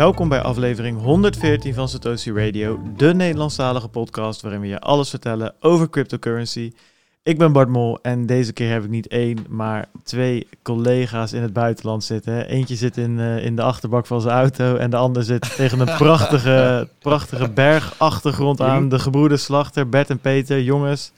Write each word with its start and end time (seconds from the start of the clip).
Welkom 0.00 0.28
bij 0.28 0.42
aflevering 0.42 1.00
114 1.02 1.74
van 1.74 1.88
Satoshi 1.88 2.32
Radio, 2.32 2.80
de 2.96 3.14
Nederlandstalige 3.14 3.88
podcast 3.88 4.40
waarin 4.40 4.60
we 4.60 4.66
je 4.66 4.80
alles 4.80 5.10
vertellen 5.10 5.54
over 5.60 5.90
cryptocurrency. 5.90 6.72
Ik 7.22 7.38
ben 7.38 7.52
Bart 7.52 7.68
Mol 7.68 7.98
en 8.02 8.26
deze 8.26 8.52
keer 8.52 8.70
heb 8.70 8.84
ik 8.84 8.90
niet 8.90 9.08
één, 9.08 9.46
maar 9.48 9.88
twee 10.04 10.46
collega's 10.62 11.32
in 11.32 11.42
het 11.42 11.52
buitenland 11.52 12.04
zitten. 12.04 12.46
Eentje 12.46 12.74
zit 12.74 12.96
in, 12.96 13.18
uh, 13.18 13.44
in 13.44 13.56
de 13.56 13.62
achterbak 13.62 14.06
van 14.06 14.20
zijn 14.20 14.34
auto 14.34 14.76
en 14.76 14.90
de 14.90 14.96
ander 14.96 15.22
zit 15.22 15.56
tegen 15.56 15.80
een 15.80 15.96
prachtige, 16.04 16.88
prachtige 16.98 17.48
bergachtergrond 17.48 18.60
aan. 18.60 18.88
De 18.88 18.98
gebroeders 18.98 19.44
Slachter, 19.44 19.88
Bert 19.88 20.10
en 20.10 20.18
Peter, 20.18 20.62
jongens. 20.62 21.12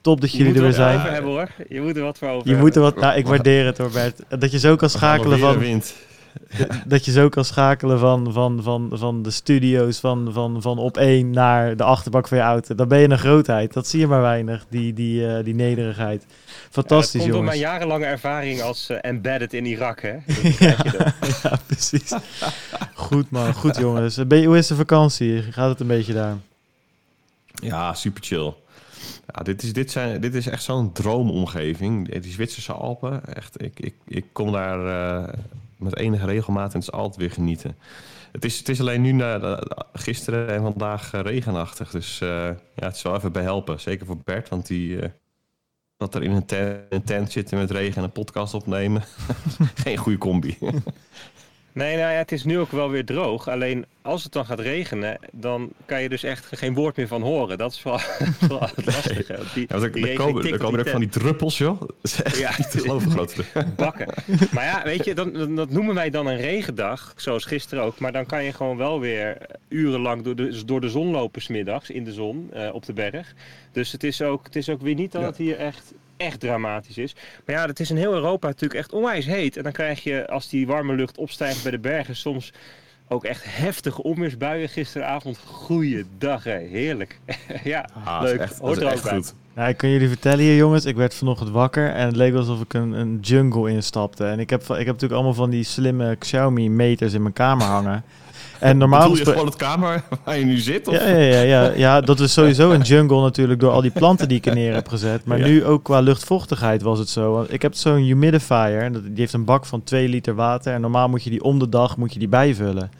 Top 0.00 0.20
dat 0.20 0.32
jullie 0.32 0.54
er 0.54 0.62
weer 0.62 0.72
zijn. 0.72 1.00
Hebben, 1.00 1.30
hoor. 1.30 1.48
Je 1.68 1.80
moet 1.80 1.96
er 1.96 2.02
wat 2.02 2.18
voor 2.18 2.28
over 2.28 2.48
Je 2.48 2.56
moet 2.56 2.76
er 2.76 2.82
wat, 2.82 2.96
nou, 2.96 3.16
ik 3.16 3.26
waardeer 3.26 3.64
het 3.66 3.78
hoor 3.78 3.90
Bert. 3.90 4.20
Dat 4.28 4.50
je 4.50 4.58
zo 4.58 4.76
kan 4.76 4.90
schakelen 4.90 5.38
van... 5.38 5.58
Wind. 5.58 5.94
dat 6.86 7.04
je 7.04 7.10
zo 7.10 7.28
kan 7.28 7.44
schakelen 7.44 7.98
van, 7.98 8.32
van, 8.32 8.62
van, 8.62 8.90
van 8.92 9.22
de 9.22 9.30
studio's 9.30 10.00
van, 10.00 10.32
van, 10.32 10.62
van 10.62 10.78
op 10.78 10.96
één 10.96 11.30
naar 11.30 11.76
de 11.76 11.82
achterbak 11.82 12.28
van 12.28 12.38
je 12.38 12.44
auto. 12.44 12.74
Dan 12.74 12.88
ben 12.88 12.98
je 12.98 13.10
een 13.10 13.18
grootheid. 13.18 13.72
Dat 13.72 13.86
zie 13.86 14.00
je 14.00 14.06
maar 14.06 14.20
weinig, 14.20 14.66
die, 14.68 14.92
die, 14.92 15.20
uh, 15.20 15.44
die 15.44 15.54
nederigheid. 15.54 16.26
Fantastisch, 16.70 17.12
ja, 17.12 17.18
dat 17.18 17.26
komt 17.26 17.32
door 17.32 17.44
mijn 17.44 17.58
jarenlange 17.58 18.04
ervaring 18.04 18.62
als 18.62 18.90
uh, 18.90 18.98
embedded 19.00 19.52
in 19.52 19.66
Irak, 19.66 20.00
hè? 20.00 20.12
ja, 20.66 20.76
ja, 21.42 21.58
precies. 21.66 22.12
Goed, 22.94 23.30
man. 23.30 23.54
Goed, 23.54 23.76
jongens. 23.76 24.26
Ben 24.26 24.40
je, 24.40 24.46
hoe 24.46 24.58
is 24.58 24.66
de 24.66 24.74
vakantie? 24.74 25.42
Gaat 25.42 25.68
het 25.68 25.80
een 25.80 25.86
beetje 25.86 26.12
daar? 26.12 26.36
Ja, 27.54 27.94
super 27.94 28.22
chill. 28.22 28.54
Ja, 29.26 29.42
dit, 29.42 29.62
is, 29.62 29.72
dit, 29.72 29.90
zijn, 29.90 30.20
dit 30.20 30.34
is 30.34 30.46
echt 30.46 30.62
zo'n 30.62 30.92
droomomgeving. 30.92 32.20
Die 32.20 32.32
Zwitserse 32.32 32.72
Alpen. 32.72 33.34
Echt, 33.34 33.62
ik, 33.62 33.80
ik, 33.80 33.94
ik 34.06 34.24
kom 34.32 34.52
daar... 34.52 34.78
Uh, 35.22 35.32
met 35.78 35.96
enige 35.96 36.26
regelmaat 36.26 36.72
en 36.72 36.78
het 36.78 36.88
is 36.88 36.92
altijd 36.92 37.16
weer 37.16 37.30
genieten. 37.30 37.76
Het 38.32 38.44
is, 38.44 38.58
het 38.58 38.68
is 38.68 38.80
alleen 38.80 39.00
nu, 39.00 39.12
na, 39.12 39.62
gisteren 39.92 40.48
en 40.48 40.62
vandaag 40.62 41.10
regenachtig. 41.10 41.90
Dus 41.90 42.20
uh, 42.20 42.28
ja, 42.74 42.86
het 42.86 43.02
wel 43.02 43.16
even 43.16 43.32
behelpen. 43.32 43.80
Zeker 43.80 44.06
voor 44.06 44.18
Bert, 44.24 44.48
want 44.48 44.66
die 44.66 44.88
uh, 44.88 45.04
dat 45.96 46.14
er 46.14 46.22
in 46.22 46.30
een 46.30 46.46
tent, 46.46 46.78
een 46.88 47.02
tent 47.02 47.32
zitten 47.32 47.58
met 47.58 47.70
regen 47.70 47.96
en 47.96 48.02
een 48.02 48.12
podcast 48.12 48.54
opnemen. 48.54 49.02
Geen 49.84 49.96
goede 49.96 50.18
combi. 50.18 50.58
Nee, 51.74 51.96
nou 51.96 52.12
ja, 52.12 52.18
het 52.18 52.32
is 52.32 52.44
nu 52.44 52.58
ook 52.58 52.70
wel 52.70 52.90
weer 52.90 53.04
droog. 53.04 53.48
Alleen 53.48 53.84
als 54.02 54.22
het 54.22 54.32
dan 54.32 54.46
gaat 54.46 54.60
regenen, 54.60 55.18
dan 55.32 55.72
kan 55.84 56.02
je 56.02 56.08
dus 56.08 56.22
echt 56.22 56.48
geen 56.50 56.74
woord 56.74 56.96
meer 56.96 57.08
van 57.08 57.22
horen. 57.22 57.58
Dat 57.58 57.72
is 57.72 57.82
wel, 57.82 58.00
wel 58.48 58.60
het 58.60 58.86
lastige. 58.86 59.38
Die, 59.54 59.66
ja, 59.68 59.88
die 59.88 60.08
er, 60.08 60.16
komen, 60.16 60.52
er 60.52 60.58
komen 60.58 60.84
er 60.84 60.90
van 60.90 61.00
die 61.00 61.08
druppels, 61.08 61.58
joh. 61.58 61.82
ja, 62.36 62.54
niet 62.58 62.70
te 62.70 62.78
geloven 62.78 63.10
groot. 63.10 63.36
Bakken. 63.76 64.08
Maar 64.52 64.64
ja, 64.64 64.82
weet 64.84 65.04
je, 65.04 65.14
dan, 65.14 65.54
dat 65.54 65.70
noemen 65.70 65.94
wij 65.94 66.10
dan 66.10 66.26
een 66.26 66.40
regendag, 66.40 67.12
zoals 67.16 67.44
gisteren 67.44 67.84
ook. 67.84 67.98
Maar 67.98 68.12
dan 68.12 68.26
kan 68.26 68.44
je 68.44 68.52
gewoon 68.52 68.76
wel 68.76 69.00
weer 69.00 69.36
urenlang 69.68 70.22
door 70.22 70.36
de, 70.36 70.64
door 70.64 70.80
de 70.80 70.90
zon 70.90 71.10
lopen 71.10 71.42
smiddags 71.42 71.90
in 71.90 72.04
de 72.04 72.12
zon 72.12 72.50
uh, 72.54 72.74
op 72.74 72.84
de 72.84 72.92
berg. 72.92 73.34
Dus 73.72 73.92
het 73.92 74.04
is 74.04 74.22
ook, 74.22 74.44
het 74.44 74.56
is 74.56 74.68
ook 74.68 74.80
weer 74.80 74.94
niet 74.94 75.12
dat 75.12 75.20
ja. 75.20 75.26
het 75.26 75.36
hier 75.36 75.56
echt 75.56 75.94
echt 76.16 76.40
dramatisch 76.40 76.98
is. 76.98 77.14
Maar 77.46 77.56
ja, 77.56 77.66
het 77.66 77.80
is 77.80 77.90
in 77.90 77.96
heel 77.96 78.12
Europa 78.12 78.46
natuurlijk 78.46 78.80
echt 78.80 78.92
onwijs 78.92 79.26
heet. 79.26 79.56
En 79.56 79.62
dan 79.62 79.72
krijg 79.72 80.02
je, 80.02 80.28
als 80.28 80.48
die 80.48 80.66
warme 80.66 80.94
lucht 80.94 81.18
opstijgt 81.18 81.62
bij 81.62 81.70
de 81.70 81.78
bergen, 81.78 82.16
soms 82.16 82.52
ook 83.08 83.24
echt 83.24 83.44
heftige 83.44 84.02
onweersbuien. 84.02 84.68
Gisteravond, 84.68 85.38
goeiedag, 85.44 86.44
hè. 86.44 86.58
heerlijk. 86.58 87.20
ja, 87.64 87.88
ah, 88.04 88.22
leuk. 88.22 88.40
Echt, 88.40 88.58
Hoort 88.58 88.78
er 88.78 88.92
ook 88.92 89.02
bij. 89.02 89.12
Goed. 89.12 89.34
Nou, 89.54 89.68
ik 89.68 89.76
kan 89.76 89.90
jullie 89.90 90.08
vertellen 90.08 90.38
hier, 90.38 90.56
jongens. 90.56 90.84
Ik 90.84 90.96
werd 90.96 91.14
vanochtend 91.14 91.50
wakker 91.50 91.90
en 91.90 92.06
het 92.06 92.16
leek 92.16 92.34
alsof 92.34 92.60
ik 92.60 92.74
een, 92.74 92.92
een 92.92 93.18
jungle 93.20 93.70
instapte. 93.70 94.24
En 94.24 94.38
ik 94.38 94.50
heb, 94.50 94.62
ik 94.62 94.68
heb 94.68 94.86
natuurlijk 94.86 95.12
allemaal 95.12 95.34
van 95.34 95.50
die 95.50 95.64
slimme 95.64 96.16
Xiaomi-meters 96.16 97.12
in 97.12 97.22
mijn 97.22 97.34
kamer 97.34 97.66
hangen. 97.66 98.04
En 98.58 98.78
normaal 98.78 99.00
Bedoel 99.00 99.16
je 99.16 99.24
gewoon 99.24 99.46
het 99.46 99.56
kamer 99.56 100.02
waar 100.24 100.38
je 100.38 100.44
nu 100.44 100.58
zit? 100.58 100.88
Of? 100.88 100.94
Ja, 100.94 101.08
ja, 101.08 101.18
ja, 101.18 101.42
ja, 101.42 101.72
ja, 101.76 102.00
dat 102.00 102.20
is 102.20 102.32
sowieso 102.32 102.70
een 102.72 102.80
jungle 102.80 103.20
natuurlijk 103.20 103.60
door 103.60 103.70
al 103.70 103.80
die 103.80 103.90
planten 103.90 104.28
die 104.28 104.36
ik 104.36 104.46
er 104.46 104.54
neer 104.54 104.74
heb 104.74 104.88
gezet. 104.88 105.24
Maar 105.24 105.38
ja. 105.38 105.46
nu 105.46 105.64
ook 105.64 105.82
qua 105.82 106.00
luchtvochtigheid 106.00 106.82
was 106.82 106.98
het 106.98 107.08
zo. 107.08 107.32
Want 107.32 107.52
ik 107.52 107.62
heb 107.62 107.74
zo'n 107.74 107.96
humidifier, 107.96 108.92
die 108.92 109.12
heeft 109.14 109.32
een 109.32 109.44
bak 109.44 109.66
van 109.66 109.82
2 109.82 110.08
liter 110.08 110.34
water. 110.34 110.72
En 110.72 110.80
normaal 110.80 111.08
moet 111.08 111.22
je 111.24 111.30
die 111.30 111.42
om 111.42 111.58
de 111.58 111.68
dag 111.68 111.96
moet 111.96 112.12
je 112.12 112.18
die 112.18 112.28
bijvullen. 112.28 112.90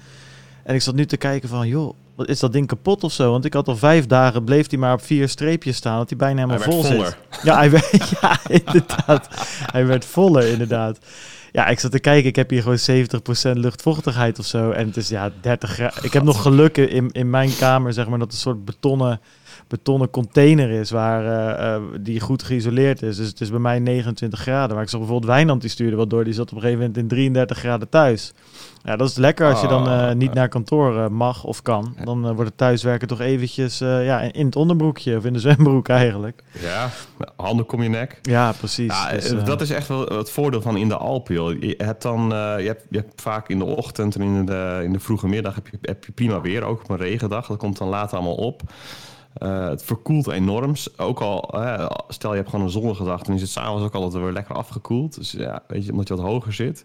En 0.62 0.75
ik 0.75 0.82
zat 0.82 0.94
nu 0.94 1.06
te 1.06 1.16
kijken 1.16 1.48
van, 1.48 1.69
joh, 1.69 1.94
wat 2.15 2.28
is 2.28 2.41
dat 2.41 2.53
ding 2.53 2.66
kapot 2.66 3.04
of 3.04 3.12
zo? 3.12 3.31
Want 3.31 3.44
ik 3.44 3.53
had 3.53 3.69
al 3.69 3.76
vijf 3.76 4.06
dagen, 4.06 4.44
bleef 4.44 4.71
hij 4.71 4.78
maar 4.78 4.92
op 4.92 5.03
vier 5.03 5.28
streepjes 5.28 5.76
staan, 5.76 5.98
dat 5.98 6.09
hij 6.09 6.19
bijna 6.19 6.47
helemaal 6.47 6.62
hij 6.62 6.72
vol 6.72 6.82
zit. 6.82 7.16
Ja, 7.42 7.56
hij 7.56 7.71
werd, 7.71 8.09
ja, 8.21 8.38
inderdaad. 8.48 9.28
hij 9.72 9.86
werd 9.86 10.04
voller, 10.04 10.47
inderdaad. 10.47 10.98
Ja, 11.54 11.66
ik 11.66 11.81
zat 11.81 11.91
te 11.91 11.98
kijken, 11.98 12.28
ik 12.28 12.37
heb 12.37 12.50
hier 12.50 12.62
gewoon 12.62 13.56
70% 13.56 13.59
luchtvochtigheid 13.59 14.38
of 14.38 14.47
zo. 14.47 14.70
En 14.70 14.87
het 14.87 14.97
is 14.97 15.09
ja 15.09 15.31
30 15.41 15.70
graden. 15.70 16.04
Ik 16.04 16.12
heb 16.12 16.22
nog 16.22 16.42
geluk 16.42 16.76
in, 16.76 17.10
in 17.10 17.31
mijn 17.31 17.56
kamer, 17.56 17.92
zeg 17.92 18.09
maar, 18.09 18.19
dat 18.19 18.32
een 18.32 18.38
soort 18.38 18.65
betonnen, 18.65 19.20
betonnen 19.69 20.10
container 20.10 20.70
is 20.70 20.91
waar, 20.91 21.25
uh, 21.25 21.75
uh, 21.75 21.82
die 22.00 22.20
goed 22.20 22.42
geïsoleerd 22.42 23.02
is. 23.02 23.16
Dus 23.16 23.28
het 23.28 23.41
is 23.41 23.50
bij 23.50 23.58
mij 23.58 23.78
29 23.78 24.41
graden. 24.41 24.75
Maar 24.75 24.84
ik 24.84 24.91
zag 24.91 25.00
bijvoorbeeld 25.00 25.30
Wijnand, 25.32 25.60
die 25.60 25.70
stuurde 25.70 25.97
wat 25.97 26.10
door. 26.10 26.25
Die 26.25 26.32
zat 26.32 26.50
op 26.50 26.56
een 26.56 26.60
gegeven 26.60 26.80
moment 26.80 26.98
in 26.98 27.08
33 27.08 27.58
graden 27.58 27.88
thuis. 27.88 28.32
Ja, 28.82 28.97
dat 28.97 29.08
is 29.08 29.16
lekker 29.16 29.50
als 29.50 29.60
je 29.60 29.66
dan 29.66 29.88
uh, 29.88 30.12
niet 30.12 30.34
naar 30.34 30.48
kantoor 30.48 31.12
mag 31.12 31.44
of 31.44 31.62
kan. 31.62 31.97
Dan 32.04 32.22
wordt 32.22 32.48
het 32.48 32.58
thuiswerken 32.58 33.08
toch 33.08 33.20
eventjes 33.20 33.78
ja, 33.78 34.20
in 34.20 34.47
het 34.47 34.56
onderbroekje 34.56 35.16
of 35.16 35.24
in 35.24 35.32
de 35.32 35.38
zwembroek 35.38 35.88
eigenlijk. 35.88 36.42
Ja, 36.60 36.91
handen 37.36 37.66
kom 37.66 37.82
je 37.82 37.88
nek. 37.88 38.19
Ja, 38.22 38.53
precies. 38.53 38.92
Ja, 38.92 39.12
dus, 39.12 39.44
dat 39.44 39.60
is 39.60 39.70
echt 39.70 39.88
wel 39.88 40.06
het 40.06 40.30
voordeel 40.30 40.62
van 40.62 40.76
in 40.76 40.88
de 40.88 40.97
Alpen. 40.97 41.34
Joh. 41.34 41.62
Je 41.62 41.74
hebt 41.78 42.03
dan, 42.03 42.28
je, 42.28 42.66
hebt, 42.66 42.84
je 42.91 42.98
hebt 42.98 43.20
vaak 43.20 43.48
in 43.48 43.58
de 43.58 43.64
ochtend 43.64 44.14
en 44.14 44.22
in 44.22 44.47
de, 44.47 44.80
in 44.84 44.92
de 44.92 45.00
vroege 45.00 45.28
middag 45.28 45.54
heb 45.54 45.69
je, 45.69 45.78
heb 45.80 46.04
je 46.04 46.12
prima 46.12 46.41
weer. 46.41 46.62
Ook 46.62 46.80
op 46.80 46.91
een 46.91 46.97
regendag. 46.97 47.47
Dat 47.47 47.56
komt 47.56 47.78
dan 47.78 47.88
later 47.88 48.16
allemaal 48.16 48.34
op. 48.34 48.62
Uh, 49.43 49.69
het 49.69 49.84
verkoelt 49.84 50.27
enorm. 50.27 50.72
Ook 50.97 51.21
al, 51.21 51.50
uh, 51.55 51.91
stel 52.09 52.31
je 52.31 52.37
hebt 52.37 52.49
gewoon 52.49 52.65
een 52.65 52.71
zonnige 52.71 53.05
dag, 53.05 53.22
dan 53.22 53.34
is 53.34 53.41
het 53.41 53.50
s'avonds 53.50 53.84
ook 53.84 53.95
altijd 53.95 54.22
weer 54.22 54.33
lekker 54.33 54.55
afgekoeld. 54.55 55.15
Dus 55.15 55.31
ja, 55.31 55.62
weet 55.67 55.84
je, 55.84 55.91
omdat 55.91 56.09
je 56.09 56.17
wat 56.17 56.25
hoger 56.25 56.53
zit. 56.53 56.84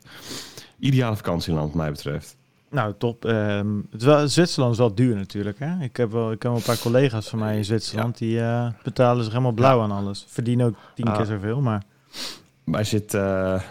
Ideale 0.80 1.16
vakantieland, 1.16 1.68
wat 1.68 1.76
mij 1.76 1.92
betreft. 1.92 2.38
Nou, 2.70 2.94
top. 2.98 3.26
Um, 3.26 3.88
het 3.92 4.04
wel, 4.04 4.28
Zwitserland 4.28 4.74
is 4.74 4.80
wel 4.80 4.96
duur 4.96 5.16
natuurlijk. 5.16 5.60
Hè? 5.60 5.84
Ik, 5.84 5.98
heb 5.98 6.12
wel, 6.12 6.32
ik 6.32 6.42
heb 6.42 6.52
wel 6.52 6.60
een 6.60 6.66
paar 6.66 6.80
collega's 6.80 7.30
van 7.30 7.40
mij 7.40 7.58
in 7.58 7.66
Zwitserland, 7.66 8.20
ja. 8.20 8.26
die 8.26 8.38
uh, 8.38 8.68
betalen 8.84 9.24
zich 9.24 9.31
helemaal 9.31 9.52
blauw 9.52 9.78
ja. 9.78 9.84
aan 9.84 9.92
alles. 9.92 10.26
Verdienen 10.28 10.66
ook 10.66 10.76
tien 10.96 11.14
keer 11.14 11.26
zoveel, 11.26 11.62
maar... 11.62 11.84
Wij, 12.64 12.84
zitten, 12.84 13.22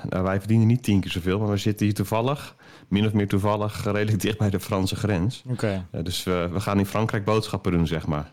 nou, 0.09 0.25
wij 0.25 0.39
verdienen 0.39 0.67
niet 0.67 0.83
tien 0.83 1.01
keer 1.01 1.11
zoveel, 1.11 1.39
maar 1.39 1.51
we 1.51 1.57
zitten 1.57 1.87
hier 1.87 1.95
toevallig 1.95 2.55
min 2.89 3.07
of 3.07 3.13
meer 3.13 3.29
toevallig 3.29 3.85
redelijk 3.85 4.21
dicht 4.21 4.39
bij 4.39 4.51
de 4.51 4.61
Franse 4.61 4.97
grens. 4.97 5.43
Okay. 5.47 5.85
Uh, 5.93 6.05
dus 6.05 6.25
we, 6.25 6.49
we 6.53 6.61
gaan 6.61 6.79
in 6.79 6.87
Frankrijk 6.87 7.25
boodschappen 7.25 7.73
doen, 7.73 7.87
zeg 7.87 8.07
maar. 8.07 8.31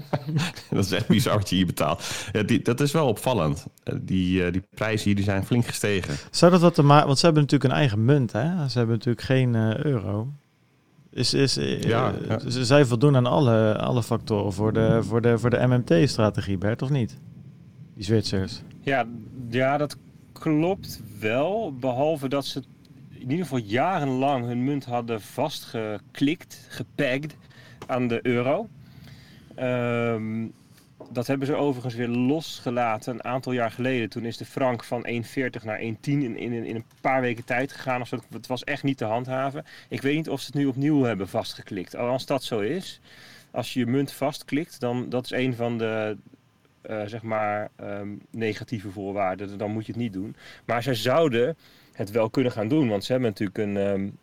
dat 0.70 0.84
is 0.84 0.92
echt 0.92 1.08
bizar 1.08 1.36
wat 1.36 1.48
je 1.48 1.56
hier 1.56 1.66
betaalt. 1.66 2.04
Die, 2.46 2.62
dat 2.62 2.80
is 2.80 2.92
wel 2.92 3.08
opvallend. 3.08 3.66
Uh, 3.84 3.98
die, 4.02 4.46
uh, 4.46 4.52
die 4.52 4.62
prijzen 4.74 5.04
hier 5.04 5.14
die 5.14 5.24
zijn 5.24 5.44
flink 5.44 5.66
gestegen. 5.66 6.14
Zou 6.30 6.50
dat 6.52 6.60
wat 6.60 6.74
te 6.74 6.82
maken... 6.82 7.06
Want 7.06 7.18
ze 7.18 7.24
hebben 7.24 7.42
natuurlijk 7.42 7.72
een 7.72 7.78
eigen 7.78 8.04
munt, 8.04 8.32
hè? 8.32 8.68
Ze 8.68 8.78
hebben 8.78 8.96
natuurlijk 8.96 9.24
geen 9.24 9.54
euro. 9.86 10.32
Is, 11.10 11.34
is, 11.34 11.54
ja, 11.80 12.12
ja. 12.28 12.38
Ze 12.48 12.64
zij 12.64 12.84
voldoen 12.84 13.16
aan 13.16 13.26
alle, 13.26 13.78
alle 13.78 14.02
factoren 14.02 14.52
voor 14.52 14.72
de, 14.72 15.02
voor 15.02 15.20
de, 15.20 15.38
voor 15.38 15.50
de 15.50 15.66
MMT-strategie, 15.66 16.58
Bert, 16.58 16.82
of 16.82 16.90
niet? 16.90 17.18
Die 17.94 18.04
Zwitsers. 18.04 18.62
Ja, 18.80 19.06
ja, 19.50 19.76
dat 19.76 19.96
klopt 20.32 21.00
wel. 21.20 21.74
Behalve 21.80 22.28
dat 22.28 22.44
ze 22.44 22.62
in 23.18 23.30
ieder 23.30 23.44
geval 23.44 23.58
jarenlang 23.58 24.46
hun 24.46 24.64
munt 24.64 24.84
hadden 24.84 25.20
vastgeklikt, 25.20 26.66
gepagd 26.68 27.36
aan 27.86 28.08
de 28.08 28.18
euro. 28.22 28.68
Um, 29.58 30.52
dat 31.10 31.26
hebben 31.26 31.46
ze 31.46 31.54
overigens 31.54 31.94
weer 31.94 32.08
losgelaten 32.08 33.14
een 33.14 33.24
aantal 33.24 33.52
jaar 33.52 33.70
geleden. 33.70 34.08
Toen 34.08 34.24
is 34.24 34.36
de 34.36 34.44
frank 34.44 34.84
van 34.84 35.06
1,40 35.06 35.64
naar 35.64 35.78
1,10 35.78 35.84
in, 36.02 36.36
in, 36.36 36.52
in, 36.52 36.74
een 36.74 36.84
paar 37.00 37.20
weken 37.20 37.44
tijd 37.44 37.72
gegaan. 37.72 38.00
Of. 38.00 38.10
Het 38.10 38.46
was 38.46 38.64
echt 38.64 38.82
niet 38.82 38.96
te 38.96 39.04
handhaven. 39.04 39.64
Ik 39.88 40.02
weet 40.02 40.16
niet 40.16 40.28
of 40.28 40.40
ze 40.40 40.46
het 40.46 40.54
nu 40.54 40.66
opnieuw 40.66 41.02
hebben 41.02 41.28
vastgeklikt. 41.28 41.96
Als 41.96 42.26
dat 42.26 42.42
zo 42.42 42.60
is, 42.60 43.00
als 43.50 43.72
je 43.72 43.78
je 43.80 43.86
munt 43.86 44.12
vastklikt, 44.12 44.80
dan 44.80 45.08
dat 45.08 45.24
is 45.24 45.30
een 45.30 45.54
van 45.54 45.78
de 45.78 46.16
uh, 46.90 47.02
zeg 47.06 47.22
maar 47.22 47.70
um, 47.80 48.22
negatieve 48.30 48.90
voorwaarden. 48.90 49.58
Dan 49.58 49.70
moet 49.70 49.86
je 49.86 49.92
het 49.92 50.00
niet 50.00 50.12
doen. 50.12 50.36
Maar 50.64 50.82
zij 50.82 50.94
zouden 50.94 51.56
het 51.94 52.10
wel 52.10 52.30
kunnen 52.30 52.52
gaan 52.52 52.68
doen. 52.68 52.88
Want 52.88 53.04
ze 53.04 53.12
hebben 53.12 53.30
natuurlijk 53.30 53.58
een, 53.58 53.76
um, 53.76 54.18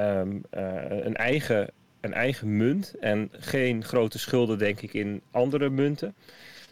um, 0.00 0.42
uh, 0.54 1.04
een, 1.04 1.16
eigen, 1.16 1.70
een 2.00 2.12
eigen 2.12 2.56
munt 2.56 2.94
en 3.00 3.30
geen 3.32 3.84
grote 3.84 4.18
schulden, 4.18 4.58
denk 4.58 4.80
ik, 4.80 4.92
in 4.92 5.20
andere 5.30 5.70
munten. 5.70 6.14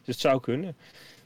Dus 0.05 0.15
het 0.15 0.21
zou 0.21 0.41
kunnen. 0.41 0.77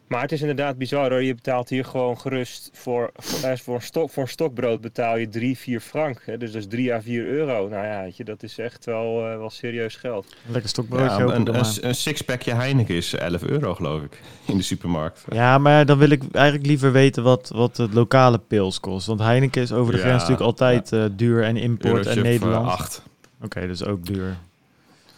Maar 0.07 0.23
het 0.23 0.33
is 0.33 0.41
inderdaad 0.41 0.79
bizar 0.79 1.11
hoor. 1.11 1.23
Je 1.23 1.35
betaalt 1.35 1.69
hier 1.69 1.85
gewoon 1.85 2.21
gerust 2.21 2.71
voor, 2.73 3.11
voor, 3.17 3.49
eh, 3.49 3.57
voor, 3.57 3.75
een, 3.75 3.83
stok, 3.83 4.11
voor 4.11 4.23
een 4.23 4.29
stokbrood 4.29 4.81
betaal 4.81 5.17
je 5.17 5.29
3, 5.29 5.59
4 5.59 5.81
frank. 5.81 6.23
Hè? 6.25 6.39
Dus 6.39 6.53
dat 6.53 6.61
is 6.63 6.69
3 6.69 6.95
à 6.95 7.01
4 7.01 7.27
euro. 7.27 7.69
Nou 7.69 7.87
ja, 7.87 8.03
weet 8.03 8.17
je, 8.17 8.25
dat 8.25 8.43
is 8.43 8.59
echt 8.59 8.85
wel, 8.85 9.31
uh, 9.31 9.37
wel 9.37 9.51
serieus 9.51 9.97
geld. 9.97 10.27
Lekker 10.47 10.71
stokbroodje. 10.71 11.19
Ja, 11.19 11.23
ook 11.23 11.33
een, 11.33 11.55
een, 11.55 11.65
een 11.81 11.95
sixpackje 11.95 12.55
Heineken 12.55 12.95
is 12.95 13.15
11 13.15 13.43
euro, 13.43 13.75
geloof 13.75 14.03
ik, 14.03 14.21
in 14.45 14.57
de 14.57 14.63
supermarkt. 14.63 15.25
Ja, 15.29 15.59
maar 15.59 15.87
dan 15.87 15.99
wil 15.99 16.11
ik 16.11 16.23
eigenlijk 16.33 16.67
liever 16.67 16.93
weten 16.93 17.23
wat, 17.23 17.51
wat 17.55 17.77
het 17.77 17.95
lokale 17.95 18.39
pils 18.39 18.81
kost. 18.81 19.07
Want 19.07 19.21
Heineken 19.21 19.63
is 19.63 19.73
over 19.73 19.93
de 19.93 19.99
Ja, 19.99 20.05
grens 20.05 20.21
natuurlijk 20.21 20.47
altijd 20.47 20.93
eh, 20.93 21.05
duur 21.13 21.43
en 21.43 21.57
import 21.57 21.85
Eurotje 21.93 22.11
en 22.11 22.17
eh, 22.17 22.23
Nederland. 22.23 22.67
acht. 22.67 23.03
Oké, 23.43 23.67
dus 23.67 23.85
ook 23.85 24.07
duur. 24.07 24.37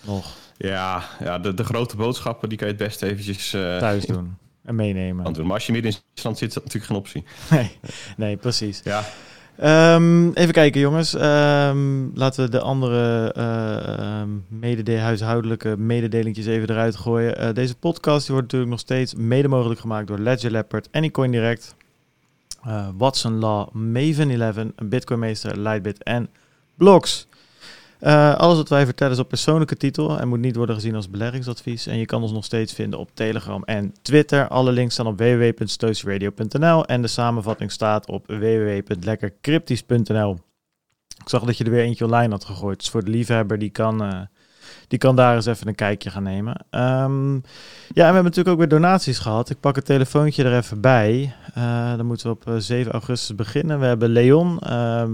Nog 0.06 0.36
Ja, 0.56 1.02
ja 1.20 1.38
de, 1.38 1.54
de 1.54 1.64
grote 1.64 1.96
boodschappen 1.96 2.48
die 2.48 2.58
kan 2.58 2.66
je 2.66 2.74
het 2.74 2.82
best 2.82 3.02
eventjes 3.02 3.52
eh, 3.52 3.78
thuis 3.78 4.04
doen 4.04 4.36
en 4.68 4.74
meenemen. 4.74 5.32
doen. 5.32 5.44
Maar 5.44 5.54
als 5.54 5.66
je 5.66 5.72
midden 5.72 5.92
in 5.92 5.98
zit, 6.14 6.48
is 6.48 6.54
dat 6.54 6.64
natuurlijk 6.64 6.84
geen 6.84 6.96
optie. 6.96 7.24
Nee, 7.50 7.70
nee, 8.16 8.36
precies. 8.36 8.80
Ja, 8.84 9.04
Ehm, 9.58 10.30
even 10.32 10.52
kijken, 10.52 10.80
jongens. 10.80 11.14
Ehm, 11.14 12.06
laten 12.14 12.44
we 12.44 12.50
de 12.50 12.60
andere 12.60 13.32
ehm, 13.32 14.28
medede 14.48 14.98
huishoudelijke 14.98 15.76
mededelingjes 15.76 16.46
even 16.46 16.70
eruit 16.70 16.96
gooien. 16.96 17.38
Eh, 17.38 17.54
deze 17.54 17.76
podcast 17.76 18.26
die 18.26 18.34
wordt 18.34 18.42
natuurlijk 18.42 18.70
nog 18.70 18.80
steeds 18.80 19.14
mede 19.14 19.48
mogelijk 19.48 19.80
gemaakt 19.80 20.06
door 20.06 20.18
Ledger 20.18 20.50
Leopard, 20.50 20.88
Anycoin 20.92 21.30
Direct, 21.30 21.76
eh, 22.62 22.88
Watson 22.96 23.38
Law, 23.38 23.72
Maven 23.72 24.30
11, 24.30 24.56
Bitcoin 24.84 25.18
Meester, 25.18 25.58
Lightbit 25.58 26.02
en 26.02 26.28
Blocks. 26.76 27.26
Eh, 27.98 28.34
alles 28.34 28.56
wat 28.56 28.68
wij 28.68 28.84
vertellen 28.84 29.12
is 29.12 29.18
op 29.18 29.28
persoonlijke 29.28 29.76
titel 29.76 30.18
en 30.18 30.28
moet 30.28 30.38
niet 30.38 30.56
worden 30.56 30.74
gezien 30.74 30.94
als 30.94 31.10
beleggingsadvies. 31.10 31.86
En 31.86 31.98
je 31.98 32.06
kan 32.06 32.22
ons 32.22 32.32
nog 32.32 32.44
steeds 32.44 32.72
vinden 32.72 32.98
op 32.98 33.10
Telegram 33.14 33.64
en 33.64 33.94
Twitter. 34.02 34.48
Alle 34.48 34.72
links 34.72 34.94
staan 34.94 35.06
op 35.06 35.18
www.stoicijradio.nl 35.18 36.86
en 36.86 37.02
de 37.02 37.08
samenvatting 37.08 37.72
staat 37.72 38.06
op 38.06 38.26
www.lekkercryptisch.nl. 38.26 40.38
Ik 41.22 41.28
zag 41.28 41.44
dat 41.44 41.58
je 41.58 41.64
er 41.64 41.70
weer 41.70 41.84
eentje 41.84 42.04
online 42.04 42.30
had 42.30 42.44
gegooid. 42.44 42.78
Dus 42.78 42.90
voor 42.90 43.04
de 43.04 43.10
liefhebber, 43.10 43.58
die 43.58 43.70
kan, 43.70 44.02
eh, 44.02 44.20
die 44.88 44.98
kan 44.98 45.16
daar 45.16 45.34
eens 45.34 45.46
even 45.46 45.68
een 45.68 45.74
kijkje 45.74 46.10
gaan 46.10 46.22
nemen. 46.22 46.64
Ehm, 46.70 47.34
ja, 47.34 47.38
en 47.38 47.42
we 47.94 48.02
hebben 48.02 48.22
natuurlijk 48.24 48.48
ook 48.48 48.58
weer 48.58 48.68
donaties 48.68 49.18
gehad. 49.18 49.50
Ik 49.50 49.60
pak 49.60 49.76
het 49.76 49.84
telefoontje 49.84 50.44
er 50.44 50.56
even 50.56 50.80
bij. 50.80 51.34
Eh, 51.54 51.96
dan 51.96 52.06
moeten 52.06 52.26
we 52.26 52.32
op 52.32 52.46
eh, 52.46 52.54
7 52.56 52.92
augustus 52.92 53.36
beginnen. 53.36 53.80
We 53.80 53.86
hebben 53.86 54.08
Leon. 54.08 54.58
Ehm, 54.58 55.12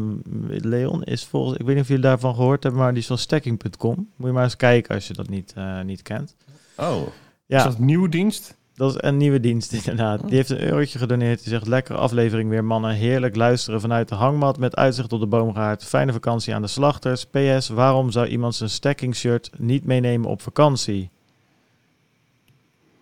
Leon 0.49 1.03
is 1.03 1.25
volgens... 1.25 1.59
Ik 1.59 1.67
weet 1.67 1.75
niet 1.75 1.85
of 1.85 1.89
jullie 1.89 2.05
daarvan 2.05 2.35
gehoord 2.35 2.63
hebben, 2.63 2.81
maar 2.81 2.91
die 2.93 3.01
is 3.01 3.07
van 3.07 3.19
stacking.com. 3.19 4.09
Moet 4.17 4.27
je 4.27 4.35
maar 4.35 4.45
eens 4.45 4.57
kijken 4.57 4.95
als 4.95 5.07
je 5.07 5.15
dat 5.15 5.29
niet, 5.29 5.53
eh, 5.57 5.81
niet 5.81 6.03
kent. 6.03 6.37
oh. 6.77 7.03
Ja. 7.47 7.57
Is 7.59 7.65
dat 7.65 7.79
een 7.79 7.85
nieuwe 7.85 8.09
dienst? 8.09 8.57
Dat 8.77 8.91
is 8.95 8.97
een 9.01 9.17
nieuwe 9.17 9.41
dienst 9.41 9.73
inderdaad. 9.79 10.21
Die 10.27 10.35
heeft 10.37 10.51
een 10.51 10.61
eurotje 10.61 10.99
gedoneerd. 10.99 11.39
Die 11.43 11.49
zegt, 11.49 11.67
lekkere 11.67 11.99
aflevering 11.99 12.51
weer 12.51 12.65
mannen. 12.65 12.91
Heerlijk 12.91 13.37
luisteren 13.37 13.81
vanuit 13.81 14.09
de 14.09 14.15
hangmat 14.15 14.59
met 14.59 14.77
uitzicht 14.77 15.13
op 15.13 15.21
de 15.21 15.27
boomgaard. 15.27 15.85
Fijne 15.85 16.13
vakantie 16.13 16.55
aan 16.55 16.63
de 16.63 16.69
slachters. 16.69 17.25
PS, 17.27 17.69
waarom 17.69 18.11
zou 18.11 18.27
iemand 18.27 18.55
zijn 18.55 18.71
stacking 18.71 19.17
shirt 19.17 19.51
niet 19.59 19.85
meenemen 19.85 20.31
op 20.31 20.43
vakantie? 20.43 21.11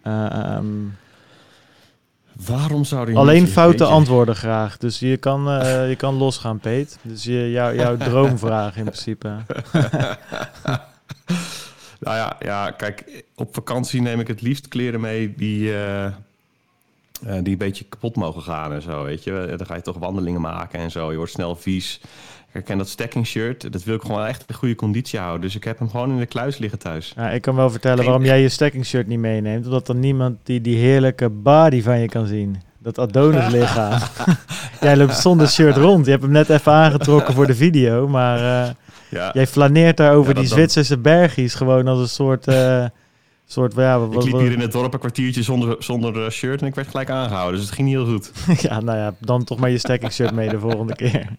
Ehm, 0.03 0.67
Waarom 2.47 2.85
zou 2.85 3.07
die 3.07 3.17
alleen 3.17 3.43
niet- 3.43 3.53
foute 3.53 3.85
je? 3.85 3.91
antwoorden 3.91 4.37
graag. 4.37 4.77
Dus 4.79 4.99
je 4.99 5.17
kan, 5.17 5.49
eh, 5.51 5.89
je 5.91 5.97
kan 5.97 6.15
losgaan, 6.15 6.59
Peet. 6.59 6.99
Dus 7.03 7.25
je, 7.25 7.51
jou, 7.51 7.75
jouw 7.77 7.97
droomvraag 8.09 8.77
in 8.77 8.85
principe. 8.85 9.29
Nou 12.03 12.17
ja, 12.17 12.37
ja, 12.41 12.71
kijk, 12.71 13.25
op 13.35 13.55
vakantie 13.55 14.01
neem 14.01 14.21
ik 14.21 14.29
het 14.29 14.41
liefst 14.43 14.69
kleren 14.69 15.01
mee 15.01 15.35
die, 15.37 15.77
eh, 15.77 16.07
die 17.43 17.53
een 17.53 17.59
beetje 17.59 17.85
kapot 17.85 18.17
mogen 18.17 18.43
gaan 18.43 18.73
en 18.73 18.83
zo, 18.83 19.05
weet 19.05 19.25
je. 19.25 19.55
Dan 19.57 19.67
ga 19.67 19.75
je 19.75 19.83
toch 19.83 19.99
wandelingen 19.99 20.41
maken 20.41 20.79
en 20.79 20.91
zo. 20.91 21.11
Je 21.11 21.17
wordt 21.17 21.33
snel 21.33 21.57
vies. 21.57 22.01
Ik 22.53 22.65
ken 22.65 22.79
dat 22.79 22.89
stacking 22.89 23.27
shirt, 23.27 23.73
dat 23.73 23.85
wil 23.85 23.95
ik 23.95 24.03
gewoon 24.03 24.27
echt 24.27 24.45
in 24.47 24.55
goede 24.55 24.75
conditie 24.75 25.19
houden. 25.19 25.41
Dus 25.41 25.55
ik 25.55 25.65
heb 25.65 25.79
hem 25.79 25.91
gewoon 25.91 26.11
in 26.11 26.19
de 26.19 26.27
kluis 26.27 26.59
liggen 26.59 26.79
thuis. 26.79 27.13
Ja, 27.17 27.31
ik 27.31 27.43
kan 27.43 27.55
wel 27.55 27.71
vertellen 27.71 27.97
Geen- 27.99 28.07
waarom 28.07 28.25
jij 28.25 28.41
je 28.41 28.49
stacking 28.49 28.87
shirt 28.87 29.07
niet 29.07 29.19
meeneemt. 29.19 29.65
Omdat 29.65 29.89
er 29.89 29.95
niemand 29.95 30.37
die 30.43 30.61
die 30.61 30.77
heerlijke 30.77 31.29
body 31.29 31.83
van 31.83 31.99
je 31.99 32.09
kan 32.09 32.27
zien. 32.27 32.63
Dat 32.79 32.99
Adonis 32.99 33.49
lichaam. 33.59 34.01
jij 34.81 34.97
loopt 34.97 35.17
zonder 35.17 35.49
shirt 35.49 35.77
rond. 35.77 36.05
Je 36.05 36.11
hebt 36.11 36.23
hem 36.23 36.33
net 36.33 36.49
even 36.51 36.73
aangetrokken 36.73 37.35
voor 37.35 37.47
de 37.47 37.55
video. 37.55 38.09
Maar 38.09 38.67
eh, 38.67 38.71
Ja, 39.13 39.31
jij 39.33 39.47
flaneert 39.47 39.97
daar 39.97 40.15
over 40.15 40.29
Ja, 40.29 40.41
die 40.41 40.49
dat 40.49 40.51
dan. 40.51 40.59
Zwitserse 40.59 40.99
bergies 40.99 41.55
gewoon 41.55 41.89
als 41.89 41.99
een 41.99 42.09
soort... 42.09 42.47
eh, 42.47 42.85
soort 43.47 43.75
ja, 43.75 43.99
wat, 43.99 44.25
ik 44.25 44.33
liep 44.33 44.41
hier 44.41 44.53
in 44.53 44.61
het 44.61 44.73
dorp 44.73 44.93
een 44.93 44.99
kwartiertje 44.99 45.43
zonder, 45.43 45.77
zonder 45.79 46.25
eh, 46.25 46.31
shirt 46.31 46.61
en 46.61 46.67
ik 46.67 46.75
werd 46.75 46.89
gelijk 46.89 47.11
aangehouden. 47.11 47.55
Dus 47.61 47.67
het 47.67 47.75
ging 47.75 47.89
niet 47.89 47.97
heel 47.97 48.07
goed. 48.07 48.33
ja, 48.69 48.81
nou 48.81 48.99
ja, 48.99 49.15
dan 49.19 49.45
toch 49.45 49.59
maar 49.59 49.71
je 49.71 49.79
stacking 49.79 50.13
shirt 50.13 50.33
mee 50.33 50.49
de 50.49 50.59
volgende 50.59 50.95
keer. 50.95 51.27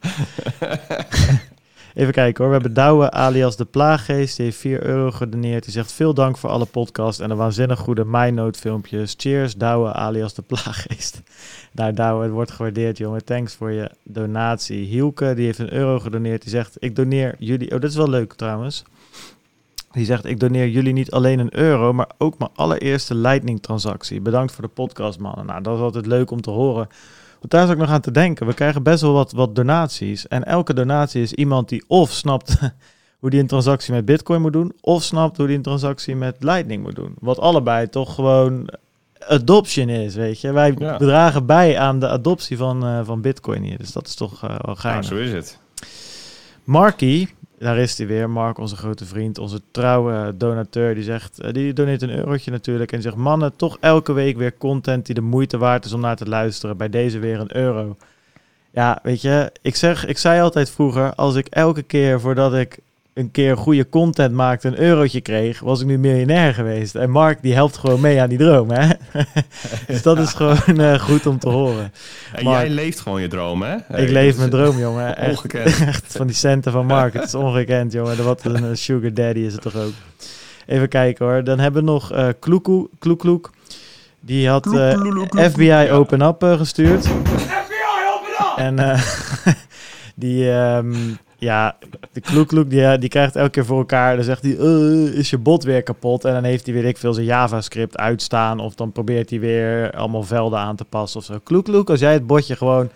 Even 1.94 2.14
kijken 2.14 2.44
hoor. 2.44 2.54
We 2.54 2.60
hebben 2.60 2.84
Douwe 2.84 3.12
alias 3.12 3.56
De 3.58 3.66
Plaaggeest. 3.66 4.36
Die 4.36 4.46
heeft 4.46 4.58
4 4.58 4.84
euro 4.84 5.12
gedoneerd. 5.12 5.64
Die 5.64 5.72
zegt 5.72 5.92
veel 5.92 6.14
dank 6.14 6.38
voor 6.38 6.50
alle 6.50 6.66
podcast 6.66 7.20
en 7.20 7.30
de 7.30 7.36
waanzinnig 7.36 7.80
goede 7.80 8.06
MyNote 8.06 8.60
filmpjes. 8.60 9.14
Cheers 9.18 9.56
Douwe 9.56 9.94
alias 9.94 10.34
De 10.34 10.42
Plaaggeest. 10.42 11.22
Nou 11.72 11.94
Douwe, 11.94 12.24
het 12.24 12.32
wordt 12.32 12.52
gewaardeerd 12.52 12.98
jongen. 12.98 13.26
Thanks 13.26 13.56
voor 13.56 13.72
je 13.72 13.92
donatie. 14.04 14.86
Hielke, 14.86 15.34
die 15.34 15.46
heeft 15.46 15.60
een 15.60 15.74
euro 15.74 16.00
gedoneerd. 16.00 16.42
Die 16.42 16.52
zegt 16.52 16.76
ik 16.80 16.96
doneer 16.96 17.36
jullie... 17.40 17.72
Oh, 17.72 17.82
dat 17.82 17.90
is 17.90 17.96
wel 17.96 18.10
leuk 18.10 18.34
trouwens. 18.34 18.84
Die 19.92 20.06
zegt 20.06 20.26
ik 20.26 20.40
doneer 20.40 20.68
jullie 20.68 20.94
niet 20.94 21.12
alleen 21.12 21.40
een 21.40 21.58
euro, 21.58 21.94
maar 21.94 22.10
ook 22.18 22.38
mijn 22.38 22.52
allereerste 22.56 23.16
Lightning 23.16 23.62
transactie. 23.62 24.22
Bedankt 24.22 24.54
voor 24.54 24.64
de 24.64 24.70
podcast 24.70 25.20
mannen. 25.20 25.46
Nou, 25.46 25.62
dat 25.62 25.76
is 25.76 25.82
altijd 25.82 26.06
leuk 26.06 26.32
om 26.32 26.42
te 26.42 26.50
horen. 26.50 26.88
Want 27.44 27.56
daar 27.56 27.62
zat 27.68 27.72
ik 27.76 27.82
nog 27.82 27.90
aan 27.90 28.02
te 28.02 28.12
denken. 28.12 28.48
We 28.48 28.54
krijgen 28.54 28.84
best 28.84 29.02
wel 29.02 29.14
wat, 29.14 29.32
wat 29.32 29.56
donaties. 29.56 30.28
En 30.28 30.44
elke 30.44 30.74
donatie 30.74 31.22
is 31.22 31.34
iemand 31.34 31.70
die 31.70 31.84
of 31.88 32.12
snapt 32.12 32.58
hoe 33.20 33.30
die 33.30 33.40
een 33.40 33.48
transactie 33.48 33.94
met 33.94 34.06
Bitcoin 34.06 34.42
moet 34.42 34.54
doen, 34.54 34.74
of 34.82 35.04
snapt 35.04 35.38
hoe 35.38 35.48
die 35.48 35.56
een 35.56 35.62
transactie 35.62 36.16
met 36.16 36.36
Lightning 36.40 36.84
moet 36.84 36.96
doen. 36.96 37.14
Wat 37.20 37.40
allebei 37.40 37.90
toch 37.90 38.16
gewoon 38.16 38.70
adoption 39.28 39.90
is, 39.90 40.16
weet 40.16 40.42
je. 40.42 40.52
Wij 40.52 40.74
Ja. 40.78 40.98
dragen 40.98 41.46
bij 41.46 41.78
aan 41.80 42.00
de 42.00 42.08
adoptie 42.10 42.58
van, 42.58 42.86
eh, 42.86 43.00
van 43.04 43.22
Bitcoin 43.22 43.64
hier. 43.64 43.78
Dus 43.78 43.92
dat 43.92 44.08
is 44.08 44.16
toch 44.16 44.44
eh, 44.44 44.56
wel 44.62 44.78
Ja, 44.82 45.02
zo 45.02 45.16
is 45.16 45.32
het. 45.32 45.60
Marky, 46.64 47.28
daar 47.64 47.78
is 47.78 47.98
hij 47.98 48.08
weer. 48.08 48.30
Mark, 48.30 48.58
onze 48.58 48.76
grote 48.76 49.06
vriend, 49.06 49.38
onze 49.38 49.62
trouwe 49.72 50.34
donateur, 50.38 50.96
die 50.96 51.04
zegt, 51.04 51.40
eh, 51.40 51.54
die 51.54 51.74
doneert 51.74 52.02
een 52.02 52.18
eurotje 52.18 52.52
natuurlijk 52.52 52.92
en 52.92 53.02
zegt, 53.02 53.16
mannen, 53.16 53.56
toch 53.56 53.78
elke 53.80 54.14
week 54.14 54.38
weer 54.38 54.58
content 54.58 55.06
die 55.06 55.16
de 55.16 55.22
moeite 55.22 55.58
waard 55.58 55.86
is 55.86 55.94
om 55.94 56.02
naar 56.02 56.16
te 56.16 56.28
luisteren. 56.28 56.78
Bij 56.78 56.90
deze 56.90 57.20
weer 57.20 57.40
een 57.40 57.56
euro. 57.56 57.98
Ja, 58.72 59.00
weet 59.04 59.22
je, 59.22 59.52
ik 59.62 59.76
zeg, 59.76 60.06
ik 60.06 60.18
zei 60.18 60.42
altijd 60.42 60.70
vroeger, 60.70 61.16
als 61.16 61.36
ik 61.36 61.48
elke 61.48 61.84
keer 61.84 62.20
voordat 62.20 62.54
ik 62.54 62.80
een 63.14 63.32
keer 63.32 63.58
goede 63.58 63.90
content 63.90 64.34
maakte 64.34 64.68
een 64.68 64.80
eurotje 64.80 65.22
kreeg, 65.22 65.60
was 65.60 65.82
ik 65.82 65.88
nu 65.88 65.98
miljonair 65.98 66.54
geweest. 66.54 66.96
En 66.96 67.10
Mark 67.10 67.42
die 67.42 67.54
helpt 67.54 67.78
gewoon 67.78 68.02
mee 68.02 68.22
aan 68.22 68.30
die 68.30 68.38
droom, 68.38 68.72
hè? 68.72 68.88
dus 69.88 70.02
dat 70.02 70.20
is 70.20 70.34
gewoon 70.34 70.80
eh, 70.80 71.00
goed 71.00 71.26
om 71.26 71.40
te 71.40 71.50
horen. 71.50 71.94
En 72.34 72.44
Mark. 72.44 72.60
jij 72.60 72.70
leeft 72.70 73.00
gewoon 73.00 73.22
je 73.22 73.28
droom, 73.28 73.62
hè? 73.62 73.76
ik 73.96 74.10
leef 74.10 74.38
mijn 74.38 74.50
droom, 74.50 74.78
jongen. 74.78 75.18
Echt, 75.18 75.30
Ongekend. 75.30 75.80
echt 75.88 76.18
van 76.18 76.28
die 76.28 76.36
centen 76.36 76.72
van 76.72 76.86
Mark. 76.86 77.14
Het 77.14 77.24
is 77.24 77.36
ongekend, 77.36 77.92
jongen. 77.92 78.24
Wat 78.24 78.46
een 78.46 78.56
eh, 78.56 78.70
sugar 78.74 79.14
daddy 79.14 79.40
is 79.40 79.54
het 79.54 79.62
toch 79.62 79.76
ook. 79.76 79.94
Even 80.66 80.88
kijken 80.88 81.26
hoor. 81.26 81.44
Dan 81.44 81.60
hebben 81.60 81.86
we 81.86 81.92
nog 81.92 82.12
eh 82.12 82.28
Kloekoe, 82.40 82.90
Kloekloek. 83.00 83.52
Die 84.20 84.50
had 84.50 84.74
eh, 84.74 85.50
FBI 85.50 85.92
Open 85.92 86.22
Up 86.22 86.44
gestuurd. 86.58 87.08
En 88.56 88.80
eh, 88.80 89.02
die, 90.16 90.52
ehm, 90.52 90.94
ja, 91.44 91.78
de 92.12 92.22
Kloekloek, 92.22 92.70
die, 92.70 92.86
eh, 92.86 93.00
die 93.00 93.10
krijgt 93.10 93.36
elke 93.36 93.50
keer 93.50 93.66
voor 93.66 93.78
elkaar. 93.78 94.16
Dan 94.16 94.26
zegt 94.26 94.42
hij, 94.42 94.58
"Eh, 94.58 95.18
is 95.18 95.30
je 95.30 95.38
bot 95.38 95.64
weer 95.64 95.84
kapot? 95.84 96.26
En 96.26 96.34
dan 96.34 96.44
heeft 96.44 96.66
hij, 96.66 96.76
weet 96.76 96.84
ik 96.84 96.98
veel, 96.98 97.14
zijn 97.14 97.26
JavaScript 97.26 97.98
uitstaan. 97.98 98.60
Of 98.60 98.76
dan 98.76 98.92
probeert 98.92 99.30
hij 99.30 99.40
weer 99.40 99.92
allemaal 99.92 100.24
velden 100.24 100.60
aan 100.60 100.76
te 100.76 100.86
passen 100.86 101.20
of 101.20 101.26
zo. 101.26 101.40
Kloekloek, 101.44 101.90
als 101.90 102.00
jij 102.00 102.14
het 102.14 102.28
botje 102.28 102.56
gewoon 102.56 102.90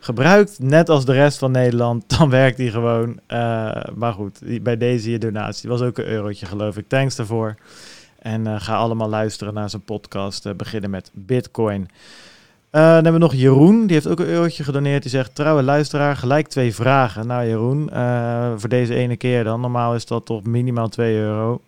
gebruikt, 0.00 0.58
net 0.58 0.88
als 0.88 1.04
de 1.04 1.12
rest 1.12 1.38
van 1.38 1.50
Nederland, 1.50 2.08
dan 2.18 2.30
werkt 2.30 2.56
die 2.56 2.70
gewoon. 2.70 3.20
Eh, 3.26 3.82
maar 3.94 4.12
goed, 4.12 4.62
bij 4.62 4.76
deze 4.76 5.10
je 5.10 5.18
donatie. 5.18 5.68
was 5.68 5.80
ook 5.80 5.98
een 5.98 6.06
eurotje, 6.06 6.46
geloof 6.46 6.76
ik. 6.76 6.88
Thanks 6.88 7.16
daarvoor. 7.16 7.54
En 8.18 8.60
ga 8.60 8.76
allemaal 8.76 9.08
luisteren 9.08 9.54
naar 9.54 9.70
zijn 9.70 9.84
podcast. 9.84 10.56
beginnen 10.56 10.90
met 10.90 11.10
Bitcoin. 11.12 11.88
Eh, 12.74 12.80
dan 12.80 12.92
hebben 12.94 13.12
we 13.12 13.18
nog 13.18 13.34
Jeroen, 13.34 13.80
die 13.86 13.92
heeft 13.92 14.06
ook 14.08 14.18
een 14.20 14.26
eurotje 14.26 14.64
gedoneerd. 14.64 15.02
Die 15.02 15.10
zegt, 15.10 15.34
trouwe 15.34 15.62
luisteraar, 15.62 16.16
gelijk 16.16 16.48
twee 16.48 16.74
vragen. 16.74 17.26
Nou 17.26 17.46
Jeroen, 17.46 17.90
eh, 17.90 18.52
voor 18.56 18.68
deze 18.68 18.94
ene 18.94 19.16
keer 19.16 19.44
dan. 19.44 19.60
Normaal 19.60 19.94
is 19.94 20.06
dat 20.06 20.26
toch 20.26 20.42
minimaal 20.44 20.88
2 20.88 21.16
euro. 21.16 21.60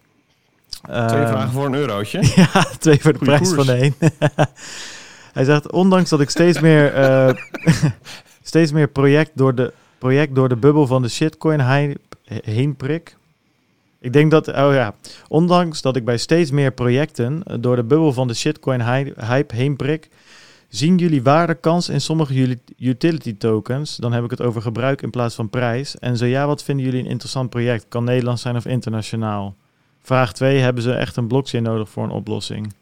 Twee 0.83 0.97
Ehm, 0.97 1.09
vragen 1.29 1.51
voor 1.51 1.67
een 1.67 1.75
eurotje. 1.75 2.21
ja, 2.37 2.65
twee 2.79 3.01
voor 3.01 3.13
de 3.13 3.19
Goeie 3.19 3.35
prijs 3.37 3.55
koers. 3.55 3.67
van 3.67 3.75
één. 3.77 3.95
Hij 5.37 5.45
zegt, 5.45 5.73
ondanks 5.73 6.11
dat 6.11 6.21
ik 6.21 6.31
steeds 6.31 6.61
meer, 6.61 6.93
eh, 6.95 7.35
steeds 8.43 8.73
meer 8.73 8.89
project, 8.89 9.31
door 9.35 9.55
de, 9.55 9.73
project 9.99 10.35
door 10.35 10.49
de 10.49 10.57
bubbel 10.57 10.87
van 10.87 11.03
de 11.03 11.09
shitcoin 11.09 11.61
heen, 11.61 11.99
heen 12.45 12.77
prik. 12.77 13.17
Ik 14.01 14.13
denk 14.13 14.31
dat, 14.31 14.49
oh 14.49 14.55
ja, 14.73 14.95
ondanks 15.29 15.83
dat 15.83 15.97
ik 15.97 16.05
bij 16.05 16.17
steeds 16.19 16.51
meer 16.51 16.73
projecten 16.73 17.43
eh, 17.45 17.57
door 17.61 17.77
de 17.77 17.83
bubbel 17.85 18.13
van 18.13 18.29
de 18.29 18.35
shitcoin 18.35 18.81
hy- 18.81 19.13
hype 19.27 19.55
heen 19.55 19.77
prik, 19.77 20.09
zien 20.69 20.97
jullie 20.97 21.23
waardekans 21.23 21.89
in 21.89 22.01
sommige 22.01 22.59
utility 22.79 23.37
tokens? 23.37 23.97
Dan 23.97 24.13
heb 24.13 24.25
ik 24.25 24.31
het 24.31 24.43
over 24.43 24.63
gebruik 24.63 25.03
in 25.03 25.11
plaats 25.11 25.35
van 25.35 25.51
prijs. 25.51 25.99
En 25.99 26.17
zo 26.17 26.25
ja, 26.27 26.47
wat 26.47 26.63
vinden 26.63 26.85
jullie 26.85 27.01
een 27.01 27.11
interessant 27.11 27.51
project? 27.51 27.87
Kan 27.89 28.05
Nederlands 28.05 28.43
zijn 28.43 28.57
of 28.57 28.67
internationaal? 28.67 29.55
Vraag 30.01 30.33
2, 30.33 30.59
hebben 30.59 30.83
ze 30.83 30.93
echt 30.93 31.17
een 31.17 31.27
blockchain 31.27 31.63
nodig 31.65 31.89
voor 31.89 32.05
een 32.05 32.11
oplossing? 32.11 32.75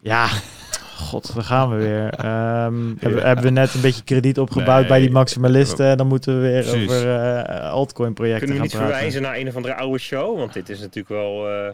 Ja, 0.00 0.28
god, 1.08 1.34
daar 1.34 1.44
gaan 1.44 1.70
we 1.70 1.76
weer. 1.76 2.08
Ehm, 2.14 2.86
hebben, 3.00 3.26
hebben 3.26 3.44
we 3.44 3.50
net 3.50 3.74
een 3.74 3.80
beetje 3.80 4.04
krediet 4.04 4.38
opgebouwd 4.38 4.86
bij 4.86 5.00
die 5.00 5.10
maximalisten 5.10 5.86
en 5.86 5.96
dan 5.96 6.06
moeten 6.06 6.34
we 6.34 6.40
weer 6.48 6.62
Precies. 6.62 6.88
over 6.88 7.16
eh, 7.16 7.70
altcoin 7.70 8.14
projecten 8.14 8.46
Kunnen 8.48 8.64
we 8.64 8.70
gaan 8.70 8.78
niet 8.80 8.88
praten. 8.88 9.08
verwijzen 9.08 9.22
naar 9.22 9.36
een 9.40 9.48
of 9.48 9.56
andere 9.56 9.74
oude 9.74 9.98
show? 9.98 10.38
Want 10.38 10.52
dit 10.52 10.68
is 10.68 10.78
natuurlijk 10.80 11.08
wel... 11.08 11.48
eh, 11.48 11.68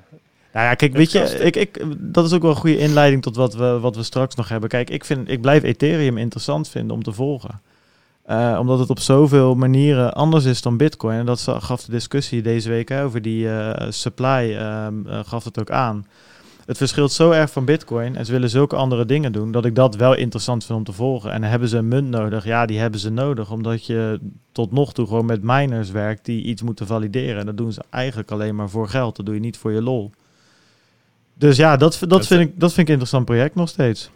Nou 0.55 0.67
ja, 0.67 0.75
kijk, 0.75 0.93
weet 0.93 1.13
je, 1.13 1.21
ik, 1.21 1.57
ik, 1.57 1.85
dat 1.99 2.25
is 2.25 2.33
ook 2.33 2.43
wel 2.43 2.51
een 2.51 2.57
goede 2.57 2.79
inleiding 2.79 3.23
tot 3.23 3.37
wat 3.37 3.55
we, 3.55 3.79
wat 3.81 3.97
we 3.97 4.03
straks 4.03 4.35
nog 4.35 4.49
hebben. 4.49 4.69
Kijk, 4.69 4.91
ik, 4.91 5.05
vind, 5.05 5.29
ik 5.29 5.41
blijf 5.41 5.63
Ethereum 5.63 6.19
interessant 6.19 6.69
vinden 6.69 6.97
om 6.97 7.03
te 7.03 7.13
volgen. 7.13 7.61
Eh, 8.23 8.57
omdat 8.61 8.79
het 8.79 8.91
op 8.91 8.99
zoveel 8.99 9.55
manieren 9.55 10.15
anders 10.15 10.45
is 10.45 10.63
dan 10.63 10.77
Bitcoin. 10.77 11.19
En 11.19 11.27
dat 11.27 11.47
gaf 11.59 11.85
de 11.85 11.91
discussie 11.91 12.43
deze 12.43 12.69
week 12.69 12.89
hè, 12.89 13.05
over 13.05 13.23
die 13.23 13.51
eh, 13.51 13.91
supply, 13.91 14.55
ehm, 14.57 15.07
eh, 15.07 15.21
gaf 15.25 15.45
het 15.45 15.61
ook 15.61 15.71
aan. 15.71 16.07
Het 16.67 16.77
verschilt 16.77 17.13
zo 17.13 17.31
erg 17.31 17.51
van 17.51 17.65
Bitcoin 17.65 18.17
en 18.17 18.27
ze 18.27 18.33
willen 18.33 18.51
zulke 18.51 18.77
andere 18.77 19.05
dingen 19.05 19.33
doen, 19.33 19.53
dat 19.53 19.65
ik 19.65 19.75
dat 19.75 19.97
wel 19.97 20.15
interessant 20.15 20.65
vind 20.65 20.79
om 20.79 20.85
te 20.85 20.93
volgen. 20.93 21.33
En 21.33 21.43
hebben 21.43 21.69
ze 21.69 21.77
een 21.77 21.89
munt 21.89 22.09
nodig? 22.09 22.45
Ja, 22.45 22.67
die 22.67 22.79
hebben 22.79 23.01
ze 23.01 23.11
nodig, 23.11 23.51
omdat 23.51 23.87
je 23.87 24.21
tot 24.53 24.73
nog 24.73 24.93
toe 24.93 25.07
gewoon 25.07 25.27
met 25.27 25.43
miners 25.43 25.91
werkt 25.91 26.25
die 26.25 26.43
iets 26.43 26.63
moeten 26.63 26.87
valideren. 26.87 27.41
En 27.41 27.47
dat 27.47 27.57
doen 27.57 27.73
ze 27.73 27.83
eigenlijk 27.91 28.31
alleen 28.31 28.55
maar 28.55 28.71
voor 28.71 28.89
geld. 28.89 29.17
Dat 29.17 29.27
doe 29.27 29.35
je 29.35 29.41
niet 29.41 29.59
voor 29.59 29.73
je 29.73 29.83
lol. 29.83 30.11
Dus 31.35 31.57
ja, 31.57 31.77
dat, 31.77 31.97
dat, 32.01 32.09
Dat- 32.09 32.27
vind, 32.27 32.41
ik, 32.41 32.61
dat 32.61 32.73
vind 32.73 32.79
ik 32.81 32.87
een 32.87 32.93
interessant 33.01 33.25
project 33.25 33.55
nog 33.55 33.69
steeds. 33.69 34.11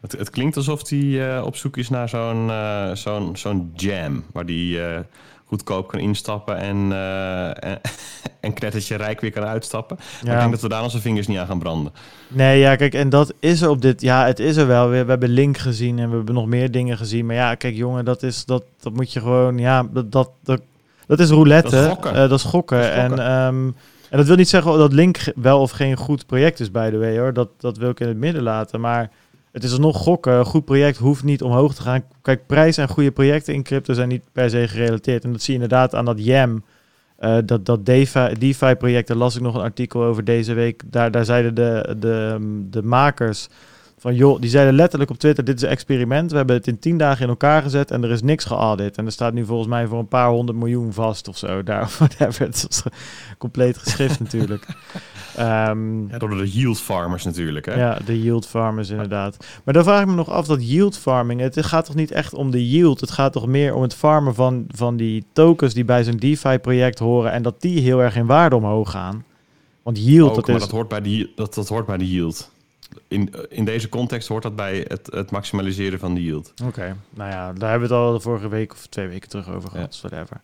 Het, 0.00 0.12
het 0.12 0.30
klinkt 0.30 0.56
alsof 0.56 0.88
hij 0.88 1.40
op 1.40 1.56
zoek 1.56 1.76
is 1.76 1.88
naar 1.88 2.08
zo'n 2.08 2.50
eh, 2.50 2.90
zo'n 2.92 3.36
zo'n 3.36 3.72
jam. 3.76 4.24
Waar 4.32 4.46
die 4.46 4.82
eh, 4.84 5.00
goedkoop 5.44 5.88
kan 5.88 6.00
instappen 6.00 6.56
en, 6.56 6.92
eh 6.92 7.70
en, 7.70 7.80
en 8.40 8.52
knettertje 8.54 8.96
rijk 8.96 9.20
weer 9.20 9.30
kan 9.32 9.44
uitstappen. 9.44 9.98
Ik 10.22 10.26
denk 10.30 10.50
dat 10.50 10.60
we 10.60 10.68
daar 10.68 10.82
onze 10.82 11.00
vingers 11.00 11.26
niet 11.26 11.38
aan 11.38 11.46
gaan 11.46 11.58
branden. 11.58 11.92
Nee, 12.28 12.58
ja, 12.58 12.76
kijk, 12.76 12.94
en 12.94 13.08
dat 13.08 13.32
is 13.40 13.60
er 13.60 13.68
op 13.68 13.82
dit. 13.82 14.00
Ja, 14.00 14.26
het 14.26 14.38
is 14.38 14.56
er 14.56 14.66
wel. 14.66 14.88
We, 14.88 15.04
we 15.04 15.10
hebben 15.10 15.28
Link 15.28 15.58
gezien 15.58 15.98
en 15.98 16.10
we 16.10 16.16
hebben 16.16 16.34
nog 16.34 16.46
meer 16.46 16.70
dingen 16.70 16.96
gezien. 16.96 17.26
Maar 17.26 17.36
ja, 17.36 17.54
kijk, 17.54 17.74
jongen, 17.74 18.04
dat 18.04 18.22
is 18.22 18.44
dat, 18.44 18.62
dat 18.80 18.92
moet 18.92 19.12
je 19.12 19.20
gewoon. 19.20 19.58
Ja, 19.58 19.86
dat, 19.92 20.12
dat, 20.12 20.30
dat, 20.44 20.60
dat 21.06 21.18
is 21.18 21.30
roulette. 21.30 21.70
Dat 21.70 21.82
is 21.84 21.88
gokken. 21.88 22.12
Eh, 22.14 22.16
dat 22.28 22.32
is 22.38 22.42
gokken. 22.42 22.78
Dat 22.78 22.86
is 22.86 22.94
gokken. 22.98 23.18
En, 23.18 23.26
ehm, 23.28 23.70
en 24.10 24.16
dat 24.16 24.26
wil 24.26 24.36
niet 24.36 24.48
zeggen 24.48 24.78
dat 24.78 24.92
Link 24.92 25.18
wel 25.34 25.60
of 25.60 25.70
geen 25.70 25.96
goed 25.96 26.26
project 26.26 26.60
is, 26.60 26.70
by 26.70 26.90
the 26.90 26.98
way, 26.98 27.18
hoor. 27.18 27.32
Dat, 27.32 27.48
dat 27.58 27.76
wil 27.76 27.90
ik 27.90 28.00
in 28.00 28.08
het 28.08 28.16
midden 28.16 28.42
laten. 28.42 28.80
Maar 28.80 29.10
het 29.52 29.64
is 29.64 29.70
alsnog 29.70 29.96
gokken. 29.96 30.32
Een 30.32 30.44
goed 30.44 30.64
project 30.64 30.98
hoeft 30.98 31.24
niet 31.24 31.42
omhoog 31.42 31.74
te 31.74 31.82
gaan. 31.82 32.04
Kijk, 32.22 32.46
prijs 32.46 32.76
en 32.76 32.88
goede 32.88 33.10
projecten 33.10 33.54
in 33.54 33.62
crypto 33.62 33.94
zijn 33.94 34.08
niet 34.08 34.22
per 34.32 34.50
se 34.50 34.68
gerelateerd. 34.68 35.24
En 35.24 35.32
dat 35.32 35.42
zie 35.42 35.54
je 35.54 35.60
inderdaad 35.60 35.94
aan 35.94 36.04
dat 36.04 36.24
YAM. 36.24 36.64
Eh, 37.16 37.38
dat 37.44 37.66
dat 37.66 37.86
DeFi, 37.86 38.34
DeFi-project, 38.38 39.08
daar 39.08 39.16
las 39.16 39.36
ik 39.36 39.42
nog 39.42 39.54
een 39.54 39.60
artikel 39.60 40.02
over 40.02 40.24
deze 40.24 40.54
week. 40.54 40.82
Daar, 40.86 41.10
daar 41.10 41.24
zeiden 41.24 41.54
de, 41.54 41.96
de, 41.98 42.38
de 42.70 42.82
makers 42.82 43.48
van, 44.06 44.14
joh, 44.14 44.40
die 44.40 44.50
zeiden 44.50 44.74
letterlijk 44.74 45.10
op 45.10 45.18
Twitter, 45.18 45.44
dit 45.44 45.56
is 45.56 45.62
een 45.62 45.68
experiment. 45.68 46.30
We 46.30 46.36
hebben 46.36 46.56
het 46.56 46.66
in 46.66 46.78
tien 46.78 46.98
dagen 46.98 47.22
in 47.22 47.28
elkaar 47.28 47.62
gezet 47.62 47.90
en 47.90 48.04
er 48.04 48.10
is 48.10 48.22
niks 48.22 48.44
geaudit. 48.44 48.96
En 48.96 49.06
er 49.06 49.12
staat 49.12 49.32
nu 49.32 49.44
volgens 49.44 49.68
mij 49.68 49.86
voor 49.86 49.98
een 49.98 50.08
paar 50.08 50.28
honderd 50.28 50.58
miljoen 50.58 50.92
vast 50.92 51.28
of 51.28 51.36
zo. 51.36 51.62
Daar, 51.62 51.90
whatever. 51.98 52.46
Het 52.46 52.66
is 52.68 52.82
compleet 53.38 53.78
geschrift 53.78 54.20
natuurlijk. 54.20 54.66
Ehm, 55.36 56.08
Ja, 56.08 56.18
door 56.18 56.36
de 56.36 56.50
yield 56.50 56.80
farmers 56.80 57.24
natuurlijk. 57.24 57.66
Hè? 57.66 57.74
ja, 57.74 57.98
de 58.04 58.22
yield 58.22 58.46
farmers 58.46 58.90
inderdaad. 58.90 59.46
Maar 59.64 59.74
dan 59.74 59.84
vraag 59.84 60.00
ik 60.00 60.06
me 60.06 60.14
nog 60.14 60.30
af 60.30 60.46
dat 60.46 60.68
yield 60.68 60.98
farming, 60.98 61.40
het 61.40 61.66
gaat 61.66 61.84
toch 61.84 61.94
niet 61.94 62.10
echt 62.10 62.34
om 62.34 62.50
de 62.50 62.68
yield? 62.70 63.00
Het 63.00 63.10
gaat 63.10 63.32
toch 63.32 63.46
meer 63.46 63.74
om 63.74 63.82
het 63.82 63.94
farmen 63.94 64.34
van, 64.34 64.64
van 64.68 64.96
die 64.96 65.24
tokens 65.32 65.74
die 65.74 65.84
bij 65.84 66.04
zo'n 66.04 66.16
DeFi-project 66.16 66.98
horen 66.98 67.32
en 67.32 67.42
dat 67.42 67.60
die 67.60 67.80
heel 67.80 68.02
erg 68.02 68.16
in 68.16 68.26
waarde 68.26 68.56
omhoog 68.56 68.90
gaan. 68.90 69.24
Want 69.82 69.98
yield, 69.98 70.28
Ook, 70.28 70.36
dat 70.36 70.46
maar 70.46 70.56
is... 70.56 70.62
dat 70.62 70.70
hoort, 70.70 70.88
bij 70.88 71.00
de, 71.00 71.30
dat, 71.34 71.54
dat 71.54 71.68
hoort 71.68 71.86
bij 71.86 71.98
de 71.98 72.10
yield. 72.10 72.50
In, 73.08 73.30
in 73.48 73.64
deze 73.64 73.88
context 73.88 74.28
hoort 74.28 74.42
dat 74.42 74.56
bij 74.56 74.84
het, 74.88 75.08
het 75.12 75.30
maximaliseren 75.30 75.98
van 75.98 76.14
de 76.14 76.22
yield. 76.22 76.52
Oké, 76.64 76.96
nou 77.10 77.30
ja, 77.30 77.52
daar 77.52 77.70
hebben 77.70 77.88
we 77.88 77.94
het 77.94 78.04
al 78.04 78.12
de 78.12 78.20
vorige 78.20 78.48
week 78.48 78.72
of 78.72 78.86
twee 78.86 79.08
weken 79.08 79.28
terug 79.28 79.48
over 79.50 79.70
gehad, 79.70 79.98
Ja. 80.02 80.08
whatever. 80.08 80.40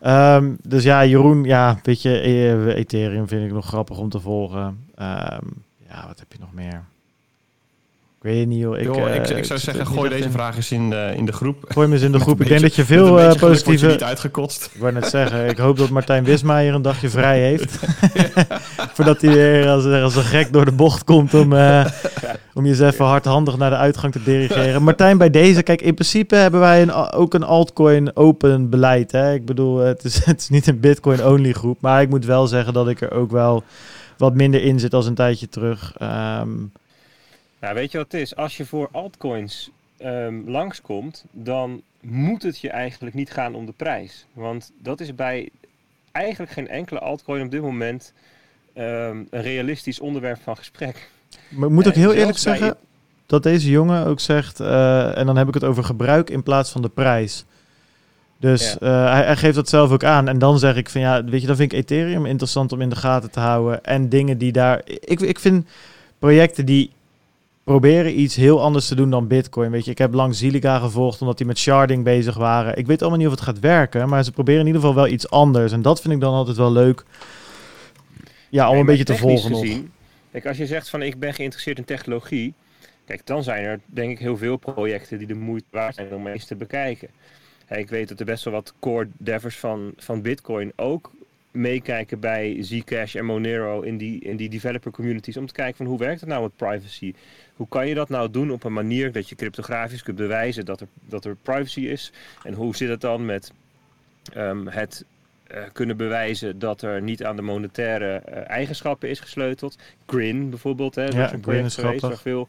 Ehm, 0.00 0.54
dus 0.62 0.82
ja, 0.82 1.04
Jeroen, 1.04 1.44
ja, 1.44 1.78
weet 1.82 2.02
je, 2.02 2.18
eh, 2.20 2.66
Ethereum 2.76 3.28
vind 3.28 3.44
ik 3.46 3.52
nog 3.52 3.66
grappig 3.66 3.98
om 3.98 4.08
te 4.08 4.20
volgen. 4.20 4.86
Ehm, 4.94 5.44
ja, 5.88 6.06
wat 6.06 6.18
heb 6.18 6.32
je 6.32 6.38
nog 6.40 6.52
meer? 6.52 6.84
Ik 8.18 8.24
weet 8.24 8.38
het 8.38 8.48
niet, 8.48 8.58
joh. 8.58 8.78
Ik, 8.78 8.88
Ik, 8.88 8.96
eh, 8.96 9.14
ik, 9.14 9.28
ik 9.28 9.44
zou 9.44 9.58
zeggen, 9.58 9.86
gooi 9.86 10.10
deze 10.10 10.24
in. 10.24 10.30
vraag 10.30 10.56
eens 10.56 10.72
in 10.72 10.90
de, 10.90 11.12
in 11.16 11.26
de 11.26 11.32
groep. 11.32 11.64
Gooi 11.68 11.86
me 11.88 11.94
eens 11.94 12.02
in 12.02 12.12
de 12.12 12.20
groep. 12.20 12.40
Ik 12.40 12.48
denk 12.48 12.60
dat 12.60 12.74
je 12.74 12.84
veel 12.84 13.20
eh, 13.20 13.32
je 13.32 13.38
positieve... 13.38 13.86
niet 13.86 14.02
uitgekotst. 14.02 14.70
Ik 14.74 14.80
wou 14.80 14.92
net 14.92 15.06
zeggen, 15.06 15.48
ik 15.48 15.58
hoop 15.58 15.78
dat 15.78 15.88
Martijn 15.88 16.24
Wismaier 16.24 16.74
een 16.74 16.82
dagje 16.82 17.10
vrij 17.10 17.40
heeft. 17.40 17.78
Voordat 18.94 19.20
hij 19.20 19.32
weer 19.32 19.68
als, 19.68 19.84
als 19.84 20.16
een 20.16 20.22
gek 20.22 20.52
door 20.52 20.64
de 20.64 20.72
bocht 20.72 21.04
komt 21.04 21.34
om, 21.34 21.52
eh, 21.52 21.86
om 22.54 22.64
je 22.64 22.70
eens 22.70 22.80
even 22.80 23.04
hardhandig 23.04 23.56
naar 23.56 23.70
de 23.70 23.76
uitgang 23.76 24.12
te 24.12 24.22
dirigeren. 24.22 24.82
Martijn, 24.82 25.18
bij 25.18 25.30
deze, 25.30 25.62
kijk, 25.62 25.82
in 25.82 25.94
principe 25.94 26.34
hebben 26.34 26.60
wij 26.60 26.82
een, 26.82 26.92
ook 26.92 27.34
een 27.34 27.44
altcoin 27.44 28.16
open 28.16 28.70
beleid. 28.70 29.12
Hè? 29.12 29.34
Ik 29.34 29.44
bedoel, 29.44 29.78
het 29.78 30.04
is, 30.04 30.24
het 30.24 30.40
is 30.40 30.48
niet 30.48 30.66
een 30.66 30.80
bitcoin-only 30.80 31.52
groep. 31.52 31.80
Maar 31.80 32.02
ik 32.02 32.08
moet 32.08 32.24
wel 32.24 32.46
zeggen 32.46 32.72
dat 32.72 32.88
ik 32.88 33.00
er 33.00 33.12
ook 33.12 33.30
wel 33.30 33.62
wat 34.16 34.34
minder 34.34 34.62
in 34.62 34.80
zit 34.80 34.94
als 34.94 35.06
een 35.06 35.14
tijdje 35.14 35.48
terug. 35.48 35.92
Ehm, 35.98 36.48
Nou, 37.60 37.74
weet 37.74 37.92
je 37.92 37.98
wat 37.98 38.12
het 38.12 38.20
is? 38.20 38.36
Als 38.36 38.56
je 38.56 38.64
voor 38.64 38.88
altcoins 38.92 39.70
ehm, 39.96 40.40
langskomt, 40.46 41.24
dan 41.30 41.82
moet 42.00 42.42
het 42.42 42.58
je 42.58 42.70
eigenlijk 42.70 43.14
niet 43.14 43.30
gaan 43.30 43.54
om 43.54 43.66
de 43.66 43.72
prijs. 43.76 44.26
Want 44.32 44.72
dat 44.82 45.00
is 45.00 45.14
bij 45.14 45.48
eigenlijk 46.12 46.52
geen 46.52 46.68
enkele 46.68 47.00
altcoin 47.00 47.42
op 47.42 47.50
dit 47.50 47.62
moment 47.62 48.12
ehm, 48.72 49.16
een 49.30 49.42
realistisch 49.42 50.00
onderwerp 50.00 50.38
van 50.42 50.56
gesprek. 50.56 51.10
maar 51.48 51.68
ik 51.68 51.74
moet 51.74 51.86
ook 51.86 51.94
heel 51.94 52.14
eerlijk 52.14 52.38
zeggen 52.38 52.76
dat 53.26 53.42
deze 53.42 53.70
jongen 53.70 54.06
ook 54.06 54.20
zegt, 54.20 54.60
eh, 54.60 55.18
en 55.18 55.26
dan 55.26 55.36
heb 55.36 55.48
ik 55.48 55.54
het 55.54 55.64
over 55.64 55.84
gebruik 55.84 56.30
in 56.30 56.42
plaats 56.42 56.70
van 56.70 56.82
de 56.82 56.88
prijs. 56.88 57.44
Dus 58.40 58.78
eh, 58.78 59.10
hij, 59.12 59.24
hij 59.24 59.36
geeft 59.36 59.54
dat 59.54 59.68
zelf 59.68 59.90
ook 59.90 60.04
aan. 60.04 60.28
En 60.28 60.38
dan 60.38 60.58
zeg 60.58 60.76
ik 60.76 60.88
van 60.88 61.00
ja, 61.00 61.24
weet 61.24 61.40
je, 61.40 61.46
dan 61.46 61.56
vind 61.56 61.72
ik 61.72 61.78
Ethereum 61.78 62.26
interessant 62.26 62.72
om 62.72 62.80
in 62.80 62.88
de 62.88 62.96
gaten 62.96 63.30
te 63.30 63.40
houden. 63.40 63.84
En 63.84 64.08
dingen 64.08 64.38
die 64.38 64.52
daar. 64.52 64.82
Ik, 64.84 65.20
ik 65.20 65.38
vind 65.38 65.68
projecten 66.18 66.66
die 66.66 66.90
proberen 67.68 68.20
iets 68.20 68.36
heel 68.36 68.62
anders 68.62 68.88
te 68.88 68.94
doen 68.94 69.10
dan 69.10 69.26
Bitcoin. 69.26 69.70
Weet 69.70 69.84
je, 69.84 69.90
ik 69.90 69.98
heb 69.98 70.14
lang 70.14 70.34
Ziliga 70.34 70.78
gevolgd 70.78 71.20
omdat 71.20 71.36
die 71.36 71.46
met 71.46 71.58
sharding 71.58 72.04
bezig 72.04 72.36
waren. 72.36 72.76
Ik 72.76 72.86
weet 72.86 73.00
allemaal 73.00 73.18
niet 73.18 73.26
of 73.28 73.32
het 73.32 73.42
gaat 73.42 73.58
werken, 73.58 74.08
maar 74.08 74.24
ze 74.24 74.32
proberen 74.32 74.60
in 74.60 74.66
ieder 74.66 74.80
geval 74.80 74.96
wel 74.96 75.08
iets 75.08 75.30
anders. 75.30 75.72
En 75.72 75.82
dat 75.82 76.00
vind 76.00 76.14
ik 76.14 76.20
dan 76.20 76.34
altijd 76.34 76.56
wel 76.56 76.72
leuk. 76.72 77.04
Ja, 78.48 78.64
om 78.64 78.70
Nee, 78.70 78.80
een 78.80 78.86
beetje 78.86 79.04
te 79.04 79.16
volgen 79.16 79.50
nog. 79.50 79.66
Kijk, 80.30 80.46
als 80.46 80.56
je 80.56 80.66
zegt 80.66 80.88
van 80.88 81.02
ik 81.02 81.18
ben 81.18 81.34
geïnteresseerd 81.34 81.78
in 81.78 81.84
technologie, 81.84 82.54
kijk, 83.04 83.26
dan 83.26 83.42
zijn 83.42 83.64
er 83.64 83.80
denk 83.86 84.10
ik 84.10 84.18
heel 84.18 84.36
veel 84.36 84.56
projecten 84.56 85.18
die 85.18 85.26
de 85.26 85.34
moeite 85.34 85.66
waard 85.70 85.94
zijn 85.94 86.14
om 86.14 86.26
eens 86.26 86.44
te 86.44 86.56
bekijken. 86.56 87.08
Ik 87.68 87.88
weet 87.88 88.08
dat 88.08 88.20
er 88.20 88.26
best 88.26 88.44
wel 88.44 88.54
wat 88.54 88.74
core 88.80 89.08
devers 89.16 89.56
van, 89.56 89.92
van 89.96 90.22
Bitcoin 90.22 90.72
ook 90.76 91.10
meekijken 91.50 92.20
bij 92.20 92.56
Zcash 92.60 93.14
en 93.14 93.24
Monero 93.24 93.80
in 93.80 93.96
die, 93.96 94.20
in 94.20 94.36
die 94.36 94.48
developer 94.48 94.90
communities 94.90 95.36
om 95.36 95.46
te 95.46 95.52
kijken 95.52 95.76
van 95.76 95.86
hoe 95.86 95.98
werkt 95.98 96.20
het 96.20 96.28
nou 96.28 96.42
met 96.42 96.56
privacy? 96.56 97.14
Hoe 97.58 97.68
kan 97.68 97.88
je 97.88 97.94
dat 97.94 98.08
nou 98.08 98.30
doen 98.30 98.50
op 98.50 98.64
een 98.64 98.72
manier 98.72 99.12
dat 99.12 99.28
je 99.28 99.34
cryptografisch 99.34 100.02
kunt 100.02 100.16
bewijzen 100.16 100.64
dat 100.64 100.80
er, 100.80 100.86
dat 101.04 101.24
er 101.24 101.36
privacy 101.42 101.80
is? 101.80 102.12
En 102.42 102.54
hoe 102.54 102.76
zit 102.76 102.88
het 102.88 103.00
dan 103.00 103.24
met 103.24 103.52
ehm, 104.32 104.66
het 104.66 105.04
eh, 105.46 105.62
kunnen 105.72 105.96
bewijzen 105.96 106.58
dat 106.58 106.82
er 106.82 107.02
niet 107.02 107.24
aan 107.24 107.36
de 107.36 107.42
monetaire 107.42 108.14
eh, 108.16 108.48
eigenschappen 108.50 109.08
is 109.08 109.20
gesleuteld. 109.20 109.78
Grin 110.06 110.50
bijvoorbeeld, 110.50 110.94
hè, 110.94 111.04
dat 111.04 111.14
Ja, 111.14 111.24
is 111.26 111.32
een 111.32 111.40
project 111.40 111.74
geweest 111.74 112.02
waar 112.02 112.18
veel 112.18 112.48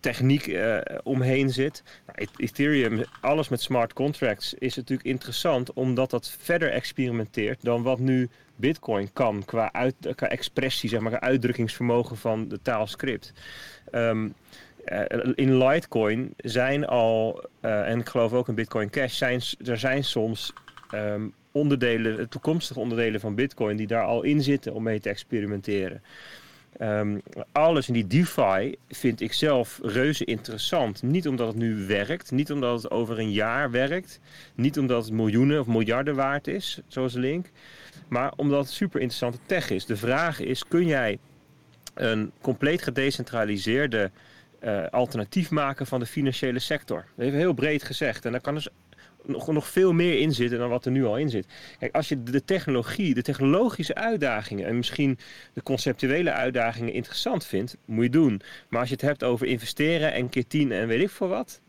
techniek 0.00 0.46
eh, 0.46 0.78
omheen 1.02 1.50
zit. 1.50 1.82
Nou, 2.06 2.18
E- 2.22 2.42
Ethereum, 2.44 3.04
alles 3.20 3.48
met 3.48 3.60
smart 3.60 3.92
contracts 3.92 4.54
is 4.54 4.76
natuurlijk 4.76 5.08
interessant 5.08 5.72
omdat 5.72 6.10
dat 6.10 6.36
verder 6.40 6.70
experimenteert 6.70 7.58
dan 7.62 7.82
wat 7.82 7.98
nu 7.98 8.28
Bitcoin 8.58 9.12
kan 9.12 9.44
qua, 9.44 9.72
uit, 9.72 9.94
qua 10.14 10.28
expressie, 10.28 10.88
zeg 10.88 11.00
maar, 11.00 11.10
qua 11.10 11.20
uitdrukkingsvermogen 11.20 12.16
van 12.16 12.48
de 12.48 12.62
taal 12.62 12.86
script. 12.86 13.32
Ehm, 13.90 14.28
eh, 14.84 15.32
in 15.34 15.58
Litecoin 15.58 16.34
zijn 16.36 16.86
al, 16.86 17.44
eh, 17.60 17.88
en 17.88 17.98
ik 17.98 18.08
geloof 18.08 18.32
ook 18.32 18.48
in 18.48 18.54
Bitcoin 18.54 18.90
Cash, 18.90 19.16
zijn, 19.16 19.40
er 19.64 19.78
zijn 19.78 20.04
soms 20.04 20.52
ehm, 20.90 21.26
onderdelen, 21.52 22.28
toekomstige 22.28 22.80
onderdelen 22.80 23.20
van 23.20 23.34
Bitcoin 23.34 23.76
die 23.76 23.86
daar 23.86 24.04
al 24.04 24.22
in 24.22 24.42
zitten 24.42 24.74
om 24.74 24.82
mee 24.82 25.00
te 25.00 25.08
experimenteren. 25.08 26.02
Ehm, 26.76 27.18
alles 27.52 27.88
in 27.88 27.94
die 27.94 28.06
DeFi 28.06 28.76
vind 28.88 29.20
ik 29.20 29.32
zelf 29.32 29.80
reuze 29.82 30.24
interessant. 30.24 31.02
Niet 31.02 31.28
omdat 31.28 31.46
het 31.46 31.56
nu 31.56 31.86
werkt, 31.86 32.30
niet 32.30 32.52
omdat 32.52 32.82
het 32.82 32.90
over 32.90 33.18
een 33.18 33.32
jaar 33.32 33.70
werkt, 33.70 34.20
niet 34.54 34.78
omdat 34.78 35.04
het 35.04 35.12
miljoenen 35.12 35.60
of 35.60 35.66
miljarden 35.66 36.14
waard 36.14 36.46
is, 36.46 36.80
zoals 36.86 37.14
Link, 37.14 37.46
maar 38.08 38.32
omdat 38.36 38.64
het 38.64 38.74
super 38.74 39.00
interessante 39.00 39.38
tech 39.46 39.70
is. 39.70 39.86
De 39.86 39.96
vraag 39.96 40.40
is: 40.40 40.64
kun 40.68 40.86
jij 40.86 41.18
een 41.94 42.32
compleet 42.40 42.82
gedecentraliseerde 42.82 44.10
uh, 44.64 44.86
alternatief 44.90 45.50
maken 45.50 45.86
van 45.86 46.00
de 46.00 46.06
financiële 46.06 46.58
sector? 46.58 47.04
Even 47.18 47.38
heel 47.38 47.52
breed 47.52 47.82
gezegd. 47.82 48.24
En 48.24 48.32
daar 48.32 48.40
kan 48.40 48.54
dus 48.54 48.68
nog, 49.24 49.46
nog 49.46 49.68
veel 49.68 49.92
meer 49.92 50.20
in 50.20 50.32
zitten 50.32 50.58
dan 50.58 50.68
wat 50.68 50.84
er 50.84 50.90
nu 50.90 51.04
al 51.04 51.18
in 51.18 51.30
zit. 51.30 51.46
Kijk, 51.78 51.94
als 51.94 52.08
je 52.08 52.22
de 52.22 52.44
technologie, 52.44 53.14
de 53.14 53.22
technologische 53.22 53.94
uitdagingen 53.94 54.66
en 54.66 54.76
misschien 54.76 55.18
de 55.52 55.62
conceptuele 55.62 56.32
uitdagingen 56.32 56.92
interessant 56.92 57.46
vindt, 57.46 57.76
moet 57.84 58.04
je 58.04 58.10
doen. 58.10 58.40
Maar 58.68 58.80
als 58.80 58.88
je 58.88 58.94
het 58.94 59.04
hebt 59.04 59.24
over 59.24 59.46
investeren 59.46 60.12
en 60.12 60.28
keer 60.28 60.46
tien 60.46 60.72
en 60.72 60.88
weet 60.88 61.02
ik 61.02 61.10
veel 61.10 61.28
wat, 61.28 61.60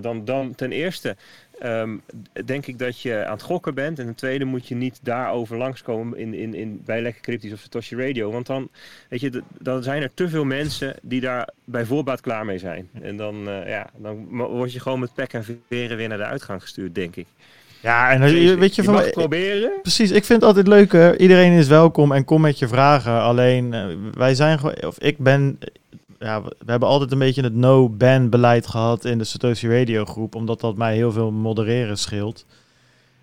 dan, 0.00 0.24
dan 0.24 0.54
ten 0.54 0.72
eerste 0.72 1.16
Ehm, 1.60 1.96
denk 2.44 2.66
ik 2.66 2.78
dat 2.78 3.00
je 3.00 3.24
aan 3.24 3.32
het 3.32 3.42
gokken 3.42 3.74
bent. 3.74 3.98
En 3.98 4.04
ten 4.04 4.14
tweede 4.14 4.44
moet 4.44 4.68
je 4.68 4.74
niet 4.74 4.98
daarover 5.02 5.56
langskomen 5.56 6.18
in, 6.18 6.34
in, 6.34 6.54
in, 6.54 6.82
bij 6.84 7.02
Lekker 7.02 7.22
Cryptisch 7.22 7.52
of 7.52 7.60
Satoshi 7.60 7.96
Radio. 7.96 8.30
Want 8.30 8.46
dan, 8.46 8.68
weet 9.08 9.20
je, 9.20 9.42
dan 9.58 9.82
zijn 9.82 10.02
er 10.02 10.14
te 10.14 10.28
veel 10.28 10.44
mensen 10.44 10.96
die 11.02 11.20
daar 11.20 11.48
bij 11.64 11.84
voorbaat 11.84 12.20
klaar 12.20 12.44
mee 12.44 12.58
zijn. 12.58 12.88
En 13.02 13.16
dan, 13.16 13.48
uh, 13.48 13.68
ja, 13.68 13.90
dan 13.96 14.28
word 14.28 14.72
je 14.72 14.80
gewoon 14.80 15.00
met 15.00 15.14
pek 15.14 15.32
en 15.32 15.44
veren 15.68 15.96
weer 15.96 16.08
naar 16.08 16.18
de 16.18 16.24
uitgang 16.24 16.62
gestuurd, 16.62 16.94
denk 16.94 17.16
ik. 17.16 17.26
Ja, 17.80 18.10
en 18.10 18.32
je, 18.32 18.56
weet 18.56 18.74
je, 18.74 18.82
je 18.82 18.88
van 18.88 18.94
mag 18.96 19.10
proberen. 19.10 19.70
Precies, 19.82 20.10
ik 20.10 20.24
vind 20.24 20.40
het 20.40 20.56
altijd 20.56 20.66
leuk. 20.66 21.18
Iedereen 21.18 21.52
is 21.52 21.68
welkom 21.68 22.12
en 22.12 22.24
kom 22.24 22.40
met 22.40 22.58
je 22.58 22.68
vragen. 22.68 23.20
Alleen 23.20 23.72
uh, 23.72 23.86
wij 24.12 24.34
zijn 24.34 24.58
gewoon, 24.58 24.82
of 24.82 24.98
ik 24.98 25.18
ben 25.18 25.58
ja, 26.20 26.42
we 26.42 26.54
hebben 26.66 26.88
altijd 26.88 27.12
een 27.12 27.18
beetje 27.18 27.42
het 27.42 27.54
no-ban 27.54 28.28
beleid 28.28 28.66
gehad 28.66 29.04
in 29.04 29.18
de 29.18 29.24
Satoshi 29.24 29.78
Radio 29.78 30.04
groep, 30.04 30.34
omdat 30.34 30.60
dat 30.60 30.76
mij 30.76 30.94
heel 30.94 31.12
veel 31.12 31.30
modereren 31.30 31.98
scheelt. 31.98 32.44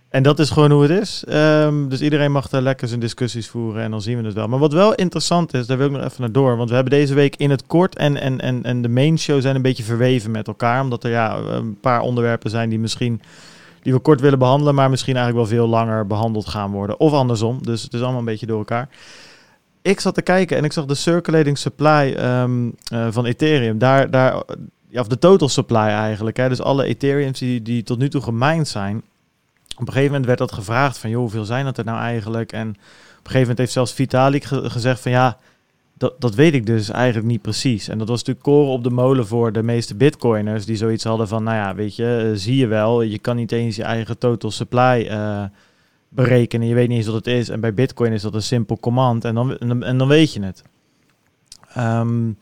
En 0.09 0.23
dat 0.23 0.39
is 0.39 0.49
gewoon 0.49 0.71
hoe 0.71 0.81
het 0.81 1.01
is. 1.01 1.23
Um, 1.29 1.89
dus 1.89 2.01
iedereen 2.01 2.31
mag 2.31 2.49
daar 2.49 2.61
lekker 2.61 2.87
zijn 2.87 2.99
discussies 2.99 3.47
voeren 3.47 3.83
en 3.83 3.91
dan 3.91 4.01
zien 4.01 4.17
we 4.17 4.25
het 4.25 4.33
wel. 4.33 4.47
Maar 4.47 4.59
wat 4.59 4.73
wel 4.73 4.95
interessant 4.95 5.53
is, 5.53 5.67
daar 5.67 5.77
wil 5.77 5.87
ik 5.87 5.91
nog 5.91 6.03
even 6.03 6.21
naar 6.21 6.31
door. 6.31 6.57
Want 6.57 6.69
we 6.69 6.75
hebben 6.75 6.93
deze 6.93 7.13
week 7.13 7.35
in 7.35 7.49
het 7.49 7.67
kort 7.67 7.95
en, 7.95 8.21
en, 8.21 8.39
en, 8.41 8.63
en 8.63 8.81
de 8.81 8.89
main 8.89 9.19
show 9.19 9.41
zijn 9.41 9.55
een 9.55 9.61
beetje 9.61 9.83
verweven 9.83 10.31
met 10.31 10.47
elkaar. 10.47 10.81
Omdat 10.81 11.03
er 11.03 11.09
ja, 11.09 11.37
een 11.37 11.79
paar 11.79 12.01
onderwerpen 12.01 12.49
zijn 12.49 12.69
die 12.69 12.79
misschien 12.79 13.21
die 13.81 13.93
we 13.93 13.99
kort 13.99 14.21
willen 14.21 14.39
behandelen, 14.39 14.75
maar 14.75 14.89
misschien 14.89 15.15
eigenlijk 15.15 15.49
wel 15.49 15.57
veel 15.57 15.69
langer 15.69 16.07
behandeld 16.07 16.47
gaan 16.47 16.71
worden. 16.71 16.99
Of 16.99 17.13
andersom. 17.13 17.59
Dus 17.63 17.83
het 17.83 17.93
is 17.93 18.01
allemaal 18.01 18.19
een 18.19 18.25
beetje 18.25 18.45
door 18.45 18.57
elkaar 18.57 18.89
ik 19.87 19.99
zat 19.99 20.13
te 20.13 20.21
kijken 20.21 20.57
en 20.57 20.63
ik 20.63 20.73
zag 20.73 20.85
de 20.85 20.95
circulating 20.95 21.57
supply 21.57 22.15
um, 22.19 22.75
uh, 22.93 23.07
van 23.09 23.25
Ethereum. 23.25 23.77
Daar, 23.77 24.11
daar, 24.11 24.43
ja, 24.89 25.01
of 25.01 25.07
de 25.07 25.19
total 25.19 25.49
supply 25.49 25.77
eigenlijk. 25.77 26.37
Hè. 26.37 26.49
Dus 26.49 26.61
alle 26.61 26.85
Ethereums 26.85 27.39
die, 27.39 27.61
die 27.61 27.83
tot 27.83 27.97
nu 27.97 28.09
toe 28.09 28.21
gemined 28.21 28.67
zijn. 28.67 28.97
Op 29.77 29.87
een 29.87 29.93
gegeven 29.93 30.05
moment 30.05 30.25
werd 30.25 30.39
dat 30.39 30.51
gevraagd 30.51 30.97
van, 30.97 31.09
joh, 31.09 31.19
hoeveel 31.19 31.45
zijn 31.45 31.65
dat 31.65 31.77
er 31.77 31.85
nou 31.85 31.99
eigenlijk? 31.99 32.51
En 32.51 32.69
op 32.69 32.75
een 32.75 33.15
gegeven 33.23 33.39
moment 33.39 33.57
heeft 33.57 33.71
zelfs 33.71 33.93
Vitalik 33.93 34.43
ge 34.43 34.69
gezegd 34.69 34.99
van, 34.99 35.11
ja, 35.11 35.37
dat, 35.97 36.21
dat 36.21 36.35
weet 36.35 36.53
ik 36.53 36.65
dus 36.65 36.89
eigenlijk 36.89 37.27
niet 37.27 37.41
precies. 37.41 37.87
En 37.87 37.97
dat 37.97 38.07
was 38.07 38.17
natuurlijk 38.17 38.45
koren 38.45 38.71
op 38.71 38.83
de 38.83 38.89
molen 38.89 39.27
voor 39.27 39.51
de 39.51 39.63
meeste 39.63 39.95
bitcoiners 39.95 40.65
die 40.65 40.75
zoiets 40.75 41.03
hadden 41.03 41.27
van, 41.27 41.43
nou 41.43 41.57
ja, 41.57 41.75
weet 41.75 41.95
je, 41.95 42.29
uh, 42.31 42.37
zie 42.37 42.57
je 42.57 42.67
wel, 42.67 43.01
je 43.01 43.19
kan 43.19 43.35
niet 43.35 43.51
eens 43.51 43.75
je 43.75 43.83
eigen 43.83 44.17
total 44.17 44.51
supply 44.51 45.07
uh, 45.11 45.43
berekenen. 46.09 46.67
Je 46.67 46.73
weet 46.73 46.87
niet 46.87 46.97
eens 46.97 47.05
wat 47.05 47.15
het 47.15 47.27
is. 47.27 47.49
En 47.49 47.59
bij 47.59 47.73
Bitcoin 47.73 48.11
is 48.11 48.21
dat 48.21 48.33
een 48.33 48.41
simpel 48.41 48.79
command. 48.79 49.25
En 49.25 49.35
dan, 49.35 49.57
en 49.57 49.97
dan, 49.97 50.07
weet 50.07 50.33
je 50.33 50.43
het. 50.43 50.63
Um, 51.77 52.37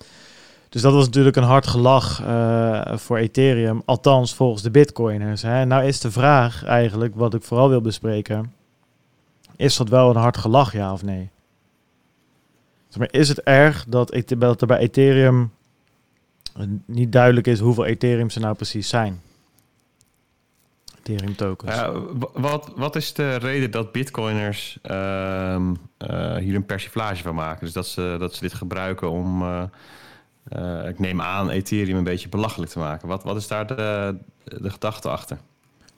dus 0.69 0.81
dat 0.81 0.93
was 0.93 1.05
natuurlijk 1.05 1.35
een 1.35 1.43
hard 1.43 1.67
gelach 1.67 2.21
uh, 2.21 2.97
voor 2.97 3.17
Ethereum. 3.17 3.81
Althans, 3.85 4.35
volgens 4.35 4.61
de 4.61 4.71
Bitcoiners. 4.71 5.41
Hè. 5.41 5.65
Nou 5.65 5.83
is 5.83 5.99
de 5.99 6.11
vraag 6.11 6.63
eigenlijk, 6.63 7.15
wat 7.15 7.33
ik 7.33 7.43
vooral 7.43 7.69
wil 7.69 7.81
bespreken. 7.81 8.53
Is 9.55 9.77
dat 9.77 9.89
wel 9.89 10.09
een 10.09 10.15
hard 10.15 10.37
gelach, 10.37 10.73
ja 10.73 10.93
of 10.93 11.03
nee? 11.03 11.29
Maar 12.97 13.07
is 13.11 13.29
het 13.29 13.41
erg 13.41 13.85
dat, 13.87 14.23
dat 14.37 14.61
er 14.61 14.67
bij 14.67 14.77
Ethereum 14.77 15.51
niet 16.85 17.11
duidelijk 17.11 17.47
is 17.47 17.59
hoeveel 17.59 17.85
Ethereums 17.85 18.35
er 18.35 18.41
nou 18.41 18.55
precies 18.55 18.89
zijn? 18.89 19.21
Ethereum 21.09 21.35
tokens. 21.35 21.81
Wat, 22.33 22.71
wat 22.75 22.95
is 22.95 23.13
de 23.13 23.35
reden 23.35 23.71
dat 23.71 23.91
bitcoiners 23.91 24.77
uh, 24.83 25.57
uh, 26.09 26.35
hier 26.35 26.55
een 26.55 26.65
persiflage 26.65 27.23
van 27.23 27.35
maken? 27.35 27.65
Dus 27.65 27.73
dat 27.73 27.87
ze, 27.87 28.15
dat 28.19 28.33
ze 28.33 28.41
dit 28.41 28.53
gebruiken 28.53 29.11
om, 29.11 29.43
eh, 30.43 30.87
ik 30.87 30.99
neem 30.99 31.21
aan, 31.21 31.49
Ethereum 31.49 31.97
een 31.97 32.03
beetje 32.03 32.29
belachelijk 32.29 32.71
te 32.71 32.79
maken. 32.79 33.07
Wat, 33.07 33.23
wat 33.23 33.35
is 33.35 33.47
daar 33.47 33.67
de, 33.67 34.17
de 34.43 34.69
gedachte 34.69 35.09
achter? 35.09 35.37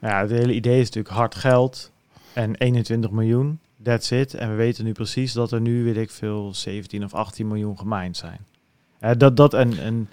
Ja, 0.01 0.21
het 0.21 0.29
hele 0.29 0.53
idee 0.53 0.79
is 0.79 0.85
natuurlijk 0.85 1.15
hard 1.15 1.35
geld 1.35 1.91
en 2.33 2.55
21 2.55 3.11
miljoen. 3.11 3.59
That's 3.83 4.11
it. 4.11 4.33
En 4.33 4.49
we 4.49 4.55
weten 4.55 4.83
nu 4.83 4.91
precies 4.91 5.33
dat 5.33 5.51
er 5.51 5.61
nu, 5.61 5.83
weet 5.83 5.97
ik 5.97 6.11
veel, 6.11 6.53
17 6.53 7.03
of 7.03 7.13
18 7.13 7.47
miljoen 7.47 7.77
gemined 7.77 8.17
zijn. 8.17 8.45
dat, 9.17 9.37
dat 9.37 9.53
en, 9.53 9.79
en, 9.79 10.09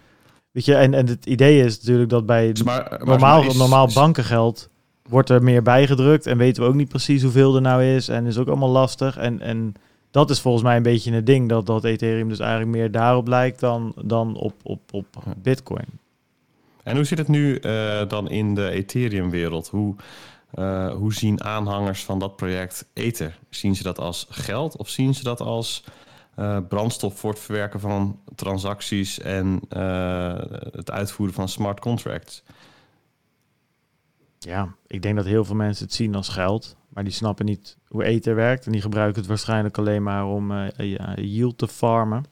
weet 0.51 0.65
je, 0.65 0.75
en, 0.75 0.95
en 0.95 1.07
het 1.07 1.27
idee 1.27 1.65
is 1.65 1.79
natuurlijk 1.79 2.11
dat 2.11 2.27
bij 2.27 2.57
maar, 2.65 2.87
maar, 2.91 3.07
normaal, 3.07 3.45
is, 3.45 3.57
normaal 3.57 3.89
bankengeld 3.95 4.73
wordt 5.09 5.31
er 5.31 5.43
meer 5.43 5.63
bijgedrukt 5.63 6.27
en 6.27 6.39
weten 6.39 6.63
we 6.63 6.69
ook 6.69 6.75
niet 6.75 6.89
precies 6.89 7.23
hoeveel 7.23 7.55
er 7.55 7.61
nou 7.61 7.85
is 7.85 8.09
en 8.09 8.27
is 8.27 8.39
ook 8.39 8.49
allemaal 8.49 8.69
lastig. 8.69 9.17
En, 9.17 9.41
en 9.41 9.75
dat 10.11 10.31
is 10.31 10.41
volgens 10.41 10.63
mij 10.63 10.77
een 10.77 10.83
beetje 10.83 11.13
het 11.13 11.27
ding, 11.27 11.49
dat, 11.49 11.67
dat 11.67 11.85
Ethereum 11.85 12.29
dus 12.29 12.39
eigenlijk 12.39 12.71
meer 12.71 12.91
daarop 12.91 13.29
lijkt 13.29 13.61
dan, 13.61 13.93
dan 14.05 14.37
op, 14.37 14.55
op, 14.63 14.81
op 14.93 15.07
Bitcoin. 15.37 15.87
En 16.83 16.97
hoe 16.97 17.05
zit 17.05 17.19
het 17.19 17.29
nu 17.29 17.59
uh, 17.61 18.09
dan 18.09 18.31
in 18.31 18.55
de 18.55 18.71
Ethereum-wereld? 18.71 19.69
Hoe, 19.69 19.95
uh, 20.55 20.93
hoe 20.93 21.15
zien 21.15 21.45
aanhangers 21.45 22.05
van 22.05 22.19
dat 22.19 22.37
project 22.37 22.87
Ether? 22.93 23.39
Zien 23.51 23.77
ze 23.77 23.83
dat 23.83 23.99
als 23.99 24.27
geld 24.31 24.77
of 24.77 24.89
zien 24.89 25.15
ze 25.15 25.23
dat 25.23 25.41
als 25.41 25.85
uh, 26.39 26.59
brandstof 26.69 27.19
voor 27.19 27.31
het 27.31 27.41
verwerken 27.41 27.81
van 27.81 28.19
transacties 28.35 29.21
en 29.21 29.61
het 30.73 30.91
uitvoeren 30.91 31.35
van 31.35 31.49
smart 31.49 31.81
contracts? 31.81 32.43
Ja, 34.45 34.75
ik 34.87 35.03
denk 35.03 35.17
dat 35.17 35.25
heel 35.25 35.45
veel 35.45 35.55
mensen 35.55 35.85
het 35.85 35.95
zien 35.95 36.15
als 36.15 36.29
geld, 36.29 36.77
maar 36.89 37.05
die 37.05 37.13
snappen 37.13 37.45
niet 37.45 37.77
hoe 37.89 38.05
Ether 38.05 38.35
werkt 38.35 38.67
en 38.67 38.73
die 38.73 38.81
gebruiken 38.81 39.21
het 39.21 39.29
waarschijnlijk 39.29 39.79
alleen 39.79 40.03
maar 40.03 40.27
om 40.27 40.51
uh, 40.51 40.69
ja, 40.77 41.15
yield 41.17 41.59
te 41.59 41.69
farmen. 41.69 42.25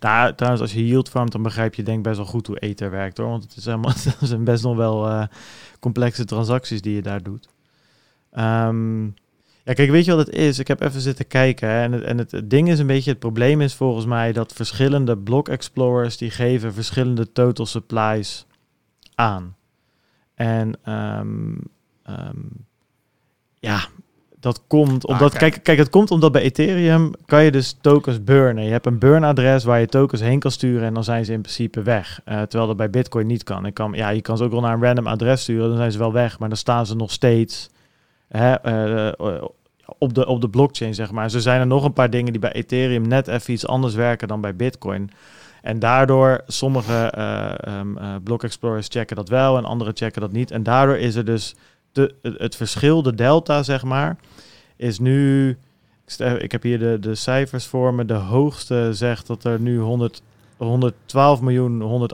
Nou, 0.00 0.34
trouwens, 0.34 0.62
als 0.62 0.72
je 0.72 0.86
yield 0.86 1.08
farmt, 1.08 1.32
dan 1.32 1.42
begrijp 1.42 1.74
je 1.74 1.82
denk 1.82 2.02
best 2.02 2.16
wel 2.16 2.26
goed 2.26 2.46
hoe 2.46 2.58
Ether 2.58 2.90
werkt 2.90 3.18
hoor, 3.18 3.28
want 3.28 3.42
het, 3.42 3.56
is 3.56 3.64
helemaal, 3.64 3.92
het 3.96 4.16
zijn 4.20 4.44
best 4.44 4.62
nog 4.62 4.76
wel 4.76 5.08
uh, 5.08 5.24
complexe 5.80 6.24
transacties 6.24 6.82
die 6.82 6.94
je 6.94 7.02
daar 7.02 7.22
doet. 7.22 7.48
Um, 8.38 9.14
ja, 9.64 9.72
kijk, 9.72 9.90
weet 9.90 10.04
je 10.04 10.14
wat 10.14 10.26
het 10.26 10.34
is? 10.34 10.58
Ik 10.58 10.68
heb 10.68 10.80
even 10.80 11.00
zitten 11.00 11.26
kijken 11.26 11.68
en, 11.68 11.92
het, 11.92 12.02
en 12.02 12.18
het, 12.18 12.30
het, 12.30 12.50
ding 12.50 12.68
is 12.68 12.78
een 12.78 12.86
beetje, 12.86 13.10
het 13.10 13.18
probleem 13.18 13.60
is 13.60 13.74
volgens 13.74 14.06
mij 14.06 14.32
dat 14.32 14.52
verschillende 14.52 15.18
block 15.18 15.48
explorers 15.48 16.16
die 16.16 16.30
geven 16.30 16.74
verschillende 16.74 17.32
total 17.32 17.66
supplies 17.66 18.46
aan. 19.14 19.56
En 20.42 20.74
um, 20.88 21.58
um, 22.08 22.66
ja, 23.58 23.84
dat 24.40 24.62
komt 24.66 25.06
omdat, 25.06 25.32
kijk. 25.36 25.62
kijk, 25.62 25.78
het 25.78 25.90
komt 25.90 26.10
omdat 26.10 26.32
bij 26.32 26.42
Ethereum 26.42 27.10
kan 27.26 27.44
je 27.44 27.50
dus 27.50 27.76
tokens 27.80 28.24
burnen. 28.24 28.64
Je 28.64 28.70
hebt 28.70 28.86
een 28.86 28.98
burn-adres 28.98 29.64
waar 29.64 29.80
je 29.80 29.86
tokens 29.86 30.20
heen 30.20 30.38
kan 30.38 30.50
sturen 30.50 30.86
en 30.86 30.94
dan 30.94 31.04
zijn 31.04 31.24
ze 31.24 31.32
in 31.32 31.40
principe 31.40 31.82
weg. 31.82 32.20
Uh, 32.28 32.34
terwijl 32.40 32.66
dat 32.66 32.76
bij 32.76 32.90
Bitcoin 32.90 33.26
niet 33.26 33.42
kan. 33.42 33.66
Ik 33.66 33.74
kan. 33.74 33.92
Ja, 33.92 34.08
je 34.08 34.20
kan 34.20 34.36
ze 34.36 34.44
ook 34.44 34.50
wel 34.50 34.60
naar 34.60 34.74
een 34.74 34.82
random 34.82 35.06
adres 35.06 35.42
sturen, 35.42 35.68
dan 35.68 35.76
zijn 35.76 35.92
ze 35.92 35.98
wel 35.98 36.12
weg, 36.12 36.38
maar 36.38 36.48
dan 36.48 36.58
staan 36.58 36.86
ze 36.86 36.96
nog 36.96 37.10
steeds 37.10 37.70
hè, 38.28 38.66
uh, 39.18 39.42
op, 39.98 40.14
de, 40.14 40.26
op 40.26 40.40
de 40.40 40.48
blockchain, 40.48 40.94
zeg 40.94 41.10
maar. 41.10 41.30
Zo 41.30 41.38
zijn 41.38 41.60
er 41.60 41.66
nog 41.66 41.84
een 41.84 41.92
paar 41.92 42.10
dingen 42.10 42.32
die 42.32 42.40
bij 42.40 42.52
Ethereum 42.52 43.08
net 43.08 43.28
even 43.28 43.52
iets 43.52 43.66
anders 43.66 43.94
werken 43.94 44.28
dan 44.28 44.40
bij 44.40 44.56
Bitcoin. 44.56 45.10
En 45.62 45.78
daardoor, 45.78 46.40
sommige 46.46 47.12
uh, 47.16 47.78
um, 47.78 47.98
uh, 47.98 48.14
block 48.24 48.42
explorers 48.42 48.88
checken 48.88 49.16
dat 49.16 49.28
wel 49.28 49.56
en 49.56 49.64
andere 49.64 49.92
checken 49.94 50.20
dat 50.20 50.32
niet. 50.32 50.50
En 50.50 50.62
daardoor 50.62 50.96
is 50.96 51.14
er 51.14 51.24
dus 51.24 51.54
de, 51.92 52.14
het, 52.22 52.56
verschil, 52.56 53.02
de 53.02 53.14
delta, 53.14 53.62
zeg 53.62 53.82
maar, 53.84 54.16
is 54.76 54.98
nu... 54.98 55.56
Ik 56.38 56.52
heb 56.52 56.62
hier 56.62 56.78
de, 56.78 56.98
de 57.00 57.14
cijfers 57.14 57.66
voor 57.66 57.94
me. 57.94 58.04
De 58.04 58.14
hoogste 58.14 58.88
zegt 58.92 59.26
dat 59.26 59.44
er 59.44 59.60
nu 59.60 59.78
100, 59.78 60.22
112 60.56 61.40
miljoen 61.40 62.08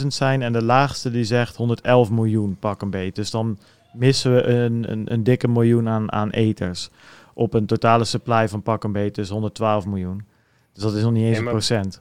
138.000 0.00 0.06
zijn. 0.06 0.42
En 0.42 0.52
de 0.52 0.62
laagste 0.62 1.10
die 1.10 1.24
zegt 1.24 1.56
111 1.56 2.10
miljoen, 2.10 2.56
pak 2.60 2.82
een 2.82 2.90
beetje. 2.90 3.12
Dus 3.12 3.30
dan 3.30 3.58
missen 3.92 4.34
we 4.34 4.42
een, 4.42 4.92
een, 4.92 5.12
een 5.12 5.24
dikke 5.24 5.48
miljoen 5.48 5.88
aan, 5.88 6.12
aan 6.12 6.30
eters. 6.30 6.90
Op 7.34 7.54
een 7.54 7.66
totale 7.66 8.04
supply 8.04 8.48
van 8.48 8.62
pak 8.62 8.84
een 8.84 8.92
beetje, 8.92 9.10
dus 9.10 9.28
112 9.28 9.86
miljoen. 9.86 10.24
Dus 10.72 10.82
dat 10.82 10.94
is 10.94 11.02
nog 11.02 11.12
niet 11.12 11.24
eens 11.24 11.38
een 11.38 11.44
procent. 11.44 12.00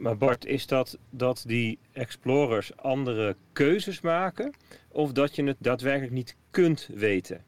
Maar 0.00 0.16
Bart, 0.16 0.46
is 0.46 0.66
dat 0.66 0.98
dat 1.10 1.44
die 1.46 1.78
explorers 1.92 2.76
andere 2.76 3.36
keuzes 3.52 4.00
maken 4.00 4.52
of 4.88 5.12
dat 5.12 5.36
je 5.36 5.44
het 5.44 5.56
daadwerkelijk 5.58 6.12
niet 6.12 6.36
kunt 6.50 6.88
weten? 6.94 7.44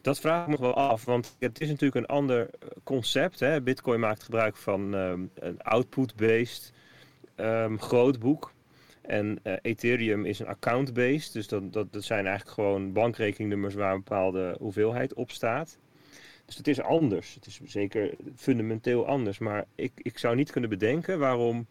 Dat 0.00 0.20
vraag 0.20 0.42
ik 0.42 0.48
me 0.48 0.60
wel 0.60 0.74
af, 0.74 1.04
want 1.04 1.36
het 1.38 1.60
is 1.60 1.68
natuurlijk 1.68 1.94
een 1.94 2.16
ander 2.16 2.40
eh, 2.40 2.68
concept. 2.84 3.40
Hè? 3.40 3.62
Bitcoin 3.62 4.00
maakt 4.00 4.22
gebruik 4.22 4.56
van 4.56 4.94
um, 4.94 5.30
een 5.34 5.62
output-based 5.62 6.72
um, 7.36 7.80
grootboek. 7.80 8.52
En 9.00 9.38
uh, 9.42 9.52
Ethereum 9.62 10.24
is 10.24 10.38
een 10.38 10.46
account-based, 10.46 11.32
dus 11.32 11.48
dat, 11.48 11.72
dat, 11.72 11.92
dat 11.92 12.04
zijn 12.04 12.26
eigenlijk 12.26 12.54
gewoon 12.54 12.92
bankrekeningnummers 12.92 13.74
waar 13.74 13.92
een 13.92 14.02
bepaalde 14.04 14.56
hoeveelheid 14.58 15.14
op 15.14 15.30
staat. 15.30 15.78
Dus 16.50 16.58
het 16.58 16.68
is 16.68 16.80
anders. 16.80 17.34
Het 17.34 17.46
is 17.46 17.60
zeker 17.64 18.14
fundamenteel 18.36 19.06
anders. 19.06 19.38
Maar 19.38 19.64
ik, 19.74 19.92
ik 19.96 20.18
zou 20.18 20.36
niet 20.36 20.50
kunnen 20.50 20.70
bedenken 20.70 21.18
waarom 21.18 21.66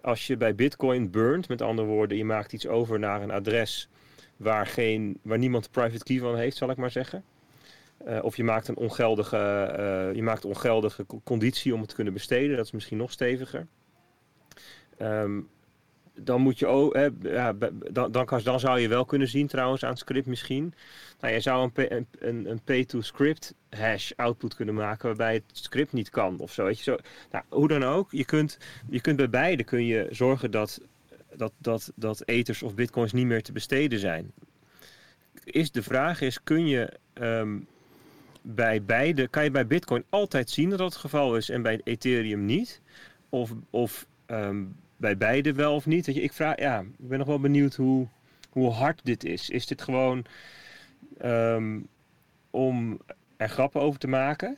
als 0.00 0.26
je 0.26 0.36
bij 0.36 0.54
Bitcoin 0.54 1.10
burnt, 1.10 1.48
met 1.48 1.62
andere 1.62 1.88
woorden, 1.88 2.16
je 2.16 2.24
maakt 2.24 2.52
iets 2.52 2.66
over 2.66 2.98
naar 2.98 3.22
een 3.22 3.30
adres 3.30 3.88
waar, 4.36 4.66
geen, 4.66 5.18
waar 5.22 5.38
niemand 5.38 5.70
private 5.70 6.04
key 6.04 6.18
van 6.18 6.36
heeft, 6.36 6.56
zal 6.56 6.70
ik 6.70 6.76
maar 6.76 6.90
zeggen. 6.90 7.24
Uh, 8.06 8.18
of 8.22 8.36
je 8.36 8.44
maakt 8.44 8.68
een 8.68 8.76
ongeldige, 8.76 9.36
uh, 9.78 10.16
je 10.16 10.22
maakt 10.22 10.44
ongeldige 10.44 11.06
conditie 11.24 11.74
om 11.74 11.80
het 11.80 11.88
te 11.88 11.94
kunnen 11.94 12.12
besteden. 12.12 12.56
Dat 12.56 12.64
is 12.64 12.72
misschien 12.72 12.98
nog 12.98 13.10
steviger. 13.10 13.66
Um, 15.02 15.48
dan 16.18 16.40
moet 16.40 16.58
je 16.58 16.66
ook, 16.66 16.94
hè, 16.94 17.08
ja, 17.22 17.52
dan, 17.90 18.12
dan, 18.12 18.28
dan 18.42 18.60
zou 18.60 18.80
je 18.80 18.88
wel 18.88 19.04
kunnen 19.04 19.28
zien 19.28 19.46
trouwens 19.46 19.84
aan 19.84 19.90
het 19.90 19.98
script 19.98 20.26
misschien. 20.26 20.74
Nou, 21.20 21.34
je 21.34 21.40
zou 21.40 21.70
een, 21.74 22.06
een, 22.18 22.50
een 22.50 22.60
pay-to-script 22.64 23.54
hash 23.70 24.10
output 24.16 24.54
kunnen 24.54 24.74
maken 24.74 25.06
waarbij 25.06 25.34
het 25.34 25.44
script 25.52 25.92
niet 25.92 26.10
kan 26.10 26.38
of 26.38 26.52
zo. 26.52 26.64
Weet 26.64 26.78
je, 26.78 26.82
zo 26.82 26.96
nou, 27.30 27.44
hoe 27.48 27.68
dan 27.68 27.84
ook, 27.84 28.10
je 28.10 28.24
kunt, 28.24 28.58
je 28.88 29.00
kunt 29.00 29.16
bij 29.16 29.30
beide 29.30 29.64
kun 29.64 29.84
je 29.86 30.06
zorgen 30.10 30.50
dat, 30.50 30.80
dat, 31.34 31.52
dat, 31.58 31.92
dat 31.94 32.22
ethers 32.24 32.62
of 32.62 32.74
bitcoins 32.74 33.12
niet 33.12 33.26
meer 33.26 33.42
te 33.42 33.52
besteden 33.52 33.98
zijn. 33.98 34.32
Is 35.44 35.70
de 35.70 35.82
vraag 35.82 36.20
is, 36.20 36.42
kun 36.42 36.66
je 36.66 36.92
um, 37.14 37.66
bij 38.42 38.82
beide, 38.82 39.28
kan 39.28 39.44
je 39.44 39.50
bij 39.50 39.66
bitcoin 39.66 40.04
altijd 40.08 40.50
zien 40.50 40.70
dat 40.70 40.78
dat 40.78 40.92
het 40.92 41.00
geval 41.00 41.36
is 41.36 41.48
en 41.48 41.62
bij 41.62 41.80
Ethereum 41.84 42.44
niet? 42.44 42.80
Of, 43.28 43.52
of 43.70 44.06
um, 44.26 44.76
bij 44.98 45.16
beide 45.16 45.52
wel 45.52 45.74
of 45.74 45.86
niet? 45.86 46.06
Ik, 46.06 46.32
vraag, 46.32 46.58
ja, 46.58 46.80
ik 46.80 47.08
ben 47.08 47.18
nog 47.18 47.26
wel 47.26 47.40
benieuwd 47.40 47.74
hoe, 47.74 48.06
hoe 48.50 48.70
hard 48.70 49.00
dit 49.04 49.24
is. 49.24 49.50
Is 49.50 49.66
dit 49.66 49.82
gewoon 49.82 50.24
um, 51.24 51.88
om 52.50 52.98
er 53.36 53.48
grappen 53.48 53.80
over 53.80 54.00
te 54.00 54.08
maken? 54.08 54.56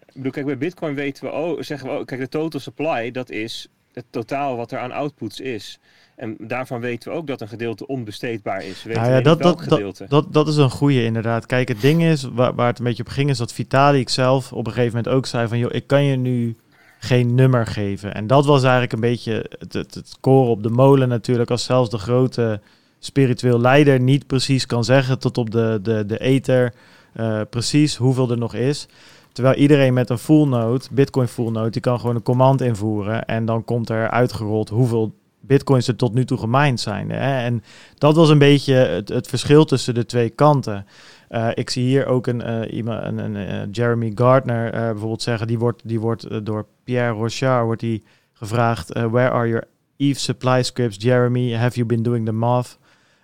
Ik 0.00 0.16
bedoel, 0.16 0.32
kijk, 0.32 0.46
bij 0.46 0.58
Bitcoin 0.58 0.94
weten 0.94 1.24
we, 1.24 1.30
oh, 1.30 1.60
zeggen 1.60 1.88
we, 1.88 1.98
oh, 1.98 2.04
kijk, 2.04 2.20
de 2.20 2.28
total 2.28 2.60
supply, 2.60 3.10
dat 3.10 3.30
is 3.30 3.68
het 3.92 4.04
totaal 4.10 4.56
wat 4.56 4.72
er 4.72 4.78
aan 4.78 4.92
outputs 4.92 5.40
is. 5.40 5.78
En 6.16 6.36
daarvan 6.38 6.80
weten 6.80 7.10
we 7.10 7.16
ook 7.16 7.26
dat 7.26 7.40
een 7.40 7.48
gedeelte 7.48 7.86
onbesteedbaar 7.86 8.64
is. 8.64 8.82
We 8.82 8.92
nou 8.92 9.10
ja, 9.10 9.20
dat, 9.20 9.42
dat, 9.42 9.64
dat, 9.68 10.04
dat, 10.08 10.32
dat, 10.32 10.48
is 10.48 10.56
een 10.56 10.70
goede 10.70 11.04
inderdaad. 11.04 11.46
Kijk, 11.46 11.68
het 11.68 11.80
ding 11.80 12.02
is, 12.02 12.22
waar, 12.22 12.54
waar 12.54 12.66
het 12.66 12.78
een 12.78 12.84
beetje 12.84 13.02
op 13.02 13.08
ging, 13.08 13.30
is 13.30 13.38
dat 13.38 13.52
Vitalik 13.52 14.08
zelf 14.08 14.52
op 14.52 14.66
een 14.66 14.72
gegeven 14.72 14.96
moment 14.96 15.14
ook 15.14 15.26
zei 15.26 15.48
van, 15.48 15.58
joh, 15.58 15.74
ik 15.74 15.86
kan 15.86 16.04
je 16.04 16.16
nu 16.16 16.56
geen 17.02 17.34
nummer 17.34 17.66
geven. 17.66 18.14
En 18.14 18.26
dat 18.26 18.46
was 18.46 18.62
eigenlijk 18.62 18.92
een 18.92 19.00
beetje 19.00 19.46
het, 19.58 19.72
het, 19.72 19.94
het 19.94 20.16
koren 20.20 20.50
op 20.50 20.62
de 20.62 20.70
molen 20.70 21.08
natuurlijk, 21.08 21.50
als 21.50 21.64
zelfs 21.64 21.90
de 21.90 21.98
grote 21.98 22.60
spiritueel 22.98 23.60
leider 23.60 24.00
niet 24.00 24.26
precies 24.26 24.66
kan 24.66 24.84
zeggen 24.84 25.18
tot 25.18 25.38
op 25.38 25.50
de, 25.50 25.78
de, 25.82 26.06
de 26.06 26.18
ether 26.18 26.74
uh, 27.16 27.40
precies 27.50 27.96
hoeveel 27.96 28.30
er 28.30 28.38
nog 28.38 28.54
is. 28.54 28.86
Terwijl 29.32 29.56
iedereen 29.56 29.94
met 29.94 30.10
een 30.10 30.18
full 30.18 30.46
node, 30.46 30.84
Bitcoin 30.90 31.28
full 31.28 31.50
node, 31.50 31.70
die 31.70 31.80
kan 31.80 32.00
gewoon 32.00 32.14
een 32.14 32.22
command 32.22 32.60
invoeren 32.60 33.24
en 33.24 33.44
dan 33.44 33.64
komt 33.64 33.88
er 33.88 34.10
uitgerold 34.10 34.68
hoeveel 34.68 35.14
bitcoins 35.40 35.88
er 35.88 35.96
tot 35.96 36.14
nu 36.14 36.24
toe 36.24 36.38
gemined 36.38 36.80
zijn. 36.80 37.10
Hè? 37.10 37.44
En 37.44 37.62
dat 37.98 38.16
was 38.16 38.28
een 38.28 38.38
beetje 38.38 38.74
het, 38.74 39.08
het 39.08 39.28
verschil 39.28 39.64
tussen 39.64 39.94
de 39.94 40.06
twee 40.06 40.30
kanten. 40.30 40.86
Uh, 41.30 41.48
ik 41.54 41.70
zie 41.70 41.84
hier 41.84 42.06
ook 42.06 42.26
een, 42.26 42.68
iemand, 42.74 43.04
een, 43.04 43.18
een 43.18 43.36
uh, 43.36 43.72
Jeremy 43.72 44.12
Gardner 44.14 44.70
bijvoorbeeld 44.70 45.22
zeggen, 45.22 45.46
die 45.46 45.58
wordt, 45.58 45.88
die 45.88 46.00
wordt 46.00 46.44
door 46.46 46.66
Pierre 46.84 47.12
Rochard 47.12 47.64
wordt 47.64 47.80
die 47.80 48.04
gevraagd, 48.32 48.92
where 48.92 49.30
are 49.30 49.48
your 49.48 49.64
ETH 49.96 50.18
supply 50.18 50.62
scripts, 50.62 50.96
Jeremy? 51.02 51.52
Have 51.52 51.76
you 51.76 51.86
been 51.86 52.02
doing 52.02 52.26
the 52.26 52.32
math? 52.32 52.78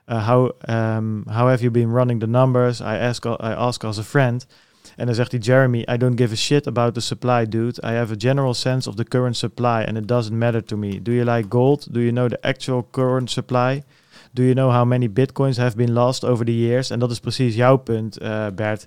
how, 0.07 0.51
um, 0.69 1.25
how 1.29 1.49
have 1.49 1.62
you 1.62 1.71
been 1.71 1.90
running 1.90 2.21
the 2.21 2.27
numbers? 2.27 2.81
I 2.81 2.97
ask, 2.97 3.27
I 3.27 3.53
ask 3.53 3.85
as 3.85 3.99
a 3.99 4.03
friend. 4.03 4.47
En 4.97 5.07
dan 5.07 5.14
zegt 5.14 5.33
hij, 5.33 5.40
Jeremy, 5.40 5.85
I 5.88 5.97
don't 5.97 6.19
give 6.19 6.33
a 6.33 6.37
shit 6.37 6.66
about 6.66 6.95
the 6.95 7.01
supply, 7.01 7.45
dude. 7.49 7.83
I 7.83 7.92
have 7.92 8.12
a 8.12 8.16
general 8.16 8.55
sense 8.55 8.88
of 8.88 8.97
the 8.97 9.05
current 9.05 9.37
supply 9.37 9.85
and 9.85 9.97
it 9.97 10.07
doesn't 10.09 10.38
matter 10.38 10.64
to 10.64 10.77
me. 10.77 11.03
Do 11.03 11.12
you 11.12 11.25
like 11.25 11.49
gold? 11.49 11.87
Do 11.90 12.01
you 12.01 12.12
know 12.12 12.29
the 12.29 12.38
actual 12.42 12.83
current 12.90 13.31
supply? 13.31 13.83
Do 14.37 14.42
you 14.42 14.55
know 14.55 14.70
how 14.70 14.85
many 14.85 15.09
bitcoins 15.09 15.57
have 15.57 15.77
been 15.77 15.92
lost 15.92 16.25
over 16.25 16.44
the 16.44 16.59
years? 16.59 16.90
En 16.90 16.99
dat 16.99 17.11
is 17.11 17.20
precies 17.20 17.55
jouw 17.55 17.77
punt, 17.77 18.22
uh, 18.22 18.46
Bert. 18.55 18.87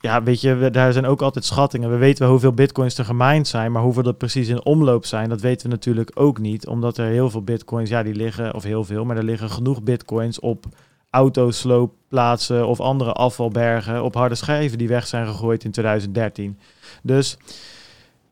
Ja, 0.00 0.22
weet 0.22 0.40
je, 0.40 0.54
we, 0.54 0.70
daar 0.70 0.92
zijn 0.92 1.06
ook 1.06 1.22
altijd 1.22 1.44
schattingen. 1.44 1.90
We 1.90 1.96
weten 1.96 2.28
hoeveel 2.28 2.52
bitcoins 2.52 2.98
er 2.98 3.04
gemined 3.04 3.48
zijn, 3.48 3.72
maar 3.72 3.82
hoeveel 3.82 4.04
er 4.04 4.14
precies 4.14 4.48
in 4.48 4.64
omloop 4.64 5.06
zijn, 5.06 5.28
dat 5.28 5.40
weten 5.40 5.66
we 5.66 5.74
natuurlijk 5.74 6.10
ook 6.14 6.38
niet. 6.38 6.66
Omdat 6.66 6.98
er 6.98 7.06
heel 7.06 7.30
veel 7.30 7.42
bitcoins, 7.42 7.90
ja, 7.90 8.02
die 8.02 8.14
liggen, 8.14 8.54
of 8.54 8.62
heel 8.62 8.84
veel, 8.84 9.04
maar 9.04 9.16
er 9.16 9.24
liggen 9.24 9.50
genoeg 9.50 9.82
bitcoins 9.82 10.40
op 10.40 10.66
autosloopplaatsen 11.10 12.66
of 12.66 12.80
andere 12.80 13.12
afvalbergen 13.12 14.02
op 14.02 14.14
harde 14.14 14.34
schijven 14.34 14.78
die 14.78 14.88
weg 14.88 15.06
zijn 15.06 15.26
gegooid 15.26 15.64
in 15.64 15.70
2013. 15.70 16.58
Dus 17.02 17.36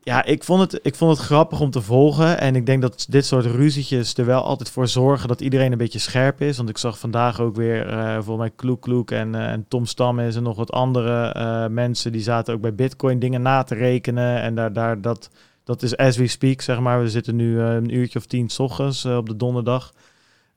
ja, 0.05 0.25
ik 0.25 0.45
vond, 0.45 0.61
het, 0.61 0.81
ik 0.83 0.95
vond 0.95 1.17
het 1.17 1.27
grappig 1.27 1.61
om 1.61 1.71
te 1.71 1.83
volgen. 1.83 2.38
En 2.38 2.57
ik 2.57 2.67
denk 2.67 2.83
dat 2.83 3.07
dit 3.09 3.27
soort 3.27 3.45
ruzietjes 3.45 4.15
er 4.15 4.25
wel 4.25 4.43
altijd 4.43 4.71
voor 4.71 4.88
zorgen 4.88 5.29
dat 5.29 5.41
iedereen 5.41 5.73
een 5.73 5.79
beetje 5.79 5.99
scherp 5.99 6.41
is. 6.41 6.57
Want 6.57 6.69
ik 6.69 6.79
zag 6.79 6.99
vandaag 6.99 7.41
ook 7.41 7.57
weer 7.57 7.93
uh, 7.93 8.15
volgens 8.15 8.37
mij 8.37 8.51
Kloek 8.57 8.83
Kloek 8.83 9.11
en, 9.11 9.35
uh, 9.35 9.51
en 9.51 9.65
Tom 9.69 9.87
Stammes 9.87 10.37
en 10.37 10.43
nog 10.43 10.57
wat 10.57 10.73
andere 10.73 11.35
uh, 11.37 11.67
mensen. 11.67 12.12
Die 12.12 12.21
zaten 12.21 12.55
ook 12.55 12.61
bij 12.61 12.75
Bitcoin 12.75 13.19
dingen 13.19 13.43
na 13.43 13.62
te 13.62 13.75
rekenen. 13.75 14.41
En 14.41 14.55
daar, 14.55 14.73
daar, 14.73 15.01
dat, 15.01 15.31
dat 15.65 15.83
is 15.83 15.97
as 15.97 16.17
we 16.17 16.27
speak, 16.27 16.61
zeg 16.61 16.81
maar. 16.81 17.01
We 17.01 17.11
zitten 17.11 17.37
nu 17.37 17.61
een 17.61 17.95
uurtje 17.95 18.19
of 18.19 18.27
tien 18.27 18.49
s 18.49 18.59
ochtends 18.59 19.05
op 19.05 19.29
de 19.29 19.37
donderdag. 19.37 19.93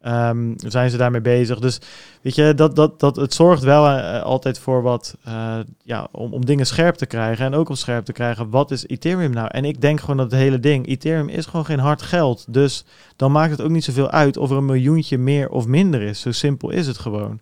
Um, 0.08 0.54
zijn 0.58 0.90
ze 0.90 0.98
daarmee 0.98 1.22
bezig. 1.22 1.60
Dus 1.60 1.80
weet 2.22 2.36
je, 2.36 2.54
dat, 2.54 2.76
dat, 2.76 3.00
dat, 3.00 3.16
het 3.16 3.34
zorgt 3.34 3.64
wel 3.64 3.88
uh, 3.88 4.22
altijd 4.22 4.60
voor 4.60 4.82
wat, 4.82 5.18
uh, 5.28 5.60
ja, 5.84 6.08
om, 6.12 6.34
om 6.34 6.46
dingen 6.46 6.66
scherp 6.66 6.96
te 6.96 7.06
krijgen. 7.06 7.46
En 7.46 7.54
ook 7.54 7.70
om 7.70 7.76
scherp 7.76 8.06
te 8.06 8.12
krijgen, 8.12 8.50
wat 8.50 8.72
is 8.72 8.88
Ethereum 8.88 9.32
nou? 9.32 9.48
En 9.52 9.66
ik 9.66 9.82
denk 9.82 10.00
gewoon 10.00 10.18
dat 10.18 10.32
het 10.32 10.40
hele 10.40 10.60
ding, 10.60 10.88
Ethereum 10.88 11.30
is 11.30 11.46
gewoon 11.46 11.66
geen 11.66 11.80
hard 11.80 12.02
geld. 12.02 12.46
Dus 12.48 12.86
dan 13.16 13.32
maakt 13.32 13.52
het 13.52 13.62
ook 13.62 13.70
niet 13.70 13.84
zoveel 13.84 14.10
uit 14.10 14.38
of 14.38 14.50
er 14.50 14.58
een 14.58 14.66
miljoentje 14.66 15.18
meer 15.18 15.50
of 15.50 15.68
minder 15.68 16.02
is. 16.02 16.22
Zo 16.22 16.32
simpel 16.32 16.70
is 16.70 16.88
het 16.88 16.98
gewoon. 16.98 17.40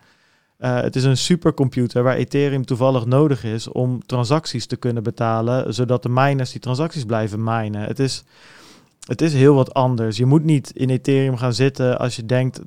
Het 0.58 0.96
is 0.96 1.04
een 1.04 1.18
supercomputer 1.18 2.04
waar 2.04 2.16
Ethereum 2.16 2.66
toevallig 2.66 3.06
nodig 3.06 3.44
is 3.44 3.68
om 3.68 4.06
transacties 4.06 4.66
te 4.66 4.76
kunnen 4.76 5.04
betalen, 5.04 5.74
zodat 5.74 6.04
de 6.04 6.10
miners 6.10 6.52
die 6.52 6.62
transacties 6.62 7.06
blijven 7.06 7.44
minen. 7.44 7.82
Het 7.82 8.00
is 8.00 8.24
het 9.04 9.22
is 9.22 9.34
heel 9.34 9.56
wat 9.56 9.74
anders. 9.74 10.18
Je 10.18 10.26
moet 10.26 10.44
niet 10.44 10.72
in 10.72 10.90
Ethereum 10.90 11.38
gaan 11.38 11.54
zitten 11.54 12.00
als 12.00 12.16
je 12.16 12.26
denkt 12.26 12.62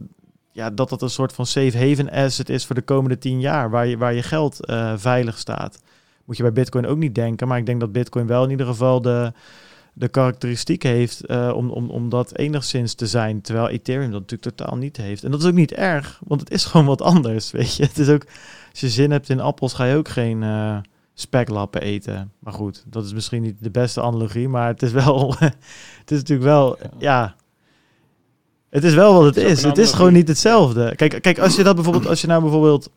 ja, 0.53 0.71
dat 0.71 0.89
dat 0.89 1.03
een 1.03 1.11
soort 1.11 1.33
van 1.33 1.47
safe 1.47 1.79
haven 1.79 2.11
asset 2.11 2.49
is 2.49 2.67
voor 2.67 2.75
de 2.75 2.83
komende 2.83 3.19
tien 3.19 3.41
jaar, 3.41 3.71
waar 3.71 3.87
je, 3.87 3.97
waar 3.97 4.15
je 4.15 4.23
geld 4.23 4.71
uh, 4.71 4.93
veilig 4.97 5.39
staat. 5.39 5.83
Moet 6.25 6.37
je 6.37 6.43
bij 6.43 6.53
Bitcoin 6.53 6.87
ook 6.87 6.97
niet 6.97 7.15
denken, 7.15 7.49
maar 7.49 7.59
ik 7.59 7.67
denk 7.67 7.81
dat 7.81 7.93
Bitcoin 7.93 8.27
wel 8.27 8.45
in 8.45 8.51
ieder 8.51 8.67
geval 8.67 9.03
de, 9.03 9.33
de 9.93 10.09
karakteristiek 10.09 10.83
heeft 10.83 11.31
uh, 11.31 11.53
om, 11.55 11.71
om, 11.71 11.91
om 11.91 12.09
dat 12.09 12.37
enigszins 12.37 12.95
te 12.95 13.07
zijn, 13.07 13.41
terwijl 13.41 13.69
Ethereum 13.69 14.11
dat 14.11 14.21
natuurlijk 14.21 14.57
totaal 14.57 14.77
niet 14.77 14.97
heeft. 14.97 15.25
En 15.25 15.31
dat 15.31 15.41
is 15.41 15.47
ook 15.47 15.55
niet 15.55 15.73
erg, 15.73 16.21
want 16.25 16.41
het 16.41 16.51
is 16.51 16.65
gewoon 16.65 16.87
wat 16.87 17.03
anders, 17.03 17.51
weet 17.57 17.77
je. 17.77 17.83
Het 17.83 17.99
is 17.99 18.09
ook, 18.09 18.25
als 18.71 18.81
je 18.81 18.89
zin 18.89 19.11
hebt 19.11 19.29
in 19.29 19.41
appels, 19.41 19.73
ga 19.73 19.85
je 19.85 19.97
ook 19.97 20.09
geen... 20.09 20.43
Uh, 20.43 20.79
speklappen 21.19 21.81
eten. 21.81 22.33
Maar 22.39 22.53
goed, 22.53 22.85
dat 22.87 23.05
is 23.05 23.13
misschien 23.13 23.43
niet 23.43 23.57
de 23.61 23.71
beste 23.71 24.03
analogie, 24.03 24.49
maar 24.49 24.69
het 24.69 24.83
is 24.83 24.93
wel, 24.93 25.35
het 26.01 26.11
is 26.11 26.19
natuurlijk 26.19 26.49
wel, 26.49 26.79
ja. 26.99 27.35
Het 28.71 28.85
is 28.85 28.95
wel 28.95 29.15
wat 29.15 29.25
het, 29.25 29.37
is. 29.37 29.63
Het 29.63 29.79
is 29.79 29.93
gewoon 29.93 30.13
niet 30.13 30.29
hetzelfde. 30.29 30.97
Kijk, 30.97 31.23
kijk, 31.23 31.39
als 31.39 31.57
je 31.57 31.63
dat 31.63 31.75
bijvoorbeeld, 31.75 32.07
als 32.07 32.21
je 32.21 32.27
nou 32.27 32.43
bijvoorbeeld, 32.43 32.91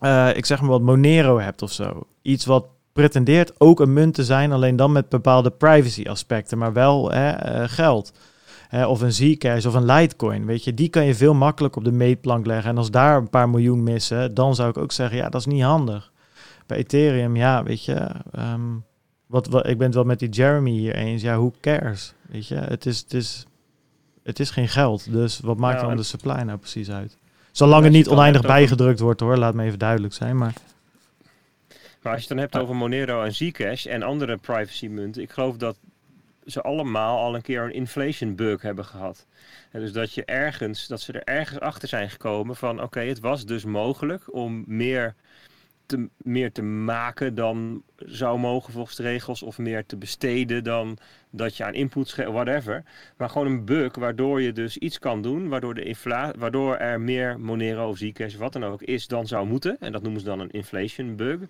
uh, 0.00 0.36
ik 0.36 0.46
zeg 0.46 0.60
maar 0.60 0.70
wat 0.70 0.82
Monero 0.82 1.38
hebt 1.38 1.62
of 1.62 1.72
zo, 1.72 2.06
iets 2.22 2.44
wat 2.44 2.66
pretendeert 2.92 3.52
ook 3.58 3.80
een 3.80 3.92
munt 3.92 4.14
te 4.14 4.24
zijn, 4.24 4.52
alleen 4.52 4.76
dan 4.76 4.92
met 4.92 5.08
bepaalde 5.08 5.50
privacy 5.50 6.08
aspecten, 6.08 6.58
maar 6.58 6.72
wel 6.72 7.10
hè, 7.10 7.60
uh, 7.60 7.68
geld. 7.68 8.12
Hè, 8.68 8.86
of 8.86 9.00
een 9.00 9.12
Zcash 9.12 9.66
of 9.66 9.74
een 9.74 9.84
Litecoin, 9.84 10.46
weet 10.46 10.64
je, 10.64 10.74
die 10.74 10.88
kan 10.88 11.04
je 11.04 11.14
veel 11.14 11.34
makkelijker 11.34 11.78
op 11.78 11.84
de 11.84 11.92
meetplank 11.92 12.46
leggen. 12.46 12.70
En 12.70 12.78
als 12.78 12.90
daar 12.90 13.16
een 13.16 13.30
paar 13.30 13.48
miljoen 13.48 13.82
missen, 13.82 14.34
dan 14.34 14.54
zou 14.54 14.68
ik 14.68 14.78
ook 14.78 14.92
zeggen, 14.92 15.16
ja, 15.16 15.28
dat 15.28 15.40
is 15.40 15.46
niet 15.46 15.62
handig 15.62 16.14
bij 16.66 16.76
Ethereum, 16.76 17.36
ja, 17.36 17.62
weet 17.62 17.84
je, 17.84 18.10
um, 18.38 18.84
wat, 19.26 19.46
wat, 19.46 19.66
ik 19.66 19.76
ben 19.78 19.86
het 19.86 19.94
wel 19.94 20.04
met 20.04 20.18
die 20.18 20.28
Jeremy 20.28 20.70
hier 20.70 20.94
eens. 20.94 21.22
Ja, 21.22 21.36
who 21.36 21.52
cares? 21.60 22.14
Weet 22.28 22.46
je, 22.46 22.54
het 22.54 22.86
is, 22.86 22.98
het 22.98 23.14
is, 23.14 23.46
het 24.22 24.40
is 24.40 24.50
geen 24.50 24.68
geld. 24.68 25.12
Dus 25.12 25.40
wat 25.40 25.56
maakt 25.56 25.80
ja, 25.80 25.86
dan 25.86 25.96
de 25.96 26.02
supply 26.02 26.42
nou 26.42 26.58
precies 26.58 26.90
uit? 26.90 27.18
Zolang 27.52 27.84
het 27.84 27.92
niet 27.92 28.08
oneindig 28.08 28.42
bijgedrukt 28.42 29.00
wordt 29.00 29.20
hoor, 29.20 29.36
laat 29.36 29.54
me 29.54 29.64
even 29.64 29.78
duidelijk 29.78 30.14
zijn. 30.14 30.36
Maar... 30.36 30.52
maar 32.02 32.12
als 32.12 32.22
je 32.22 32.28
het 32.28 32.28
dan 32.28 32.38
hebt 32.38 32.58
over 32.58 32.76
Monero 32.76 33.22
en 33.22 33.34
Zcash 33.34 33.86
en 33.86 34.02
andere 34.02 34.36
privacy 34.36 34.88
munten, 34.88 35.22
ik 35.22 35.30
geloof 35.30 35.56
dat 35.56 35.76
ze 36.46 36.62
allemaal 36.62 37.18
al 37.18 37.34
een 37.34 37.42
keer 37.42 37.62
een 37.62 37.72
inflation 37.72 38.34
bug 38.34 38.62
hebben 38.62 38.84
gehad. 38.84 39.26
En 39.70 39.80
dus 39.80 39.92
dat 39.92 40.14
je 40.14 40.24
ergens, 40.24 40.86
dat 40.86 41.00
ze 41.00 41.12
er 41.12 41.24
ergens 41.24 41.60
achter 41.60 41.88
zijn 41.88 42.10
gekomen 42.10 42.56
van 42.56 42.74
oké, 42.74 42.84
okay, 42.84 43.08
het 43.08 43.20
was 43.20 43.44
dus 43.44 43.64
mogelijk 43.64 44.34
om 44.34 44.64
meer 44.66 45.14
meer 46.16 46.52
te 46.52 46.62
maken 46.62 47.34
dan 47.34 47.82
zou 47.96 48.38
mogen 48.38 48.72
volgens 48.72 48.96
de 48.96 49.02
regels, 49.02 49.42
of 49.42 49.58
meer 49.58 49.86
te 49.86 49.96
besteden 49.96 50.64
dan 50.64 50.98
dat 51.30 51.56
je 51.56 51.64
aan 51.64 51.74
input 51.74 52.14
whatever. 52.14 52.84
Maar 53.16 53.30
gewoon 53.30 53.46
een 53.46 53.64
bug 53.64 53.94
waardoor 53.94 54.42
je 54.42 54.52
dus 54.52 54.78
iets 54.78 54.98
kan 54.98 55.22
doen, 55.22 55.48
waardoor, 55.48 55.74
de 55.74 55.82
infla 55.82 56.32
waardoor 56.38 56.76
er 56.76 57.00
meer 57.00 57.40
Monero 57.40 57.88
of 57.88 57.98
Zcash, 57.98 58.34
wat 58.34 58.52
dan 58.52 58.64
ook, 58.64 58.82
is 58.82 59.06
dan 59.06 59.26
zou 59.26 59.46
moeten. 59.46 59.76
En 59.80 59.92
dat 59.92 60.02
noemen 60.02 60.20
ze 60.20 60.26
dan 60.26 60.40
een 60.40 60.50
inflation 60.50 61.16
bug. 61.16 61.40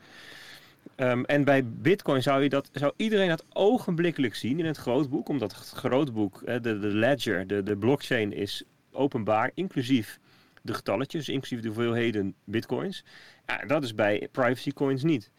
Ehm, 0.95 1.23
en 1.23 1.45
bij 1.45 1.65
Bitcoin 1.65 2.23
zou, 2.23 2.43
je 2.43 2.49
dat, 2.49 2.69
zou 2.73 2.93
iedereen 2.97 3.29
dat 3.29 3.45
ogenblikkelijk 3.53 4.35
zien 4.35 4.59
in 4.59 4.67
het 4.67 4.77
grootboek, 4.77 5.29
omdat 5.29 5.55
het 5.55 5.69
grootboek, 5.69 6.43
de, 6.47 6.61
de 6.61 6.77
ledger, 6.77 7.47
de, 7.47 7.63
de 7.63 7.77
blockchain 7.77 8.33
is 8.33 8.65
openbaar, 8.93 9.51
inclusief 9.55 10.19
de 10.67 10.75
getalletjes, 10.75 11.29
inclusief 11.29 11.61
de 11.61 11.69
hoeveelheden 11.69 12.35
bitcoins. 12.45 13.05
Ja, 13.47 13.67
dat 13.67 13.83
is 13.83 13.95
bij 13.95 14.29
privacy 14.33 14.71
coins 14.71 15.03
niet. 15.03 15.31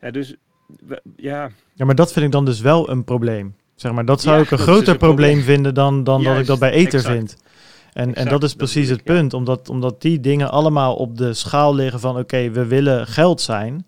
Ja, 0.00 0.10
dus 0.10 0.34
ja. 1.16 1.50
Ja, 1.74 1.84
maar 1.84 1.94
dat 1.94 2.12
vind 2.12 2.24
ik 2.26 2.32
dan 2.32 2.44
dus 2.44 2.60
wel 2.60 2.90
een 2.90 3.04
probleem. 3.04 3.54
Zeg 3.74 3.92
maar, 3.92 4.04
dat 4.04 4.20
zou 4.20 4.42
ik 4.42 4.50
een 4.50 4.58
groter 4.58 4.84
dus 4.84 4.96
probleem, 4.96 5.40
vinden 5.40 5.74
dan, 5.74 6.04
dan 6.04 6.22
dat 6.22 6.38
ik 6.38 6.46
dat 6.46 6.58
bij 6.58 6.70
Ether 6.70 7.00
vind. 7.00 7.36
En, 7.92 8.14
en 8.14 8.28
dat 8.28 8.42
is 8.42 8.54
precies 8.54 8.88
het 8.88 9.04
punt, 9.04 9.34
omdat, 9.34 9.68
omdat 9.68 10.00
die 10.00 10.20
dingen 10.20 10.50
allemaal 10.50 10.94
op 10.94 11.16
de 11.18 11.34
schaal 11.34 11.74
liggen 11.74 12.00
van 12.00 12.18
oké, 12.18 12.50
we 12.50 12.66
willen 12.66 13.06
geld 13.06 13.40
zijn 13.40 13.84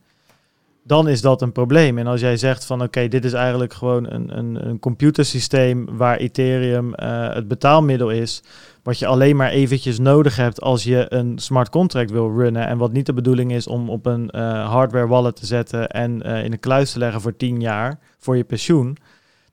dan 0.84 1.08
is 1.08 1.20
dat 1.20 1.42
een 1.42 1.52
probleem. 1.52 1.98
En 1.98 2.06
als 2.06 2.20
jij 2.20 2.37
zegt 2.37 2.64
van 2.64 2.82
oké, 2.82 3.08
dit 3.08 3.24
is 3.24 3.32
eigenlijk 3.32 3.72
gewoon 3.72 4.10
een, 4.10 4.38
een, 4.38 4.68
een 4.68 4.78
computersysteem 4.78 5.96
waar 5.96 6.16
Ethereum 6.16 6.94
uh, 6.96 7.34
het 7.34 7.48
betaalmiddel 7.48 8.10
is, 8.10 8.42
wat 8.84 8.98
je 8.98 9.06
alleen 9.06 9.36
maar 9.36 9.50
eventjes 9.50 9.98
nodig 9.98 10.36
hebt 10.36 10.60
als 10.60 10.84
je 10.84 11.06
een 11.08 11.38
smart 11.38 11.68
contract 11.68 12.10
wil 12.10 12.36
runnen 12.36 12.66
en 12.66 12.78
wat 12.78 12.92
niet 12.92 13.06
de 13.06 13.12
bedoeling 13.12 13.52
is 13.52 13.66
om 13.66 13.90
op 13.90 14.06
een 14.06 14.30
uh, 14.34 14.70
hardware 14.70 15.06
wallet 15.06 15.36
te 15.36 15.46
zetten 15.46 15.88
en 15.88 16.26
uh, 16.26 16.44
in 16.44 16.52
een 16.52 16.60
kluis 16.60 16.92
te 16.92 16.98
leggen 16.98 17.20
voor 17.20 17.36
10 17.36 17.60
jaar 17.60 17.98
voor 18.18 18.36
je 18.36 18.44
pensioen. 18.44 18.96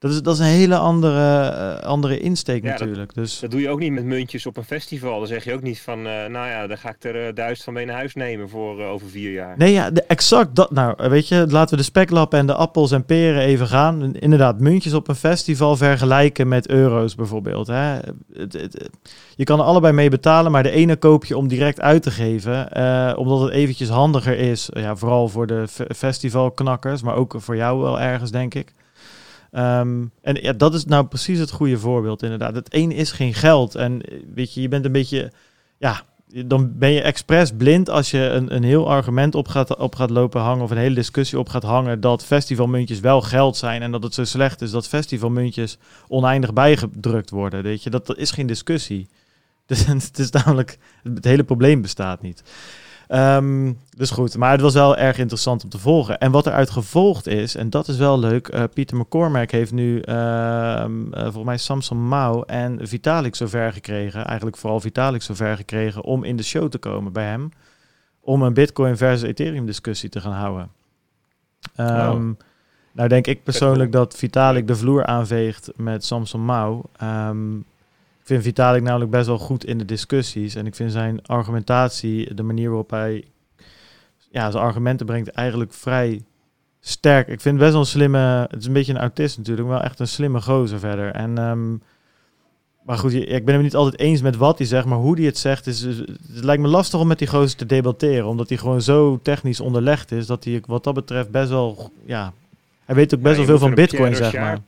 Dat 0.01 0.11
is, 0.11 0.21
dat 0.21 0.33
is 0.33 0.39
een 0.39 0.45
hele 0.45 0.77
andere, 0.77 1.53
uh, 1.79 1.87
andere 1.87 2.19
insteek 2.19 2.63
natuurlijk. 2.63 3.13
Dat, 3.13 3.23
dus... 3.23 3.39
dat 3.39 3.51
doe 3.51 3.61
je 3.61 3.69
ook 3.69 3.79
niet 3.79 3.91
met 3.91 4.03
muntjes 4.03 4.45
op 4.45 4.57
een 4.57 4.63
festival. 4.63 5.17
Dan 5.17 5.27
zeg 5.27 5.43
je 5.43 5.53
ook 5.53 5.61
niet 5.61 5.81
van, 5.81 5.99
uh, 5.99 6.05
nou 6.05 6.47
ja, 6.47 6.67
dan 6.67 6.77
ga 6.77 6.89
ik 6.89 7.03
er 7.03 7.27
uh, 7.27 7.33
duizend 7.33 7.63
van 7.63 7.73
mee 7.73 7.85
naar 7.85 7.95
huis 7.95 8.15
nemen 8.15 8.49
voor 8.49 8.83
over 8.83 9.09
vier 9.09 9.31
jaar. 9.31 9.57
Nee, 9.57 9.71
ja, 9.71 9.91
de, 9.91 10.03
exact 10.03 10.55
dat. 10.55 10.71
Nou, 10.71 11.09
weet 11.09 11.27
je, 11.27 11.45
laten 11.49 11.69
we 11.69 11.75
de 11.75 11.87
speklappen 11.87 12.39
en 12.39 12.45
de 12.45 12.53
appels 12.53 12.91
en 12.91 13.05
peren 13.05 13.41
even 13.41 13.67
gaan. 13.67 14.15
Inderdaad, 14.15 14.59
muntjes 14.59 14.93
op 14.93 15.07
een 15.07 15.15
festival 15.15 15.77
vergelijken 15.77 16.47
met 16.47 16.69
euro's 16.69 17.15
bijvoorbeeld. 17.15 17.67
Hè. 17.67 17.99
Het, 18.33 18.53
het, 18.53 18.89
je 19.35 19.43
kan 19.43 19.59
er 19.59 19.65
allebei 19.65 19.93
mee 19.93 20.09
betalen, 20.09 20.51
maar 20.51 20.63
de 20.63 20.71
ene 20.71 20.95
koop 20.95 21.25
je 21.25 21.37
om 21.37 21.47
direct 21.47 21.81
uit 21.81 22.03
te 22.03 22.11
geven. 22.11 22.77
omdat 23.17 23.41
het 23.41 23.51
eventjes 23.51 23.89
handiger 23.89 24.37
is. 24.37 24.69
Ja, 24.73 24.95
vooral 24.95 25.27
voor 25.27 25.47
de 25.47 25.67
festivalknakkers, 25.95 27.01
maar 27.01 27.15
ook 27.15 27.35
voor 27.37 27.55
jou 27.55 27.81
wel 27.81 27.99
ergens, 27.99 28.31
denk 28.31 28.53
ik. 28.53 28.73
Um, 29.51 30.11
en 30.21 30.35
ja, 30.41 30.53
dat 30.53 30.73
is 30.73 30.85
nou 30.85 31.05
precies 31.05 31.39
het 31.39 31.51
goede 31.51 31.77
voorbeeld 31.77 32.23
inderdaad. 32.23 32.55
Het 32.55 32.73
een 32.73 32.91
is 32.91 33.11
geen 33.11 33.33
geld. 33.33 33.75
En 33.75 34.01
weet 34.33 34.53
je, 34.53 34.61
je 34.61 34.67
bent 34.67 34.85
een 34.85 34.91
beetje, 34.91 35.31
ja, 35.77 36.03
dan 36.45 36.77
ben 36.77 36.91
je 36.91 37.01
expres 37.01 37.51
blind 37.57 37.89
als 37.89 38.11
je 38.11 38.19
een, 38.19 38.55
een 38.55 38.63
heel 38.63 38.89
argument 38.89 39.35
op 39.35 39.47
gaat, 39.47 39.75
op 39.75 39.95
gaat 39.95 40.09
lopen 40.09 40.41
hangen 40.41 40.63
of 40.63 40.71
een 40.71 40.77
hele 40.77 40.95
discussie 40.95 41.39
op 41.39 41.49
gaat 41.49 41.63
hangen 41.63 41.99
dat 41.99 42.25
festivalmuntjes 42.25 42.99
wel 42.99 43.21
geld 43.21 43.57
zijn 43.57 43.81
en 43.81 43.91
dat 43.91 44.03
het 44.03 44.13
zo 44.13 44.23
slecht 44.23 44.61
is 44.61 44.71
dat 44.71 44.87
festivalmuntjes 44.87 45.77
oneindig 46.07 46.53
bijgedrukt 46.53 47.29
worden. 47.29 47.63
Weet 47.63 47.83
je, 47.83 47.89
dat, 47.89 48.07
dat 48.07 48.17
is 48.17 48.31
geen 48.31 48.47
discussie. 48.47 49.07
Dus 49.65 49.85
het 49.85 50.19
is 50.19 50.29
namelijk, 50.29 50.77
het 51.03 51.25
hele 51.25 51.43
probleem 51.43 51.81
bestaat 51.81 52.21
niet. 52.21 52.43
Um, 53.13 53.77
dus 53.97 54.09
goed, 54.09 54.37
maar 54.37 54.51
het 54.51 54.61
was 54.61 54.73
wel 54.73 54.97
erg 54.97 55.17
interessant 55.17 55.63
om 55.63 55.69
te 55.69 55.79
volgen. 55.79 56.19
En 56.19 56.31
wat 56.31 56.47
eruit 56.47 56.69
gevolgd 56.69 57.27
is, 57.27 57.55
en 57.55 57.69
dat 57.69 57.87
is 57.87 57.97
wel 57.97 58.19
leuk, 58.19 58.53
uh, 58.53 58.63
Pieter 58.73 58.97
McCormack 58.97 59.51
heeft 59.51 59.71
nu 59.71 60.01
uh, 60.05 60.85
volgens 61.13 61.43
mij 61.43 61.57
Samson 61.57 62.07
Mao 62.07 62.41
en 62.41 62.87
Vitalik 62.87 63.35
zover 63.35 63.73
gekregen, 63.73 64.25
eigenlijk 64.25 64.57
vooral 64.57 64.79
Vitalik 64.79 65.21
zover 65.21 65.55
gekregen, 65.55 66.03
om 66.03 66.23
in 66.23 66.35
de 66.35 66.43
show 66.43 66.69
te 66.69 66.77
komen 66.77 67.13
bij 67.13 67.25
hem, 67.25 67.51
om 68.19 68.41
een 68.41 68.53
Bitcoin 68.53 68.97
versus 68.97 69.29
Ethereum 69.29 69.65
discussie 69.65 70.09
te 70.09 70.21
gaan 70.21 70.33
houden. 70.33 70.69
Um, 71.77 72.29
oh. 72.29 72.45
Nou 72.91 73.09
denk 73.09 73.27
ik 73.27 73.43
persoonlijk 73.43 73.91
dat 73.91 74.15
Vitalik 74.15 74.67
de 74.67 74.75
vloer 74.75 75.05
aanveegt 75.05 75.71
met 75.75 76.05
Samson 76.05 76.45
Mao. 76.45 76.83
Um, 77.03 77.65
vind 78.31 78.43
Vitalik 78.43 78.83
namelijk 78.83 79.11
best 79.11 79.27
wel 79.27 79.37
goed 79.37 79.65
in 79.65 79.77
de 79.77 79.85
discussies. 79.85 80.55
En 80.55 80.65
ik 80.65 80.75
vind 80.75 80.91
zijn 80.91 81.25
argumentatie, 81.25 82.33
de 82.33 82.43
manier 82.43 82.67
waarop 82.67 82.89
hij 82.89 83.25
ja, 84.31 84.51
zijn 84.51 84.63
argumenten 84.63 85.05
brengt, 85.05 85.29
eigenlijk 85.29 85.73
vrij 85.73 86.23
sterk. 86.79 87.27
Ik 87.27 87.41
vind 87.41 87.57
best 87.57 87.71
wel 87.71 87.79
een 87.79 87.85
slimme, 87.85 88.47
het 88.49 88.59
is 88.59 88.65
een 88.65 88.73
beetje 88.73 88.93
een 88.93 88.99
autist 88.99 89.37
natuurlijk, 89.37 89.67
maar 89.67 89.77
wel 89.77 89.85
echt 89.85 89.99
een 89.99 90.07
slimme 90.07 90.41
gozer 90.41 90.79
verder. 90.79 91.11
En, 91.11 91.37
um, 91.37 91.81
maar 92.83 92.97
goed, 92.97 93.13
ik 93.13 93.45
ben 93.45 93.53
het 93.53 93.63
niet 93.63 93.75
altijd 93.75 93.99
eens 93.99 94.21
met 94.21 94.35
wat 94.35 94.57
hij 94.57 94.67
zegt, 94.67 94.85
maar 94.85 94.97
hoe 94.97 95.15
hij 95.15 95.25
het 95.25 95.37
zegt, 95.37 95.67
is, 95.67 95.81
het 95.81 96.07
lijkt 96.43 96.61
me 96.61 96.67
lastig 96.67 96.99
om 96.99 97.07
met 97.07 97.19
die 97.19 97.27
gozer 97.27 97.57
te 97.57 97.65
debatteren. 97.65 98.25
Omdat 98.25 98.49
hij 98.49 98.57
gewoon 98.57 98.81
zo 98.81 99.19
technisch 99.23 99.59
onderlegd 99.59 100.11
is, 100.11 100.25
dat 100.25 100.43
hij 100.43 100.63
wat 100.65 100.83
dat 100.83 100.93
betreft 100.93 101.31
best 101.31 101.49
wel, 101.49 101.91
ja, 102.05 102.33
hij 102.85 102.95
weet 102.95 103.15
ook 103.15 103.21
best 103.21 103.39
ja, 103.39 103.45
wel 103.45 103.57
veel 103.57 103.67
van 103.67 103.75
bitcoin, 103.75 104.15
zeg 104.15 104.33
maar. 104.33 104.59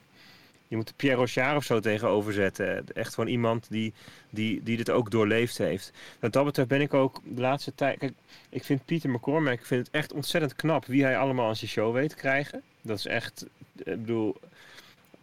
Je 0.74 0.80
moet 0.80 0.94
Pierre 0.96 1.20
Rochard 1.20 1.58
of 1.58 1.64
zo 1.64 1.80
tegenover 1.80 2.34
zetten. 2.34 2.86
Echt 2.94 3.14
gewoon 3.14 3.30
iemand 3.30 3.68
die, 3.70 3.94
die, 4.30 4.64
die 4.64 4.78
dit 4.78 4.90
ook 4.90 5.12
doorleefd 5.12 5.58
heeft. 5.58 5.92
Wat 6.20 6.34
dat 6.34 6.46
betreft 6.46 6.68
ben 6.68 6.82
ik 6.82 6.94
ook 6.94 7.20
de 7.24 7.42
laatste 7.42 7.76
tijd... 7.76 7.98
Kijk, 8.00 8.14
ik 8.50 8.64
vind 8.64 8.86
Pieter 8.86 9.10
McCormack, 9.10 9.60
ik 9.60 9.66
vind 9.66 9.86
het 9.86 9.96
echt 9.96 10.14
ontzettend 10.14 10.56
knap 10.56 10.86
wie 10.86 11.04
hij 11.04 11.18
allemaal 11.18 11.48
aan 11.48 11.56
zijn 11.56 11.70
show 11.70 11.94
weet 11.94 12.16
krijgen. 12.16 12.62
Dat 12.82 12.98
is 12.98 13.06
echt, 13.06 13.46
ik 13.76 14.00
bedoel... 14.00 14.36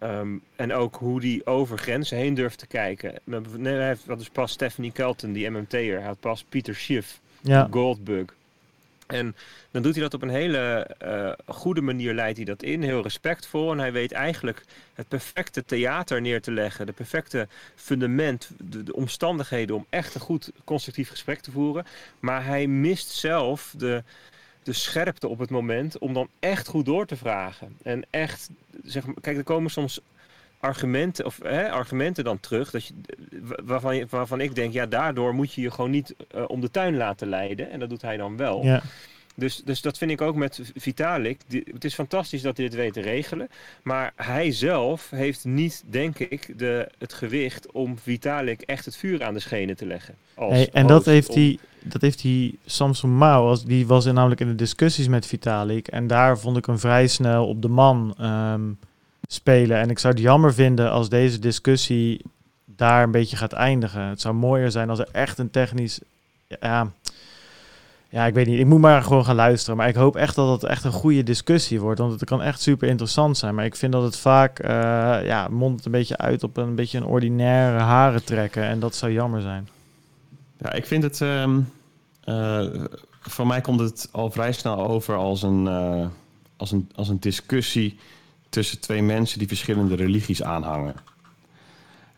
Um, 0.03 0.43
en 0.57 0.73
ook 0.73 0.97
hoe 0.97 1.21
die 1.21 1.47
over 1.47 1.79
grenzen 1.79 2.17
heen 2.17 2.35
durft 2.35 2.59
te 2.59 2.67
kijken. 2.67 3.15
Nee, 3.25 3.75
hij 3.75 3.87
heeft, 3.87 4.07
dat 4.07 4.21
is 4.21 4.29
pas 4.29 4.53
Stephanie 4.53 4.93
Kelton, 4.93 5.33
die 5.33 5.51
MMT'er. 5.51 5.99
Hij 5.99 6.07
had 6.07 6.21
pas 6.21 6.45
Pieter 6.49 6.75
Schiff, 6.75 7.21
ja. 7.41 7.69
Goldbug. 7.71 8.35
En 9.11 9.37
dan 9.71 9.83
doet 9.83 9.95
hij 9.95 10.03
dat 10.03 10.15
op 10.15 10.23
een 10.23 10.29
hele 10.29 10.91
uh, 11.05 11.33
goede 11.47 11.81
manier, 11.81 12.15
leidt 12.15 12.37
hij 12.37 12.47
dat 12.47 12.63
in, 12.63 12.83
heel 12.83 13.03
respectvol. 13.03 13.73
En 13.73 13.79
hij 13.79 13.93
weet 13.93 14.13
eigenlijk 14.13 14.65
het 14.95 15.09
perfecte 15.09 15.65
theater 15.65 16.21
neer 16.21 16.43
te 16.43 16.53
leggen, 16.53 16.87
de 16.87 16.93
perfecte 16.93 17.49
fundament, 17.75 18.51
de, 18.59 18.83
de, 18.83 18.95
omstandigheden 18.95 19.77
om 19.77 19.87
echt 19.89 20.15
een 20.15 20.21
goed 20.21 20.53
constructief 20.65 21.11
gesprek 21.11 21.41
te 21.41 21.51
voeren. 21.51 21.87
Maar 22.21 22.45
hij 22.45 22.67
mist 22.67 23.09
zelf 23.09 23.75
de, 23.77 24.03
de 24.63 24.73
scherpte 24.73 25.29
op 25.29 25.39
het 25.39 25.51
moment 25.51 25.99
om 25.99 26.15
dan 26.15 26.29
echt 26.39 26.69
goed 26.69 26.85
door 26.85 27.07
te 27.07 27.17
vragen. 27.17 27.77
En 27.83 28.05
echt, 28.11 28.51
zeg 28.85 29.07
maar, 29.07 29.15
kijk, 29.21 29.37
er 29.37 29.45
komen 29.45 29.71
soms 29.71 30.01
argumenten, 30.61 31.25
of, 31.25 31.39
hè, 31.43 31.71
argumenten 31.71 32.25
dan 32.25 32.41
terug 32.41 32.71
dat 32.71 32.85
je, 32.85 32.95
waarvan, 33.65 33.97
je, 33.97 34.07
waarvan 34.11 34.41
ik 34.41 34.55
denk, 34.55 34.73
ja, 34.73 34.87
daardoor 34.87 35.35
moet 35.35 35.53
je 35.53 35.61
je 35.61 35.71
gewoon 35.71 35.91
niet 35.91 36.15
uh, 36.37 36.45
om 36.47 36.61
de 36.61 36.71
tuin 36.71 36.97
laten 36.97 37.29
leiden. 37.29 37.71
En 37.71 37.81
dat 37.81 37.89
doet 37.89 38.03
hij 38.03 38.17
dan 38.17 38.37
wel. 38.37 38.65
Ja. 38.65 38.83
Dus, 39.35 39.63
dus 39.65 39.81
dat 39.81 39.99
vind 39.99 40.11
ik 40.11 40.21
ook 40.21 40.35
met 40.35 40.61
Vitalik. 40.75 41.41
Die, 41.47 41.63
het 41.73 41.85
is 41.85 41.95
fantastisch 41.95 42.43
dat 42.43 42.57
hij 42.57 42.67
dit 42.69 42.77
weet 42.77 42.93
te 42.93 43.01
regelen. 43.01 43.49
Maar 43.83 44.13
hij 44.17 44.53
zelf 44.53 45.11
heeft 45.11 45.45
niet, 45.45 45.83
denk 45.87 46.19
ik, 46.19 46.59
de, 46.59 46.89
het 46.99 47.13
gewicht 47.13 47.73
om 47.73 47.99
Vitalik 47.99 48.61
echt 48.61 48.85
het 48.85 48.97
vuur 48.97 49.25
aan 49.25 49.35
de 49.35 49.41
schenen 49.41 49.77
te 49.77 49.87
leggen. 49.87 50.15
Als 50.35 50.53
hey, 50.53 50.69
en 50.73 50.87
dat 50.87 51.05
heeft, 51.05 51.35
hij, 51.35 51.59
dat 51.83 52.01
heeft 52.01 52.23
hij 52.23 52.55
Samson 52.67 53.17
Mao, 53.17 53.49
als, 53.49 53.65
die 53.65 53.87
was 53.87 54.07
in, 54.07 54.15
namelijk 54.15 54.41
in 54.41 54.49
de 54.49 54.55
discussies 54.55 55.09
met 55.09 55.27
Vitalik. 55.27 55.89
En 55.89 56.07
daar 56.07 56.39
vond 56.39 56.57
ik 56.57 56.67
hem 56.67 56.79
vrij 56.79 57.07
snel 57.07 57.47
op 57.47 57.63
de 57.63 57.69
man 57.69 58.15
um, 58.21 58.79
spelen. 59.33 59.79
En 59.79 59.91
ik 59.91 59.99
zou 59.99 60.15
het 60.15 60.23
jammer 60.23 60.55
vinden 60.55 60.91
als 60.91 61.09
deze 61.09 61.39
discussie 61.39 62.21
daar 62.65 63.03
een 63.03 63.11
beetje 63.11 63.37
gaat 63.37 63.53
eindigen. 63.53 64.03
Het 64.03 64.21
zou 64.21 64.35
mooier 64.35 64.71
zijn 64.71 64.91
als 64.91 64.99
er 64.99 65.09
echt 65.13 65.39
een 65.39 65.51
technisch... 65.51 66.01
Ja, 66.61 66.91
ja, 68.09 68.27
ik 68.27 68.35
weet 68.35 68.47
niet. 68.47 68.59
Ik 68.59 68.67
moet 68.67 68.81
maar 68.81 69.03
gewoon 69.03 69.25
gaan 69.25 69.35
luisteren. 69.35 69.77
Maar 69.77 69.89
ik 69.89 69.95
hoop 69.95 70.17
echt 70.17 70.35
dat 70.35 70.63
het 70.63 70.71
echt 70.71 70.85
een 70.85 70.93
goede 70.93 71.23
discussie 71.23 71.81
wordt. 71.81 72.01
Want 72.01 72.13
het 72.13 72.25
kan 72.25 72.43
echt 72.43 72.61
super 72.61 72.89
interessant 72.89 73.39
zijn. 73.39 73.55
Maar 73.55 73.65
ik 73.65 73.77
vind 73.77 73.93
dat 73.93 74.03
het 74.03 74.17
vaak, 74.17 74.65
uh, 74.65 74.69
ja, 75.25 75.49
mondt 75.49 75.85
een 75.85 75.93
beetje 75.93 76.17
uit 76.17 76.43
op 76.43 76.57
een 76.57 76.75
beetje 76.75 76.99
een 76.99 77.05
ordinaire 77.05 77.79
haren 77.79 78.25
trekken. 78.25 78.63
En 78.63 78.81
dat 78.81 78.95
zou 78.95 79.13
jammer 79.13 79.41
zijn. 79.41 79.69
Ja, 80.59 80.73
ik 80.73 80.87
vind 80.87 81.03
het, 81.03 81.21
um, 81.21 81.73
uh, 82.25 82.67
voor 83.21 83.47
mij 83.47 83.61
komt 83.61 83.81
het 83.81 84.09
al 84.13 84.31
vrij 84.31 84.53
snel 84.53 84.89
over 84.89 85.17
als 85.17 85.43
een, 85.43 85.65
uh, 85.65 86.07
als 86.57 86.73
een, 86.73 86.91
als 86.95 87.09
een 87.09 87.21
discussie 87.21 87.99
tussen 88.51 88.81
twee 88.81 89.03
mensen 89.03 89.39
die 89.39 89.49
verschillende 89.49 89.95
religies 89.95 90.43
aanhangen. 90.43 90.95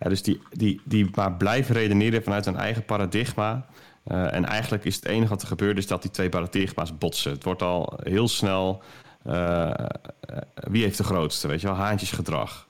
Ja, 0.01 0.09
dus 0.09 0.23
die, 0.23 0.41
die, 0.51 0.81
die 0.85 1.11
maar 1.15 1.33
blijven 1.33 1.75
redeneren 1.75 2.23
vanuit 2.23 2.45
hun 2.45 2.57
eigen 2.57 2.85
paradigma. 2.85 3.67
Uh, 4.07 4.35
en 4.35 4.45
eigenlijk 4.45 4.85
is 4.85 4.95
het 4.95 5.05
enige 5.05 5.29
wat 5.29 5.43
er 5.43 5.49
gebeurt, 5.49 5.79
is 5.79 5.87
dat 5.87 6.03
die 6.03 6.11
twee 6.11 6.29
paradigma's 6.29 6.99
botsen. 6.99 7.33
Het 7.33 7.45
wordt 7.45 7.63
al 7.63 7.99
heel 8.03 8.29
snel. 8.29 8.83
Uh, 9.27 9.71
wie 10.55 10.83
heeft 10.83 10.97
de 10.97 11.05
grootste? 11.05 11.49
Weet 11.49 11.61
je 11.61 11.67
wel, 11.67 11.77
haantjesgedrag. 11.77 12.69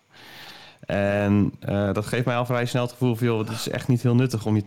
En 0.86 1.52
uh, 1.68 1.92
dat 1.92 2.06
geeft 2.06 2.24
mij 2.24 2.36
al 2.36 2.46
vrij 2.46 2.66
snel 2.66 2.82
het 2.82 2.92
gevoel 2.92 3.14
van, 3.14 3.26
joh, 3.26 3.38
het 3.38 3.48
is 3.48 3.68
echt 3.68 3.88
niet 3.88 4.02
heel 4.02 4.14
nuttig 4.14 4.46
om 4.46 4.56
je 4.56 4.62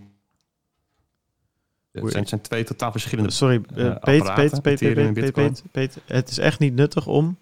Het 1.91 2.11
zijn, 2.11 2.27
zijn 2.27 2.41
twee 2.41 2.63
totaal 2.63 2.91
verschillende 2.91 3.31
Sorry, 3.31 3.61
eh, 3.75 3.95
Peet, 3.99 4.33
Peet, 4.33 4.61
Peet, 4.61 4.79
Peet, 4.79 5.13
Bitcoin. 5.13 5.51
Peet, 5.51 5.63
Peet. 5.71 5.97
Het 6.05 6.29
is 6.29 6.37
echt 6.37 6.59
niet 6.59 6.75
nuttig 6.75 7.07
om... 7.07 7.37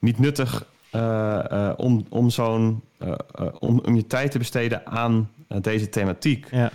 niet 0.00 0.18
nuttig 0.18 0.66
eh, 0.90 1.50
eh, 1.50 1.72
om, 1.76 2.06
om, 2.08 2.30
zo'n, 2.30 2.82
eh, 2.98 3.12
om, 3.58 3.80
om 3.86 3.96
je 3.96 4.06
tijd 4.06 4.30
te 4.30 4.38
besteden 4.38 4.86
aan 4.86 5.30
deze 5.60 5.88
thematiek. 5.88 6.46
Ja, 6.50 6.70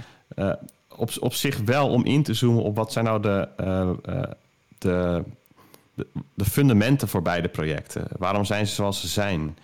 op, 0.95 1.11
op 1.19 1.33
zich 1.33 1.59
wel 1.65 1.89
om 1.89 2.05
in 2.05 2.23
te 2.23 2.33
zoomen 2.33 2.63
op 2.63 2.75
wat 2.75 2.91
zijn 2.91 3.05
nou 3.05 3.21
de, 3.21 3.47
de, 3.57 5.23
de, 5.95 6.03
de 6.33 6.45
fundamenten 6.45 7.07
voor 7.07 7.21
beide 7.21 7.47
projecten. 7.47 8.07
Waarom 8.17 8.45
zijn 8.45 8.67
ze 8.67 8.73
zoals 8.73 9.01
ze 9.01 9.07
zijn? 9.07 9.57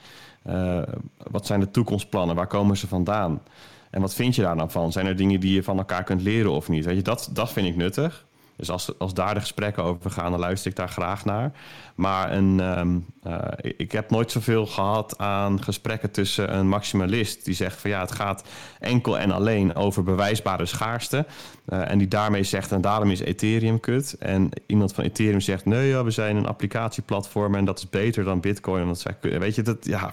Wat 1.17 1.45
zijn 1.45 1.59
de 1.59 1.71
toekomstplannen? 1.71 2.35
Waar 2.35 2.47
komen 2.47 2.77
ze 2.77 2.87
vandaan? 2.87 3.41
En 3.89 4.01
wat 4.01 4.13
vind 4.13 4.35
je 4.35 4.41
daar 4.41 4.55
nou 4.55 4.71
van? 4.71 4.91
Zijn 4.91 5.05
er 5.05 5.15
dingen 5.15 5.39
die 5.39 5.53
je 5.53 5.63
van 5.63 5.77
elkaar 5.77 6.03
kunt 6.03 6.21
leren 6.21 6.51
of 6.51 6.69
niet? 6.69 6.85
Weet 6.85 6.95
je, 6.95 7.01
dat, 7.01 7.29
dat 7.33 7.51
vind 7.51 7.67
ik 7.67 7.75
nuttig. 7.75 8.25
Dus 8.57 8.69
als, 8.71 8.99
als 8.99 9.13
daar 9.13 9.33
de 9.33 9.39
gesprekken 9.39 9.83
over 9.83 10.11
gaan, 10.11 10.31
dan 10.31 10.39
luister 10.39 10.71
ik 10.71 10.77
daar 10.77 10.89
graag 10.89 11.25
naar. 11.25 11.51
Maar 11.95 12.31
een, 12.31 12.59
ehm, 12.59 12.97
eh, 13.23 13.71
ik- 13.77 13.91
heb 13.91 14.09
nooit 14.09 14.31
zoveel 14.31 14.65
gehad 14.65 15.17
aan 15.17 15.63
gesprekken 15.63 16.11
tussen 16.11 16.55
een 16.57 16.67
maximalist 16.69 17.45
die 17.45 17.53
zegt 17.53 17.81
van 17.81 17.89
ja, 17.89 17.99
het 18.01 18.11
gaat 18.11 18.43
enkel 18.79 19.19
en 19.19 19.31
alleen 19.31 19.75
over 19.75 20.03
bewijsbare 20.03 20.65
schaarste. 20.65 21.25
eh, 21.65 21.91
en 21.91 21.97
die 21.97 22.07
daarmee 22.07 22.43
zegt 22.43 22.71
en 22.71 22.81
daarom 22.81 23.11
is 23.11 23.19
Ethereum 23.19 23.79
kut. 23.79 24.15
En 24.19 24.49
iemand 24.67 24.93
van 24.93 25.03
Ethereum 25.03 25.39
zegt 25.39 25.65
nee, 25.65 25.95
we 25.97 26.11
zijn 26.11 26.35
een 26.35 26.47
applicatieplatform 26.47 27.55
en 27.55 27.65
dat 27.65 27.77
is 27.77 27.89
beter 27.89 28.23
dan 28.23 28.39
Bitcoin. 28.39 28.87
En 28.87 28.95
zij, 28.95 29.15
weet 29.21 29.55
je, 29.55 29.61
dat 29.61 29.85
ja, 29.85 30.11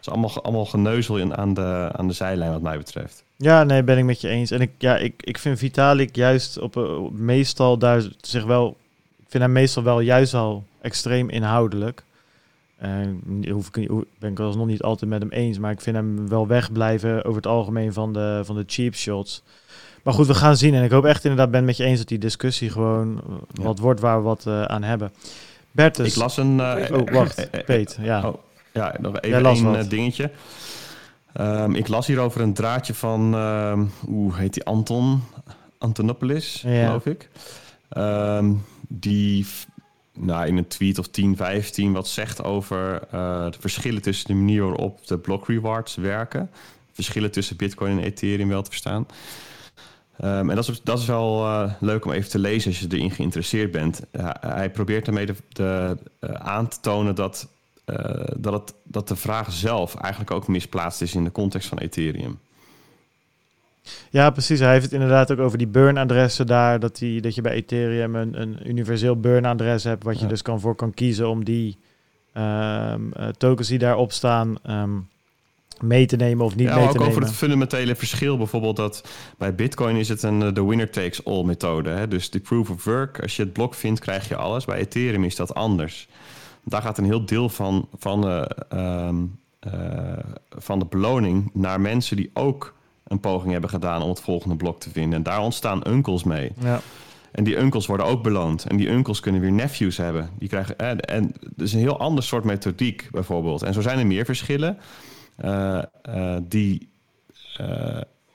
is 0.00 0.08
allemaal, 0.08 0.42
allemaal 0.42 0.64
geneuzel 0.66 1.32
aan, 1.34 1.54
de, 1.54 1.88
aan 1.92 2.06
de 2.08 2.12
zijlijn 2.14 2.52
wat 2.52 2.62
mij 2.62 2.76
betreft. 2.78 3.24
Ja 3.42 3.64
nee, 3.64 3.82
ben 3.82 3.98
ik 3.98 4.04
met 4.04 4.20
je 4.20 4.28
eens. 4.28 4.50
En 4.50 4.60
ik, 4.60 4.70
ja, 4.78 4.96
ik, 4.96 5.14
ik 5.24 5.38
vind 5.38 5.58
Vitalik 5.58 6.16
juist 6.16 6.58
op, 6.58 6.76
eh, 6.76 7.02
op- 7.04 7.12
meestal 7.18 7.78
daar 7.78 8.02
zich 8.20 8.44
wel... 8.44 8.76
Ik 9.18 9.26
vind 9.28 9.42
hem 9.42 9.52
meestal 9.52 9.82
wel 9.82 10.00
juist 10.00 10.34
al 10.34 10.64
extreem 10.80 11.28
inhoudelijk. 11.30 12.02
En 12.78 13.22
hoef 13.50 13.76
ik, 13.76 13.88
hoe- 13.88 14.06
ben 14.18 14.30
ik 14.30 14.38
alsnog 14.40 14.66
niet 14.66 14.82
altijd 14.82 15.10
met 15.10 15.20
hem 15.20 15.30
eens, 15.30 15.58
maar 15.58 15.72
ik 15.72 15.80
vind 15.80 15.96
hem 15.96 16.28
wel 16.28 16.46
wegblijven 16.46 17.24
over 17.24 17.36
het 17.36 17.46
algemeen 17.46 17.92
van 17.92 18.12
de, 18.12 18.40
van 18.44 18.56
de 18.56 18.64
cheap 18.66 18.94
shots. 18.94 19.42
Maar 20.02 20.14
goed, 20.14 20.26
we 20.26 20.34
gaan 20.34 20.56
zien. 20.56 20.74
En 20.74 20.82
ik 20.84 20.90
hoop 20.90 21.04
echt 21.04 21.22
inderdaad, 21.24 21.50
ben 21.50 21.64
met 21.64 21.76
je 21.76 21.84
eens 21.84 21.98
dat 21.98 22.08
die 22.08 22.18
discussie 22.18 22.70
gewoon 22.70 23.22
eh, 23.28 23.34
Ja. 23.52 23.62
wat 23.62 23.78
wordt 23.78 24.00
waar 24.00 24.16
we 24.16 24.22
wat 24.22 24.46
eh, 24.46 24.62
aan 24.62 24.82
hebben. 24.82 25.12
Bertus. 25.70 26.08
Ik 26.08 26.16
las 26.16 26.36
een... 26.36 26.60
eh, 26.60 26.96
Oh, 27.00 27.08
wacht. 27.12 27.48
Peet, 27.66 27.98
ja. 28.00 28.28
Oh, 28.28 28.34
ja, 28.72 28.94
nog 29.00 29.20
even 29.20 29.44
een 29.46 29.62
wat. 29.62 29.90
dingetje. 29.90 30.30
Ehm, 31.32 31.74
ik 31.74 31.88
las 31.88 32.06
hier 32.06 32.18
over 32.18 32.40
een 32.40 32.54
draadje 32.54 32.94
van, 32.94 33.34
ehm 33.34 33.84
hoe 34.04 34.36
heet 34.36 34.52
die, 34.54 34.64
Anton 34.64 35.22
Antonopoulos, 35.78 36.62
Ja. 36.66 36.86
geloof 36.86 37.06
ik. 37.06 37.28
Ehm, 37.88 38.52
die 38.88 39.46
nou, 40.18 40.46
in 40.46 40.56
een 40.56 40.66
tweet 40.68 40.98
of 40.98 41.08
10, 41.08 41.36
15 41.36 41.92
wat 41.92 42.08
zegt 42.08 42.44
over 42.44 43.02
eh, 43.10 43.44
de 43.50 43.58
verschillen 43.60 44.02
tussen 44.02 44.26
de 44.26 44.34
manier 44.34 44.62
waarop 44.64 45.06
de 45.06 45.18
block 45.18 45.48
rewards 45.48 45.94
werken. 45.94 46.50
Verschillen 46.92 47.30
tussen 47.30 47.56
Bitcoin 47.56 47.98
en 47.98 48.04
Ethereum 48.04 48.48
wel 48.48 48.62
te 48.62 48.70
verstaan. 48.70 49.06
En 50.16 50.46
dat 50.46 50.68
is, 50.68 50.80
dat 50.82 50.98
is 50.98 51.06
wel 51.06 51.44
eh, 51.44 51.72
leuk 51.80 52.04
om 52.04 52.12
even 52.12 52.30
te 52.30 52.38
lezen 52.38 52.70
als 52.70 52.80
je 52.80 52.86
erin 52.90 53.10
geïnteresseerd 53.10 53.70
bent. 53.70 54.00
Hij 54.40 54.70
probeert 54.70 55.04
daarmee 55.04 55.26
de, 55.26 55.34
de, 55.48 55.96
eh, 56.20 56.30
aan 56.32 56.68
te 56.68 56.80
tonen 56.80 57.14
dat, 57.14 57.48
dat, 58.36 58.52
het, 58.52 58.74
dat 58.84 59.08
de 59.08 59.16
vraag 59.16 59.52
zelf 59.52 59.94
eigenlijk 59.94 60.30
ook 60.32 60.48
misplaatst 60.48 61.02
is 61.02 61.14
in 61.14 61.24
de 61.24 61.32
context 61.32 61.68
van 61.68 61.78
Ethereum. 61.78 62.38
Ja, 64.10 64.30
precies. 64.30 64.60
Hij 64.60 64.72
heeft 64.72 64.84
het 64.84 64.92
inderdaad 64.92 65.32
ook 65.32 65.38
over 65.38 65.58
die 65.58 65.66
burn-adressen 65.66 66.46
daar. 66.46 66.80
Dat, 66.80 66.96
die, 66.98 67.20
dat 67.20 67.34
je 67.34 67.40
bij 67.40 67.52
Ethereum 67.52 68.14
een, 68.14 68.40
een 68.40 68.58
universeel 68.68 69.20
burn-adres 69.20 69.84
hebt. 69.84 70.04
Wat 70.04 70.16
je 70.16 70.22
Ja. 70.22 70.28
dus 70.28 70.42
kan 70.42 70.60
voor 70.60 70.74
kan 70.74 70.94
kiezen 70.94 71.28
om 71.28 71.44
die 71.44 71.76
ehm, 72.32 73.12
eh, 73.12 73.28
tokens 73.28 73.68
die 73.68 73.78
daarop 73.78 74.12
staan 74.12 74.56
ehm, 74.62 74.90
mee 75.80 76.06
te 76.06 76.16
nemen 76.16 76.44
of 76.44 76.56
niet 76.56 76.68
ja, 76.68 76.74
mee 76.74 76.82
te 76.84 76.88
ook 76.88 76.94
nemen. 76.96 77.08
over 77.08 77.22
het 77.22 77.32
fundamentele 77.32 77.94
verschil. 77.94 78.36
Bijvoorbeeld 78.36 78.76
dat 78.76 79.08
bij 79.38 79.54
Bitcoin 79.54 79.96
is 79.96 80.08
het 80.08 80.22
een 80.22 80.42
eh, 80.42 80.54
de 80.54 80.64
winner 80.64 80.90
takes 80.90 81.24
all 81.24 81.42
methode. 81.44 81.90
Hè? 81.90 82.08
Dus 82.08 82.30
die 82.30 82.40
proof 82.40 82.70
of 82.70 82.84
work, 82.84 83.22
als 83.22 83.36
je 83.36 83.42
het 83.42 83.52
blok 83.52 83.74
vindt, 83.74 84.00
krijg 84.00 84.28
je 84.28 84.36
alles. 84.36 84.64
Bij 84.64 84.78
Ethereum 84.78 85.24
is 85.24 85.36
dat 85.36 85.54
anders. 85.54 86.08
Daar 86.64 86.82
gaat 86.82 86.98
een 86.98 87.04
heel 87.04 87.26
deel 87.26 87.48
van, 87.48 87.88
van, 87.98 88.28
eh, 88.28 88.44
ehm, 88.68 89.24
eh, 89.58 90.18
van 90.48 90.78
de 90.78 90.84
beloning 90.84 91.50
naar 91.52 91.80
mensen 91.80 92.16
die 92.16 92.30
ook 92.34 92.74
een 93.04 93.20
poging 93.20 93.52
hebben 93.52 93.70
gedaan 93.70 94.02
om 94.02 94.08
het 94.08 94.20
volgende 94.20 94.56
blok 94.56 94.80
te 94.80 94.90
vinden. 94.90 95.18
En 95.18 95.22
daar 95.22 95.40
ontstaan 95.40 95.88
uncles 95.88 96.24
mee. 96.24 96.52
Ja. 96.58 96.80
En 97.32 97.44
die 97.44 97.58
uncles 97.58 97.86
worden 97.86 98.06
ook 98.06 98.22
beloond. 98.22 98.64
En 98.64 98.76
die 98.76 98.88
uncles 98.88 99.20
kunnen 99.20 99.40
weer 99.40 99.52
nephews 99.52 99.96
hebben. 99.96 100.30
Die 100.38 100.48
krijgen, 100.48 100.78
eh, 100.78 100.88
en 101.16 101.34
het 101.42 101.60
is 101.60 101.72
een 101.72 101.78
heel 101.78 101.98
ander 101.98 102.24
soort 102.24 102.44
methodiek 102.44 103.08
bijvoorbeeld. 103.10 103.62
En 103.62 103.74
zo 103.74 103.80
zijn 103.80 103.98
er 103.98 104.06
meer 104.06 104.24
verschillen 104.24 104.78
die, 106.42 106.88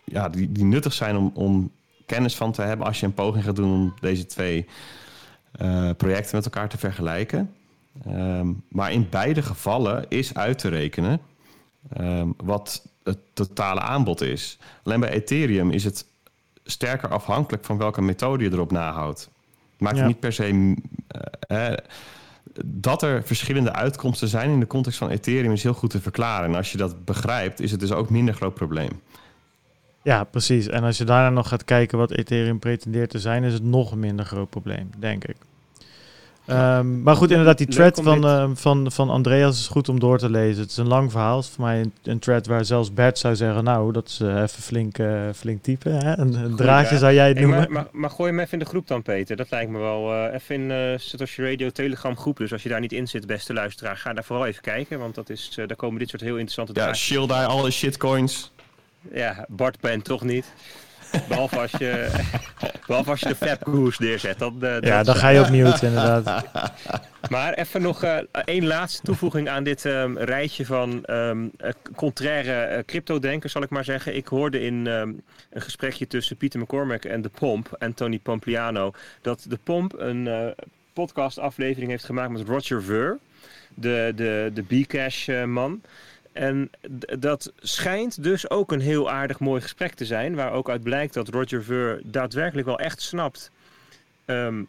ja, 0.03 0.29
die, 0.29 0.51
die 0.51 0.63
nuttig 0.63 0.93
zijn 0.93 1.17
om, 1.17 1.31
om 1.33 1.71
kennis 2.05 2.35
van 2.35 2.51
te 2.51 2.61
hebben 2.61 2.85
als 2.85 2.99
je 2.99 3.05
een 3.05 3.13
poging 3.13 3.43
gaat 3.43 3.55
doen 3.55 3.71
om 3.71 3.93
deze 3.99 4.25
twee 4.25 4.65
projecten 5.97 6.35
met 6.35 6.45
elkaar 6.45 6.69
te 6.69 6.77
vergelijken. 6.77 7.51
Ehm, 8.05 8.47
maar 8.69 8.91
in 8.91 9.07
beide 9.09 9.41
gevallen 9.41 10.05
is 10.09 10.33
uit 10.33 10.57
te 10.59 10.67
rekenen 10.69 11.19
ehm, 11.93 12.27
wat 12.43 12.87
het 13.03 13.17
totale 13.33 13.79
aanbod 13.79 14.21
is. 14.21 14.57
Alleen 14.83 14.99
bij 14.99 15.09
Ethereum 15.09 15.71
is 15.71 15.83
het 15.83 16.05
sterker 16.63 17.09
afhankelijk 17.09 17.65
van 17.65 17.77
welke 17.77 18.01
methode 18.01 18.43
je 18.43 18.51
erop 18.51 18.71
nahoudt. 18.71 19.29
Maakt 19.77 19.95
Ja. 19.95 20.01
het 20.01 20.11
niet 20.11 20.19
per 20.19 20.33
se. 20.33 20.75
eh, 21.39 21.73
dat 22.65 23.01
er 23.03 23.23
verschillende 23.23 23.73
uitkomsten 23.73 24.27
zijn 24.27 24.49
in 24.49 24.59
de 24.59 24.67
context 24.67 24.97
van 24.97 25.09
Ethereum 25.09 25.51
is 25.51 25.63
heel 25.63 25.73
goed 25.73 25.89
te 25.89 26.01
verklaren. 26.01 26.49
En 26.49 26.55
als 26.55 26.71
je 26.71 26.77
dat 26.77 27.05
begrijpt, 27.05 27.59
is 27.59 27.71
het 27.71 27.79
dus 27.79 27.91
ook 27.91 28.09
minder 28.09 28.33
groot 28.33 28.53
probleem. 28.53 29.01
ja, 30.03 30.23
precies. 30.23 30.67
En 30.67 30.83
als 30.83 30.97
je 30.97 31.03
daarna 31.03 31.29
nog 31.29 31.47
gaat 31.47 31.63
kijken 31.65 31.97
wat 31.97 32.11
Ethereum 32.11 32.59
pretendeert 32.59 33.09
te 33.09 33.19
zijn, 33.19 33.43
is 33.43 33.53
het 33.53 33.63
nog 33.63 33.91
een 33.91 33.99
minder 33.99 34.25
groot 34.25 34.49
probleem, 34.49 34.89
denk 34.97 35.23
ik. 35.25 35.35
Ehm, 36.47 37.01
maar 37.01 37.15
goed, 37.15 37.31
inderdaad, 37.31 37.57
die 37.57 37.67
thread 37.67 37.99
van, 38.03 38.25
ehm, 38.25 38.53
van, 38.53 38.91
van 38.91 39.09
Andreas 39.09 39.59
is 39.59 39.67
goed 39.67 39.89
om 39.89 39.99
door 39.99 40.17
te 40.17 40.29
lezen. 40.29 40.61
Het 40.61 40.71
is 40.71 40.77
een 40.77 40.87
lang 40.87 41.11
verhaal. 41.11 41.37
Het 41.37 41.45
is 41.45 41.51
voor 41.51 41.65
mij 41.65 41.79
een, 41.79 41.93
een 42.03 42.19
thread 42.19 42.47
waar 42.47 42.65
zelfs 42.65 42.93
Bert 42.93 43.17
zou 43.17 43.35
zeggen... 43.35 43.63
nou, 43.63 43.91
dat 43.91 44.07
is 44.07 44.19
eh, 44.19 44.41
even 44.41 44.63
flink, 44.63 44.97
eh, 44.97 45.21
flink 45.35 45.63
typen. 45.63 45.93
Hè? 45.93 46.17
Een, 46.17 46.33
een 46.33 46.55
draadje 46.55 46.93
ja. 46.93 46.99
zou 46.99 47.13
jij 47.13 47.27
het 47.27 47.37
Hey, 47.37 47.45
noemen. 47.45 47.71
maar, 47.71 47.83
maar, 47.83 47.87
maar 47.91 48.09
gooi 48.09 48.29
hem 48.29 48.39
even 48.39 48.53
in 48.53 48.59
de 48.59 48.65
groep 48.65 48.87
dan, 48.87 49.01
Peter. 49.01 49.35
Dat 49.35 49.51
lijkt 49.51 49.71
me 49.71 49.79
wel 49.79 50.13
eh, 50.13 50.33
even 50.33 50.55
in 50.55 50.71
eh 50.71 50.97
Satoshi 50.97 51.43
Radio 51.43 51.69
Telegram 51.69 52.17
groep. 52.17 52.37
Dus 52.37 52.51
als 52.51 52.63
je 52.63 52.69
daar 52.69 52.79
niet 52.79 52.93
in 52.93 53.07
zit, 53.07 53.27
beste 53.27 53.53
luisteraar, 53.53 53.97
ga 53.97 54.13
daar 54.13 54.23
vooral 54.23 54.45
even 54.45 54.61
kijken. 54.61 54.99
Want 54.99 55.15
dat 55.15 55.29
is, 55.29 55.55
eh, 55.57 55.67
daar 55.67 55.77
komen 55.77 55.99
dit 55.99 56.09
soort 56.09 56.21
heel 56.21 56.37
interessante 56.37 56.79
Ja, 56.79 56.93
shield 56.93 57.29
daar 57.29 57.45
alle 57.45 57.71
shitcoins. 57.71 58.51
Ja, 59.13 59.45
Bart 59.49 59.79
Pen 59.79 60.01
toch 60.01 60.23
niet. 60.23 60.45
Behalve 61.27 61.59
als 61.59 61.71
je, 61.71 62.09
behalve 62.87 63.09
als 63.09 63.19
je 63.19 63.27
de 63.27 63.35
Fabgoose 63.35 64.03
neerzet. 64.03 64.39
Dan, 64.39 64.63
eh, 64.63 64.81
ja, 64.81 65.03
dan 65.03 65.15
ga 65.15 65.29
je 65.29 65.39
op 65.39 65.49
mute, 65.49 65.85
inderdaad. 65.85 66.45
Maar 67.29 67.53
even 67.53 67.81
nog 67.81 68.03
eh, 68.03 68.17
één 68.45 68.65
laatste 68.65 69.01
toevoeging 69.01 69.49
aan 69.49 69.63
dit 69.63 69.85
ehm, 69.85 70.17
rijtje 70.17 70.65
van 70.65 71.05
ehm 71.05 71.47
eh, 71.57 71.71
contraire 71.95 72.51
eh, 72.51 72.83
crypto-denkers, 72.85 73.51
zal 73.51 73.61
ik 73.61 73.69
maar 73.69 73.83
zeggen. 73.83 74.15
Ik 74.15 74.27
hoorde 74.27 74.61
in 74.61 74.87
ehm, 74.87 75.13
een 75.49 75.61
gesprekje 75.61 76.07
tussen 76.07 76.37
Pieter 76.37 76.59
McCormack 76.59 77.05
en 77.05 77.21
De 77.21 77.29
Pomp, 77.29 77.75
Anthony 77.79 78.19
Pompliano, 78.19 78.91
dat 79.21 79.45
De 79.49 79.59
Pomp 79.63 79.93
een 79.97 80.27
eh, 80.27 80.47
podcastaflevering 80.93 81.89
heeft 81.89 82.05
gemaakt 82.05 82.31
met 82.31 82.47
Roger 82.47 82.83
Ver, 82.83 83.17
de, 83.73 84.13
de, 84.15 84.51
de 84.53 84.63
Bcash-man. 84.63 85.81
En 86.37 86.69
dat 87.19 87.53
schijnt 87.59 88.23
dus 88.23 88.49
ook 88.49 88.71
een 88.71 88.79
heel 88.79 89.09
aardig 89.11 89.39
mooi 89.39 89.61
gesprek 89.61 89.93
te 89.93 90.05
zijn, 90.05 90.35
waar 90.35 90.51
ook 90.51 90.69
uit 90.69 90.83
blijkt 90.83 91.13
dat 91.13 91.27
Roger 91.27 91.63
Ver 91.63 92.01
daadwerkelijk 92.03 92.67
wel 92.67 92.79
echt 92.79 93.01
snapt 93.01 93.51
ehm, 94.25 94.63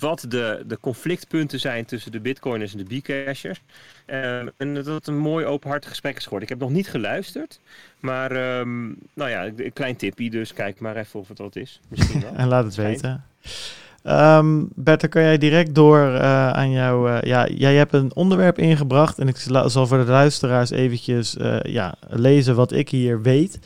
wat 0.00 0.24
de, 0.28 0.62
de 0.66 0.78
conflictpunten 0.80 1.60
zijn 1.60 1.84
tussen 1.84 2.12
de 2.12 2.20
bitcoiners 2.20 2.72
en 2.72 2.84
de 2.84 2.96
bcashers. 3.00 3.60
Ehm 4.06 4.48
en 4.56 4.74
dat 4.74 4.86
het 4.86 5.06
een 5.06 5.18
mooi 5.18 5.46
openhartig 5.46 5.90
gesprek 5.90 6.16
is 6.16 6.22
geworden. 6.24 6.48
Ik 6.48 6.54
heb 6.54 6.62
nog 6.68 6.76
niet 6.76 6.88
geluisterd, 6.88 7.60
maar 8.00 8.30
ehm, 8.30 8.86
nou 9.14 9.30
ja, 9.30 9.44
een 9.46 9.72
klein 9.72 9.96
tipje, 9.96 10.30
dus 10.30 10.52
kijk 10.52 10.80
maar 10.80 10.96
even 10.96 11.20
of 11.20 11.28
het 11.28 11.38
wat 11.38 11.56
is. 11.56 11.80
Misschien 11.88 12.20
wel. 12.20 12.34
En 12.44 12.48
laat 12.48 12.64
het 12.64 12.72
Schijnt. 12.72 13.00
weten. 13.00 13.24
Ehm 14.04 14.62
Bert, 14.74 15.08
kan 15.08 15.22
jij 15.22 15.38
direct 15.38 15.74
door 15.74 15.98
eh, 15.98 16.50
aan 16.50 16.70
jou. 16.70 17.10
eh, 17.10 17.22
ja, 17.22 17.48
jij 17.48 17.74
hebt 17.74 17.92
een 17.92 18.14
onderwerp 18.14 18.58
ingebracht. 18.58 19.18
En 19.18 19.28
ik 19.28 19.36
zal 19.66 19.86
voor 19.86 19.98
de 19.98 20.04
luisteraars 20.10 20.70
eventjes 20.70 21.36
eh, 21.36 21.56
ja, 21.62 21.94
lezen 22.08 22.54
wat 22.54 22.72
ik 22.72 22.88
hier 22.88 23.22
weet. 23.22 23.58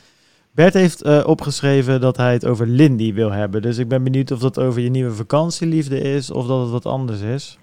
Bert 0.51 0.73
heeft 0.73 1.23
opgeschreven 1.23 2.01
dat 2.01 2.17
hij 2.17 2.33
het 2.33 2.45
over 2.45 2.67
Lindy 2.67 3.13
wil 3.13 3.31
hebben. 3.31 3.61
Dus 3.61 3.77
ik 3.77 3.87
ben 3.87 4.03
benieuwd 4.03 4.31
of 4.31 4.39
dat 4.39 4.59
over 4.59 4.81
je 4.81 4.89
nieuwe 4.89 5.13
vakantieliefde 5.13 5.99
is 6.01 6.31
of 6.31 6.47
dat 6.47 6.61
het 6.61 6.69
wat 6.69 6.85
anders 6.85 7.21
is. 7.21 7.57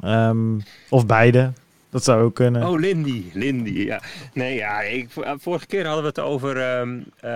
Ehm, 0.00 0.58
of 0.88 1.06
beide. 1.06 1.52
Dat 1.90 2.04
zou 2.04 2.22
ook 2.22 2.34
kunnen. 2.34 2.68
Oh, 2.68 2.80
Lindy. 2.80 3.24
Lindy, 3.32 3.84
ja. 3.84 4.02
Nee, 4.32 4.54
ja, 4.54 4.80
ik, 4.80 5.08
vorige 5.38 5.66
keer 5.66 5.84
hadden 5.86 6.02
we 6.02 6.08
het 6.08 6.18
over 6.18 6.56
ehm, 6.56 6.98
eh, 7.20 7.30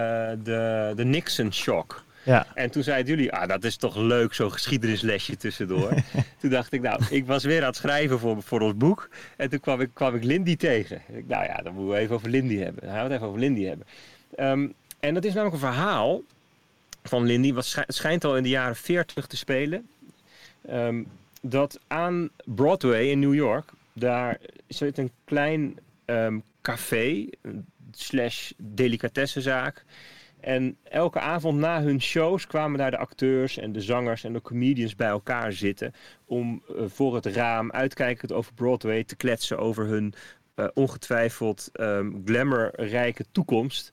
de, 0.45 0.93
de 0.97 1.05
Nixon-shock. 1.05 2.05
Ja. 2.27 2.47
En 2.55 2.71
toen 2.71 2.83
zeiden 2.83 3.17
jullie, 3.17 3.33
ah, 3.33 3.49
dat 3.49 3.65
is 3.65 3.77
toch 3.77 3.97
leuk, 3.97 4.35
zo'n 4.35 4.53
geschiedenislesje 4.53 5.37
tussendoor. 5.37 5.95
toen 6.41 6.51
dacht 6.51 6.73
ik, 6.73 6.81
nou, 6.81 7.03
ik 7.11 7.27
was 7.27 7.45
weer 7.45 7.61
aan 7.61 7.67
het 7.67 7.77
schrijven 7.77 8.19
voor, 8.19 8.43
voor 8.43 8.61
ons 8.61 8.77
boek. 8.77 9.09
En 9.37 9.51
toen 9.51 9.61
kwam 9.61 9.81
ik, 9.81 9.91
kwam 9.93 10.15
ik 10.15 10.25
Lindy 10.25 10.57
tegen. 10.57 11.03
Ik, 11.13 11.27
nou 11.27 11.45
ja, 11.45 11.57
dan 11.57 11.75
moeten 11.75 11.95
we 11.95 12.01
even 12.01 12.15
over 12.15 12.29
Lindy 12.29 12.57
hebben. 12.57 12.83
Dan 12.83 12.91
gaan 12.91 12.99
we 12.99 13.05
het 13.05 13.13
even 13.13 13.27
over 13.27 13.41
Lindy 13.41 13.65
hebben. 13.65 13.87
Ehm, 14.35 14.69
en 15.01 15.15
dat 15.15 15.25
is 15.25 15.35
namelijk 15.35 15.63
een 15.63 15.69
verhaal 15.73 16.23
van 17.03 17.25
Lindy, 17.25 17.53
wat 17.53 17.65
schijnt, 17.65 17.95
schijnt 17.95 18.25
al 18.25 18.37
in 18.37 18.43
de 18.43 18.49
jaren 18.49 18.77
40 18.77 19.27
te 19.27 19.37
spelen. 19.37 19.89
Ehm, 20.69 21.03
dat 21.41 21.81
aan 21.87 22.29
Broadway 22.45 23.11
in 23.11 23.19
New 23.19 23.35
York, 23.35 23.71
daar 23.93 24.39
zit 24.67 24.99
een 24.99 25.11
klein 25.25 25.79
um, 26.07 26.43
café 26.63 27.27
slash 27.91 28.51
delicatessenzaak. 28.57 29.85
En 30.47 30.77
elke 30.83 31.21
avond 31.21 31.59
na 31.59 31.83
hun 31.83 32.03
shows 32.03 32.47
kwamen 32.47 32.79
daar 32.79 32.91
de 32.91 32.97
acteurs 32.97 33.59
en 33.59 33.73
de 33.73 33.81
zangers 33.81 34.25
en 34.25 34.33
de 34.33 34.43
comedians 34.43 34.95
bij 34.95 35.09
elkaar 35.09 35.53
zitten. 35.53 35.95
Om 36.25 36.63
uh, 36.71 36.83
voor 36.87 37.15
het 37.15 37.27
raam, 37.27 37.71
uitkijkend 37.71 38.33
over 38.33 38.55
Broadway, 38.55 39.05
te 39.05 39.17
kletsen 39.17 39.59
over 39.59 39.87
hun 39.87 40.15
uh, 40.57 40.67
ongetwijfeld 40.75 41.71
um, 41.81 42.23
glamourrijke 42.25 43.25
toekomst. 43.33 43.93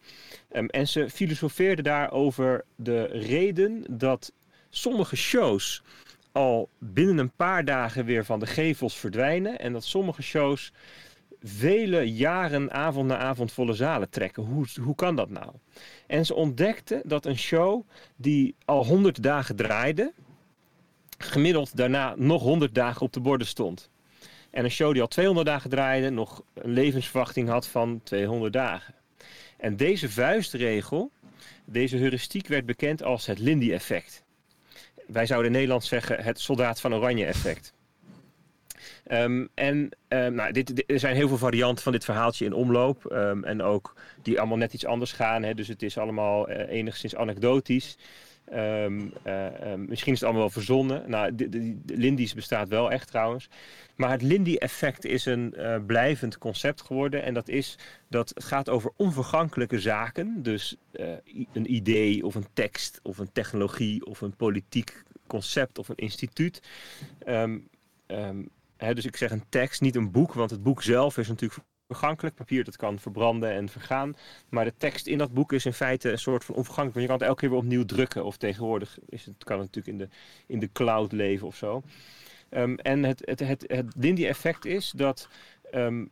Um, 0.52 0.68
en 0.68 0.88
ze 0.88 1.10
filosofeerden 1.10 1.84
daar 1.84 2.12
over 2.12 2.64
de 2.76 3.04
reden 3.04 3.86
dat 3.90 4.34
sommige 4.70 5.16
shows 5.16 5.84
al 6.32 6.70
binnen 6.80 7.18
een 7.18 7.36
paar 7.36 7.66
dagen 7.66 8.06
weer 8.06 8.26
van 8.26 8.40
de 8.40 8.48
gevels 8.48 8.98
verdwijnen. 8.98 9.60
En 9.60 9.74
dat 9.74 9.84
sommige 9.84 10.22
shows 10.22 10.72
vele 11.44 12.14
jaren 12.14 12.72
avond 12.72 13.08
na 13.08 13.18
avond 13.18 13.52
volle 13.52 13.74
zalen 13.74 14.10
trekken. 14.10 14.44
Hoe, 14.44 14.66
hoe 14.82 14.96
kan 14.96 15.16
dat 15.16 15.30
nou? 15.30 15.52
En 16.08 16.26
ze 16.26 16.34
ontdekten 16.34 17.02
dat 17.06 17.26
een 17.26 17.38
show 17.38 17.88
die 18.16 18.56
al 18.66 18.86
100 18.86 19.24
dagen 19.24 19.56
draaide, 19.56 20.14
gemiddeld 21.18 21.78
daarna 21.78 22.14
nog 22.18 22.42
100 22.42 22.76
dagen 22.76 23.02
op 23.02 23.14
de 23.14 23.20
borden 23.20 23.48
stond. 23.48 23.90
En 24.50 24.64
een 24.64 24.72
show 24.72 24.92
die 24.94 25.02
al 25.02 25.08
200 25.08 25.48
dagen 25.48 25.70
draaide, 25.70 26.10
nog 26.10 26.44
een 26.54 26.72
levensverwachting 26.72 27.50
had 27.50 27.68
van 27.68 28.02
200 28.04 28.54
dagen. 28.54 28.96
En 29.58 29.76
deze 29.78 30.10
vuistregel, 30.10 31.12
deze 31.66 31.98
heuristiek 31.98 32.48
werd 32.48 32.66
bekend 32.66 33.04
als 33.04 33.26
het 33.26 33.40
Lindy-effect. 33.40 34.24
Wij 35.08 35.26
zouden 35.26 35.48
in 35.48 35.58
Nederland 35.58 35.84
zeggen 35.84 36.24
het 36.24 36.40
soldaat 36.40 36.82
van 36.82 36.94
oranje-effect. 36.94 37.74
Um, 39.12 39.50
en 39.54 39.90
um, 40.08 40.34
nou, 40.34 40.52
dit, 40.52 40.92
er 40.92 41.00
zijn 41.00 41.16
heel 41.16 41.28
veel 41.28 41.38
varianten 41.38 41.84
van 41.84 41.92
dit 41.92 42.06
verhaaltje 42.06 42.46
in 42.46 42.54
omloop. 42.54 43.12
Um, 43.12 43.44
en 43.44 43.62
ook 43.62 43.96
die 44.22 44.40
allemaal 44.40 44.58
net 44.58 44.74
iets 44.74 44.86
anders 44.86 45.12
gaan. 45.12 45.44
Hè, 45.44 45.54
dus 45.54 45.68
het 45.68 45.84
is 45.84 45.98
allemaal 45.98 46.50
uh, 46.50 46.70
enigszins 46.70 47.16
anekdotisch. 47.16 47.98
Uh, 48.54 48.86
misschien 49.78 50.14
is 50.14 50.20
het 50.20 50.24
allemaal 50.24 50.42
wel 50.42 50.50
verzonnen. 50.50 51.10
Nou, 51.10 51.36
de, 51.36 51.78
Lindy's 51.86 52.34
bestaat 52.34 52.68
wel 52.68 52.92
echt 52.92 53.08
trouwens. 53.08 53.50
Maar 53.96 54.12
het 54.12 54.22
Lindy-effect 54.22 55.06
is 55.06 55.26
een 55.26 55.54
uh, 55.58 55.76
blijvend 55.86 56.38
concept 56.38 56.82
geworden. 56.82 57.24
En 57.24 57.34
dat 57.34 57.48
is 57.48 57.78
dat 58.08 58.30
het 58.30 58.44
gaat 58.44 58.70
over 58.70 58.92
onvergankelijke 58.96 59.80
zaken. 59.80 60.44
Dus 60.44 60.76
een 61.54 61.74
idee 61.74 62.26
of 62.26 62.36
een 62.36 62.48
tekst 62.54 63.00
of 63.04 63.18
een 63.18 63.32
technologie 63.32 64.06
of 64.06 64.22
een 64.22 64.36
politiek 64.36 65.04
concept 65.28 65.80
of 65.80 65.90
een 65.90 65.96
instituut. 65.96 66.62
Hè, 68.84 68.94
dus 68.94 69.06
ik 69.06 69.16
zeg 69.16 69.32
een 69.32 69.50
tekst, 69.50 69.82
niet 69.82 69.96
een 69.96 70.12
boek. 70.12 70.34
Want 70.34 70.50
het 70.50 70.64
boek 70.64 70.84
zelf 70.84 71.18
is 71.18 71.28
natuurlijk 71.28 71.62
vergankelijk. 71.88 72.36
Papier 72.36 72.64
dat 72.64 72.76
kan 72.76 73.00
verbranden 73.00 73.52
en 73.52 73.70
vergaan. 73.70 74.16
Maar 74.50 74.66
de 74.66 74.74
tekst 74.78 75.08
in 75.08 75.18
dat 75.18 75.34
boek 75.34 75.54
is 75.54 75.66
in 75.66 75.74
feite 75.74 76.12
een 76.12 76.20
soort 76.20 76.46
van 76.46 76.56
onvergankelijk. 76.56 76.96
Want 76.96 77.12
je 77.12 77.12
kan 77.12 77.20
het 77.20 77.28
elke 77.28 77.40
keer 77.40 77.50
weer 77.50 77.60
opnieuw 77.60 77.98
drukken. 77.98 78.26
Of 78.26 78.38
tegenwoordig 78.38 78.98
is 79.10 79.26
het, 79.26 79.44
kan 79.44 79.60
het 79.60 79.76
natuurlijk 79.76 80.02
in 80.02 80.08
de, 80.08 80.16
in 80.48 80.60
de 80.60 80.70
cloud 80.72 81.12
leven 81.12 81.48
of 81.48 81.56
zo. 81.56 81.84
Um, 82.50 82.78
en 82.78 83.04
het, 83.04 83.22
het, 83.26 83.40
het, 83.68 83.94
Lindy-effect 83.98 84.66
is 84.66 84.94
dat 84.96 85.28
um, 85.74 86.10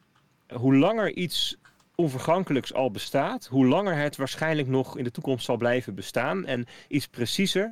hoe 0.54 0.76
langer 0.76 1.14
iets 1.14 1.58
onvergankelijks 1.96 2.74
al 2.74 2.92
bestaat, 2.92 3.48
hoe 3.48 3.66
langer 3.66 3.96
het 3.96 4.16
waarschijnlijk 4.16 4.68
nog 4.68 4.98
in 4.98 5.04
de 5.04 5.12
toekomst 5.12 5.46
zal 5.46 5.58
blijven 5.58 5.96
bestaan. 5.96 6.46
En 6.46 6.66
iets 6.88 7.08
preciezer, 7.08 7.72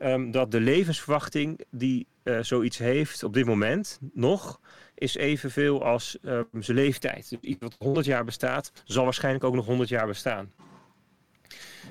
um, 0.00 0.30
dat 0.30 0.50
de 0.50 0.60
levensverwachting 0.60 1.60
die 1.70 2.06
uh, 2.24 2.38
zoiets 2.42 2.78
heeft 2.78 3.22
op 3.22 3.34
dit 3.34 3.46
moment 3.46 3.98
nog, 4.12 4.60
is 4.94 5.16
evenveel 5.16 5.84
als 5.84 6.18
zijn 6.60 6.76
leeftijd. 6.76 7.28
Dus 7.28 7.38
iets 7.40 7.60
wat 7.60 7.76
100 7.78 8.06
jaar 8.06 8.24
bestaat, 8.24 8.72
zal 8.84 9.04
waarschijnlijk 9.04 9.44
ook 9.44 9.54
nog 9.54 9.66
100 9.66 9.88
jaar 9.88 10.06
bestaan. 10.06 10.52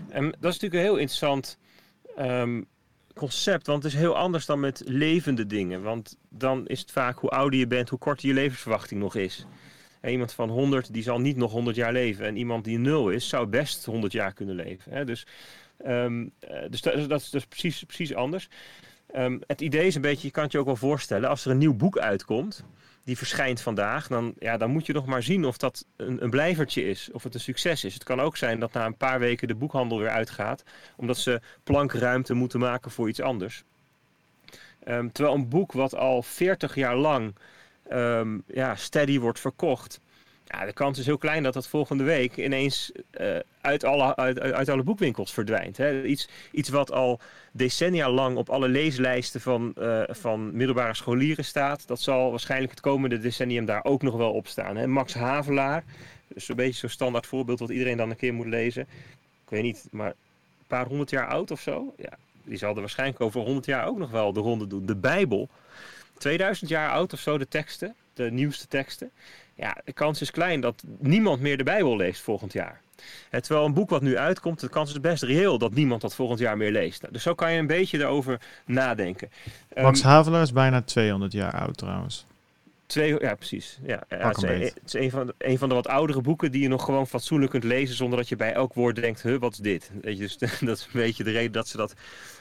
En 0.10 0.26
dat 0.26 0.54
is 0.54 0.60
natuurlijk 0.60 0.74
een 0.74 0.80
heel 0.80 0.98
interessant 0.98 1.58
concept, 3.14 3.68
want 3.68 3.84
het 3.84 3.94
is 3.94 4.00
heel 4.00 4.18
anders 4.18 4.46
dan 4.46 4.60
met 4.60 4.82
levende 4.86 5.46
dingen. 5.46 5.82
Want 5.82 6.18
dan 6.30 6.68
is 6.68 6.80
het 6.80 6.92
vaak 6.92 7.20
hoe 7.20 7.30
ouder 7.30 7.60
je 7.60 7.68
bent, 7.68 7.90
hoe 7.90 8.00
korter 8.00 8.28
je 8.28 8.34
levensverwachting 8.34 9.00
nog 9.00 9.16
is. 9.16 9.46
Iemand 10.04 10.34
van 10.34 10.50
100 10.50 10.94
die 10.94 11.04
zal 11.04 11.20
niet 11.20 11.38
nog 11.38 11.52
100 11.52 11.76
jaar 11.76 11.92
leven. 11.92 12.26
En 12.26 12.38
iemand 12.38 12.64
die 12.64 12.78
0 12.78 13.10
is, 13.10 13.30
zou 13.30 13.48
best 13.48 13.86
100 13.86 14.14
jaar 14.14 14.34
kunnen 14.34 14.56
leven. 14.56 14.92
Hè? 14.92 15.06
Dus, 15.06 15.26
um, 15.86 16.32
dus 16.70 16.82
dat, 16.82 17.22
is 17.22 17.30
dus 17.30 17.46
precies, 17.46 17.84
precies 17.84 18.14
anders. 18.14 18.50
Um, 19.16 19.42
het 19.48 19.62
idee 19.62 19.88
is 19.88 19.96
een 19.96 20.02
beetje, 20.02 20.28
je 20.28 20.34
kan 20.34 20.44
het 20.44 20.52
je 20.52 20.60
ook 20.60 20.66
wel 20.66 20.76
voorstellen, 20.76 21.30
als 21.30 21.46
er 21.46 21.52
een 21.52 21.58
nieuw 21.58 21.74
boek 21.74 21.98
uitkomt, 21.98 22.64
die 23.04 23.18
verschijnt 23.18 23.62
vandaag, 23.62 24.08
dan, 24.08 24.34
ja, 24.40 24.58
dan 24.58 24.70
moet 24.70 24.86
je 24.86 24.94
nog 24.94 25.06
maar 25.06 25.24
zien 25.24 25.46
of 25.46 25.58
dat 25.58 25.86
een, 25.96 26.24
een 26.24 26.30
blijvertje 26.30 26.90
is, 26.90 27.10
of 27.12 27.24
het 27.24 27.34
een 27.34 27.40
succes 27.40 27.84
is. 27.84 27.94
Het 27.94 28.04
kan 28.04 28.22
ook 28.22 28.38
zijn 28.38 28.60
dat 28.60 28.74
na 28.74 28.86
een 28.86 28.98
paar 28.98 29.20
weken 29.20 29.48
de 29.48 29.56
boekhandel 29.56 30.00
weer 30.00 30.10
uitgaat, 30.10 30.64
omdat 30.96 31.18
ze 31.18 31.42
plankruimte 31.64 32.34
moeten 32.34 32.60
maken 32.60 32.92
voor 32.92 33.10
iets 33.10 33.22
anders. 33.22 33.64
Um, 34.88 35.12
terwijl 35.12 35.36
een 35.36 35.50
boek 35.50 35.72
wat 35.72 35.96
al 35.96 36.22
40 36.22 36.76
jaar 36.76 36.96
lang 36.96 37.36
ja, 38.48 38.76
steady 38.76 39.20
wordt 39.20 39.40
verkocht, 39.40 40.00
de 40.66 40.74
kans 40.74 41.00
is 41.00 41.06
heel 41.06 41.18
klein 41.18 41.44
dat 41.44 41.54
dat 41.54 41.68
volgende 41.68 42.04
week 42.04 42.38
ineens 42.38 42.92
uh, 43.22 43.38
uit, 43.62 43.84
alle, 43.84 44.16
uit, 44.16 44.40
uit 44.40 44.70
alle 44.70 44.84
boekwinkels 44.84 45.34
verdwijnt. 45.34 45.78
Hè. 45.78 46.04
Iets, 46.04 46.28
iets 46.52 46.70
wat 46.70 46.92
al 46.92 47.20
decennia 47.52 48.10
lang 48.10 48.38
op 48.38 48.50
alle 48.50 48.68
leeslijsten 48.68 49.42
van, 49.42 49.74
uh, 49.80 50.04
van 50.08 50.56
middelbare 50.56 50.94
scholieren 50.94 51.46
staat, 51.46 51.88
dat 51.88 52.02
zal 52.02 52.30
waarschijnlijk 52.30 52.72
het 52.72 52.80
komende 52.80 53.20
decennium 53.20 53.66
daar 53.66 53.84
ook 53.84 54.02
nog 54.02 54.16
wel 54.16 54.32
op 54.32 54.48
staan. 54.48 54.76
Hè. 54.76 54.88
Max 54.88 55.14
Havelaar, 55.14 55.84
dus 56.28 56.50
een 56.50 56.56
beetje 56.56 56.80
zo'n 56.80 56.90
standaard 56.90 57.26
voorbeeld 57.26 57.60
wat 57.60 57.70
iedereen 57.70 57.98
dan 57.98 58.10
een 58.10 58.16
keer 58.16 58.34
moet 58.34 58.48
lezen. 58.48 58.82
Ik 59.44 59.50
weet 59.50 59.64
niet, 59.64 59.88
maar 59.92 60.10
een 60.10 60.68
paar 60.68 60.88
honderd 60.88 61.10
jaar 61.10 61.28
oud 61.28 61.52
of 61.52 61.62
zo. 61.62 61.94
Ja, 61.98 62.18
die 62.44 62.58
zal 62.58 62.74
er 62.74 62.80
waarschijnlijk 62.80 63.22
over 63.22 63.42
honderd 63.42 63.66
jaar 63.66 63.88
ook 63.88 63.98
nog 63.98 64.12
wel 64.12 64.34
de 64.34 64.40
ronde 64.40 64.68
doen. 64.68 64.86
De 64.86 64.96
Bijbel, 64.96 65.50
2000 66.18 66.70
jaar 66.70 66.90
oud 66.92 67.14
of 67.14 67.20
zo, 67.20 67.38
de 67.38 67.48
teksten, 67.48 67.96
de 68.14 68.32
nieuwste 68.32 68.68
teksten. 68.68 69.12
Ja, 69.56 69.78
de 69.86 69.94
kans 69.94 70.22
is 70.22 70.32
klein 70.32 70.62
dat 70.62 70.84
niemand 71.00 71.42
meer 71.42 71.58
de 71.58 71.64
Bijbel 71.64 71.96
leest 71.96 72.22
volgend 72.22 72.54
jaar. 72.54 72.82
En 73.30 73.42
terwijl 73.42 73.66
een 73.66 73.74
boek 73.74 73.90
wat 73.90 74.02
nu 74.02 74.18
uitkomt, 74.18 74.60
de 74.60 74.70
kans 74.70 74.92
is 74.92 75.00
best 75.00 75.24
reëel 75.24 75.58
dat 75.58 75.74
niemand 75.74 76.02
dat 76.02 76.16
volgend 76.16 76.40
jaar 76.40 76.58
meer 76.58 76.72
leest. 76.72 77.06
Dus 77.12 77.24
zo 77.24 77.34
kan 77.34 77.52
je 77.52 77.60
een 77.60 77.68
beetje 77.68 78.00
erover 78.00 78.42
nadenken. 78.66 79.30
Max 79.76 80.00
um, 80.00 80.06
Havelaar 80.06 80.42
is 80.42 80.54
bijna 80.54 80.82
200 80.82 81.32
jaar 81.32 81.60
oud 81.60 81.78
trouwens. 81.78 82.26
Twee, 82.86 83.20
ja, 83.20 83.36
precies. 83.36 83.80
Ja, 83.86 84.04
ja 84.10 84.28
het, 84.28 84.38
is, 84.38 84.44
een, 84.44 84.62
het 84.62 84.82
is 84.86 84.94
een 84.94 85.12
van, 85.12 85.26
de, 85.26 85.36
een 85.38 85.58
van 85.58 85.70
de 85.70 85.76
wat 85.76 85.88
oudere 85.88 86.22
boeken 86.22 86.52
die 86.52 86.62
je 86.62 86.68
nog 86.68 86.84
gewoon 86.86 87.08
fatsoenlijk 87.08 87.52
kunt 87.52 87.64
lezen 87.64 87.96
zonder 87.96 88.18
dat 88.18 88.30
je 88.30 88.36
bij 88.36 88.54
elk 88.54 88.74
woord 88.74 88.96
denkt, 88.96 89.22
huh, 89.22 89.40
wat 89.40 89.52
is 89.52 89.58
dit? 89.58 89.92
Weet 90.02 90.18
je, 90.18 90.24
dus 90.24 90.38
dat 90.60 90.78
is 90.78 90.84
een 90.84 90.90
beetje 90.92 91.24
de 91.24 91.32
reden 91.32 91.52
dat 91.52 91.68
ze 91.68 91.78
dat 91.78 91.94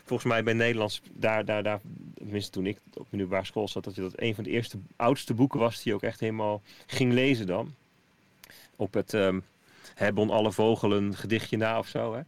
volgens 0.04 0.32
mij 0.32 0.42
bij 0.42 0.52
Nederlands, 0.52 1.02
daar, 1.12 1.44
daar, 1.44 1.62
daar, 1.62 1.80
tenminste 2.14 2.50
toen 2.50 2.66
ik 2.66 2.78
op 2.86 3.02
de 3.02 3.06
middelbare 3.10 3.44
school 3.44 3.68
zat, 3.68 3.84
dat 3.84 3.94
je 3.94 4.00
dat 4.00 4.12
een 4.16 4.34
van 4.34 4.44
de 4.44 4.50
eerste 4.50 4.78
oudste 4.96 5.34
boeken 5.34 5.60
was 5.60 5.74
die 5.76 5.84
je 5.84 5.94
ook 5.94 6.02
echt 6.02 6.20
helemaal 6.20 6.62
ging 6.86 7.12
lezen 7.12 7.46
dan. 7.46 7.74
Op 8.76 8.94
het 8.94 9.12
um, 9.12 9.44
Hebon 9.94 10.30
alle 10.30 10.52
vogelen 10.52 11.16
gedichtje 11.16 11.56
na 11.56 11.78
of 11.78 11.88
zo. 11.88 12.14
Hè? 12.14 12.22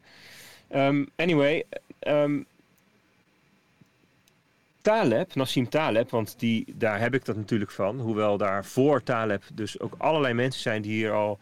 Um, 0.87 1.09
anyway, 1.17 1.65
um, 2.01 2.47
Taleb, 4.85 5.35
Nassim 5.35 5.69
Taleb, 5.69 6.11
want 6.11 6.35
die, 6.39 6.75
daar 6.77 7.01
heb 7.01 7.15
ik 7.15 7.25
dat 7.25 7.37
natuurlijk 7.37 7.71
van. 7.71 8.01
Hoewel 8.01 8.37
daar 8.37 8.65
voor 8.65 9.03
Taleb 9.03 9.43
dus 9.55 9.81
ook 9.81 9.95
allerlei 9.99 10.35
mensen 10.35 10.63
zijn 10.63 10.83
die 10.83 10.93
hier 10.93 11.13
al 11.13 11.39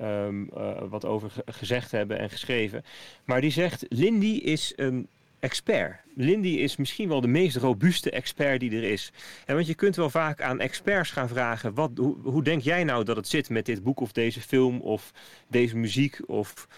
um, 0.00 0.50
uh, 0.56 0.70
wat 0.88 1.04
over 1.04 1.32
gezegd 1.46 1.90
hebben 1.90 2.18
en 2.18 2.30
geschreven. 2.30 2.84
Maar 3.24 3.40
die 3.40 3.50
zegt, 3.50 3.86
Lindy 3.88 4.40
is 4.42 4.72
een 4.76 5.08
expert. 5.40 6.00
Lindy 6.14 6.48
is 6.48 6.76
misschien 6.76 7.08
wel 7.08 7.20
de 7.20 7.28
meest 7.28 7.56
robuuste 7.56 8.10
expert 8.10 8.60
die 8.60 8.76
er 8.76 8.84
is. 8.84 9.12
En 9.46 9.54
want 9.54 9.66
je 9.66 9.74
kunt 9.74 9.96
wel 9.96 10.10
vaak 10.10 10.42
aan 10.42 10.60
experts 10.60 11.10
gaan 11.10 11.28
vragen: 11.28 11.74
wat, 11.74 11.90
hoe, 12.22 12.44
denk 12.44 12.62
jij 12.62 12.84
nou 12.84 13.04
dat 13.04 13.16
het 13.16 13.28
zit 13.28 13.50
met 13.50 13.66
dit 13.66 13.82
boek 13.82 14.00
of 14.00 14.12
deze 14.12 14.40
film 14.40 14.80
of 14.80 15.12
deze 15.48 15.76
muziek 15.76 16.20
of 16.26 16.68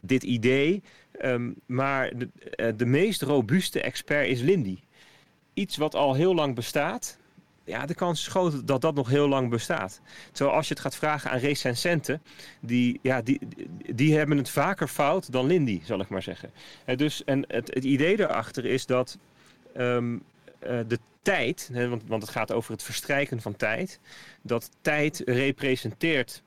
dit 0.00 0.22
idee? 0.22 0.82
Um, 1.22 1.54
maar 1.66 2.12
de, 2.16 2.28
de 2.76 2.86
meest 2.86 3.22
robuuste 3.22 3.80
expert 3.80 4.28
is 4.28 4.40
Lindy. 4.40 4.78
Iets 5.54 5.76
wat 5.76 5.94
al 5.94 6.14
heel 6.14 6.34
lang 6.34 6.54
bestaat, 6.54 7.18
ja, 7.64 7.86
de 7.86 7.94
kans 7.94 8.20
is 8.20 8.26
groot 8.26 8.66
dat 8.66 8.80
dat 8.80 8.94
nog 8.94 9.08
heel 9.08 9.28
lang 9.28 9.50
bestaat. 9.50 10.00
Terwijl 10.32 10.56
als 10.56 10.68
je 10.68 10.74
het 10.74 10.82
gaat 10.82 10.96
vragen 10.96 11.30
aan 11.30 11.38
recensenten, 11.38 12.22
die, 12.60 12.98
ja, 13.02 13.22
die, 13.22 13.40
die 13.94 14.16
hebben 14.16 14.36
het 14.36 14.50
vaker 14.50 14.88
fout 14.88 15.32
dan 15.32 15.46
Lindy, 15.46 15.80
zal 15.84 16.00
ik 16.00 16.08
maar 16.08 16.22
zeggen. 16.22 16.50
En, 16.84 16.96
dus, 16.96 17.24
en 17.24 17.44
het, 17.48 17.74
het 17.74 17.84
idee 17.84 18.16
daarachter 18.16 18.64
is 18.64 18.86
dat 18.86 19.18
ehm, 19.74 20.18
eh, 20.58 20.78
de 20.86 20.98
tijd, 21.22 21.70
want, 21.72 22.02
want 22.06 22.22
het 22.22 22.30
gaat 22.30 22.52
over 22.52 22.72
het 22.72 22.82
verstrijken 22.82 23.40
van 23.40 23.56
tijd, 23.56 24.00
dat 24.42 24.70
tijd 24.80 25.22
representeert 25.24 26.42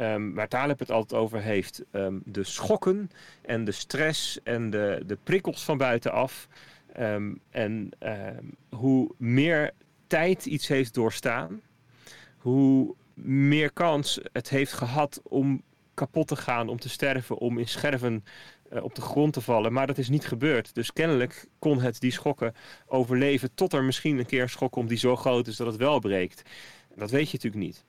um, 0.00 0.34
waar 0.34 0.48
Taleb 0.48 0.78
het 0.78 0.90
altijd 0.90 1.20
over 1.20 1.40
heeft, 1.40 1.82
um, 1.92 2.22
de 2.24 2.44
schokken 2.44 3.10
en 3.42 3.64
de 3.64 3.72
stress 3.72 4.38
en 4.42 4.70
de, 4.70 5.02
de 5.06 5.18
prikkels 5.22 5.64
van 5.64 5.78
buitenaf. 5.78 6.48
Um, 7.00 7.40
en 7.50 7.90
hoe 8.70 9.14
meer 9.18 9.72
tijd 10.06 10.46
iets 10.46 10.68
heeft 10.68 10.94
doorstaan, 10.94 11.60
hoe 12.36 12.94
meer 13.14 13.72
kans 13.72 14.20
het 14.32 14.48
heeft 14.48 14.72
gehad 14.72 15.20
om 15.22 15.62
kapot 15.94 16.28
te 16.28 16.36
gaan, 16.36 16.68
om 16.68 16.78
te 16.78 16.88
sterven, 16.88 17.38
om 17.38 17.58
in 17.58 17.68
scherven 17.68 18.24
uh, 18.72 18.84
op 18.84 18.94
de 18.94 19.00
grond 19.00 19.32
te 19.32 19.40
vallen. 19.40 19.72
Maar 19.72 19.86
dat 19.86 19.98
is 19.98 20.08
niet 20.08 20.26
gebeurd. 20.26 20.74
Dus 20.74 20.92
kennelijk 20.92 21.48
kon 21.58 21.80
het 21.80 22.00
die 22.00 22.10
schokken 22.10 22.54
overleven 22.86 23.54
tot 23.54 23.72
er 23.72 23.84
misschien 23.84 24.18
een 24.18 24.26
keer 24.26 24.42
een 24.42 24.48
schok 24.48 24.72
komt 24.72 24.88
die 24.88 24.98
zo 24.98 25.16
groot 25.16 25.46
is 25.46 25.56
dat 25.56 25.66
het 25.66 25.76
wel 25.76 25.98
breekt. 25.98 26.42
Dat 26.94 27.10
weet 27.10 27.30
je 27.30 27.38
natuurlijk 27.42 27.64
niet. 27.64 27.84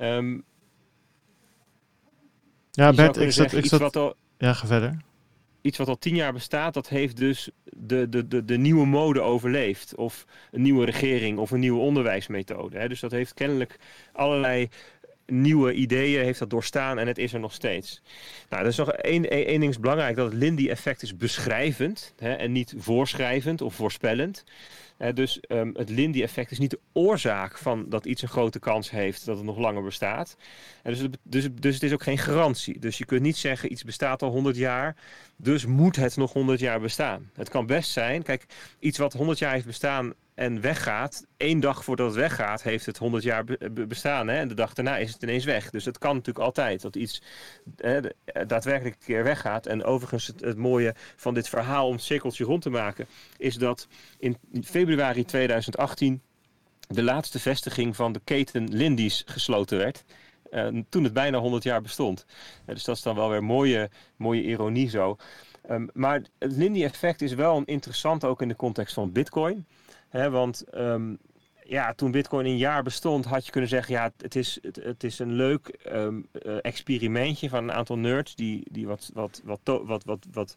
Um, 0.00 0.44
ja, 2.70 2.92
Bert, 2.92 3.16
ik 3.16 3.32
zat, 3.32 3.52
ik 3.52 3.66
zat... 3.66 3.96
Al, 3.96 4.14
ja, 4.38 4.52
ga 4.52 4.66
verder. 4.66 5.02
Iets 5.62 5.78
wat 5.78 5.88
al 5.88 5.98
tien 5.98 6.14
jaar 6.14 6.32
bestaat, 6.32 6.74
dat 6.74 6.88
heeft 6.88 7.16
dus 7.16 7.50
de, 7.64 8.08
de, 8.08 8.28
de, 8.28 8.44
de 8.44 8.56
nieuwe 8.56 8.86
mode 8.86 9.20
overleefd. 9.20 9.94
Of 9.94 10.26
een 10.50 10.62
nieuwe 10.62 10.84
regering 10.84 11.38
of 11.38 11.50
een 11.50 11.60
nieuwe 11.60 11.80
onderwijsmethode. 11.80 12.78
Hè. 12.78 12.88
Dus 12.88 13.00
dat 13.00 13.10
heeft 13.10 13.34
kennelijk 13.34 13.78
allerlei 14.12 14.68
nieuwe 15.26 15.72
ideeën 15.72 16.24
heeft 16.24 16.38
dat 16.38 16.50
doorstaan 16.50 16.98
en 16.98 17.06
het 17.06 17.18
is 17.18 17.32
er 17.32 17.40
nog 17.40 17.52
steeds. 17.52 18.02
Nou, 18.48 18.62
er 18.62 18.68
is 18.68 18.76
nog 18.76 18.92
één, 18.92 19.60
ding 19.60 19.78
belangrijk, 19.78 20.16
dat 20.16 20.32
het 20.32 20.40
Lindy-effect 20.40 21.02
is 21.02 21.16
beschrijvend 21.16 22.14
hè, 22.18 22.32
en 22.32 22.52
niet 22.52 22.74
voorschrijvend 22.76 23.60
of 23.60 23.74
voorspellend 23.74 24.44
dus 25.14 25.40
um, 25.48 25.70
het 25.76 25.88
Lindy-effect 25.88 26.50
is 26.50 26.58
niet 26.58 26.70
de 26.70 26.80
oorzaak 26.92 27.58
van 27.58 27.88
dat 27.88 28.06
iets 28.06 28.22
een 28.22 28.28
grote 28.28 28.58
kans 28.58 28.90
heeft 28.90 29.26
dat 29.26 29.36
het 29.36 29.46
nog 29.46 29.58
langer 29.58 29.82
bestaat. 29.82 30.36
dus, 30.82 31.06
dus, 31.22 31.48
dus 31.52 31.74
het 31.74 31.82
is 31.82 31.92
ook 31.92 32.02
geen 32.02 32.18
garantie. 32.18 32.78
Dus 32.78 32.98
je 32.98 33.04
kunt 33.04 33.22
niet 33.22 33.36
zeggen 33.36 33.72
iets 33.72 33.84
bestaat 33.84 34.22
al 34.22 34.30
100 34.30 34.56
jaar, 34.56 34.96
dus 35.36 35.66
moet 35.66 35.96
het 35.96 36.16
nog 36.16 36.32
100 36.32 36.60
jaar 36.60 36.80
bestaan. 36.80 37.30
Het 37.34 37.48
kan 37.48 37.66
best 37.66 37.90
zijn, 37.90 38.22
kijk, 38.22 38.46
iets 38.78 38.98
wat 38.98 39.12
100 39.12 39.38
jaar 39.38 39.52
heeft 39.52 39.66
bestaan 39.66 40.14
en 40.34 40.60
weggaat, 40.60 41.26
één 41.36 41.60
dag 41.60 41.84
voordat 41.84 42.06
het 42.06 42.16
weggaat, 42.16 42.62
heeft 42.62 42.86
het 42.86 42.98
100 42.98 43.22
jaar 43.22 43.44
bestaan. 43.70 44.28
Hè? 44.28 44.36
En 44.36 44.48
de 44.48 44.54
dag 44.54 44.74
daarna 44.74 44.96
is 44.96 45.12
het 45.12 45.22
ineens 45.22 45.44
weg. 45.44 45.70
Dus 45.70 45.84
het 45.84 45.98
kan 45.98 46.14
natuurlijk 46.14 46.44
altijd 46.44 46.82
dat 46.82 46.96
iets 46.96 47.22
hè, 47.76 48.00
daadwerkelijk 48.46 48.94
een 48.94 49.06
keer 49.06 49.24
weggaat. 49.24 49.66
En 49.66 49.84
overigens, 49.84 50.26
het, 50.26 50.56
mooie 50.56 50.94
van 51.16 51.34
dit 51.34 51.48
verhaal 51.48 51.86
om 51.86 51.92
het 51.92 52.02
cirkeltje 52.02 52.44
rond 52.44 52.62
te 52.62 52.70
maken, 52.70 53.06
is 53.36 53.54
dat 53.54 53.88
in 54.18 54.36
februari 54.64 55.24
2018 55.24 56.22
de 56.88 57.02
laatste 57.02 57.38
vestiging 57.38 57.96
van 57.96 58.12
de 58.12 58.20
keten 58.24 58.74
Lindy's 58.74 59.22
gesloten 59.26 59.78
werd. 59.78 60.04
Uh, 60.50 60.82
toen 60.88 61.04
het 61.04 61.12
bijna 61.12 61.38
100 61.38 61.62
jaar 61.62 61.82
bestond. 61.82 62.26
Dus 62.64 62.84
dat 62.84 62.96
is 62.96 63.02
dan 63.02 63.14
wel 63.14 63.30
weer 63.30 63.44
mooie, 63.44 63.90
mooie 64.16 64.42
ironie 64.42 64.88
zo. 64.88 65.16
Um, 65.70 65.90
maar 65.92 66.22
het 66.38 66.52
Lindy-effect 66.52 67.22
is 67.22 67.34
wel 67.34 67.62
interessant 67.64 68.24
ook 68.24 68.42
in 68.42 68.48
de 68.48 68.56
context 68.56 68.94
van 68.94 69.12
Bitcoin 69.12 69.66
want 70.12 70.64
um, 70.74 71.18
ja, 71.64 71.94
toen 71.94 72.10
Bitcoin 72.10 72.46
een 72.46 72.56
jaar 72.56 72.82
bestond, 72.82 73.24
had 73.24 73.44
je 73.44 73.50
kunnen 73.52 73.70
zeggen: 73.70 73.94
ja, 73.94 74.12
het 74.16 74.36
is, 74.36 74.58
het, 74.82 75.04
is 75.04 75.18
een 75.18 75.32
leuk 75.32 75.78
um, 75.86 76.28
experimentje 76.60 77.48
van 77.48 77.62
een 77.62 77.72
aantal 77.72 77.98
nerds 77.98 78.34
die, 78.34 78.66
die 78.70 78.86
wat, 78.86 79.10
wat, 79.14 79.42
wat, 79.44 79.60
wat, 79.64 80.04
wat, 80.04 80.26
wat 80.32 80.56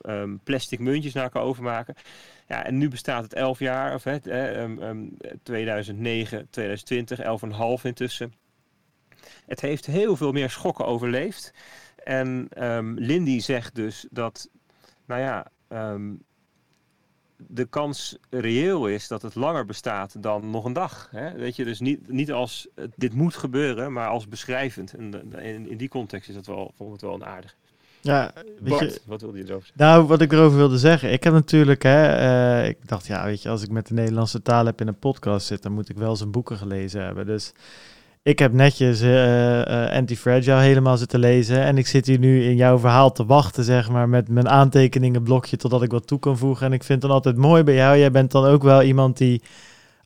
um, 0.00 0.40
plastic 0.44 0.78
muntjes 0.78 1.12
naar 1.12 1.24
elkaar 1.24 1.42
overmaken. 1.42 1.94
Ja, 2.48 2.64
en 2.64 2.78
nu 2.78 2.88
bestaat 2.88 3.22
het 3.22 3.32
11 3.32 3.58
jaar, 3.58 3.94
of 3.94 4.04
hè, 4.04 4.18
2009, 5.42 6.46
2020, 6.50 7.18
11,5 7.78 7.82
intussen. 7.82 8.32
Het 9.46 9.60
heeft 9.60 9.86
heel 9.86 10.16
veel 10.16 10.32
meer 10.32 10.50
schokken 10.50 10.86
overleefd. 10.86 11.52
En 12.04 12.48
Lindy 12.94 13.40
zegt 13.40 13.74
dus 13.74 14.06
dat, 14.10 14.48
nou 15.06 15.20
ja, 15.20 15.46
de 17.36 17.64
kans 17.64 18.18
reëel 18.30 18.86
is 18.86 19.08
dat 19.08 19.22
het 19.22 19.34
langer 19.34 19.66
bestaat 19.66 20.22
dan 20.22 20.50
nog 20.50 20.64
een 20.64 20.72
dag. 20.72 21.08
Hè? 21.10 21.32
Weet 21.32 21.56
je, 21.56 21.64
dus 21.64 21.80
niet, 21.80 22.08
niet 22.08 22.32
als 22.32 22.68
dit 22.94 23.14
moet 23.14 23.34
gebeuren, 23.34 23.92
maar 23.92 24.08
als 24.08 24.28
beschrijvend. 24.28 24.94
En 24.94 25.32
in, 25.42 25.70
in 25.70 25.76
die 25.76 25.88
context 25.88 26.28
is 26.28 26.34
dat 26.34 26.46
wel, 26.46 26.72
vond 26.76 26.92
het 26.92 27.00
wel 27.00 27.14
een 27.14 27.24
aardig. 27.24 27.56
Ja, 28.00 28.32
je, 28.64 29.00
wat 29.06 29.20
wilde 29.20 29.38
je 29.38 29.44
erover 29.44 29.66
zeggen? 29.66 29.86
Nou, 29.86 30.06
wat 30.06 30.20
ik 30.20 30.32
erover 30.32 30.56
wilde 30.56 30.78
zeggen. 30.78 31.12
Ik 31.12 31.24
heb 31.24 31.32
natuurlijk, 31.32 31.82
hè, 31.82 32.18
uh, 32.62 32.68
ik 32.68 32.88
dacht, 32.88 33.06
ja, 33.06 33.24
weet 33.24 33.42
je, 33.42 33.48
als 33.48 33.62
ik 33.62 33.70
met 33.70 33.86
de 33.86 33.94
Nederlandse 33.94 34.42
taal 34.42 34.66
heb 34.66 34.80
in 34.80 34.88
een 34.88 34.98
podcast 34.98 35.46
zit, 35.46 35.62
dan 35.62 35.72
moet 35.72 35.88
ik 35.88 35.96
wel 35.96 36.16
zijn 36.16 36.30
boeken 36.30 36.56
gelezen 36.56 37.04
hebben. 37.04 37.26
Dus 37.26 37.52
ik 38.26 38.38
heb 38.38 38.52
netjes 38.52 39.02
uh, 39.02 39.58
uh, 39.58 39.90
Anti-Fragile 39.90 40.60
helemaal 40.60 40.96
zitten 40.96 41.20
lezen. 41.20 41.60
En 41.60 41.78
ik 41.78 41.86
zit 41.86 42.06
hier 42.06 42.18
nu 42.18 42.44
in 42.44 42.56
jouw 42.56 42.78
verhaal 42.78 43.12
te 43.12 43.26
wachten, 43.26 43.64
zeg 43.64 43.88
maar, 43.88 44.08
met 44.08 44.28
mijn 44.28 44.48
aantekeningenblokje 44.48 45.56
totdat 45.56 45.82
ik 45.82 45.90
wat 45.90 46.06
toe 46.06 46.18
kan 46.18 46.38
voegen. 46.38 46.66
En 46.66 46.72
ik 46.72 46.84
vind 46.84 47.02
het 47.02 47.10
dan 47.10 47.10
altijd 47.10 47.36
mooi 47.36 47.62
bij 47.62 47.74
jou. 47.74 47.98
Jij 47.98 48.10
bent 48.10 48.30
dan 48.30 48.44
ook 48.44 48.62
wel 48.62 48.82
iemand 48.82 49.16
die 49.16 49.42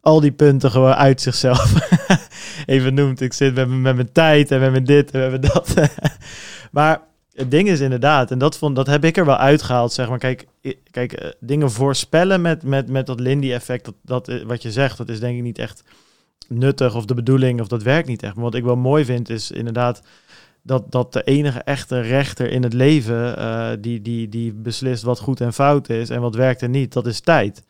al 0.01 0.21
die 0.21 0.33
punten 0.33 0.71
gewoon 0.71 0.95
uit 0.95 1.21
zichzelf 1.21 1.75
even 2.67 2.95
noemt. 2.95 3.21
Ik 3.21 3.33
zit 3.33 3.55
met, 3.55 3.69
met 3.69 3.95
mijn 3.95 4.13
tijd 4.13 4.51
en 4.51 4.61
met 4.61 4.71
mijn 4.71 4.85
dit 4.85 5.11
en 5.11 5.21
met 5.21 5.31
mijn 5.31 5.53
dat. 5.53 5.75
maar 6.73 7.01
het 7.33 7.51
ding 7.51 7.69
is 7.69 7.81
inderdaad, 7.81 8.31
en 8.31 8.39
dat, 8.39 8.59
vond, 8.59 8.77
dat 8.77 8.87
heb 8.87 9.05
ik 9.05 9.17
er 9.17 9.27
wel 9.27 9.37
uitgehaald, 9.37 9.93
zeg 9.93 10.09
maar. 10.09 10.19
Kijk, 10.19 10.47
kijk 10.91 11.13
eh, 11.13 11.31
dingen 11.39 11.71
voorspellen 11.71 12.41
met, 12.41 12.63
met, 12.63 12.89
met 12.89 13.07
dat 13.07 13.21
Lindy-effect, 13.21 13.85
dat, 13.85 13.95
dat, 14.03 14.43
wat 14.43 14.63
je 14.63 14.73
zegt, 14.73 14.97
dat 14.97 15.09
is 15.09 15.21
denk 15.21 15.37
ik 15.37 15.43
niet 15.43 15.59
echt 15.59 15.83
nuttig 16.51 16.95
of 16.95 17.05
de 17.05 17.15
bedoeling 17.15 17.61
of 17.61 17.69
dat 17.69 17.83
werkt 17.83 18.09
niet 18.09 18.23
echt. 18.23 18.35
Maar 18.35 18.45
wat 18.45 18.55
ik 18.55 18.65
wel 18.65 18.77
mooi 18.77 19.05
vind 19.05 19.29
is 19.29 19.51
inderdaad 19.51 20.03
dat, 20.63 20.93
dat 20.93 21.13
de 21.13 21.23
enige 21.23 21.59
echte 21.59 22.01
rechter 22.01 22.51
in 22.51 22.63
het 22.63 22.73
leven 22.73 23.39
uh, 23.39 23.71
die, 23.81 24.03
die, 24.03 24.29
die 24.29 24.53
beslist 24.53 25.03
wat 25.03 25.21
goed 25.21 25.41
en 25.41 25.53
fout 25.53 25.89
is 25.89 26.11
en 26.11 26.21
wat 26.21 26.35
werkt 26.35 26.63
en 26.63 26.71
niet, 26.71 26.93
dat 26.93 27.07
is 27.07 27.21
tijd. 27.21 27.65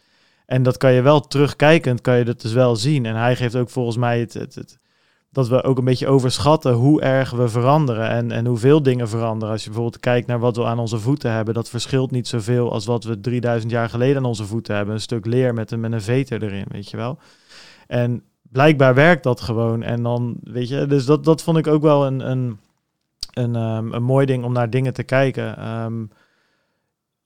En 0.47 0.62
dat 0.62 0.76
kan 0.76 0.93
je 0.93 1.03
wel 1.03 1.20
terugkijkend, 1.20 2.01
kan 2.01 2.18
je 2.18 2.24
dat 2.24 2.41
dus 2.41 2.53
wel 2.53 2.76
zien. 2.76 3.07
En 3.07 3.16
hij 3.16 3.37
geeft 3.37 3.57
ook 3.57 3.70
volgens 3.70 3.97
mij 3.97 4.20
het, 4.20 4.35
het 4.35 4.78
dat 5.33 5.49
we 5.49 5.62
ook 5.62 5.78
een 5.78 5.85
beetje 5.85 6.09
overschatten 6.09 6.72
hoe 6.72 7.01
erg 7.01 7.31
we 7.31 7.49
veranderen 7.49 8.09
en, 8.09 8.31
en 8.31 8.47
hoeveel 8.47 8.83
dingen 8.83 9.09
veranderen. 9.09 9.55
Als 9.55 9.64
je 9.64 9.70
bijvoorbeeld 9.70 10.01
kijkt 10.03 10.26
naar 10.26 10.39
wat 10.39 10.57
we 10.57 10.64
aan 10.64 10.78
onze 10.78 10.99
voeten 10.99 11.33
hebben, 11.33 11.55
dat 11.55 11.68
verschilt 11.68 12.11
niet 12.11 12.28
zoveel 12.28 12.72
als 12.72 12.87
wat 12.87 13.05
we 13.05 13.20
3000 13.20 13.72
jaar 13.72 13.89
geleden 13.89 14.16
aan 14.16 14.24
onze 14.24 14.45
voeten 14.45 14.76
hebben. 14.76 14.95
Een 14.95 15.01
stuk 15.01 15.26
leer 15.26 15.55
met 15.55 15.70
een, 15.70 15.81
met 15.81 15.93
een 15.93 16.03
veter 16.03 16.43
erin, 16.43 16.66
weet 16.68 16.91
je 16.91 16.97
wel. 16.97 17.18
En 17.87 18.22
blijkbaar 18.53 18.95
werkt 18.95 19.23
dat 19.23 19.41
gewoon. 19.41 19.83
En 19.83 20.03
dan, 20.03 20.37
weet 20.43 20.69
je, 20.69 20.87
dus 20.87 21.05
dat, 21.05 21.25
dat 21.25 21.43
vond 21.43 21.57
ik 21.57 21.67
ook 21.67 21.83
wel 21.83 22.07
een, 22.07 22.31
een, 22.31 22.59
een, 23.33 23.55
um, 23.55 23.93
een 23.93 24.03
mooi 24.03 24.27
ding 24.27 24.45
om 24.45 24.53
naar 24.53 24.71
dingen 24.71 24.93
te 24.93 25.03
kijken. 25.03 25.69
Um, 25.69 26.11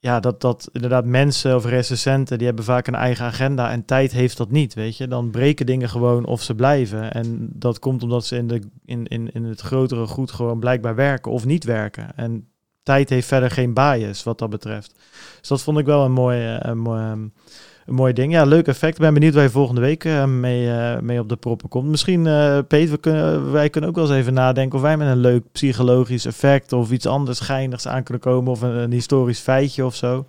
ja, 0.05 0.21
dat, 0.21 0.41
dat 0.41 0.69
inderdaad 0.73 1.05
mensen 1.05 1.57
of 1.57 1.65
recensenten, 1.65 2.39
die 2.39 2.47
hebben 2.47 2.65
vaak 2.65 2.87
een 2.87 2.95
eigen 2.95 3.25
agenda 3.25 3.71
en 3.71 3.85
tijd 3.85 4.13
heeft 4.13 4.37
dat 4.37 4.51
niet, 4.51 4.75
weet 4.75 4.97
je. 4.97 5.09
Dan 5.09 5.31
breken 5.31 5.67
dingen 5.67 5.89
gewoon 5.89 6.25
of 6.25 6.43
ze 6.43 6.55
blijven. 6.55 7.13
En 7.13 7.49
dat 7.53 7.79
komt 7.79 8.03
omdat 8.03 8.27
ze 8.27 8.37
in, 8.37 8.47
de, 8.47 8.61
in, 8.85 9.07
in, 9.07 9.33
in 9.33 9.45
het 9.45 9.61
grotere 9.61 10.07
goed 10.07 10.31
gewoon 10.31 10.61
blijkbaar 10.61 10.95
werken 10.95 11.33
of 11.33 11.45
niet 11.45 11.65
werken. 11.65 12.17
En 12.17 12.49
tijd 12.83 13.09
heeft 13.09 13.27
verder 13.27 13.51
geen 13.51 13.75
bias 13.75 14.23
wat 14.23 14.39
dat 14.39 14.51
betreft. 14.51 14.95
Dus 15.39 15.49
dat 15.49 15.63
vond 15.63 15.79
ik 15.79 15.87
wel 15.87 16.05
een 16.05 16.13
mooie, 16.13 16.57
een 16.61 16.79
mooie 16.79 17.31
een 17.87 17.95
mooi 17.95 18.13
ding. 18.13 18.33
Ja, 18.33 18.45
leuk 18.45 18.67
effect. 18.67 18.95
Ik 18.95 19.01
ben 19.01 19.15
benieuwd 19.15 19.35
waar 19.35 19.43
je 19.43 19.51
volgende 19.51 19.81
week 19.81 20.05
uh, 20.05 20.25
mee, 20.25 20.67
uh, 20.67 20.99
mee 20.99 21.21
op 21.21 21.29
de 21.29 21.37
proppen 21.37 21.69
komt. 21.69 21.89
Misschien, 21.89 22.27
uh, 22.27 22.59
Peter, 22.69 22.91
we 22.91 22.99
kunnen, 22.99 23.53
wij 23.53 23.71
kunnen 23.71 23.91
ook 23.91 23.97
wel 23.97 24.07
eens 24.07 24.15
even 24.15 24.35
nadenken 24.35 24.77
of 24.77 24.83
wij 24.83 24.97
met 24.97 25.09
een 25.09 25.17
leuk 25.17 25.43
psychologisch 25.53 26.25
effect 26.27 26.73
of 26.73 26.91
iets 26.91 27.07
anders 27.07 27.39
schijnigs 27.39 27.89
aan 27.89 28.03
kunnen 28.03 28.23
komen. 28.23 28.53
Of 28.53 28.61
een, 28.61 28.77
een 28.77 28.93
historisch 28.93 29.41
feitje 29.41 29.85
of 29.85 29.95
zo. 29.95 30.27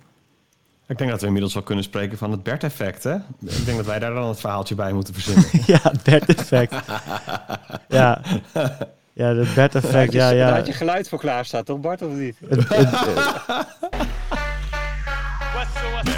Ik 0.88 0.98
denk 0.98 1.10
dat 1.10 1.20
we 1.20 1.26
inmiddels 1.26 1.54
wel 1.54 1.62
kunnen 1.62 1.84
spreken 1.84 2.18
van 2.18 2.30
het 2.30 2.42
Bert-effect, 2.42 3.04
hè? 3.04 3.14
Ik 3.40 3.64
denk 3.64 3.76
dat 3.76 3.86
wij 3.86 3.98
daar 3.98 4.14
dan 4.14 4.28
het 4.28 4.40
verhaaltje 4.40 4.74
bij 4.74 4.92
moeten 4.92 5.14
verzinnen. 5.14 5.44
ja, 5.74 5.78
het 5.82 6.02
Bert-effect. 6.02 6.74
ja. 7.88 8.20
Ja, 9.12 9.34
het 9.34 9.54
Bert-effect, 9.54 10.12
ja, 10.12 10.30
ja. 10.30 10.46
Daar 10.46 10.56
had 10.56 10.66
je 10.66 10.72
geluid 10.72 11.08
voor 11.08 11.18
klaar 11.18 11.44
staat, 11.44 11.66
toch 11.66 11.80
Bart, 11.80 12.02
of 12.02 12.12
niet? 12.12 12.36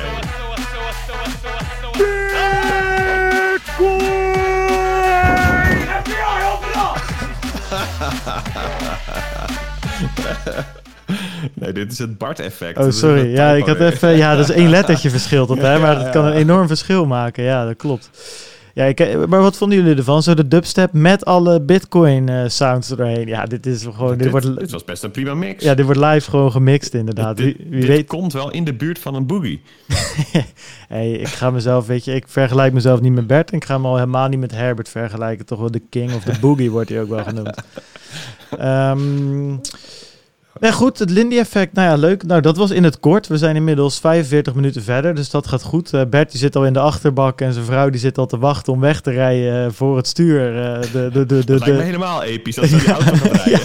Nee, 11.55 11.73
dit 11.73 11.93
is 11.93 11.99
het 11.99 12.19
Bart-effect. 12.19 12.79
Oh, 12.79 12.91
sorry. 12.91 13.35
Ja, 13.35 13.51
ik 13.53 13.67
had 13.67 13.81
even, 13.81 14.17
ja, 14.17 14.37
dat 14.37 14.49
is 14.49 14.55
één 14.55 14.71
lettertje 14.71 15.11
verschil 15.11 15.47
tot, 15.47 15.59
hè, 15.69 15.79
maar 15.79 15.95
dat 15.99 16.11
kan 16.11 16.25
een 16.25 16.33
enorm 16.33 16.67
verschil 16.67 17.07
maken. 17.07 17.45
Ja, 17.45 17.65
dat 17.65 17.77
klopt. 17.77 18.11
Ja, 18.79 18.85
ik, 18.85 19.27
maar 19.27 19.41
wat 19.41 19.57
vonden 19.57 19.79
jullie 19.79 19.97
ervan? 19.97 20.23
Zo 20.23 20.35
de 20.35 20.49
dubstep 20.49 20.93
met 20.93 21.25
alle 21.25 21.61
Bitcoin 21.61 22.31
uh, 22.31 22.43
sounds 22.47 22.91
erheen. 22.91 23.27
Ja, 23.27 23.45
dit 23.45 23.67
is 23.67 23.83
gewoon. 23.83 24.11
Dit, 24.11 24.19
dit, 24.19 24.31
wordt, 24.31 24.59
dit 24.59 24.71
was 24.71 24.85
best 24.85 25.03
een 25.03 25.11
prima 25.11 25.35
mix. 25.35 25.65
Ja, 25.65 25.75
dit 25.75 25.85
wordt 25.85 26.01
live 26.01 26.31
gewoon 26.31 26.51
gemixt, 26.51 26.95
inderdaad. 26.95 27.37
Dit, 27.37 27.57
wie, 27.57 27.67
wie 27.71 27.81
dit 27.81 27.89
weet. 27.89 28.07
komt 28.07 28.33
wel 28.33 28.51
in 28.51 28.65
de 28.65 28.75
buurt 28.75 28.99
van 28.99 29.15
een 29.15 29.27
boogie. 29.27 29.63
hey, 30.89 31.13
ik 31.13 31.29
ga 31.29 31.51
mezelf, 31.51 31.87
weet 31.87 32.05
je, 32.05 32.15
ik 32.15 32.29
vergelijk 32.29 32.73
mezelf 32.73 33.01
niet 33.01 33.13
met 33.13 33.27
Bert. 33.27 33.51
En 33.51 33.57
ik 33.57 33.65
ga 33.65 33.79
me 33.79 33.87
al 33.87 33.97
helemaal 33.97 34.29
niet 34.29 34.41
met 34.41 34.53
Herbert 34.53 34.89
vergelijken. 34.89 35.47
Toch 35.47 35.59
wel 35.59 35.71
de 35.71 35.83
king 35.91 36.15
of 36.15 36.25
de 36.25 36.39
boogie 36.41 36.71
wordt 36.71 36.89
hij 36.89 37.01
ook 37.01 37.09
wel 37.09 37.25
genoemd. 37.25 37.63
Um, 38.61 39.61
Nee, 40.61 40.73
goed, 40.73 40.99
het 40.99 41.11
Lindy-effect, 41.11 41.73
nou 41.73 41.89
ja, 41.89 41.97
leuk. 41.97 42.23
Nou, 42.23 42.41
dat 42.41 42.57
was 42.57 42.71
in 42.71 42.85
het 42.85 43.01
kort. 43.01 43.27
We 43.27 43.39
zijn 43.39 43.57
inmiddels 43.57 43.99
45 43.99 44.55
minuten 44.55 44.83
verder, 44.83 45.15
dus 45.15 45.31
dat 45.31 45.47
gaat 45.47 45.63
goed. 45.63 45.93
Uh, 45.93 46.03
Bert 46.11 46.31
die 46.31 46.41
zit 46.41 46.57
al 46.57 46.67
in 46.67 46.73
de 46.73 46.79
achterbak 46.79 47.41
en 47.41 47.53
zijn 47.53 47.65
vrouw 47.65 47.91
die 47.91 48.01
zit 48.01 48.19
al 48.19 48.27
te 48.27 48.39
wachten 48.39 48.73
om 48.73 48.81
weg 48.81 49.01
te 49.01 49.11
rijden 49.11 49.65
uh, 49.65 49.73
voor 49.73 49.97
het 49.97 50.07
stuur. 50.07 50.55
Uh, 50.55 50.81
de, 50.93 51.11
de, 51.13 51.27
de, 51.27 51.27
de, 51.27 51.45
dat 51.45 51.59
lijkt 51.59 51.77
me 51.77 51.83
helemaal 51.83 52.23
episch 52.23 52.55
dat 52.55 52.69
ze 52.69 52.77
die 52.77 52.93
auto 52.93 53.15
gaan 53.15 53.31
rijden. 53.31 53.61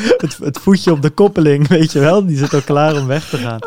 het, 0.22 0.38
het 0.42 0.58
voetje 0.58 0.92
op 0.92 1.02
de 1.02 1.10
koppeling, 1.10 1.68
weet 1.68 1.92
je 1.92 2.00
wel. 2.00 2.26
Die 2.26 2.36
zit 2.36 2.54
al 2.54 2.62
klaar 2.62 2.96
om 2.96 3.06
weg 3.06 3.28
te 3.28 3.36
gaan. 3.36 3.58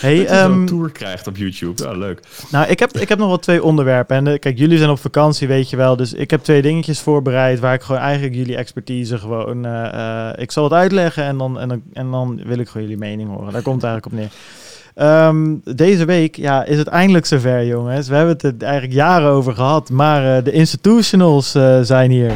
Hey, 0.00 0.16
dat 0.16 0.28
je 0.28 0.42
um, 0.42 0.66
tour 0.66 0.90
krijgt 0.90 1.26
op 1.26 1.36
YouTube. 1.36 1.82
Ja, 1.82 1.92
leuk. 1.92 2.20
Nou, 2.50 2.66
ik 2.66 2.78
heb, 2.78 2.98
ik 2.98 3.08
heb 3.08 3.18
nog 3.18 3.28
wel 3.28 3.38
twee 3.38 3.62
onderwerpen. 3.62 4.16
En 4.16 4.26
uh, 4.26 4.38
kijk, 4.38 4.58
jullie 4.58 4.78
zijn 4.78 4.90
op 4.90 4.98
vakantie, 4.98 5.48
weet 5.48 5.70
je 5.70 5.76
wel. 5.76 5.96
Dus 5.96 6.12
ik 6.12 6.30
heb 6.30 6.42
twee 6.42 6.62
dingetjes 6.62 7.00
voorbereid 7.00 7.60
waar 7.60 7.74
ik 7.74 7.82
gewoon 7.82 8.00
eigenlijk 8.00 8.34
jullie 8.34 8.56
expertise 8.56 9.18
gewoon... 9.18 9.66
Uh, 9.66 9.72
uh, 9.94 10.28
ik 10.36 10.50
zal 10.50 10.64
het 10.64 10.72
uitleggen 10.72 11.24
en 11.24 11.38
dan, 11.38 11.58
en, 11.58 11.68
dan, 11.68 11.82
en 11.92 12.10
dan 12.10 12.40
wil 12.44 12.58
ik 12.58 12.68
gewoon 12.68 12.82
jullie 12.82 12.98
mening 12.98 13.30
horen. 13.30 13.52
Daar 13.52 13.62
komt 13.62 13.82
het 13.82 13.90
eigenlijk 13.90 14.06
op 14.06 14.12
neer. 14.12 15.26
Um, 15.26 15.60
deze 15.64 16.04
week 16.04 16.36
ja, 16.36 16.64
is 16.64 16.78
het 16.78 16.86
eindelijk 16.86 17.26
zover, 17.26 17.66
jongens. 17.66 18.08
We 18.08 18.14
hebben 18.14 18.34
het 18.34 18.44
er 18.44 18.54
eigenlijk 18.58 18.92
jaren 18.92 19.28
over 19.28 19.54
gehad. 19.54 19.90
Maar 19.90 20.42
de 20.42 20.52
institutionals 20.52 21.50
zijn 21.82 22.10
hier. 22.10 22.32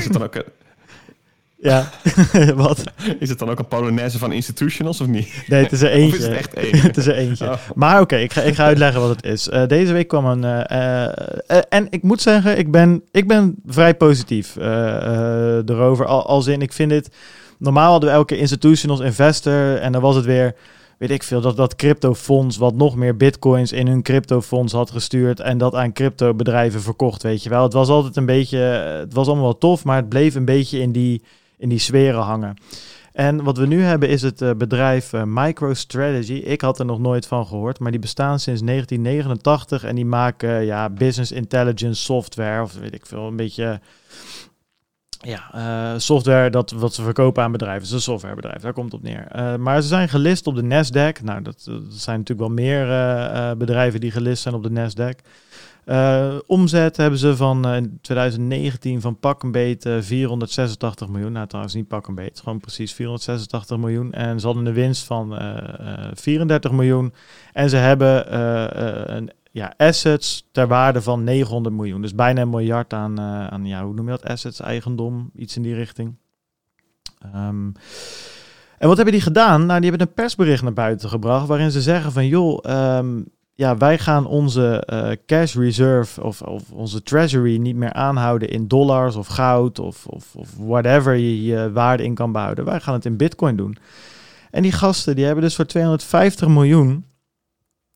Is 0.00 0.04
het 0.04 0.12
dan 0.12 0.22
ook 0.22 0.34
een... 0.34 0.44
Ja, 1.62 1.90
wat? 2.54 2.84
Is 3.18 3.28
het 3.28 3.38
dan 3.38 3.50
ook 3.50 3.58
een 3.58 3.68
Polonaise 3.68 4.18
van 4.18 4.32
institutionals 4.32 5.00
of 5.00 5.06
niet? 5.06 5.44
Nee, 5.46 5.62
het 5.62 5.72
is 5.72 5.82
er 5.82 5.90
eentje. 5.90 6.16
Of 6.16 6.18
is 6.18 6.26
het 6.26 6.36
echt 6.36 6.54
één? 6.54 6.80
het 6.82 6.96
is 6.96 7.06
er 7.06 7.14
eentje. 7.14 7.50
Oh. 7.50 7.56
Maar 7.74 7.94
oké, 7.94 8.02
okay, 8.02 8.22
ik, 8.22 8.32
ga, 8.32 8.42
ik 8.42 8.54
ga 8.54 8.64
uitleggen 8.64 9.00
wat 9.00 9.10
het 9.10 9.24
is. 9.24 9.48
Uh, 9.48 9.66
deze 9.66 9.92
week 9.92 10.08
kwam 10.08 10.24
een... 10.24 10.42
Uh, 10.42 11.08
uh, 11.56 11.62
en 11.68 11.86
ik 11.90 12.02
moet 12.02 12.22
zeggen, 12.22 12.58
ik 12.58 12.70
ben, 12.70 13.02
ik 13.10 13.28
ben 13.28 13.54
vrij 13.66 13.94
positief 13.94 14.56
erover. 14.56 16.06
Al, 16.06 16.26
als 16.26 16.46
in, 16.46 16.62
ik 16.62 16.72
vind 16.72 16.90
dit... 16.90 17.10
Normaal 17.58 17.90
hadden 17.90 18.10
we 18.10 18.14
elke 18.14 18.36
institutionals 18.36 19.00
investor 19.00 19.76
en 19.76 19.92
dan 19.92 20.00
was 20.00 20.16
het 20.16 20.24
weer 20.24 20.54
weet 21.00 21.10
ik 21.10 21.22
veel, 21.22 21.40
dat 21.40 21.56
dat 21.56 21.76
cryptofonds 21.76 22.56
wat 22.56 22.74
nog 22.74 22.96
meer 22.96 23.16
bitcoins 23.16 23.72
in 23.72 23.86
hun 23.86 24.02
cryptofonds 24.02 24.72
had 24.72 24.90
gestuurd 24.90 25.40
en 25.40 25.58
dat 25.58 25.74
aan 25.74 25.92
cryptobedrijven 25.92 26.80
verkocht, 26.80 27.22
weet 27.22 27.42
je 27.42 27.48
wel. 27.48 27.62
Het 27.62 27.72
was 27.72 27.88
altijd 27.88 28.16
een 28.16 28.26
beetje, 28.26 28.58
het 28.58 29.12
was 29.12 29.26
allemaal 29.26 29.44
wel 29.44 29.58
tof, 29.58 29.84
maar 29.84 29.96
het 29.96 30.08
bleef 30.08 30.34
een 30.34 30.44
beetje 30.44 30.80
in 30.80 30.92
die, 30.92 31.22
in 31.56 31.68
die 31.68 31.78
sferen 31.78 32.20
hangen. 32.20 32.56
En 33.12 33.42
wat 33.44 33.58
we 33.58 33.66
nu 33.66 33.82
hebben 33.82 34.08
is 34.08 34.22
het 34.22 34.40
uh, 34.40 34.50
bedrijf 34.50 35.12
uh, 35.12 35.22
MicroStrategy. 35.24 36.32
Ik 36.32 36.60
had 36.60 36.78
er 36.78 36.84
nog 36.84 36.98
nooit 36.98 37.26
van 37.26 37.46
gehoord, 37.46 37.78
maar 37.78 37.90
die 37.90 38.00
bestaan 38.00 38.40
sinds 38.40 38.62
1989 38.62 39.84
en 39.84 39.94
die 39.94 40.06
maken 40.06 40.64
ja, 40.64 40.90
business 40.90 41.32
intelligence 41.32 42.02
software 42.02 42.62
of 42.62 42.74
weet 42.74 42.94
ik 42.94 43.06
veel, 43.06 43.26
een 43.26 43.36
beetje 43.36 43.80
ja, 45.20 45.50
uh, 45.54 45.98
software 45.98 46.50
dat 46.50 46.70
wat 46.70 46.94
ze 46.94 47.02
verkopen 47.02 47.42
aan 47.42 47.52
bedrijven. 47.52 47.80
Het 47.80 47.88
is 47.88 47.94
een 47.94 48.00
softwarebedrijf, 48.00 48.62
daar 48.62 48.72
komt 48.72 48.92
het 48.92 49.00
op 49.00 49.06
neer. 49.06 49.26
Uh, 49.36 49.56
maar 49.56 49.82
ze 49.82 49.88
zijn 49.88 50.08
gelist 50.08 50.46
op 50.46 50.54
de 50.54 50.62
Nasdaq. 50.62 51.24
Nou, 51.24 51.42
dat, 51.42 51.62
dat 51.64 51.82
zijn 51.88 52.18
natuurlijk 52.18 52.48
wel 52.48 52.56
meer 52.56 52.88
uh, 52.88 53.52
bedrijven 53.52 54.00
die 54.00 54.10
gelist 54.10 54.42
zijn 54.42 54.54
op 54.54 54.62
de 54.62 54.70
Nasdaq. 54.70 55.24
omzet 56.46 56.96
hebben 56.96 57.18
ze 57.18 57.36
van 57.36 57.68
in 57.68 57.98
2019 58.00 59.00
van 59.00 59.18
pak 59.18 59.42
een 59.42 59.52
beet 59.52 59.88
486 60.00 61.08
miljoen. 61.08 61.32
Nou, 61.32 61.46
trouwens 61.46 61.74
niet 61.74 61.88
pak 61.88 62.06
een 62.06 62.14
beet, 62.14 62.40
gewoon 62.40 62.60
precies 62.60 62.92
486 62.92 63.76
miljoen. 63.76 64.12
En 64.12 64.40
ze 64.40 64.46
hadden 64.46 64.66
een 64.66 64.74
winst 64.74 65.04
van 65.04 65.38
34 66.14 66.70
miljoen. 66.70 67.12
En 67.52 67.70
ze 67.70 67.76
hebben 67.76 68.36
een 69.16 69.30
ja, 69.50 69.74
assets 69.76 70.48
ter 70.52 70.66
waarde 70.66 71.02
van 71.02 71.24
900 71.24 71.74
miljoen. 71.74 72.02
Dus 72.02 72.14
bijna 72.14 72.40
een 72.40 72.50
miljard 72.50 72.92
aan, 72.92 73.20
uh, 73.20 73.46
aan 73.46 73.66
ja, 73.66 73.84
hoe 73.84 73.94
noem 73.94 74.04
je 74.04 74.10
dat? 74.10 74.24
Assets, 74.24 74.60
eigendom, 74.60 75.30
iets 75.34 75.56
in 75.56 75.62
die 75.62 75.74
richting. 75.74 76.16
Um, 77.34 77.72
en 78.78 78.88
wat 78.88 78.96
hebben 78.96 79.14
die 79.14 79.22
gedaan? 79.22 79.66
Nou, 79.66 79.80
die 79.80 79.90
hebben 79.90 80.08
een 80.08 80.14
persbericht 80.14 80.62
naar 80.62 80.72
buiten 80.72 81.08
gebracht 81.08 81.46
waarin 81.46 81.70
ze 81.70 81.82
zeggen 81.82 82.12
van 82.12 82.26
joh, 82.26 82.58
um, 82.98 83.24
ja, 83.54 83.76
wij 83.76 83.98
gaan 83.98 84.26
onze 84.26 84.86
uh, 84.92 85.10
cash 85.26 85.54
reserve 85.54 86.22
of, 86.22 86.42
of, 86.42 86.70
onze 86.72 87.02
treasury 87.02 87.56
niet 87.56 87.76
meer 87.76 87.92
aanhouden 87.92 88.48
in 88.48 88.68
dollars 88.68 89.16
of 89.16 89.26
goud 89.26 89.78
of, 89.78 90.06
of, 90.06 90.34
of 90.34 90.48
whatever 90.58 91.14
je 91.14 91.42
je 91.42 91.72
waarde 91.72 92.02
in 92.02 92.14
kan 92.14 92.32
behouden. 92.32 92.64
Wij 92.64 92.80
gaan 92.80 92.94
het 92.94 93.04
in 93.04 93.16
bitcoin 93.16 93.56
doen. 93.56 93.76
En 94.50 94.62
die 94.62 94.72
gasten 94.72 95.16
die 95.16 95.24
hebben 95.24 95.44
dus 95.44 95.56
voor 95.56 95.66
250 95.66 96.48
miljoen 96.48 97.04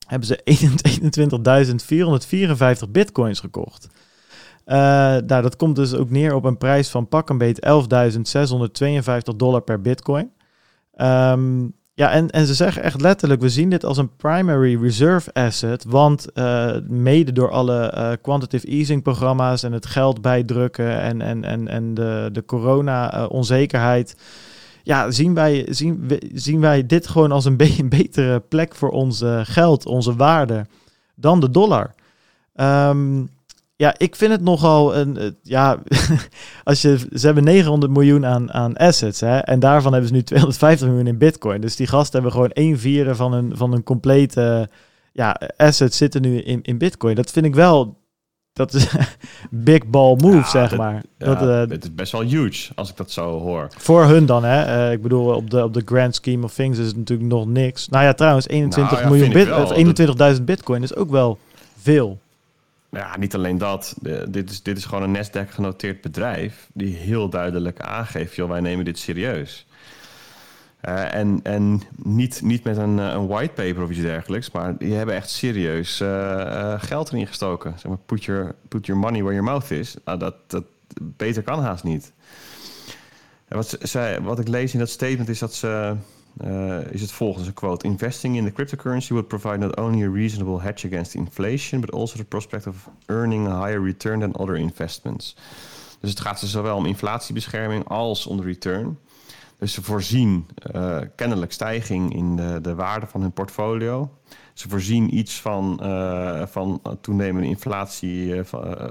hebben 0.05 0.27
ze 0.27 0.41
21.454 2.85 2.91
bitcoins 2.91 3.39
gekocht. 3.39 3.87
Uh, 4.67 4.75
nou, 4.75 5.41
dat 5.41 5.55
komt 5.55 5.75
dus 5.75 5.93
ook 5.93 6.09
neer 6.09 6.33
op 6.33 6.43
een 6.43 6.57
prijs 6.57 6.89
van 6.89 7.07
pak 7.07 7.29
een 7.29 7.37
beet 7.37 7.65
11.652 9.31 9.35
dollar 9.35 9.61
per 9.61 9.81
bitcoin. 9.81 10.31
Um, 10.97 11.73
ja, 11.95 12.11
en, 12.11 12.29
en 12.29 12.45
ze 12.45 12.53
zeggen 12.53 12.83
echt 12.83 13.01
letterlijk, 13.01 13.41
we 13.41 13.49
zien 13.49 13.69
dit 13.69 13.85
als 13.85 13.97
een 13.97 14.15
primary 14.15 14.81
reserve 14.81 15.33
asset, 15.33 15.83
want 15.83 16.27
uh, 16.33 16.75
mede 16.87 17.31
door 17.31 17.51
alle 17.51 17.93
uh, 17.95 18.11
quantitative 18.21 18.67
easing 18.67 19.03
programma's 19.03 19.63
en 19.63 19.71
het 19.71 19.85
geld 19.85 20.21
bijdrukken 20.21 21.01
en, 21.01 21.21
en, 21.21 21.43
en, 21.43 21.67
en 21.67 21.93
de, 21.93 22.29
de 22.31 22.45
corona-onzekerheid, 22.45 24.15
ja, 24.85 25.11
zien 25.11 25.33
wij, 25.33 25.65
zien, 25.69 26.09
zien 26.33 26.59
wij 26.59 26.85
dit 26.85 27.07
gewoon 27.07 27.31
als 27.31 27.45
een, 27.45 27.55
een 27.79 27.89
betere 27.89 28.39
plek 28.39 28.75
voor 28.75 28.89
ons 28.89 29.23
geld, 29.43 29.85
onze 29.85 30.15
waarde, 30.15 30.65
dan 31.15 31.39
de 31.39 31.49
dollar. 31.49 31.93
Um, 32.55 33.29
ja, 33.77 33.93
ik 33.97 34.15
vind 34.15 34.31
het 34.31 34.41
nogal 34.41 34.95
een. 34.95 35.37
Ja, 35.41 35.79
als 36.63 36.81
je. 36.81 37.07
Ze 37.13 37.25
hebben 37.25 37.43
900 37.43 37.91
miljoen 37.91 38.25
aan, 38.25 38.53
aan 38.53 38.77
assets. 38.77 39.19
Hè, 39.19 39.37
en 39.37 39.59
daarvan 39.59 39.91
hebben 39.91 40.09
ze 40.09 40.15
nu 40.15 40.23
250 40.23 40.87
miljoen 40.87 41.07
in 41.07 41.17
Bitcoin. 41.17 41.61
Dus 41.61 41.75
die 41.75 41.87
gasten 41.87 42.13
hebben 42.13 42.31
gewoon 42.31 42.51
een 42.53 42.79
vierde 42.79 43.15
van 43.15 43.33
een, 43.33 43.57
van 43.57 43.73
een 43.73 43.83
complete. 43.83 44.69
Ja, 45.11 45.41
assets 45.57 45.97
zitten 45.97 46.21
nu 46.21 46.37
in, 46.37 46.61
in 46.61 46.77
Bitcoin. 46.77 47.15
Dat 47.15 47.31
vind 47.31 47.45
ik 47.45 47.55
wel 47.55 47.97
dat 48.55 48.73
is 48.73 48.87
big 49.49 49.85
ball 49.85 50.15
move, 50.15 50.37
ja, 50.37 50.47
zeg 50.47 50.75
maar. 50.75 51.03
Ja, 51.17 51.25
dat, 51.25 51.41
uh, 51.41 51.73
het 51.73 51.83
is 51.83 51.95
best 51.95 52.11
wel 52.11 52.21
huge, 52.21 52.71
als 52.75 52.89
ik 52.89 52.97
dat 52.97 53.11
zo 53.11 53.39
hoor. 53.39 53.67
Voor 53.77 54.05
hun 54.05 54.25
dan, 54.25 54.43
hè. 54.43 54.87
Uh, 54.87 54.91
ik 54.91 55.01
bedoel, 55.01 55.35
op 55.35 55.49
de, 55.49 55.63
op 55.63 55.73
de 55.73 55.81
grand 55.85 56.15
scheme 56.15 56.43
of 56.43 56.53
things 56.53 56.77
is 56.77 56.87
het 56.87 56.95
natuurlijk 56.97 57.29
nog 57.29 57.47
niks. 57.47 57.87
Nou 57.87 58.03
ja, 58.03 58.13
trouwens, 58.13 58.47
21 58.47 58.99
nou, 58.99 59.09
miljoen 59.09 59.33
bit, 59.33 59.51
of 59.51 60.35
21.000 60.37 60.43
bitcoin 60.43 60.83
is 60.83 60.95
ook 60.95 61.09
wel 61.09 61.39
veel. 61.81 62.19
Ja, 62.89 63.17
niet 63.17 63.35
alleen 63.35 63.57
dat. 63.57 63.95
De, 64.01 64.25
dit, 64.29 64.49
is, 64.49 64.61
dit 64.61 64.77
is 64.77 64.85
gewoon 64.85 65.03
een 65.03 65.25
Nasdaq 65.25 65.49
genoteerd 65.49 66.01
bedrijf... 66.01 66.67
die 66.73 66.95
heel 66.95 67.29
duidelijk 67.29 67.79
aangeeft, 67.79 68.35
joh, 68.35 68.49
wij 68.49 68.59
nemen 68.59 68.85
dit 68.85 68.99
serieus. 68.99 69.65
Uh, 70.87 71.13
en 71.13 71.39
en 71.43 71.81
niet, 71.95 72.41
niet 72.41 72.63
met 72.63 72.77
een, 72.77 72.97
een 72.97 73.27
whitepaper 73.27 73.83
of 73.83 73.89
iets 73.89 74.01
dergelijks, 74.01 74.51
maar 74.51 74.77
die 74.77 74.93
hebben 74.93 75.15
echt 75.15 75.29
serieus 75.29 76.01
uh, 76.01 76.73
geld 76.77 77.11
erin 77.11 77.27
gestoken. 77.27 77.71
Zeg 77.71 77.85
maar, 77.85 77.97
put 78.05 78.23
your, 78.23 78.55
put 78.67 78.85
your 78.85 79.01
money 79.01 79.21
where 79.23 79.35
your 79.35 79.51
mouth 79.51 79.71
is. 79.71 79.95
Nou, 80.05 80.19
dat, 80.19 80.35
dat 80.47 80.63
beter 81.01 81.43
kan 81.43 81.59
haast 81.59 81.83
niet. 81.83 82.13
Wat, 83.47 83.77
zij, 83.81 84.21
wat 84.21 84.39
ik 84.39 84.47
lees 84.47 84.73
in 84.73 84.79
dat 84.79 84.89
statement 84.89 85.29
is 85.29 85.39
dat 85.39 85.53
ze. 85.53 85.95
is 86.89 87.01
het 87.01 87.11
volgende, 87.11 87.47
een 87.47 87.53
quote. 87.53 87.85
Investing 87.85 88.35
in 88.35 88.45
the 88.45 88.51
cryptocurrency 88.51 89.13
would 89.13 89.27
provide 89.27 89.57
not 89.57 89.79
only 89.79 90.03
a 90.03 90.11
reasonable 90.11 90.61
hedge 90.61 90.87
against 90.87 91.13
inflation, 91.13 91.81
but 91.81 91.91
also 91.91 92.17
the 92.17 92.25
prospect 92.25 92.67
of 92.67 92.89
earning 93.05 93.47
a 93.47 93.65
higher 93.65 93.83
return 93.83 94.19
than 94.19 94.35
other 94.35 94.55
investments. 94.55 95.35
Dus 95.99 96.09
het 96.09 96.19
gaat 96.19 96.41
er 96.41 96.47
zowel 96.47 96.75
om 96.75 96.85
inflatiebescherming 96.85 97.87
als 97.87 98.27
om 98.27 98.37
de 98.37 98.43
return. 98.43 98.97
Dus 99.65 99.73
ze 99.73 99.83
voorzien 99.83 100.45
uh, 100.75 100.97
kennelijk 101.15 101.51
stijging 101.51 102.15
in 102.15 102.35
de, 102.35 102.59
de 102.61 102.75
waarde 102.75 103.05
van 103.05 103.21
hun 103.21 103.31
portfolio. 103.31 104.11
Ze 104.53 104.69
voorzien 104.69 105.17
iets 105.17 105.41
van, 105.41 105.79
uh, 105.83 106.45
van 106.45 106.81
toenemende 107.01 107.47
inflatie 107.47 108.25
uh, 108.25 108.39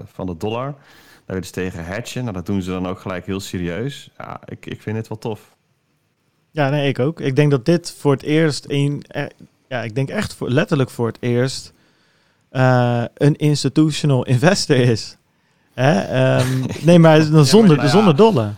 van, 0.05 0.27
de 0.27 0.37
dollar. 0.37 0.67
Daar 0.67 1.23
willen 1.27 1.45
ze 1.45 1.53
tegen 1.53 1.85
hedgen. 1.85 2.23
Nou, 2.23 2.35
dat 2.35 2.47
doen 2.47 2.63
ze 2.63 2.71
dan 2.71 2.87
ook 2.87 3.01
gelijk 3.01 3.27
heel 3.27 3.41
serieus. 3.41 4.11
Ja, 4.19 4.41
ik, 4.45 4.67
ik 4.67 4.83
vind 4.83 4.97
het 4.97 5.09
wel 5.09 5.19
tof. 5.19 5.57
Ja, 6.51 6.71
nee, 6.71 6.89
ik 6.89 6.99
ook. 6.99 7.21
Ik 7.21 7.37
denk 7.37 7.51
dat 7.51 7.65
dit 7.65 7.95
voor 7.99 8.13
het 8.13 8.23
eerst 8.23 8.65
een... 8.69 9.05
Ja, 9.69 9.83
ik 9.83 9.95
denk 9.95 10.09
echt 10.09 10.35
voor, 10.35 10.51
letterlijk 10.51 10.91
voor 10.91 11.07
het 11.07 11.19
eerst 11.21 11.73
een 13.15 13.37
institutional 13.37 14.25
investor 14.25 14.77
is. 14.77 15.17
Hè? 15.75 16.39
Um, 16.41 16.65
nee, 16.81 16.99
maar 16.99 17.23
zonder, 17.23 17.71
ja, 17.71 17.77
maar, 17.77 17.85
ja. 17.85 17.91
zonder 17.91 18.17
dollar. 18.17 18.55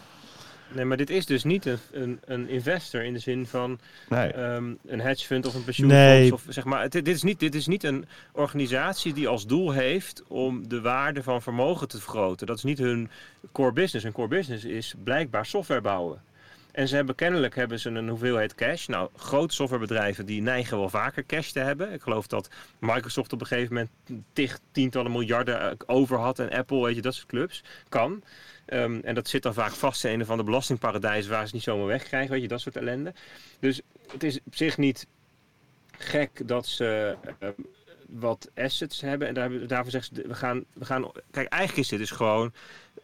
Nee, 0.76 0.84
maar 0.84 0.96
dit 0.96 1.10
is 1.10 1.26
dus 1.26 1.44
niet 1.44 1.66
een, 1.66 1.78
een, 1.92 2.20
een 2.24 2.48
investor 2.48 3.02
in 3.04 3.12
de 3.12 3.18
zin 3.18 3.46
van 3.46 3.78
Nee. 4.08 4.32
ehm, 4.32 4.72
een 4.86 5.00
hedge 5.00 5.26
fund 5.26 5.46
of 5.46 5.54
een 5.54 5.64
pensioenfonds. 5.64 6.04
Nee. 6.04 6.32
Of, 6.32 6.42
zeg 6.48 6.64
maar, 6.64 6.82
het- 6.82 6.92
dit, 6.92 7.08
is 7.08 7.22
niet, 7.22 7.40
dit 7.40 7.54
is 7.54 7.66
niet 7.66 7.84
een 7.84 8.04
organisatie 8.32 9.12
die 9.12 9.28
als 9.28 9.46
doel 9.46 9.70
heeft 9.72 10.22
om 10.28 10.68
de 10.68 10.80
waarde 10.80 11.22
van 11.22 11.42
vermogen 11.42 11.88
te 11.88 11.98
vergroten. 12.00 12.46
Dat 12.46 12.56
is 12.56 12.62
niet 12.64 12.78
hun 12.78 13.10
core 13.52 13.72
business. 13.72 14.04
Hun 14.04 14.12
core 14.14 14.28
business 14.28 14.64
is 14.64 14.94
blijkbaar 15.04 15.46
software 15.46 15.80
bouwen. 15.80 16.22
En 16.72 16.88
ze 16.88 16.94
hebben 16.96 17.14
kennelijk 17.14 17.54
hebben 17.54 17.80
ze 17.80 17.90
een 17.90 18.08
hoeveelheid 18.08 18.54
cash. 18.54 18.86
Nou, 18.86 19.08
grote 19.16 19.54
softwarebedrijven 19.54 20.26
die 20.26 20.42
neigen 20.42 20.78
wel 20.78 20.88
vaker 20.88 21.24
cash 21.26 21.50
te 21.50 21.58
hebben. 21.58 21.92
Ik 21.92 22.02
geloof 22.02 22.26
dat 22.26 22.48
Microsoft 22.78 23.32
op 23.32 23.40
een 23.40 23.46
gegeven 23.46 23.74
moment 23.74 23.90
tientallen 24.72 25.12
miljarden 25.12 25.60
eh, 25.60 25.70
over 25.86 26.18
had. 26.18 26.38
En 26.38 26.50
Apple, 26.50 26.82
weet 26.84 26.94
je, 26.94 27.02
dat 27.02 27.14
soort 27.14 27.26
clubs. 27.28 27.62
Kan. 27.88 28.22
Ehm, 28.66 29.00
en 29.02 29.14
dat 29.14 29.28
zit 29.28 29.42
dan 29.42 29.54
vaak 29.54 29.72
vast 29.72 30.04
in 30.04 30.20
een 30.20 30.26
van 30.26 30.36
de 30.36 30.44
belastingparadijzen 30.44 31.30
waar 31.30 31.46
ze 31.46 31.54
niet 31.54 31.62
zomaar 31.62 31.86
wegkrijgen. 31.86 32.30
Weet 32.30 32.42
je, 32.42 32.48
dat 32.48 32.60
soort 32.60 32.76
ellende. 32.76 33.14
Dus 33.58 33.80
het 34.12 34.22
is 34.22 34.38
op 34.44 34.54
zich 34.54 34.78
niet 34.78 35.06
gek 35.98 36.48
dat 36.48 36.66
ze 36.66 37.16
ehm, 37.38 37.52
wat 38.08 38.50
assets 38.54 39.00
hebben. 39.00 39.28
En 39.28 39.34
daar, 39.34 39.66
daarvoor 39.66 39.90
zeggen 39.90 40.16
ze, 40.16 40.28
we 40.28 40.34
gaan, 40.34 40.64
we 40.72 40.84
gaan... 40.84 41.10
Kijk, 41.30 41.48
eigenlijk 41.48 41.82
is 41.82 41.88
dit 41.88 41.98
dus 41.98 42.10
gewoon 42.10 42.52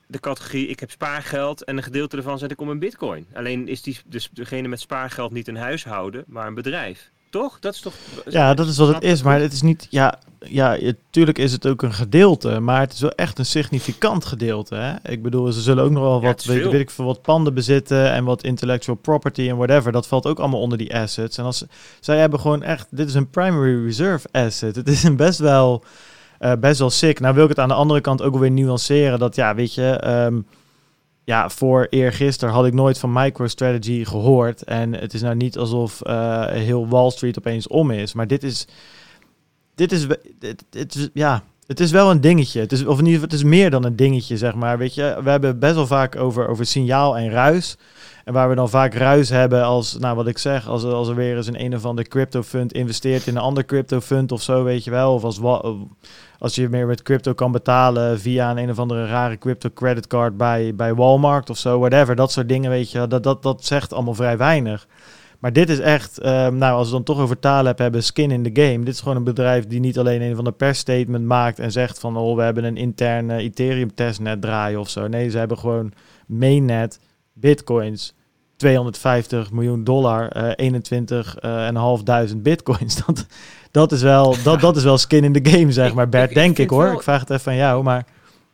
de 0.07 0.21
categorie... 0.21 0.67
ik 0.67 0.81
heb 0.81 0.91
spaargeld 0.91 1.65
en 1.65 1.77
een 1.77 1.83
gedeelte 1.83 2.17
ervan 2.17 2.39
zet 2.39 2.51
ik 2.51 2.61
om 2.61 2.69
een 2.69 2.79
bitcoin. 2.79 3.27
Alleen 3.33 3.69
is 3.69 3.83
die, 3.83 3.99
dus 4.07 4.29
degene 4.33 4.69
met 4.69 4.81
spaargeld 4.81 5.33
niet 5.33 5.49
een 5.49 5.57
huishouden, 5.57 6.25
maar 6.27 6.47
een 6.47 6.55
bedrijf. 6.55 7.12
Toch? 7.33 7.59
Dat 7.61 7.75
is 7.75 7.81
toch... 7.81 7.93
Ja, 8.29 8.55
dat 8.55 8.67
is 8.67 8.77
wat 8.79 8.95
het 8.95 9.03
is. 9.03 9.23
Maar 9.23 9.41
het 9.41 9.53
is 9.53 9.63
niet. 9.63 9.87
Ja, 9.91 10.19
ja, 10.39 10.77
natuurlijk 11.05 11.39
is 11.39 11.53
het 11.53 11.67
ook 11.67 11.83
een 11.83 11.93
gedeelte. 11.93 12.61
Maar 12.61 12.81
het 12.81 12.93
is 12.93 13.01
wel 13.01 13.11
echt 13.11 13.39
een 13.39 13.47
significant 13.47 14.25
gedeelte. 14.25 14.75
Hè? 14.75 15.11
Ik 15.13 15.23
bedoel, 15.23 15.53
ze 15.53 15.61
zullen 15.61 15.85
ook 15.85 15.91
nog 15.91 16.03
wel 16.03 16.21
wat, 16.23 16.45
weet, 16.45 16.65
weet 16.71 16.81
ik 16.81 16.91
veel, 16.91 17.05
wat 17.05 17.23
panden 17.23 17.55
bezitten. 17.55 18.13
En 18.13 18.25
wat 18.25 18.43
intellectual 18.43 18.97
property 18.97 19.49
en 19.49 19.57
whatever. 19.57 19.93
Dat 19.93 20.07
valt 20.07 20.27
ook 20.27 20.39
allemaal 20.39 20.61
onder 20.61 20.79
die 20.79 20.95
assets. 20.97 21.39
En 21.39 21.45
als 21.45 21.65
zij 22.01 22.19
hebben 22.19 22.41
gewoon 22.41 22.63
echt. 22.63 22.87
Dit 22.91 23.09
is 23.09 23.15
een 23.15 23.31
primary 23.31 23.85
reserve 23.85 24.29
asset. 24.33 24.77
Het 24.77 24.89
is 24.89 25.03
een 25.03 25.17
best 25.17 25.39
wel. 25.39 25.85
eh, 26.39 26.53
best 26.61 26.79
wel 26.79 26.91
sick. 26.91 27.21
Nou 27.21 27.35
wil 27.35 27.43
ik 27.45 27.49
het 27.51 27.59
aan 27.59 27.69
de 27.69 27.75
andere 27.75 28.01
kant 28.01 28.23
ook 28.23 28.39
weer 28.39 28.51
nuanceren. 28.51 29.19
Dat 29.19 29.35
ja, 29.35 29.55
weet 29.55 29.75
je. 29.75 29.91
ehm, 29.91 30.41
ja, 31.25 31.49
voor 31.49 31.87
eergisteren 31.91 32.55
had 32.55 32.67
ik 32.67 32.73
nooit 32.73 32.99
van 32.99 33.13
MicroStrategy 33.13 34.05
gehoord. 34.05 34.63
En 34.63 34.95
het 34.95 35.15
is 35.15 35.23
nou 35.23 35.35
niet 35.35 35.59
alsof 35.59 36.01
eh, 36.01 36.47
heel 36.47 36.89
Wall 36.89 37.11
Street 37.11 37.39
opeens 37.39 37.67
om 37.67 37.91
is. 37.91 38.13
Maar 38.13 38.27
dit 38.27 38.43
is. 38.43 38.67
Dit 39.75 39.93
is. 39.93 40.07
ja. 41.13 41.43
Het 41.67 41.81
is 41.81 41.91
wel 41.91 42.11
een 42.11 42.21
dingetje. 42.21 42.61
Het 42.61 42.73
is, 42.73 42.85
of 42.85 42.99
in 42.99 43.21
het 43.21 43.33
is 43.33 43.43
meer 43.43 43.71
dan 43.71 43.85
een 43.85 43.97
dingetje, 43.97 44.37
zeg 44.37 44.55
maar. 44.55 44.79
Weet 44.79 44.95
je, 44.95 45.21
we 45.23 45.31
hebben 45.31 45.59
best 45.59 45.75
wel 45.75 45.87
vaak 45.87 46.17
over, 46.17 46.49
over 46.49 46.67
signaal 46.67 47.17
en 47.17 47.31
ruis. 47.31 47.77
En 48.25 48.33
waar 48.33 48.49
we 48.49 48.55
dan 48.55 48.69
vaak 48.69 48.95
ruis 48.95 49.29
hebben 49.29 49.65
als, 49.65 49.99
nou 49.99 50.17
wat 50.17 50.27
ik 50.27 50.39
zeg, 50.39 50.69
als, 50.69 50.85
als 50.85 51.09
er 51.09 51.15
weer 51.15 51.37
eens 51.37 51.47
een 51.47 51.65
een 51.65 51.75
of 51.75 51.85
andere 51.85 52.09
crypto 52.09 52.43
fund 52.43 52.73
investeert 52.73 53.27
in 53.27 53.37
een 53.37 53.43
ander 53.43 53.65
crypto 53.65 54.01
fund 54.01 54.33
of 54.33 54.43
zo, 54.43 54.65
weet 54.65 54.85
je 54.85 54.91
wel. 54.91 55.15
Of 55.15 55.25
als, 55.25 55.41
als 56.39 56.55
je 56.55 56.69
meer 56.69 56.87
met 56.87 57.03
crypto 57.03 57.33
kan 57.33 57.53
betalen 57.53 58.21
via 58.21 58.51
een 58.51 58.59
een 58.59 58.71
of 58.71 58.79
andere 58.79 59.07
rare 59.07 59.39
crypto 59.39 59.69
creditcard 59.75 60.37
bij, 60.37 60.75
bij 60.75 60.95
Walmart 60.95 61.51
of 61.51 61.59
zo, 61.59 61.79
whatever. 61.79 62.17
Dat 62.17 62.33
soort 62.33 62.49
dingen, 62.49 62.71
weet 62.71 62.91
je, 62.91 63.07
dat, 63.07 63.23
dat, 63.23 63.43
dat 63.43 63.65
zegt 63.65 63.93
allemaal 63.93 64.15
vrij 64.15 64.37
weinig. 64.37 64.87
Maar 65.43 65.53
dit 65.53 65.71
is 65.71 65.79
echt, 65.79 66.19
ehm, 66.19 66.59
nou 66.59 66.77
als 66.77 66.87
we 66.87 66.93
dan 66.93 67.03
toch 67.03 67.19
over 67.19 67.39
talen 67.39 67.67
hebben, 67.67 67.83
hebben 67.85 68.03
skin 68.03 68.31
in 68.31 68.43
the 68.43 68.63
game. 68.63 68.85
Dit 68.85 68.95
is 68.95 69.01
gewoon 69.01 69.17
een 69.17 69.25
bedrijf 69.25 69.67
die 69.67 69.81
niet 69.81 69.99
alleen 69.99 70.23
een 70.23 70.35
van 70.35 70.45
de 70.45 70.53
persstatement 70.53 71.25
maakt 71.25 71.59
en 71.59 71.73
zegt 71.73 71.99
van, 71.99 72.17
oh 72.17 72.37
we 72.37 72.43
hebben 72.43 72.65
een 72.65 72.77
interne 72.77 73.37
Ethereum 73.37 73.95
testnet 73.95 74.41
draaien 74.41 74.81
of 74.81 74.89
zo. 74.89 75.09
Nee, 75.09 75.31
ze 75.31 75.39
hebben 75.39 75.59
gewoon 75.59 75.93
mainnet, 76.27 77.01
bitcoins, 77.33 78.15
250 78.57 79.51
miljoen 79.53 79.85
dollar, 79.85 80.29
eh 80.29 80.71
21.500 82.31 82.37
bitcoins. 82.37 82.97
Dat, 83.07 83.27
dat, 83.71 83.93
is 83.93 84.03
wel, 84.03 84.37
dat, 84.43 84.61
dat 84.61 84.77
is 84.77 84.85
wel 84.85 84.99
skin 84.99 85.25
in 85.25 85.33
the 85.43 85.51
game, 85.51 85.73
zeg 85.73 85.89
Ik- 85.89 85.95
maar. 85.95 86.09
Bert, 86.09 86.29
ik- 86.31 86.37
denk 86.37 86.59
ik 86.59 86.71
hoor. 86.71 86.85
wel- 86.85 86.93
Ik 86.93 87.03
vraag 87.03 87.21
het 87.21 87.31
even 87.31 87.53
aan 87.53 87.59
jou, 87.59 87.83
maar 87.83 88.07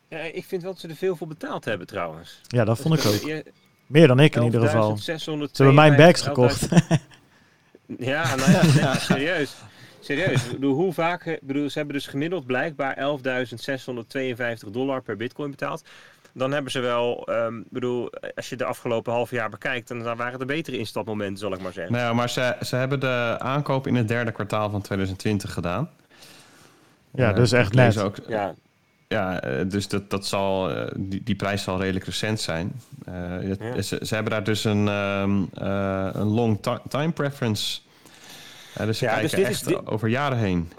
Ja, 0.08 0.18
ik 0.18 0.44
vind 0.44 0.62
wel 0.62 0.70
dat 0.72 0.80
ze 0.80 0.88
er 0.88 0.96
veel 0.96 1.16
voor 1.16 1.26
betaald 1.26 1.64
hebben 1.64 1.86
trouwens. 1.86 2.40
ja, 2.46 2.64
dat 2.64 2.78
vond 2.78 2.94
ik 2.98 3.04
ook. 3.06 3.14
Je- 3.28 3.44
Meer 3.86 4.06
dan 4.06 4.20
ik 4.20 4.36
in 4.36 4.42
ieder 4.42 4.60
geval. 4.60 4.90
11.652 4.96 5.02
Ze 5.56 5.62
hebben 5.62 5.74
mijn 5.74 5.96
bags 5.96 6.20
11.000 6.22 6.24
gekocht. 6.26 6.68
Ja, 7.98 8.34
nou 8.34 8.50
ja, 8.78 8.94
serieus. 9.10 9.54
Serieus. 10.00 10.44
Ik 10.44 10.50
bedoel, 10.52 10.74
hoe 10.74 10.92
vaak... 10.92 11.26
Ik 11.26 11.38
bedoel, 11.42 11.70
ze 11.70 11.78
hebben 11.78 11.96
dus 11.96 12.06
gemiddeld 12.06 12.46
blijkbaar 12.46 12.96
11.652 14.62 14.70
dollar 14.70 15.02
per 15.02 15.16
bitcoin 15.16 15.50
betaald. 15.50 15.84
Dan 16.38 16.52
hebben 16.52 16.72
ze 16.72 16.80
wel... 16.80 17.26
ehm, 17.26 17.58
Ik 17.58 17.70
bedoel, 17.70 18.10
als 18.34 18.48
je 18.48 18.56
de 18.56 18.64
afgelopen 18.64 19.12
half 19.12 19.30
jaar 19.30 19.50
bekijkt... 19.50 19.88
dan 19.88 20.02
waren 20.02 20.30
het 20.30 20.38
de 20.38 20.44
betere 20.46 20.78
instapmomenten, 20.78 21.38
zal 21.38 21.52
ik 21.52 21.60
maar 21.60 21.72
zeggen. 21.72 21.92
Nou, 21.94 22.14
maar 22.14 22.30
ze, 22.30 22.56
ze 22.66 22.76
hebben 22.76 23.00
de 23.00 23.36
aankoop 23.38 23.86
in 23.86 23.94
het 23.94 24.08
derde 24.08 24.32
kwartaal 24.32 24.70
van 24.70 24.80
2020 24.82 25.52
gedaan. 25.52 25.90
Ja, 27.14 27.30
Eh, 27.30 27.36
dus 27.36 27.52
echt 27.52 27.72
net. 27.74 27.98
Ook, 27.98 28.16
Ja, 28.28 28.54
Ja, 29.08 29.40
eh, 29.40 29.64
dus 29.68 29.88
dat, 29.88 30.10
dat 30.10 30.26
zal, 30.26 30.70
eh, 30.70 30.92
die, 30.96 31.22
die 31.22 31.34
prijs 31.34 31.62
zal 31.62 31.80
redelijk 31.80 32.04
recent 32.04 32.40
zijn. 32.40 32.72
Eh, 33.04 33.14
het- 33.28 33.58
Ja. 33.60 33.82
ze, 33.82 33.98
ze 34.02 34.14
hebben 34.14 34.32
daar 34.32 34.44
dus 34.44 34.64
een, 34.64 34.88
ehm, 34.88 35.42
eh, 35.54 36.08
een 36.12 36.26
long 36.26 36.62
ti- 36.62 36.88
time 36.88 37.12
preference. 37.12 37.80
Eh, 38.74 38.86
dus 38.86 38.98
ze 38.98 39.04
Ja, 39.04 39.10
kijken 39.10 39.30
dus 39.30 39.38
dit 39.40 39.48
is- 39.48 39.54
echt 39.56 39.68
dit- 39.68 39.86
over 39.86 40.08
jaren 40.08 40.38
heen. 40.38 40.72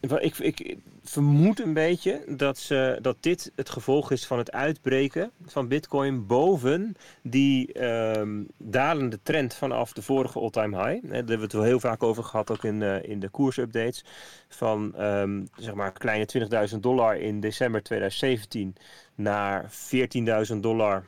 Ik, 0.00 0.38
ik 0.38 0.76
vermoed 1.10 1.60
een 1.60 1.72
beetje 1.72 2.24
dat, 2.28 2.58
ze, 2.58 2.98
dat 3.02 3.16
dit 3.20 3.52
het 3.54 3.70
gevolg 3.70 4.10
is 4.10 4.26
van 4.26 4.38
het 4.38 4.52
uitbreken 4.52 5.30
van 5.46 5.68
Bitcoin 5.68 6.26
boven 6.26 6.96
die 7.22 7.72
ehm, 7.72 8.42
dalende 8.56 9.18
trend 9.22 9.54
vanaf 9.54 9.92
de 9.92 10.02
vorige 10.02 10.38
all-time 10.38 10.76
high. 10.76 11.02
Daar 11.02 11.14
hebben 11.14 11.36
we 11.36 11.42
het 11.42 11.52
wel 11.52 11.62
heel 11.62 11.80
vaak 11.80 12.02
over 12.02 12.24
gehad, 12.24 12.50
ook 12.50 12.64
in, 12.64 12.82
eh, 12.82 13.02
in 13.02 13.20
de 13.20 13.28
koersupdates. 13.28 14.04
Van 14.48 14.94
ehm, 14.94 15.44
zeg 15.56 15.74
maar 15.74 15.92
kleine 15.92 16.26
20.000 16.26 16.82
dollar 16.82 17.16
in 17.16 17.40
december 17.40 17.82
2017 17.82 18.76
naar 19.14 19.70
14.000 19.70 20.62
dollar 20.62 21.04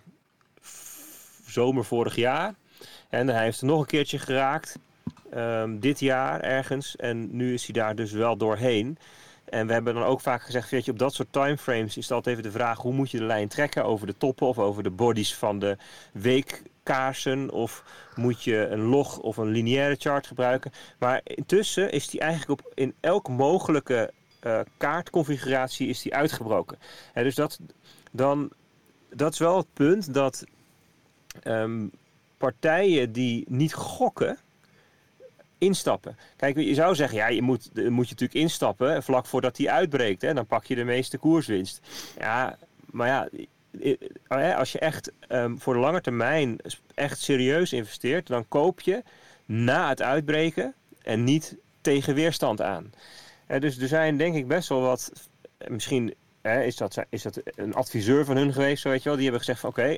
zomer 1.47 1.85
vorig 1.85 2.17
jaar. 2.17 2.55
En 3.09 3.29
hij 3.29 3.45
heeft 3.45 3.61
er 3.61 3.67
nog 3.67 3.81
een 3.81 3.87
keertje 3.87 4.19
geraakt. 4.19 4.79
Ehm, 5.31 5.79
dit 5.79 6.01
jaar 6.01 6.41
ergens. 6.41 6.97
En 6.97 7.37
nu 7.37 7.53
is 7.53 7.65
hij 7.65 7.73
daar 7.73 7.95
dus 7.95 8.13
wel 8.13 8.37
doorheen. 8.37 8.99
En 9.51 9.67
we 9.67 9.73
hebben 9.73 9.95
dan 9.95 10.03
ook 10.03 10.21
vaak 10.21 10.43
gezegd, 10.43 10.71
weet 10.71 10.85
je, 10.85 10.91
op 10.91 10.99
dat 10.99 11.15
soort 11.15 11.33
timeframes 11.33 11.97
is 11.97 12.05
het 12.05 12.13
altijd 12.13 12.37
even 12.37 12.51
de 12.51 12.59
vraag 12.59 12.79
hoe 12.79 12.93
moet 12.93 13.11
je 13.11 13.19
de 13.19 13.25
lijn 13.25 13.49
trekken 13.49 13.85
over 13.85 14.07
de 14.07 14.17
toppen 14.17 14.47
of 14.47 14.59
over 14.59 14.83
de 14.83 14.91
bodies 14.91 15.35
van 15.35 15.59
de 15.59 15.77
weekkaarsen 16.13 17.51
of 17.51 17.85
moet 18.15 18.45
je 18.45 18.67
een 18.67 18.83
log 18.83 19.19
of 19.19 19.37
een 19.37 19.49
lineaire 19.49 19.97
chart 19.99 20.27
gebruiken. 20.27 20.73
Maar 20.99 21.21
intussen 21.25 21.93
is 21.93 22.09
die 22.09 22.21
eigenlijk 22.21 22.61
op 22.61 22.73
in 22.75 22.95
elk 23.01 23.29
mogelijke 23.29 24.13
eh, 24.41 24.61
kaartconfiguratie 24.77 25.89
is 25.89 26.03
die 26.03 26.15
uitgebroken. 26.15 26.79
Hè, 27.13 27.23
dus 27.23 27.35
dat, 27.35 27.59
dan, 28.13 28.51
dat 29.11 29.33
is 29.33 29.39
wel 29.39 29.57
het 29.57 29.73
punt 29.73 30.15
dat 30.15 30.45
ehm, 31.43 31.87
partijen 32.39 33.13
die 33.13 33.45
niet 33.49 33.75
gokken, 33.75 34.39
instappen. 35.59 36.17
Kijk, 36.37 36.57
je 36.57 36.75
zou 36.75 36.95
zeggen, 36.95 37.19
ja, 37.19 37.29
je 37.29 37.43
moet, 37.43 37.71
eh, 37.75 37.89
moet 37.89 38.09
je 38.09 38.15
natuurlijk 38.15 38.41
instappen 38.41 39.03
vlak 39.03 39.27
voordat 39.27 39.57
die 39.57 39.71
uitbreekt. 39.71 40.23
Hè? 40.23 40.35
Dan 40.35 40.47
pak 40.47 40.65
je 40.65 40.75
de 40.75 40.85
meeste 40.85 41.19
koerswinst. 41.19 41.81
Ja, 42.19 42.59
maar 42.91 43.09
ja, 43.09 43.29
eh, 43.81 43.95
eh, 44.29 44.59
als 44.59 44.73
je 44.73 44.79
echt 44.79 45.13
ehm, 45.29 45.57
voor 45.57 45.75
de 45.75 45.81
lange 45.81 46.01
termijn 46.01 46.59
echt 46.95 47.21
serieus 47.21 47.73
investeert, 47.73 48.27
dan 48.27 48.49
koop 48.49 48.81
je 48.81 49.03
na 49.45 49.89
het 49.89 50.03
uitbreken 50.03 50.75
en 51.03 51.25
niet 51.25 51.57
tegen 51.81 52.15
weerstand 52.15 52.63
aan. 52.63 52.93
Eh, 53.47 53.61
dus 53.61 53.79
er 53.79 53.89
zijn 53.89 54.17
denk 54.17 54.35
ik 54.35 54.49
best 54.49 54.69
wel 54.69 54.81
wat, 54.81 55.13
eh, 55.59 55.69
misschien 55.69 56.15
is, 56.43 56.77
dat, 56.77 57.05
is 57.09 57.23
dat 57.23 57.41
een 57.55 57.75
adviseur 57.75 58.25
van 58.25 58.37
hun 58.37 58.53
geweest, 58.53 58.85
weet 58.85 59.03
je 59.03 59.09
wel, 59.09 59.15
die 59.15 59.23
hebben 59.23 59.41
gezegd 59.41 59.61
van 59.61 59.71
oké, 59.71 59.97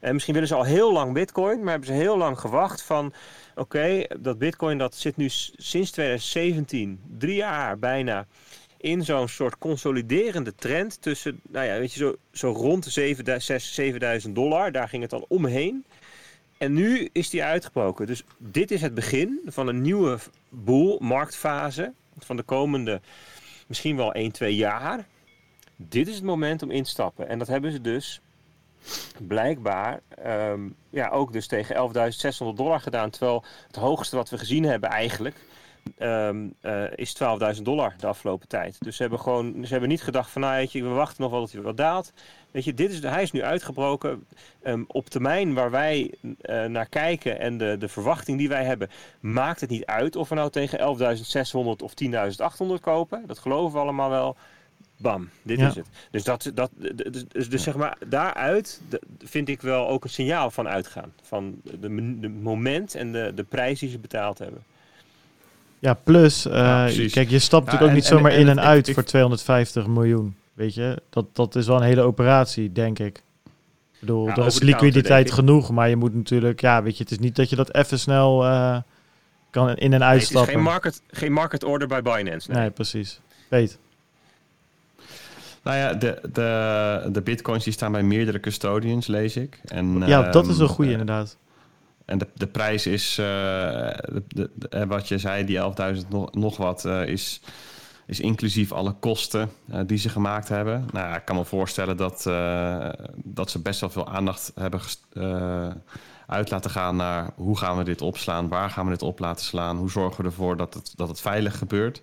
en 0.00 0.12
misschien 0.12 0.34
willen 0.34 0.48
ze 0.48 0.54
al 0.54 0.64
heel 0.64 0.92
lang 0.92 1.12
bitcoin, 1.12 1.58
maar 1.58 1.70
hebben 1.70 1.88
ze 1.88 1.94
heel 1.94 2.16
lang 2.16 2.40
gewacht 2.40 2.82
van 2.82 3.12
oké, 3.58 4.04
dat 4.20 4.38
bitcoin 4.38 4.78
dat 4.78 4.94
zit 4.94 5.16
nu 5.16 5.28
sinds 5.28 5.90
2017, 5.90 7.00
drie 7.18 7.34
jaar 7.34 7.78
bijna, 7.78 8.26
in 8.76 9.04
zo'n 9.04 9.28
soort 9.28 9.58
consoliderende 9.58 10.54
trend 10.54 11.02
tussen, 11.02 11.40
nou 11.48 11.66
ja, 11.66 11.78
weet 11.78 11.92
je, 11.92 11.98
zo, 11.98 12.16
zo 12.32 12.52
rond 12.52 12.84
de 12.84 12.90
7000 12.90 13.62
6.000, 13.62 13.66
7000 13.66 14.34
dollar, 14.34 14.72
daar 14.72 14.88
ging 14.88 15.02
het 15.02 15.10
dan 15.10 15.24
omheen. 15.28 15.84
En 16.58 16.72
nu 16.72 17.08
is 17.12 17.30
die 17.30 17.44
uitgebroken. 17.44 18.06
Dus 18.06 18.24
dit 18.38 18.70
is 18.70 18.80
het 18.80 18.94
begin 18.94 19.40
van 19.46 19.68
een 19.68 19.80
nieuwe 19.80 20.18
boel, 20.48 20.98
marktfase 21.00 21.92
van 22.18 22.36
de 22.36 22.42
komende 22.42 23.00
misschien 23.66 23.96
wel 23.96 24.12
1, 24.12 24.32
2 24.32 24.54
jaar. 24.54 25.06
Dit 25.76 26.08
is 26.08 26.14
het 26.14 26.24
moment 26.24 26.62
om 26.62 26.70
in 26.70 26.82
te 26.82 26.90
stappen. 26.90 27.28
En 27.28 27.38
dat 27.38 27.48
hebben 27.48 27.72
ze 27.72 27.80
dus 27.80 28.20
blijkbaar 29.26 30.00
ehm, 30.08 30.60
ja, 30.90 31.08
ook 31.08 31.32
dus 31.32 31.46
tegen 31.46 31.76
11.600 31.76 32.56
dollar 32.56 32.80
gedaan. 32.80 33.10
Terwijl 33.10 33.44
het 33.66 33.76
hoogste 33.76 34.16
wat 34.16 34.30
we 34.30 34.38
gezien 34.38 34.64
hebben 34.64 34.90
eigenlijk 34.90 35.36
ehm, 35.98 36.46
eh, 36.60 36.84
is 36.94 37.16
12.000 37.56 37.62
dollar 37.62 37.94
de 37.98 38.06
afgelopen 38.06 38.48
tijd. 38.48 38.76
Dus 38.78 38.96
ze 38.96 39.02
hebben 39.02 39.20
gewoon, 39.20 39.54
ze 39.64 39.70
hebben 39.70 39.88
niet 39.88 40.02
gedacht 40.02 40.30
van, 40.30 40.42
nou 40.42 40.66
je, 40.70 40.82
we 40.82 40.88
wachten 40.88 41.22
nog 41.22 41.30
wel 41.30 41.40
dat 41.40 41.52
hij 41.52 41.62
wat 41.62 41.76
daalt. 41.76 42.12
Weet 42.50 42.64
je, 42.64 42.74
dit 42.74 42.92
is, 42.92 43.00
hij 43.00 43.22
is 43.22 43.32
nu 43.32 43.42
uitgebroken. 43.42 44.26
Ehm, 44.62 44.82
op 44.86 45.08
termijn 45.08 45.54
waar 45.54 45.70
wij 45.70 46.14
eh, 46.40 46.64
naar 46.64 46.88
kijken 46.88 47.40
en 47.40 47.58
de, 47.58 47.76
de 47.78 47.88
verwachting 47.88 48.38
die 48.38 48.48
wij 48.48 48.64
hebben, 48.64 48.90
maakt 49.20 49.60
het 49.60 49.70
niet 49.70 49.86
uit 49.86 50.16
of 50.16 50.28
we 50.28 50.34
nou 50.34 50.50
tegen 50.50 50.78
11.600 50.78 51.82
of 51.82 51.92
10.800 52.04 52.80
kopen. 52.80 53.26
Dat 53.26 53.38
geloven 53.38 53.72
we 53.72 53.78
allemaal 53.78 54.10
wel. 54.10 54.36
Bam, 55.00 55.28
dit 55.42 55.58
Ja. 55.58 55.68
is 55.68 55.74
het. 55.74 55.86
Dus, 56.10 56.24
dat, 56.24 56.50
dat, 56.54 56.70
dus, 56.76 57.24
dus, 57.28 57.48
dus 57.48 57.62
zeg 57.62 57.76
maar, 57.76 57.96
daaruit 58.06 58.80
vind 59.24 59.48
ik 59.48 59.60
wel 59.62 59.88
ook 59.88 60.04
een 60.04 60.10
signaal 60.10 60.50
van 60.50 60.68
uitgaan. 60.68 61.12
Van 61.22 61.60
de, 61.62 61.78
de 62.20 62.28
moment 62.28 62.94
en 62.94 63.12
de, 63.12 63.32
de 63.34 63.44
prijs 63.44 63.78
die 63.80 63.88
ze 63.90 63.98
betaald 63.98 64.38
hebben. 64.38 64.62
Ja, 65.78 65.94
plus, 65.94 66.46
eh, 66.46 66.52
Ja, 66.52 67.08
kijk, 67.10 67.28
je 67.30 67.38
stapt 67.38 67.66
Ja, 67.66 67.72
natuurlijk 67.72 67.82
ook 67.82 67.88
en- 67.88 67.94
niet 67.94 68.02
en- 68.04 68.08
zomaar 68.16 68.32
en 68.32 68.38
in 68.40 68.48
en 68.48 68.60
uit 68.60 68.88
ik- 68.88 68.94
voor 68.94 69.04
250 69.04 69.86
miljoen. 69.86 70.36
Weet 70.54 70.74
je, 70.74 71.02
dat, 71.10 71.26
dat 71.32 71.54
is 71.56 71.66
wel 71.66 71.76
een 71.76 71.82
hele 71.82 72.00
operatie, 72.02 72.72
denk 72.72 72.98
ik. 72.98 73.16
Ik 73.92 74.00
bedoel, 74.00 74.26
Ja, 74.26 74.36
er 74.36 74.46
is 74.46 74.58
liquiditeit 74.60 75.32
genoeg, 75.32 75.70
maar 75.70 75.88
je 75.88 75.96
moet 75.96 76.14
natuurlijk, 76.14 76.60
ja, 76.60 76.82
weet 76.82 76.96
je, 76.96 77.02
het 77.02 77.12
is 77.12 77.18
niet 77.18 77.36
dat 77.36 77.50
je 77.50 77.56
dat 77.56 77.74
even 77.74 77.98
snel 77.98 78.44
eh, 78.44 78.76
kan 79.50 79.68
in 79.68 79.74
en 79.76 79.78
Nee, 79.78 79.92
het 79.98 80.02
is 80.02 80.12
uitstappen. 80.12 80.52
geen 80.54 80.62
market, 80.62 81.02
geen 81.10 81.32
market 81.32 81.64
order 81.64 81.88
bij 81.88 82.02
Binance. 82.02 82.50
Nee. 82.50 82.60
nee, 82.60 82.70
precies. 82.70 83.20
Weet. 83.48 83.78
Nou 85.68 85.80
ja, 85.80 85.94
de, 85.94 86.18
de, 86.32 87.08
de 87.12 87.22
bitcoins 87.22 87.64
die 87.64 87.72
staan 87.72 87.92
bij 87.92 88.02
meerdere 88.02 88.40
custodians, 88.40 89.06
lees 89.06 89.36
ik. 89.36 89.60
En, 89.64 89.98
ja, 90.06 90.22
dat 90.30 90.46
is 90.46 90.52
ehm, 90.52 90.62
een 90.62 90.68
goede 90.68 90.90
eh, 90.92 90.98
inderdaad. 90.98 91.36
En 92.04 92.18
de, 92.18 92.26
de 92.34 92.46
prijs 92.46 92.86
is, 92.86 93.18
eh, 93.18 93.24
de, 93.24 94.22
de- 94.28 94.50
de- 94.54 94.68
eh, 94.68 94.82
wat 94.86 95.08
je 95.08 95.18
zei, 95.18 95.44
die 95.44 95.58
11.000 96.02 96.08
nog, 96.08 96.32
nog 96.34 96.56
wat, 96.56 96.84
is, 96.84 97.40
is 98.06 98.20
inclusief 98.20 98.72
alle 98.72 98.92
kosten 99.00 99.50
die 99.86 99.98
ze 99.98 100.08
gemaakt 100.08 100.48
hebben. 100.48 100.86
Nou, 100.92 101.08
ja, 101.08 101.16
ik 101.16 101.24
kan 101.24 101.36
me 101.36 101.44
voorstellen 101.44 101.96
dat, 101.96 102.22
dat 103.24 103.50
ze 103.50 103.58
best 103.62 103.80
wel 103.80 103.90
veel 103.90 104.08
aandacht 104.08 104.52
hebben 104.54 104.80
uit 106.26 106.50
laten 106.50 106.70
gaan 106.70 106.96
naar 106.96 107.30
hoe 107.34 107.58
gaan 107.58 107.76
we 107.76 107.84
dit 107.84 108.02
opslaan, 108.02 108.48
waar 108.48 108.70
gaan 108.70 108.84
we 108.84 108.90
dit 108.90 109.02
op 109.02 109.18
laten 109.18 109.44
slaan, 109.44 109.76
hoe 109.76 109.90
zorgen 109.90 110.20
we 110.22 110.28
ervoor 110.28 110.56
dat 110.56 110.74
het, 110.74 110.92
dat 110.96 111.08
het 111.08 111.20
veilig 111.20 111.58
gebeurt. 111.58 112.00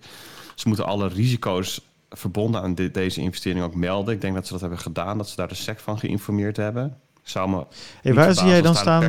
Ze 0.54 0.68
moeten 0.68 0.86
alle 0.86 1.08
risico's 1.08 1.80
verbonden 2.10 2.62
aan 2.62 2.74
deze 2.74 3.20
investering 3.20 3.64
ook 3.64 3.74
melden. 3.74 4.14
Ik 4.14 4.20
denk 4.20 4.34
dat 4.34 4.46
ze 4.46 4.52
dat 4.52 4.60
hebben 4.60 4.78
gedaan, 4.78 5.18
dat 5.18 5.28
ze 5.28 5.36
daar 5.36 5.48
de 5.48 5.54
SEC 5.54 5.78
van 5.78 5.98
geïnformeerd 5.98 6.56
hebben. 6.56 6.96
Zou 7.22 7.50
me 7.50 7.66
Hey, 8.02 8.14
waar 8.14 8.34
zie 8.34 8.46
jij 8.46 8.62
dan 8.62 8.74
staan? 8.74 9.00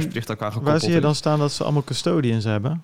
Waar 0.61 0.79
zie 0.79 0.91
je 0.91 1.01
dan 1.01 1.15
staan 1.15 1.39
dat 1.39 1.51
ze 1.51 1.63
allemaal 1.63 1.83
custodians 1.83 2.43
hebben? 2.43 2.83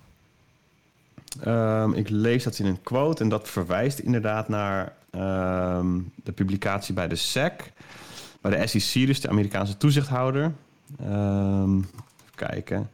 Ehm, 1.40 1.92
ik 1.92 2.08
lees 2.08 2.44
dat 2.44 2.58
in 2.58 2.66
een 2.66 2.82
quote 2.82 3.22
en 3.22 3.28
dat 3.28 3.48
verwijst 3.48 3.98
inderdaad 3.98 4.48
naar 4.48 4.92
ehm, 5.10 6.00
de 6.24 6.32
publicatie 6.32 6.94
bij 6.94 7.08
de 7.08 7.16
SEC, 7.16 7.72
bij 8.40 8.56
de 8.56 8.66
SEC, 8.66 9.06
dus 9.06 9.20
de 9.20 9.28
Amerikaanse 9.28 9.76
toezichthouder. 9.76 10.52
Ehm, 11.00 11.76
even 11.76 12.34
kijken. 12.34 12.90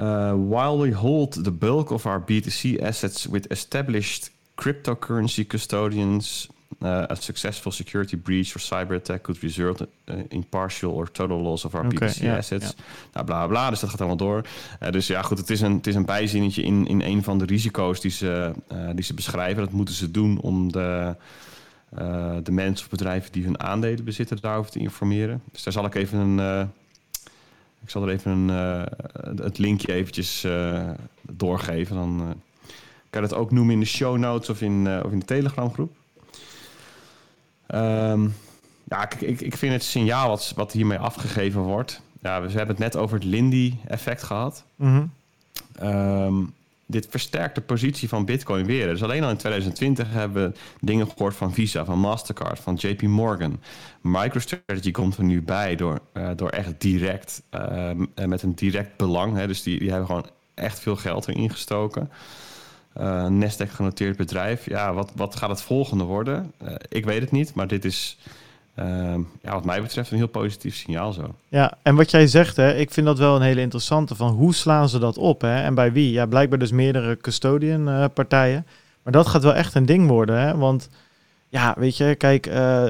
Uh, 0.00 0.32
while 0.48 0.78
we 0.78 0.94
hold 0.94 1.44
the 1.44 1.52
bulk 1.52 1.90
of 1.90 2.06
our 2.06 2.20
B2C 2.20 2.82
assets 2.82 3.26
with 3.26 3.46
established 3.48 4.30
cryptocurrency 4.54 5.46
custodians, 5.46 6.48
uh, 6.82 7.10
a 7.10 7.14
successful 7.14 7.72
security 7.72 8.16
breach 8.16 8.54
or 8.54 8.60
cyber 8.60 8.94
attack 8.96 9.22
could 9.22 9.42
result 9.42 9.80
uh, 9.80 10.14
in 10.28 10.44
partial 10.48 10.92
or 10.92 11.10
total 11.10 11.42
loss 11.42 11.64
of 11.64 11.74
our 11.74 11.84
Oké, 11.84 11.94
B2C 11.94 12.20
ja, 12.20 12.36
assets. 12.36 12.74
Nou, 13.12 13.26
bla 13.26 13.46
bla 13.46 13.70
dus 13.70 13.80
dat 13.80 13.90
gaat 13.90 13.98
allemaal 13.98 14.16
door. 14.16 14.44
Eh, 14.80 14.90
dus 14.90 15.06
ja, 15.06 15.22
goed, 15.22 15.38
het 15.38 15.50
is 15.50 15.60
een, 15.60 15.72
het 15.72 15.86
is 15.86 15.94
een 15.94 16.04
bijzinnetje 16.04 16.62
in, 16.62 16.86
in 16.86 17.00
een 17.00 17.22
van 17.22 17.38
de 17.38 17.44
risico's 17.44 18.00
die 18.00 18.10
ze, 18.10 18.52
eh, 18.68 18.88
die 18.94 19.04
ze 19.04 19.14
beschrijven. 19.14 19.62
Dat 19.62 19.72
moeten 19.72 19.94
ze 19.94 20.10
doen 20.10 20.40
om 20.40 20.72
de, 20.72 21.16
eh, 21.88 22.36
de 22.42 22.52
mensen 22.52 22.84
of 22.84 22.90
bedrijven 22.90 23.32
die 23.32 23.44
hun 23.44 23.60
aandelen 23.60 24.04
bezitten 24.04 24.38
daarover 24.40 24.70
te 24.70 24.78
informeren. 24.78 25.42
Dus 25.52 25.62
daar 25.62 25.72
zal 25.72 25.84
ik 25.84 25.94
even 25.94 26.18
een. 26.18 26.68
ik 27.82 27.90
zal 27.90 28.02
er 28.02 28.08
even 28.08 28.30
een, 28.30 28.48
het 29.42 29.58
linkje 29.58 29.92
eventjes 29.92 30.46
doorgeven. 31.22 31.96
Dan 31.96 32.42
kan 33.14 33.22
je 33.22 33.28
dat 33.28 33.38
ook 33.38 33.50
noemen 33.50 33.74
in 33.74 33.80
de 33.80 33.86
show 33.86 34.18
notes 34.18 34.48
of 34.48 34.60
in, 34.62 34.86
eh, 34.86 35.04
of 35.04 35.12
in 35.12 35.18
de 35.18 35.24
Telegram 35.24 35.72
groep. 35.72 35.96
Ehm, 37.66 38.28
ja, 38.88 39.04
kijk, 39.04 39.20
ik, 39.20 39.40
ik 39.40 39.56
vind 39.56 39.72
het 39.72 39.82
signaal 39.82 40.28
wat, 40.28 40.52
wat 40.56 40.72
hiermee 40.72 40.98
afgegeven 40.98 41.60
wordt. 41.60 42.00
Ja, 42.22 42.40
we, 42.40 42.46
we 42.46 42.52
hebben 42.52 42.76
het 42.76 42.84
net 42.84 42.96
over 42.96 43.16
het 43.16 43.24
Lindy-effect 43.24 44.22
gehad. 44.22 44.64
Mhm. 44.76 45.04
Ehm, 45.74 46.34
dit 46.86 47.06
versterkt 47.10 47.54
de 47.54 47.60
positie 47.60 48.08
van 48.08 48.24
Bitcoin 48.24 48.66
weer. 48.66 48.86
Dus 48.86 49.02
alleen 49.02 49.24
al 49.24 49.30
in 49.30 49.36
2020 49.36 50.10
hebben 50.10 50.50
we 50.50 50.58
dingen 50.80 51.08
gehoord 51.08 51.34
van 51.34 51.52
Visa, 51.52 51.84
van 51.84 51.98
Mastercard, 51.98 52.60
van 52.60 52.74
JP 52.74 53.02
Morgan. 53.02 53.60
MicroStrategy 54.00 54.90
komt 54.90 55.16
er 55.16 55.24
nu 55.24 55.42
bij 55.42 55.76
door, 55.76 56.00
eh, 56.12 56.30
door 56.36 56.48
echt 56.48 56.80
direct, 56.80 57.42
en 58.14 58.28
met 58.28 58.42
een 58.42 58.54
direct 58.54 58.96
belang. 58.96 59.36
Hè, 59.36 59.46
dus 59.46 59.62
die, 59.62 59.78
die 59.78 59.90
hebben 59.90 60.06
gewoon 60.06 60.26
echt 60.54 60.78
veel 60.78 60.96
geld 60.96 61.28
erin 61.28 61.50
gestoken. 61.50 62.10
Eh 62.94 63.26
Nasdaq 63.26 63.70
genoteerd 63.70 64.16
bedrijf. 64.16 64.66
Ja, 64.68 64.92
wat, 64.92 65.12
wat 65.16 65.36
gaat 65.36 65.48
het 65.48 65.62
volgende 65.62 66.04
worden? 66.04 66.52
Eh, 66.58 66.74
ik 66.88 67.04
weet 67.04 67.20
het 67.20 67.30
niet, 67.30 67.54
maar 67.54 67.66
dit 67.66 67.84
is 67.84 68.18
ehm, 68.74 69.20
ja, 69.42 69.52
wat 69.52 69.64
mij 69.64 69.82
betreft 69.82 70.10
een 70.10 70.16
heel 70.16 70.26
positief 70.26 70.74
signaal 70.76 71.12
zo. 71.12 71.34
Ja, 71.48 71.78
en 71.82 71.94
wat 71.94 72.10
jij 72.10 72.26
zegt, 72.26 72.56
hè, 72.56 72.74
ik 72.74 72.90
vind 72.90 73.06
dat 73.06 73.18
wel 73.18 73.36
een 73.36 73.42
hele 73.42 73.60
interessante. 73.60 74.14
Van 74.14 74.32
hoe 74.32 74.54
slaan 74.54 74.88
ze 74.88 74.98
dat 74.98 75.18
op 75.18 75.40
hè? 75.40 75.62
en 75.62 75.74
bij 75.74 75.92
wie? 75.92 76.12
Ja, 76.12 76.26
blijkbaar 76.26 76.58
dus 76.58 76.70
meerdere 76.70 77.16
custodian 77.16 77.88
eh, 77.88 78.04
partijen. 78.14 78.66
Maar 79.02 79.12
dat 79.12 79.26
gaat 79.26 79.42
wel 79.42 79.54
echt 79.54 79.74
een 79.74 79.86
ding 79.86 80.08
worden, 80.08 80.40
hè? 80.40 80.56
want 80.56 80.88
ja, 81.48 81.74
weet 81.78 81.96
je, 81.96 82.14
kijk, 82.14 82.44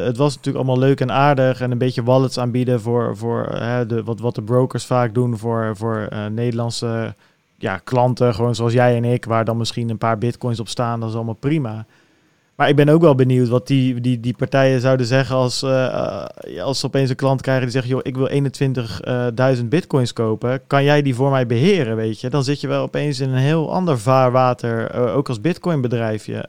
het 0.05 0.17
was 0.17 0.37
natuurlijk 0.37 0.65
allemaal 0.65 0.85
leuk 0.89 1.01
en 1.01 1.13
aardig 1.13 1.61
en 1.61 1.71
een 1.71 1.79
beetje 1.79 2.03
wallets 2.03 2.39
aanbieden 2.39 2.81
voor, 2.81 3.17
voor 3.17 3.49
de, 3.87 4.03
wat, 4.05 4.21
wat 4.21 4.35
de 4.35 4.43
brokers 4.43 4.85
vaak 4.85 5.15
doen 5.15 5.39
voor, 5.39 5.77
voor 5.77 6.09
Nederlandse 6.31 7.15
ja, 7.59 7.79
klanten, 7.79 8.35
gewoon 8.35 8.55
zoals 8.55 8.73
jij 8.73 8.97
en 8.97 9.05
ik, 9.05 9.25
waar 9.25 9.45
dan 9.45 9.57
misschien 9.57 9.91
een 9.91 9.99
paar 9.99 10.19
bitcoins 10.19 10.61
op 10.61 10.69
staan, 10.69 11.01
dat 11.01 11.09
is 11.09 11.15
allemaal 11.15 11.35
prima. 11.35 11.87
Maar 12.55 12.69
ik 12.69 12.77
ben 12.77 12.89
ook 12.89 13.01
wel 13.01 13.15
benieuwd 13.15 13.49
wat 13.49 13.67
die, 13.67 14.01
die, 14.01 14.21
die 14.21 14.35
partijen 14.37 14.81
zouden 14.81 15.07
zeggen 15.07 15.37
als, 15.37 15.63
eh, 15.63 15.87
eh, 15.87 16.63
als 16.63 16.81
ze 16.81 16.87
opeens 16.87 17.11
een 17.11 17.17
klant 17.17 17.41
krijgen 17.41 17.63
die 17.63 17.73
zegt, 17.73 17.87
joh, 17.87 18.01
ik 18.03 18.17
wil 18.17 18.29
21.000 18.29 19.69
bitcoins 19.69 20.13
kopen. 20.13 20.67
Kan 20.67 20.85
jij 20.85 21.03
die 21.03 21.15
voor 21.15 21.31
mij 21.31 21.47
beheren, 21.47 21.97
weet 21.97 22.21
je? 22.21 22.31
Dan 22.31 22.45
zit 22.45 22.61
je 22.61 22.69
wel 22.69 22.83
opeens 22.83 23.21
in 23.21 23.31
een 23.31 23.39
heel 23.39 23.73
ander 23.73 23.99
vaarwater, 23.99 24.91
eh, 24.91 25.17
ook 25.17 25.29
als 25.29 25.41
bitcoin 25.41 25.81
bedrijfje. 25.81 26.47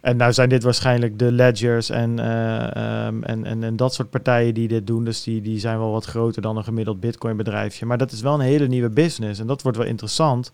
En 0.00 0.16
nou 0.16 0.32
zijn 0.32 0.48
dit 0.48 0.62
waarschijnlijk 0.62 1.18
de 1.18 1.32
ledgers 1.32 1.90
en, 1.90 2.18
eh, 2.18 2.76
ehm, 2.76 3.22
en, 3.22 3.44
en, 3.44 3.62
en 3.62 3.76
dat 3.76 3.94
soort 3.94 4.10
partijen 4.10 4.54
die 4.54 4.68
dit 4.68 4.86
doen. 4.86 5.04
Dus 5.04 5.22
die, 5.22 5.42
die 5.42 5.58
zijn 5.58 5.78
wel 5.78 5.90
wat 5.90 6.04
groter 6.04 6.42
dan 6.42 6.56
een 6.56 6.64
gemiddeld 6.64 7.00
bitcoin 7.00 7.36
bedrijfje. 7.36 7.86
Maar 7.86 7.98
dat 7.98 8.12
is 8.12 8.20
wel 8.20 8.34
een 8.34 8.40
hele 8.40 8.66
nieuwe 8.66 8.90
business 8.90 9.40
en 9.40 9.46
dat 9.46 9.62
wordt 9.62 9.78
wel 9.78 9.86
interessant. 9.86 10.52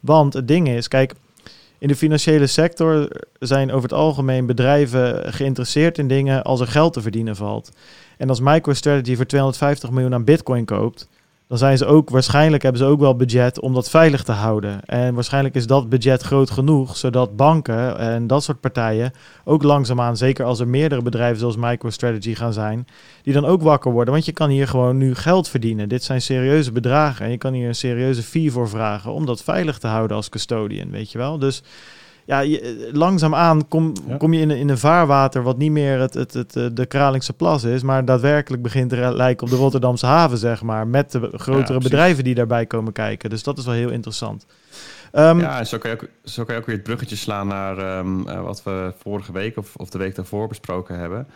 Want 0.00 0.32
het 0.32 0.48
ding 0.48 0.68
is, 0.68 0.88
kijk, 0.88 1.14
in 1.78 1.88
de 1.88 1.96
financiële 1.96 2.46
sector 2.46 3.08
zijn 3.38 3.70
over 3.70 3.82
het 3.82 3.98
algemeen 3.98 4.46
bedrijven 4.46 5.32
geïnteresseerd 5.32 5.98
in 5.98 6.08
dingen 6.08 6.42
als 6.42 6.60
er 6.60 6.66
geld 6.66 6.92
te 6.92 7.02
verdienen 7.02 7.36
valt. 7.36 7.70
En 8.16 8.28
als 8.28 8.40
MicroStrategy 8.40 9.16
voor 9.16 9.26
250 9.26 9.90
miljoen 9.90 10.14
aan 10.14 10.24
bitcoin 10.24 10.64
koopt, 10.64 11.08
dan 11.48 11.58
zijn 11.58 11.78
ze 11.78 11.86
ook 11.86 12.10
waarschijnlijk 12.10 12.62
hebben 12.62 12.80
ze 12.80 12.86
ook 12.86 13.00
wel 13.00 13.16
budget 13.16 13.60
om 13.60 13.74
dat 13.74 13.90
veilig 13.90 14.22
te 14.22 14.32
houden. 14.32 14.84
En 14.84 15.14
waarschijnlijk 15.14 15.54
is 15.54 15.66
dat 15.66 15.88
budget 15.88 16.22
groot 16.22 16.50
genoeg, 16.50 16.96
zodat 16.96 17.36
banken 17.36 17.98
en 17.98 18.26
dat 18.26 18.42
soort 18.42 18.60
partijen 18.60 19.12
ook 19.44 19.62
langzaamaan, 19.62 20.16
zeker 20.16 20.44
als 20.44 20.60
er 20.60 20.68
meerdere 20.68 21.02
bedrijven 21.02 21.38
zoals 21.38 21.56
MicroStrategy 21.56 22.34
gaan 22.34 22.52
zijn, 22.52 22.86
die 23.22 23.32
dan 23.32 23.44
ook 23.44 23.62
wakker 23.62 23.92
worden. 23.92 24.14
Want 24.14 24.26
je 24.26 24.32
kan 24.32 24.48
hier 24.48 24.68
gewoon 24.68 24.98
nu 24.98 25.14
geld 25.14 25.48
verdienen. 25.48 25.88
Dit 25.88 26.04
zijn 26.04 26.22
serieuze 26.22 26.72
bedragen 26.72 27.24
en 27.24 27.30
je 27.30 27.38
kan 27.38 27.52
hier 27.52 27.68
een 27.68 27.74
serieuze 27.74 28.22
fee 28.22 28.52
voor 28.52 28.68
vragen 28.68 29.12
om 29.12 29.26
dat 29.26 29.42
veilig 29.42 29.78
te 29.78 29.86
houden 29.86 30.16
als 30.16 30.28
custodian, 30.28 30.90
weet 30.90 31.12
je 31.12 31.18
wel. 31.18 31.38
Dus 31.38 31.62
ja, 32.26 32.40
je, 32.40 32.88
langzaamaan 32.92 33.68
kom, 33.68 33.92
Ja. 34.08 34.16
kom 34.16 34.32
je 34.32 34.40
in, 34.40 34.50
een- 34.50 34.58
in 34.58 34.68
een 34.68 34.78
vaarwater 34.78 35.42
wat 35.42 35.58
niet 35.58 35.70
meer 35.70 35.98
het, 36.00 36.14
het, 36.14 36.32
het, 36.34 36.56
eh, 36.56 36.66
de 36.72 36.86
Kralingse 36.86 37.32
plas 37.32 37.64
is, 37.64 37.82
maar 37.82 38.04
daadwerkelijk 38.04 38.62
begint 38.62 38.90
te 38.90 38.96
lijken 39.14 39.44
op 39.46 39.52
de 39.52 39.58
Rotterdamse 39.58 40.06
haven, 40.06 40.38
zeg 40.38 40.62
maar, 40.62 40.86
met 40.86 41.12
de 41.12 41.30
grotere 41.32 41.78
bedrijven 41.78 42.24
die 42.24 42.34
daarbij 42.34 42.66
komen 42.66 42.92
kijken. 42.92 43.30
Dus 43.30 43.42
dat 43.42 43.58
is 43.58 43.64
wel 43.64 43.74
heel 43.74 43.90
interessant. 43.90 44.46
Ehm, 45.12 45.38
Ja, 45.40 45.58
en 45.58 45.66
zo 45.66 45.78
kan, 45.78 45.90
je 45.90 45.96
ook, 45.96 46.08
zo 46.24 46.44
kan 46.44 46.54
je 46.54 46.60
ook 46.60 46.66
weer 46.66 46.74
het 46.76 46.84
bruggetje 46.84 47.16
slaan 47.16 47.46
naar 47.46 47.78
ehm, 47.78 48.28
eh, 48.28 48.42
wat 48.42 48.62
we 48.62 48.92
vorige 49.02 49.32
week 49.32 49.56
of, 49.56 49.76
of 49.76 49.90
de 49.90 49.98
week 49.98 50.14
daarvoor 50.14 50.48
besproken 50.48 50.98
hebben. 50.98 51.26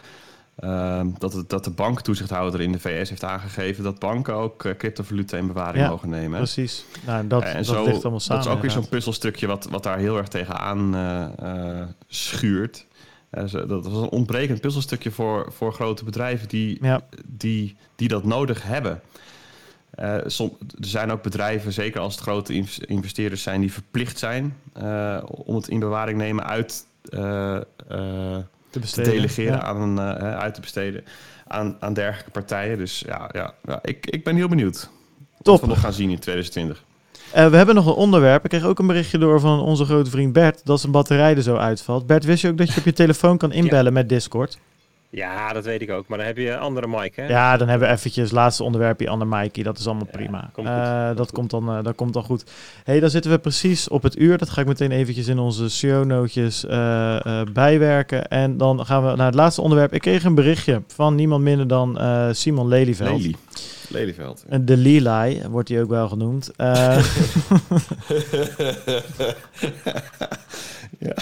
Ehm, 0.60 1.08
dat, 1.18 1.32
het, 1.32 1.48
dat 1.48 1.64
de 1.64 1.70
banktoezichthouder 1.70 2.60
in 2.60 2.72
de 2.72 2.78
VS 2.78 3.08
heeft 3.08 3.24
aangegeven 3.24 3.84
dat 3.84 3.98
banken 3.98 4.34
ook 4.34 4.74
cryptovaluta 4.78 5.36
in 5.36 5.46
bewaring 5.46 5.84
Ja, 5.84 5.90
mogen 5.90 6.08
nemen. 6.08 6.38
Precies. 6.38 6.84
Nou, 7.06 7.26
dat, 7.26 7.42
en 7.42 7.56
dat 7.56 7.66
zo, 7.66 7.84
ligt 7.84 8.02
allemaal 8.02 8.20
samen. 8.20 8.42
dat 8.42 8.52
is 8.52 8.56
ook 8.56 8.62
weer 8.62 8.70
zo'n 8.70 8.88
puzzelstukje 8.88 9.46
wat, 9.46 9.68
wat 9.70 9.82
daar 9.82 9.98
heel 9.98 10.16
erg 10.16 10.28
tegenaan 10.28 10.96
eh, 10.96 11.82
schuurt. 12.08 12.86
Dat 13.30 13.86
was 13.86 14.02
een 14.02 14.08
ontbrekend 14.08 14.60
puzzelstukje 14.60 15.10
voor, 15.10 15.52
voor 15.52 15.72
grote 15.72 16.04
bedrijven 16.04 16.48
die, 16.48 16.78
Ja, 16.80 17.00
die, 17.26 17.76
die 17.96 18.08
dat 18.08 18.24
nodig 18.24 18.62
hebben. 18.62 19.00
Som, 20.26 20.56
er 20.60 20.86
zijn 20.86 21.10
ook 21.10 21.22
bedrijven, 21.22 21.72
zeker 21.72 22.00
als 22.00 22.14
het 22.14 22.22
grote 22.22 22.64
investeerders 22.86 23.42
zijn, 23.42 23.60
die 23.60 23.72
verplicht 23.72 24.18
zijn 24.18 24.56
om 25.26 25.54
het 25.54 25.68
in 25.68 25.78
bewaring 25.78 26.18
nemen 26.18 26.46
uit 26.46 26.86
eh, 27.08 27.58
te 28.70 28.78
te 28.78 28.78
besteden. 28.78 29.12
delegeren, 29.12 29.52
Ja. 29.52 29.62
aan, 29.62 29.80
een, 29.80 29.98
eh, 30.18 30.38
uit 30.38 30.54
te 30.54 30.60
besteden 30.60 31.04
aan, 31.46 31.76
aan 31.80 31.92
dergelijke 31.94 32.30
partijen. 32.30 32.78
Dus 32.78 33.02
ja, 33.06 33.28
ja, 33.32 33.54
ja 33.66 33.78
ik, 33.82 34.06
ik 34.06 34.24
ben 34.24 34.36
heel 34.36 34.48
benieuwd. 34.48 34.90
Wat 35.18 35.44
Top. 35.44 35.60
we 35.60 35.66
nog 35.66 35.80
gaan 35.80 35.92
zien 35.92 36.10
in 36.10 36.18
2020. 36.18 36.84
Eh, 37.32 37.48
we 37.48 37.56
hebben 37.56 37.74
nog 37.74 37.86
een 37.86 37.92
onderwerp. 37.92 38.44
Ik 38.44 38.50
kreeg 38.50 38.64
ook 38.64 38.78
een 38.78 38.86
berichtje 38.86 39.18
door 39.18 39.40
van 39.40 39.60
onze 39.60 39.84
grote 39.84 40.10
vriend 40.10 40.32
Bert 40.32 40.60
dat 40.64 40.80
zijn 40.80 40.92
batterij 40.92 41.36
er 41.36 41.42
zo 41.42 41.56
uitvalt. 41.56 42.06
Bert, 42.06 42.24
wist 42.24 42.42
je 42.42 42.48
ook 42.48 42.58
dat 42.58 42.72
je 42.72 42.78
op 42.78 42.84
je 42.84 42.92
telefoon 42.92 43.36
kan 43.38 43.52
inbellen 43.52 43.92
met 43.92 44.08
Discord? 44.08 44.58
Ja, 45.12 45.52
dat 45.52 45.64
weet 45.64 45.82
ik 45.82 45.90
ook. 45.90 46.08
Maar 46.08 46.18
dan 46.18 46.26
heb 46.26 46.36
je 46.36 46.50
een 46.50 46.58
andere 46.58 46.86
mic, 46.86 47.16
hè? 47.16 47.26
Ja, 47.26 47.56
dan 47.56 47.68
hebben 47.68 47.88
we 47.88 47.94
eventjes 47.94 48.30
laatste 48.30 48.62
onderwerpje 48.64 49.08
Anne 49.08 49.24
Mikey. 49.24 49.62
Dat 49.62 49.78
is 49.78 49.86
allemaal 49.86 50.06
Ja, 50.10 50.16
prima. 50.18 50.50
komt 50.52 50.66
goed. 50.68 50.76
Eh, 50.76 51.16
dat, 51.16 51.32
komt 51.32 51.50
dan, 51.50 51.68
eh, 51.68 51.82
dat 51.82 51.94
komt 51.94 52.12
dan 52.12 52.22
goed. 52.22 52.44
hey, 52.84 53.00
dan 53.00 53.10
zitten 53.10 53.30
we 53.30 53.38
precies 53.38 53.88
op 53.88 54.02
het 54.02 54.18
uur. 54.18 54.38
Dat 54.38 54.50
ga 54.50 54.60
ik 54.60 54.66
meteen 54.66 54.90
eventjes 54.90 55.26
in 55.28 55.38
onze 55.38 55.70
show 55.70 56.04
notes 56.04 56.66
eh, 56.66 57.16
eh, 57.40 57.46
bijwerken. 57.52 58.28
En 58.28 58.56
dan 58.56 58.86
gaan 58.86 59.06
we 59.10 59.16
naar 59.16 59.26
het 59.26 59.34
laatste 59.34 59.60
onderwerp. 59.62 59.92
Ik 59.94 60.00
kreeg 60.00 60.24
een 60.24 60.34
berichtje 60.34 60.82
van 60.86 61.14
niemand 61.14 61.42
minder 61.42 61.66
dan 61.66 61.98
eh, 61.98 62.28
Simon 62.32 62.68
Lelyveld. 62.68 63.20
Lely. 63.20 63.34
Lelyveld. 63.88 64.44
En 64.48 64.64
De 64.64 64.76
Lelai 64.76 65.42
wordt 65.48 65.68
hij 65.68 65.82
ook 65.82 65.88
wel 65.90 66.08
genoemd. 66.08 66.50
Eh, 66.56 66.98
Ja. 70.98 71.14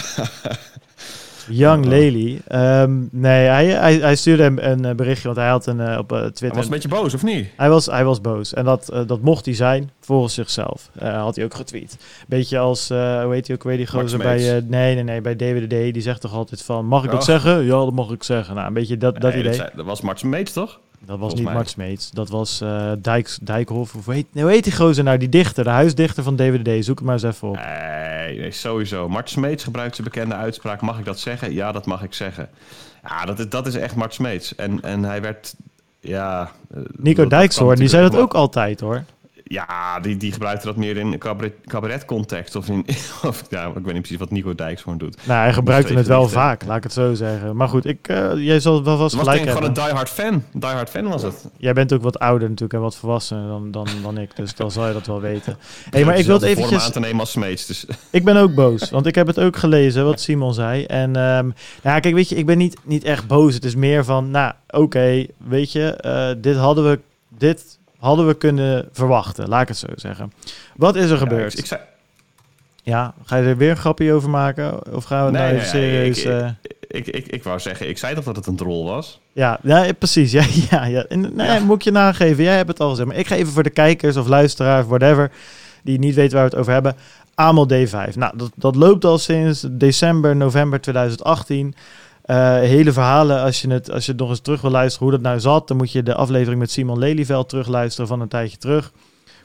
Young 1.49 1.85
Lely. 1.85 2.41
Ehm, 2.47 2.91
nee, 3.11 3.47
hij, 3.47 3.65
hij, 3.65 3.95
hij 3.95 4.15
stuurde 4.15 4.43
hem 4.43 4.57
een 4.57 4.85
eh, 4.85 4.95
berichtje, 4.95 5.23
want 5.27 5.37
hij 5.39 5.47
had 5.49 5.65
een 5.65 5.79
eh, 5.79 5.97
op 5.97 6.11
eh, 6.11 6.19
Hij 6.19 6.31
Twitter. 6.31 6.57
was 6.57 6.65
een 6.65 6.71
beetje 6.71 6.87
boos, 6.87 7.13
of 7.13 7.23
niet? 7.23 7.47
Hij 7.57 7.69
was, 7.69 7.85
hij 7.85 8.05
was 8.05 8.21
boos. 8.21 8.53
En 8.53 8.65
dat, 8.65 8.91
dat 9.07 9.21
mocht 9.21 9.45
hij 9.45 9.53
zijn, 9.55 9.89
volgens 9.99 10.33
zichzelf. 10.33 10.89
Eh, 10.99 11.21
had 11.21 11.35
hij 11.35 11.45
ook 11.45 11.53
getweet. 11.53 11.97
Beetje 12.27 12.57
als, 12.59 12.89
eh, 12.89 13.23
hoe 13.23 13.33
heet 13.33 13.47
hij 13.47 13.55
ook 13.55 13.63
weer, 13.63 13.77
die 13.77 13.87
Max 13.93 14.01
gozer 14.01 14.17
bij... 14.19 14.55
Eh, 14.57 14.63
nee, 14.67 14.95
nee, 14.95 15.03
nee, 15.03 15.21
bij 15.21 15.35
DWDD. 15.35 15.69
Die 15.93 16.01
zegt 16.01 16.21
toch 16.21 16.33
altijd 16.33 16.61
van, 16.63 16.85
mag 16.85 17.03
ik 17.03 17.11
dat 17.11 17.19
Oh. 17.19 17.25
zeggen? 17.25 17.63
Ja, 17.63 17.69
dat 17.69 17.93
mag 17.93 18.11
ik 18.11 18.23
zeggen. 18.23 18.55
Nou, 18.55 18.67
een 18.67 18.73
beetje 18.73 18.97
dat, 18.97 19.21
dat 19.21 19.31
Nee, 19.31 19.39
idee. 19.41 19.53
zei- 19.53 19.69
dat 19.75 19.85
was 19.85 20.01
Martin 20.01 20.29
Meets, 20.29 20.53
toch? 20.53 20.79
Dat 21.05 21.19
was 21.19 21.33
niet. 21.33 21.43
Mart 21.43 21.69
Smeets. 21.69 22.11
Dat 22.11 22.29
was 22.29 22.61
eh 22.61 22.91
Dijks, 23.01 23.39
Dijkhoff. 23.41 23.95
Of 23.95 24.05
hoe 24.05 24.13
heet, 24.13 24.25
hoe 24.33 24.49
heet 24.49 24.63
die 24.63 24.75
gozer 24.75 25.03
nou? 25.03 25.17
Die 25.17 25.29
dichter, 25.29 25.63
de 25.63 25.69
huisdichter 25.69 26.23
van 26.23 26.35
DWDD. 26.35 26.85
Zoek 26.85 26.97
het 26.97 27.05
maar 27.05 27.13
eens 27.13 27.23
even 27.23 27.47
op. 27.47 27.55
Nee, 27.55 28.39
nee, 28.39 28.51
sowieso. 28.51 29.09
Martin 29.09 29.33
Smeets 29.33 29.63
gebruikt 29.63 29.95
zijn 29.95 30.07
bekende 30.07 30.35
uitspraak. 30.35 30.81
Mag 30.81 30.99
ik 30.99 31.05
dat 31.05 31.19
zeggen? 31.19 31.53
Ja, 31.53 31.71
dat 31.71 31.85
mag 31.85 32.03
ik 32.03 32.13
zeggen. 32.13 32.49
Ja, 33.03 33.25
dat 33.25 33.39
is, 33.39 33.49
dat 33.49 33.67
is 33.67 33.75
echt 33.75 33.95
Martin 33.95 34.15
Smeets. 34.15 34.55
En, 34.55 34.81
en 34.81 35.03
hij 35.03 35.21
werd... 35.21 35.55
Ja, 35.99 36.51
eh, 36.73 36.79
Nico 36.97 37.27
Dijkshoorn, 37.27 37.77
die 37.77 37.87
zei 37.87 38.09
dat 38.09 38.19
ook 38.19 38.33
altijd 38.33 38.79
hoor. 38.79 39.03
Ja, 39.49 39.99
die, 39.99 40.17
die 40.17 40.31
gebruikte 40.31 40.65
dat 40.65 40.75
meer 40.75 40.97
in 40.97 41.17
cabaret, 41.17 41.53
cabaret-context. 41.65 42.55
Of 42.55 42.67
in... 42.67 42.85
Of, 43.27 43.43
ja, 43.49 43.65
ik 43.65 43.73
weet 43.73 43.85
niet 43.85 43.93
precies 43.93 44.17
wat 44.17 44.31
Nico 44.31 44.55
Dijkshoorn 44.55 44.97
doet. 44.97 45.17
Nou, 45.25 45.39
hij 45.39 45.53
gebruikte 45.53 45.93
het 45.93 46.07
wel 46.07 46.29
vaak, 46.29 46.65
laat 46.65 46.77
ik 46.77 46.83
het 46.83 46.93
zo 46.93 47.13
zeggen. 47.13 47.55
Maar 47.55 47.67
goed, 47.67 47.85
ik, 47.85 48.07
eh, 48.07 48.31
jij 48.35 48.59
zal 48.59 48.83
wel 48.83 48.97
vast 48.97 49.15
was 49.15 49.23
gelijk 49.23 49.41
ik 49.41 49.49
gewoon 49.49 49.63
hebben. 49.63 49.83
een 49.83 49.89
diehard 49.89 50.09
fan. 50.09 50.43
Diehard 50.53 50.89
fan 50.89 51.07
was 51.07 51.21
het. 51.21 51.47
Jij 51.57 51.73
bent 51.73 51.93
ook 51.93 52.01
wat 52.01 52.19
ouder 52.19 52.47
natuurlijk 52.47 52.73
en 52.73 52.79
wat 52.79 52.95
volwassener 52.95 53.47
dan, 53.47 53.71
dan, 53.71 53.87
dan 54.03 54.17
ik, 54.17 54.35
dus 54.35 54.55
dan 54.55 54.71
zal 54.71 54.87
je 54.87 54.93
dat 54.93 55.07
wel 55.07 55.21
weten. 55.21 55.57
hey, 55.89 56.05
maar 56.05 56.17
ik 56.17 56.25
wil 56.25 56.35
het 56.35 56.43
eventjes... 56.43 56.85
aan 56.85 56.91
te 56.91 56.99
nemen 56.99 57.19
als 57.19 57.31
Smeets. 57.31 57.65
Dus 57.65 57.85
Ik 58.11 58.23
ben 58.23 58.37
ook 58.37 58.55
boos, 58.55 58.89
want 58.89 59.05
ik 59.05 59.15
heb 59.15 59.27
het 59.27 59.39
ook 59.39 59.57
gelezen 59.57 60.05
wat 60.05 60.21
Simon 60.21 60.53
zei. 60.53 60.83
En 60.83 61.15
ehm 61.15 61.49
nou, 61.83 61.99
kijk, 61.99 62.13
weet 62.13 62.29
je, 62.29 62.35
ik 62.35 62.45
ben 62.45 62.57
niet, 62.57 62.77
niet 62.83 63.03
echt 63.03 63.27
boos. 63.27 63.53
Het 63.53 63.65
is 63.65 63.75
meer 63.75 64.05
van, 64.05 64.31
nou, 64.31 64.53
oké, 64.69 65.25
weet 65.37 65.71
je, 65.71 65.91
eh, 65.91 66.29
dit 66.41 66.55
hadden 66.55 66.89
we, 66.89 66.99
dit 67.37 67.78
hadden 67.99 68.27
we 68.27 68.33
kunnen 68.33 68.89
verwachten, 68.91 69.47
laat 69.49 69.61
ik 69.61 69.67
het 69.67 69.77
zo 69.77 69.87
zeggen. 69.95 70.33
Wat 70.75 70.95
is 70.95 71.09
er 71.09 71.17
gebeurd? 71.17 71.53
ik, 71.53 71.59
ik 71.59 71.65
zei, 71.65 71.81
Ja, 72.83 73.13
ga 73.25 73.35
je 73.35 73.47
er 73.47 73.57
weer 73.57 73.69
een 73.69 73.77
grapje 73.77 74.13
over 74.13 74.29
maken? 74.29 74.95
Of 74.95 75.03
gaan 75.03 75.25
we 75.25 75.31
Nee, 75.31 75.41
nou 75.41 75.53
even 75.55 75.79
nee, 75.79 76.13
serieus... 76.13 76.23
ik- 76.23 76.25
eh, 76.31 76.49
ik, 76.87 77.07
ik, 77.07 77.27
ik 77.27 77.43
wou 77.43 77.59
zeggen, 77.59 77.89
ik 77.89 77.97
zei 77.97 78.15
toch 78.15 78.23
dat 78.23 78.35
het 78.35 78.47
een 78.47 78.55
drol 78.55 78.85
was? 78.85 79.19
Ja, 79.31 79.59
ja, 79.63 79.93
precies. 79.99 80.31
Ja, 80.37 80.43
ja, 80.69 80.85
ja. 80.85 81.03
En, 81.05 81.35
nee, 81.35 81.47
Ja. 81.47 81.59
moet 81.59 81.75
ik 81.75 81.81
je 81.81 81.91
nageven. 81.91 82.43
Jij 82.43 82.55
hebt 82.55 82.67
het 82.67 82.79
al 82.79 82.89
gezegd. 82.89 83.07
Maar 83.07 83.17
ik 83.17 83.27
ga 83.27 83.35
even 83.35 83.53
voor 83.53 83.63
de 83.63 83.69
kijkers 83.69 84.17
of 84.17 84.27
luisteraars, 84.27 84.85
whatever, 84.87 85.31
die 85.83 85.99
niet 85.99 86.15
weten 86.15 86.33
waar 86.33 86.43
we 86.43 86.49
het 86.49 86.59
over 86.59 86.73
hebben. 86.73 86.95
AML 87.35 87.67
D5. 87.73 88.13
Nou, 88.15 88.37
dat, 88.37 88.51
dat 88.55 88.75
loopt 88.75 89.05
al 89.05 89.17
sinds 89.17 89.65
december, 89.71 90.35
november 90.35 90.81
2018. 90.81 91.75
Eh, 92.29 92.59
hele 92.59 92.91
verhalen, 92.91 93.41
als 93.41 93.61
je, 93.61 93.69
het, 93.69 93.91
als 93.91 94.05
je 94.05 94.13
nog 94.13 94.29
eens 94.29 94.39
terug 94.39 94.61
wil 94.61 94.71
luisteren 94.71 95.07
hoe 95.07 95.17
dat 95.17 95.25
nou 95.25 95.39
zat, 95.39 95.67
dan 95.67 95.77
moet 95.77 95.91
je 95.91 96.03
de 96.03 96.15
aflevering 96.15 96.59
met 96.59 96.71
Simon 96.71 96.99
Lelyveld 96.99 97.49
terugluisteren 97.49 98.07
van 98.07 98.21
een 98.21 98.27
tijdje 98.27 98.57
terug. 98.57 98.91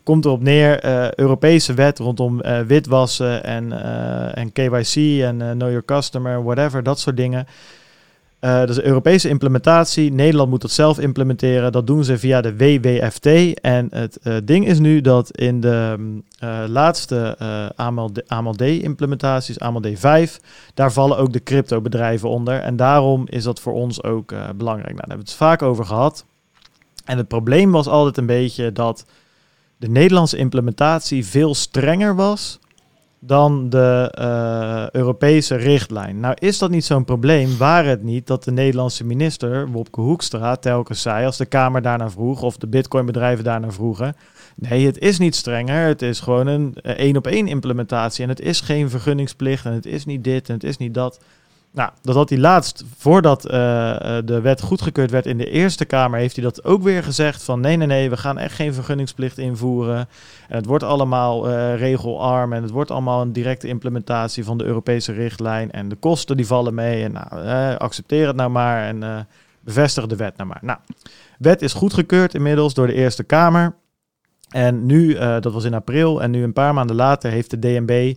Komt 0.03 0.25
erop 0.25 0.43
neer, 0.43 0.81
eh, 0.81 1.13
Europese 1.13 1.75
wet 1.75 1.99
rondom 1.99 2.41
eh, 2.41 2.61
witwassen 2.61 3.45
en, 3.45 3.73
en 4.35 4.53
KYC 4.53 5.23
en 5.23 5.39
Know 5.39 5.69
Your 5.69 5.85
Customer, 5.85 6.43
whatever, 6.43 6.83
dat 6.83 6.99
soort 6.99 7.17
dingen. 7.17 7.47
Eh, 8.45 8.59
dat 8.59 8.69
is 8.69 8.77
een 8.77 8.87
Europese 8.87 9.29
implementatie. 9.29 10.13
Nederland 10.13 10.51
moet 10.51 10.61
dat 10.61 10.71
zelf 10.71 10.99
implementeren. 10.99 11.73
Dat 11.73 11.87
doen 11.87 12.05
ze 12.05 12.19
via 12.19 12.41
de 12.41 12.57
WWFT. 12.57 13.61
En 13.61 13.89
het 13.91 14.19
eh, 14.23 14.37
ding 14.45 14.67
is 14.67 14.79
nu 14.79 15.01
dat 15.01 15.37
in 15.37 15.61
de 15.61 15.97
eh, 16.39 16.65
laatste 16.67 17.37
eh 17.39 17.67
AMLD 17.77 18.29
AMLD-implementaties, 18.29 19.61
AMLD 19.61 19.89
5, 19.95 20.41
daar 20.75 20.93
vallen 20.93 21.19
ook 21.19 21.33
de 21.33 21.43
crypto-bedrijven 21.43 22.29
onder. 22.29 22.61
En 22.61 22.77
daarom 22.77 23.23
is 23.29 23.45
dat 23.45 23.61
voor 23.61 23.73
ons 23.73 24.03
ook 24.03 24.35
belangrijk. 24.57 24.95
Nou, 24.95 25.07
daar 25.07 25.09
hebben 25.09 25.27
we 25.27 25.31
het 25.33 25.41
vaak 25.41 25.63
over 25.63 25.85
gehad. 25.85 26.25
En 27.05 27.17
het 27.17 27.29
probleem 27.29 27.71
was 27.71 27.87
altijd 27.87 28.17
een 28.17 28.27
beetje 28.27 28.73
dat 28.73 29.07
de 29.77 29.89
Nederlandse 29.89 30.37
implementatie 30.37 31.27
veel 31.27 31.55
strenger 31.55 32.15
was 32.15 32.59
dan 33.27 33.69
de 33.69 34.11
eh, 34.15 34.91
Europese 34.91 35.55
richtlijn. 35.55 36.21
Nou 36.21 36.35
is 36.39 36.59
dat 36.59 36.71
niet 36.71 36.85
zo'n 36.85 37.05
probleem, 37.05 37.57
waar 37.57 37.85
het 37.85 38.03
niet 38.03 38.27
dat 38.27 38.45
de 38.45 38.53
Nederlandse 38.53 39.05
minister, 39.05 39.71
Wopke 39.71 40.01
Hoekstra, 40.01 40.57
telkens 40.57 41.03
zei, 41.03 41.27
als 41.27 41.37
de 41.37 41.47
Kamer 41.47 41.83
daarnaar 41.83 42.11
vroeg, 42.11 42.43
of 42.43 42.57
de 42.57 42.67
bitcoinbedrijven 42.67 43.45
daarnaar 43.45 43.73
vroegen, 43.73 44.17
nee, 44.57 44.87
het 44.87 44.99
is 44.99 45.19
niet 45.19 45.35
strenger, 45.35 45.87
het 45.87 46.03
is 46.03 46.21
gewoon 46.21 46.47
een 46.47 46.75
eh, 46.83 46.93
één-op-één 46.93 47.47
implementatie 47.49 48.23
en 48.23 48.29
het 48.29 48.41
is 48.41 48.61
geen 48.61 48.91
vergunningsplicht 48.91 49.65
en 49.65 49.73
het 49.73 49.87
is 49.87 50.05
niet 50.05 50.25
dit 50.25 50.49
en 50.49 50.55
het 50.55 50.65
is 50.65 50.77
niet 50.77 50.95
dat. 50.95 51.21
Nou, 51.75 51.91
dat 52.03 52.15
had 52.15 52.29
hij 52.29 52.39
laatst, 52.39 52.85
voordat 52.97 53.45
eh, 53.45 54.19
eh, 54.19 54.27
de 54.27 54.41
wet 54.41 54.61
goedgekeurd 54.61 55.11
werd 55.11 55.27
in 55.27 55.39
de 55.39 55.51
Eerste 55.51 55.85
Kamer, 55.85 56.19
heeft 56.19 56.35
hij 56.35 56.45
dat 56.45 56.65
ook 56.65 56.83
weer 56.83 57.03
gezegd 57.03 57.43
van 57.43 57.61
nee, 57.61 57.77
nee, 57.77 57.87
nee, 57.87 58.11
we 58.11 58.17
gaan 58.17 58.39
echt 58.39 58.55
geen 58.55 58.75
vergunningsplicht 58.75 59.39
invoeren. 59.39 59.99
En 60.49 60.57
het 60.57 60.67
wordt 60.67 60.85
allemaal 60.85 61.49
eh, 61.49 61.77
regelarm 61.77 62.53
en 62.53 62.63
het 62.63 62.71
wordt 62.71 62.91
allemaal 62.91 63.23
een 63.23 63.33
directe 63.33 63.69
implementatie 63.69 64.45
van 64.45 64.59
de 64.59 64.65
Europese 64.65 65.13
richtlijn. 65.13 65.71
En 65.71 65.89
de 65.89 65.97
kosten 65.97 66.37
die 66.37 66.47
vallen 66.47 66.75
mee. 66.75 67.05
En 67.05 67.13
nou, 67.13 67.77
accepteer 67.77 68.27
het 68.27 68.37
nou 68.37 68.51
maar 68.51 68.85
en 68.85 69.27
bevestig 69.61 70.07
de 70.07 70.17
wet 70.17 70.37
nou 70.37 70.49
maar. 70.49 70.61
Nou, 70.63 70.79
wet 71.39 71.63
is 71.63 71.73
goedgekeurd 71.73 72.35
inmiddels 72.35 72.75
door 72.75 72.87
de 72.87 72.95
Eerste 72.95 73.25
Kamer. 73.25 73.75
En 74.49 74.87
nu, 74.87 75.15
dat 75.15 75.53
was 75.53 75.65
in 75.65 75.75
april, 75.75 76.23
en 76.23 76.31
nu 76.31 76.43
een 76.43 76.53
paar 76.53 76.75
maanden 76.75 76.97
later 76.97 77.31
heeft 77.31 77.51
de 77.51 77.59
DNB 77.59 78.15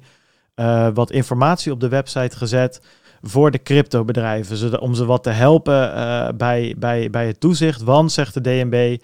wat 0.94 1.12
informatie 1.12 1.72
op 1.72 1.80
de 1.80 1.90
website 1.90 2.38
gezet 2.38 2.82
voor 3.22 3.52
de 3.52 3.64
cryptobedrijven, 3.64 4.80
om 4.80 4.94
ze 4.94 5.06
wat 5.06 5.24
te 5.24 5.30
helpen 5.30 5.94
eh, 5.94 6.28
bij, 6.38 6.76
bij, 6.78 7.10
bij 7.10 7.28
het 7.28 7.40
toezicht. 7.40 7.84
Want, 7.84 8.12
zegt 8.12 8.34
de 8.34 8.42
DNB, 8.42 8.98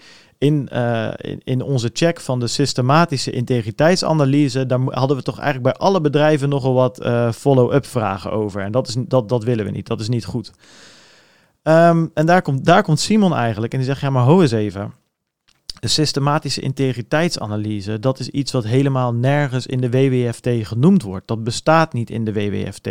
in, 0.43 0.69
eh, 0.69 1.09
in, 1.17 1.41
in 1.43 1.61
onze 1.61 1.89
check 1.93 2.19
van 2.19 2.39
de 2.39 2.47
systematische 2.47 3.31
integriteitsanalyse, 3.31 4.65
daar 4.65 4.79
hadden 4.85 5.17
we 5.17 5.23
toch 5.23 5.39
eigenlijk 5.39 5.77
bij 5.77 5.87
alle 5.87 6.01
bedrijven 6.01 6.49
nogal 6.49 6.73
wat 6.73 6.99
eh, 6.99 7.31
follow-up 7.31 7.85
vragen 7.85 8.31
over. 8.31 8.61
En 8.61 8.71
dat, 8.71 8.87
is, 8.87 8.95
dat, 9.07 9.29
dat 9.29 9.43
willen 9.43 9.65
we 9.65 9.71
niet, 9.71 9.87
dat 9.87 9.99
is 9.99 10.09
niet 10.09 10.25
goed. 10.25 10.51
Ehm, 11.63 12.07
en 12.13 12.25
daar 12.25 12.41
komt, 12.41 12.65
daar 12.65 12.83
komt 12.83 12.99
Simon 12.99 13.33
eigenlijk 13.33 13.73
en 13.73 13.79
die 13.79 13.87
zegt, 13.87 14.01
ja 14.01 14.09
maar 14.09 14.23
ho 14.23 14.41
eens 14.41 14.51
even. 14.51 14.93
De 15.79 15.87
systematische 15.87 16.61
integriteitsanalyse, 16.61 17.99
dat 17.99 18.19
is 18.19 18.29
iets 18.29 18.51
wat 18.51 18.63
helemaal 18.63 19.13
nergens 19.13 19.65
in 19.65 19.81
de 19.81 19.89
WWFT 19.89 20.47
genoemd 20.67 21.01
wordt. 21.01 21.27
Dat 21.27 21.43
bestaat 21.43 21.93
niet 21.93 22.09
in 22.09 22.25
de 22.25 22.33
WWFT. 22.33 22.89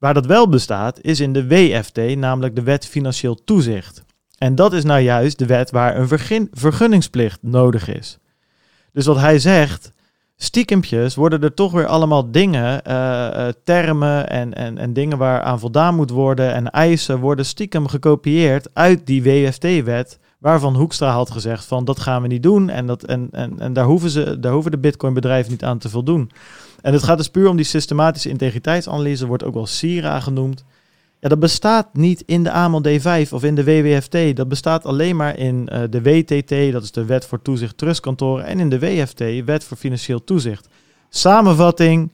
Waar 0.00 0.14
dat 0.14 0.26
wel 0.26 0.48
bestaat, 0.48 1.00
is 1.00 1.20
in 1.20 1.32
de 1.32 1.46
WFT, 1.46 2.16
namelijk 2.16 2.54
de 2.54 2.62
Wet 2.62 2.86
Financieel 2.86 3.44
Toezicht. 3.44 4.02
En 4.38 4.54
dat 4.54 4.72
is 4.72 4.84
nou 4.84 5.00
juist 5.00 5.38
de 5.38 5.46
wet 5.46 5.70
waar 5.70 5.96
een 5.96 6.08
vergunningsplicht 6.52 7.38
nodig 7.42 7.88
is. 7.88 8.18
Dus 8.92 9.06
wat 9.06 9.16
hij 9.16 9.38
zegt, 9.38 9.92
stiekempjes 10.36 11.14
worden 11.14 11.42
er 11.42 11.54
toch 11.54 11.72
weer 11.72 11.86
allemaal 11.86 12.30
dingen, 12.30 12.84
eh, 12.84 13.48
eh, 13.48 13.54
termen 13.64 14.30
en, 14.30 14.54
en, 14.54 14.78
en 14.78 14.92
dingen 14.92 15.18
waar 15.18 15.40
aan 15.40 15.60
voldaan 15.60 15.94
moet 15.94 16.10
worden 16.10 16.52
en 16.52 16.70
eisen 16.70 17.18
worden 17.18 17.44
stiekem 17.44 17.88
gekopieerd 17.88 18.68
uit 18.72 19.06
die 19.06 19.22
WFT-wet, 19.22 20.18
waarvan 20.40 20.76
Hoekstra 20.76 21.10
had 21.10 21.30
gezegd 21.30 21.64
van 21.64 21.84
dat 21.84 22.00
gaan 22.00 22.22
we 22.22 22.28
niet 22.28 22.42
doen 22.42 22.68
en, 22.68 22.86
dat, 22.86 23.04
en, 23.04 23.28
en, 23.32 23.58
en 23.58 23.72
daar, 23.72 23.84
hoeven 23.84 24.10
ze, 24.10 24.40
daar 24.40 24.52
hoeven 24.52 24.70
de 24.70 24.78
bitcoinbedrijven 24.78 25.50
niet 25.50 25.64
aan 25.64 25.78
te 25.78 25.88
voldoen. 25.88 26.30
En 26.80 26.92
het 26.92 27.02
gaat 27.02 27.16
dus 27.16 27.30
puur 27.30 27.48
om 27.48 27.56
die 27.56 27.64
systematische 27.64 28.28
integriteitsanalyse, 28.28 29.26
wordt 29.26 29.44
ook 29.44 29.54
wel 29.54 29.66
SIRA 29.66 30.20
genoemd. 30.20 30.64
Ja, 31.20 31.28
dat 31.28 31.38
bestaat 31.38 31.88
niet 31.92 32.22
in 32.26 32.42
de 32.42 32.50
AML 32.50 32.82
D5 32.88 33.30
of 33.30 33.42
in 33.44 33.54
de 33.54 33.64
WWFT. 33.64 34.36
Dat 34.36 34.48
bestaat 34.48 34.84
alleen 34.84 35.16
maar 35.16 35.38
in 35.38 35.68
uh, 35.72 35.80
de 35.90 36.02
WTT, 36.02 36.72
dat 36.72 36.82
is 36.82 36.92
de 36.92 37.04
Wet 37.04 37.26
voor 37.26 37.42
Toezicht 37.42 37.78
Trustkantoren, 37.78 38.44
en 38.44 38.60
in 38.60 38.68
de 38.68 38.78
WFT, 38.78 39.44
Wet 39.44 39.64
voor 39.64 39.76
Financieel 39.76 40.24
Toezicht. 40.24 40.68
Samenvatting, 41.08 42.12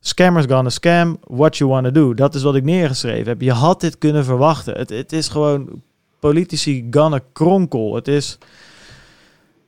scammers 0.00 0.46
gonna 0.46 0.70
scam, 0.70 1.18
what 1.26 1.56
you 1.56 1.70
wanna 1.70 1.90
do. 1.90 2.14
Dat 2.14 2.34
is 2.34 2.42
wat 2.42 2.54
ik 2.54 2.64
neergeschreven 2.64 3.28
heb. 3.28 3.40
Je 3.40 3.52
had 3.52 3.80
dit 3.80 3.98
kunnen 3.98 4.24
verwachten. 4.24 4.76
Het, 4.78 4.90
het 4.90 5.12
is 5.12 5.28
gewoon 5.28 5.82
politici 6.30 6.86
gonna 6.90 7.20
kronkel. 7.32 7.94
Het 7.94 8.08
is... 8.08 8.38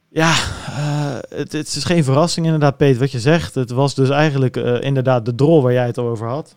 Ja, 0.09 0.31
uh, 0.31 1.19
het, 1.29 1.53
het, 1.53 1.67
is 1.67 1.85
geen 1.85 2.05
verrassing 2.05 2.47
inderdaad, 2.47 2.77
Peter, 2.77 3.01
wat 3.01 3.11
je 3.11 3.21
zegt. 3.21 3.55
Het 3.55 3.71
was 3.71 3.95
dus 3.95 4.09
eigenlijk 4.09 4.57
uh, 4.57 4.81
inderdaad 4.81 5.25
de 5.25 5.35
drol 5.35 5.63
waar 5.63 5.73
jij 5.73 5.87
het 5.87 5.99
over 5.99 6.29
had. 6.29 6.57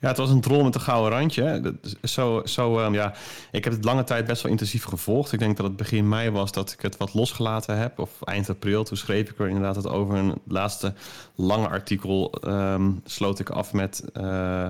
Ja, 0.00 0.08
het 0.08 0.16
was 0.16 0.30
een 0.30 0.40
drol 0.40 0.64
met 0.64 0.74
een 0.74 0.80
gouden 0.80 1.18
randje. 1.18 1.74
Zo, 2.02 2.42
zo, 2.44 2.78
um, 2.78 2.94
ja. 2.94 3.14
Ik 3.50 3.64
heb 3.64 3.72
het 3.72 3.84
lange 3.84 4.04
tijd 4.04 4.26
best 4.26 4.42
wel 4.42 4.52
intensief 4.52 4.84
gevolgd. 4.84 5.32
Ik 5.32 5.38
denk 5.38 5.56
dat 5.56 5.66
het 5.66 5.76
begin 5.76 6.08
mei 6.08 6.30
was 6.30 6.52
dat 6.52 6.72
ik 6.72 6.80
het 6.80 6.96
wat 6.96 7.14
losgelaten 7.14 7.78
heb. 7.78 7.98
Of 7.98 8.10
eind 8.22 8.50
april, 8.50 8.84
toen 8.84 8.96
schreef 8.96 9.30
ik 9.30 9.38
er 9.38 9.48
inderdaad 9.48 9.76
het 9.76 9.88
over. 9.88 10.14
Een 10.14 10.34
laatste 10.48 10.94
lange 11.34 11.68
artikel 11.68 12.32
um, 12.44 13.00
sloot 13.04 13.38
ik 13.38 13.50
af 13.50 13.72
met 13.72 14.04
uh, 14.16 14.68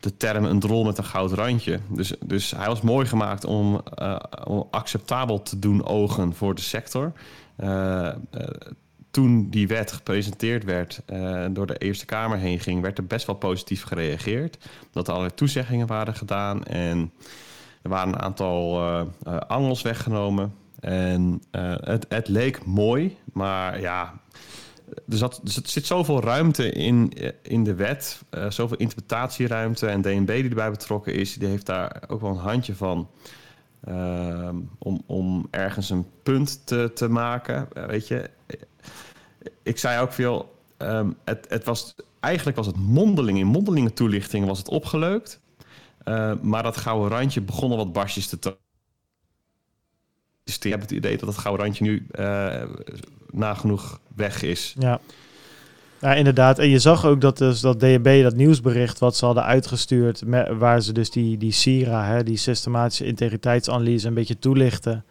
de 0.00 0.16
term 0.16 0.44
een 0.44 0.60
drol 0.60 0.84
met 0.84 0.98
een 0.98 1.04
gouden 1.04 1.36
randje. 1.36 1.80
Dus, 1.88 2.12
dus 2.24 2.50
hij 2.50 2.66
was 2.66 2.80
mooi 2.80 3.06
gemaakt 3.06 3.44
om, 3.44 3.82
om 4.44 4.66
acceptabel 4.70 5.42
te 5.42 5.58
doen 5.58 5.86
ogen 5.86 6.34
voor 6.34 6.54
de 6.54 6.60
sector. 6.60 7.12
Uh, 7.58 8.12
toen 9.10 9.50
die 9.50 9.68
wet 9.68 9.92
gepresenteerd 9.92 10.64
werd, 10.64 11.02
uh, 11.06 11.46
door 11.50 11.66
de 11.66 11.78
Eerste 11.78 12.04
Kamer 12.04 12.38
heen 12.38 12.60
ging, 12.60 12.82
werd 12.82 12.98
er 12.98 13.06
best 13.06 13.26
wel 13.26 13.36
positief 13.36 13.82
gereageerd. 13.82 14.68
Dat 14.90 15.06
er 15.06 15.12
allerlei 15.12 15.36
toezeggingen 15.36 15.86
waren 15.86 16.14
gedaan 16.14 16.64
en 16.64 17.12
er 17.82 17.90
waren 17.90 18.12
een 18.12 18.20
aantal 18.20 18.80
angels 19.46 19.82
weggenomen. 19.82 20.54
En 20.80 21.42
het, 21.80 22.06
het, 22.08 22.28
leek 22.28 22.64
mooi, 22.64 23.16
maar 23.32 23.80
ja, 23.80 24.20
er, 25.08 25.16
zat, 25.16 25.40
er 25.44 25.50
zit 25.64 25.86
zoveel 25.86 26.20
ruimte 26.20 26.70
in, 26.70 27.12
in 27.42 27.64
de 27.64 27.74
wet, 27.74 28.22
zoveel 28.48 28.76
interpretatieruimte. 28.76 29.86
En 29.86 30.02
DNB 30.02 30.26
die 30.26 30.48
erbij 30.48 30.70
betrokken 30.70 31.14
is, 31.14 31.34
die 31.34 31.48
heeft 31.48 31.66
daar 31.66 32.02
ook 32.08 32.20
wel 32.20 32.30
een 32.30 32.36
handje 32.36 32.74
van. 32.74 33.08
om, 34.78 35.02
om 35.06 35.46
ergens 35.50 35.90
een 35.90 36.06
punt 36.22 36.66
te, 36.66 36.90
te 36.94 37.08
maken. 37.08 37.68
weet 37.86 38.08
je, 38.08 38.30
ik 39.62 39.78
zei 39.78 40.00
ook 40.00 40.12
veel, 40.12 40.54
um, 40.78 41.16
het, 41.24 41.46
het 41.48 41.64
was, 41.64 41.94
eigenlijk 42.20 42.56
was 42.56 42.66
het 42.66 42.76
mondeling, 42.76 43.38
in 43.38 43.46
mondelinge 43.46 43.92
toelichtingen 43.92 44.48
was 44.48 44.58
het 44.58 44.68
opgeleukt. 44.68 45.40
Uh, 46.04 46.32
maar 46.42 46.62
dat 46.62 46.76
gouden 46.76 47.18
randje 47.18 47.40
begon 47.40 47.70
al 47.70 47.76
wat 47.76 47.92
barstjes 47.92 48.28
te 48.28 48.38
tonen. 48.38 48.58
Dus 50.44 50.58
ik 50.58 50.70
heb 50.70 50.80
het 50.80 50.90
idee 50.90 51.16
dat 51.16 51.28
het 51.28 51.38
gouden 51.38 51.64
randje 51.64 51.84
nu 51.84 52.06
uh, 52.18 52.62
nagenoeg 53.32 54.00
weg 54.14 54.42
is. 54.42 54.74
Ja. 54.78 55.00
Ja, 56.00 56.14
inderdaad. 56.14 56.58
En 56.58 56.68
je 56.68 56.78
zag 56.78 57.04
ook 57.04 57.20
dat 57.20 57.38
dus 57.38 57.60
dat 57.60 57.80
DNB, 57.80 58.22
dat 58.22 58.34
nieuwsbericht 58.34 58.98
wat 58.98 59.16
ze 59.16 59.24
hadden 59.24 59.44
uitgestuurd, 59.44 60.22
waar 60.58 60.80
ze 60.80 60.92
dus 60.92 61.10
die, 61.10 61.38
die 61.38 61.52
SIRA, 61.52 62.04
hè, 62.04 62.22
die 62.22 62.36
systematische 62.36 63.04
integriteitsanalyse, 63.06 64.08
een 64.08 64.14
beetje 64.14 64.38
toelichten. 64.38 65.04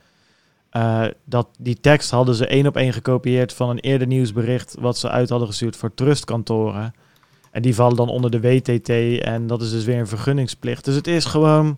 Uh, 0.71 1.05
dat, 1.25 1.47
die 1.59 1.79
tekst 1.79 2.09
hadden 2.09 2.35
ze 2.35 2.47
één 2.47 2.67
op 2.67 2.77
één 2.77 2.93
gekopieerd 2.93 3.53
van 3.53 3.69
een 3.69 3.79
eerder 3.79 4.07
nieuwsbericht 4.07 4.75
wat 4.79 4.97
ze 4.97 5.09
uit 5.09 5.29
hadden 5.29 5.47
gestuurd 5.47 5.75
voor 5.75 5.93
trustkantoren. 5.93 6.93
En 7.51 7.61
die 7.61 7.75
vallen 7.75 7.95
dan 7.95 8.09
onder 8.09 8.31
de 8.31 8.39
WTT 8.39 8.89
en 9.19 9.47
dat 9.47 9.61
is 9.61 9.71
dus 9.71 9.85
weer 9.85 9.99
een 9.99 10.07
vergunningsplicht. 10.07 10.85
Dus 10.85 10.95
het 10.95 11.07
is 11.07 11.25
gewoon... 11.25 11.77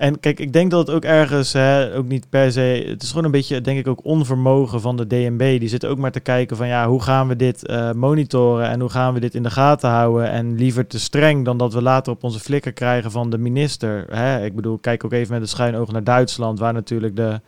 En 0.00 0.20
kijk, 0.20 0.40
ik 0.40 0.52
denk 0.52 0.70
dat 0.70 0.86
het 0.86 0.96
ook 0.96 1.04
ergens, 1.04 1.52
hè, 1.52 1.96
ook 1.96 2.08
niet 2.08 2.28
per 2.28 2.52
se, 2.52 2.84
het 2.88 3.02
is 3.02 3.08
gewoon 3.08 3.24
een 3.24 3.30
beetje, 3.30 3.60
denk 3.60 3.78
ik, 3.78 3.86
ook 3.86 4.04
onvermogen 4.04 4.80
van 4.80 4.96
de 4.96 5.06
DNB. 5.06 5.58
Die 5.58 5.68
zitten 5.68 5.88
ook 5.88 5.98
maar 5.98 6.12
te 6.12 6.20
kijken 6.20 6.56
van, 6.56 6.66
ja, 6.66 6.88
hoe 6.88 7.02
gaan 7.02 7.28
we 7.28 7.36
dit 7.36 7.68
uh, 7.70 7.92
monitoren 7.92 8.68
en 8.68 8.80
hoe 8.80 8.88
gaan 8.88 9.14
we 9.14 9.20
dit 9.20 9.34
in 9.34 9.42
de 9.42 9.50
gaten 9.50 9.90
houden? 9.90 10.30
En 10.30 10.54
liever 10.54 10.86
te 10.86 11.00
streng 11.00 11.44
dan 11.44 11.58
dat 11.58 11.72
we 11.72 11.82
later 11.82 12.12
op 12.12 12.24
onze 12.24 12.38
flikker 12.38 12.72
krijgen 12.72 13.10
van 13.10 13.30
de 13.30 13.38
minister. 13.38 14.04
Hè? 14.10 14.44
Ik 14.44 14.54
bedoel, 14.54 14.78
kijk 14.78 15.04
ook 15.04 15.12
even 15.12 15.32
met 15.32 15.42
een 15.42 15.48
schuin 15.48 15.76
oog 15.76 15.92
naar 15.92 16.04
Duitsland, 16.04 16.58
waar 16.58 16.72
natuurlijk 16.72 17.16
de 17.16 17.40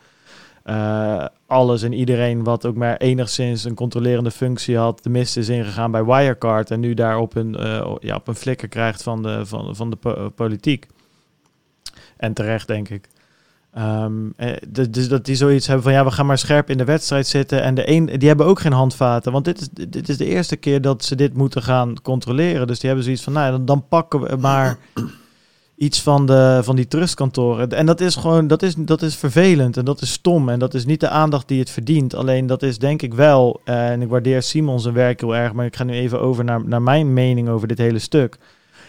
uh, 0.65 1.25
alles 1.47 1.81
en 1.81 1.93
iedereen 1.93 2.43
wat 2.43 2.65
ook 2.65 2.75
maar 2.75 2.97
enigszins 2.97 3.63
een 3.63 3.75
controlerende 3.75 4.31
functie 4.31 4.77
had, 4.77 5.03
de 5.03 5.09
mist 5.09 5.37
is 5.37 5.49
ingegaan 5.49 5.91
bij 5.91 6.05
Wirecard 6.05 6.71
en 6.71 6.79
nu 6.79 6.93
daar 6.93 7.17
op 7.17 7.35
een, 7.35 7.55
uh, 7.59 7.95
ja, 7.99 8.15
op 8.15 8.27
een 8.27 8.35
flikker 8.35 8.67
krijgt 8.67 9.03
van 9.03 9.23
de, 9.23 9.45
van, 9.45 9.75
van 9.75 9.89
de 9.89 9.95
po 9.95 10.29
politiek. 10.29 10.87
En 12.23 12.33
terecht, 12.33 12.67
denk 12.67 12.89
ik. 12.89 13.09
Um, 13.77 14.33
dus 14.89 15.07
dat 15.07 15.25
die 15.25 15.35
zoiets 15.35 15.67
hebben 15.67 15.83
van 15.83 15.93
ja, 15.93 16.05
we 16.05 16.11
gaan 16.11 16.25
maar 16.25 16.37
scherp 16.37 16.69
in 16.69 16.77
de 16.77 16.83
wedstrijd 16.83 17.27
zitten. 17.27 17.61
En 17.61 17.75
de 17.75 17.89
een, 17.89 18.05
die 18.05 18.27
hebben 18.27 18.45
ook 18.45 18.59
geen 18.59 18.71
handvaten. 18.71 19.31
Want 19.31 19.45
dit 19.45 19.61
is, 19.61 19.67
dit 19.89 20.09
is 20.09 20.17
de 20.17 20.25
eerste 20.25 20.55
keer 20.55 20.81
dat 20.81 21.03
ze 21.03 21.15
dit 21.15 21.33
moeten 21.33 21.63
gaan 21.63 22.01
controleren. 22.01 22.67
Dus 22.67 22.79
die 22.79 22.87
hebben 22.87 23.05
zoiets 23.05 23.23
van, 23.23 23.33
nou, 23.33 23.51
dan, 23.51 23.65
dan 23.65 23.87
pakken 23.87 24.21
we 24.21 24.35
maar 24.35 24.77
iets 25.75 26.01
van, 26.01 26.25
de, 26.25 26.59
van 26.63 26.75
die 26.75 26.87
trustkantoren. 26.87 27.69
En 27.69 27.85
dat 27.85 28.01
is 28.01 28.15
gewoon, 28.15 28.47
dat 28.47 28.63
is, 28.63 28.75
dat 28.77 29.01
is 29.01 29.15
vervelend 29.15 29.77
en 29.77 29.85
dat 29.85 30.01
is 30.01 30.11
stom 30.11 30.49
en 30.49 30.59
dat 30.59 30.73
is 30.73 30.85
niet 30.85 30.99
de 30.99 31.09
aandacht 31.09 31.47
die 31.47 31.59
het 31.59 31.69
verdient. 31.69 32.15
Alleen 32.15 32.47
dat 32.47 32.63
is 32.63 32.77
denk 32.77 33.01
ik 33.01 33.13
wel, 33.13 33.61
uh, 33.65 33.89
en 33.89 34.01
ik 34.01 34.09
waardeer 34.09 34.41
Simon 34.41 34.79
zijn 34.79 34.93
werk 34.93 35.19
heel 35.19 35.35
erg, 35.35 35.53
maar 35.53 35.65
ik 35.65 35.75
ga 35.75 35.83
nu 35.83 35.93
even 35.93 36.21
over 36.21 36.43
naar, 36.43 36.67
naar 36.67 36.81
mijn 36.81 37.13
mening 37.13 37.49
over 37.49 37.67
dit 37.67 37.77
hele 37.77 37.99
stuk. 37.99 38.37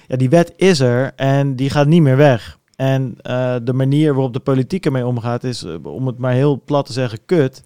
Ja, 0.08 0.16
die 0.16 0.30
wet 0.30 0.52
is 0.56 0.80
er 0.80 1.12
en 1.16 1.56
die 1.56 1.70
gaat 1.70 1.86
niet 1.86 2.02
meer 2.02 2.16
weg. 2.16 2.58
En 2.76 3.16
uh, 3.22 3.54
de 3.62 3.72
manier 3.72 4.14
waarop 4.14 4.32
de 4.32 4.40
politiek 4.40 4.84
ermee 4.84 5.06
omgaat 5.06 5.44
is, 5.44 5.64
uh, 5.64 5.74
om 5.82 6.06
het 6.06 6.18
maar 6.18 6.32
heel 6.32 6.62
plat 6.64 6.86
te 6.86 6.92
zeggen, 6.92 7.18
kut. 7.26 7.62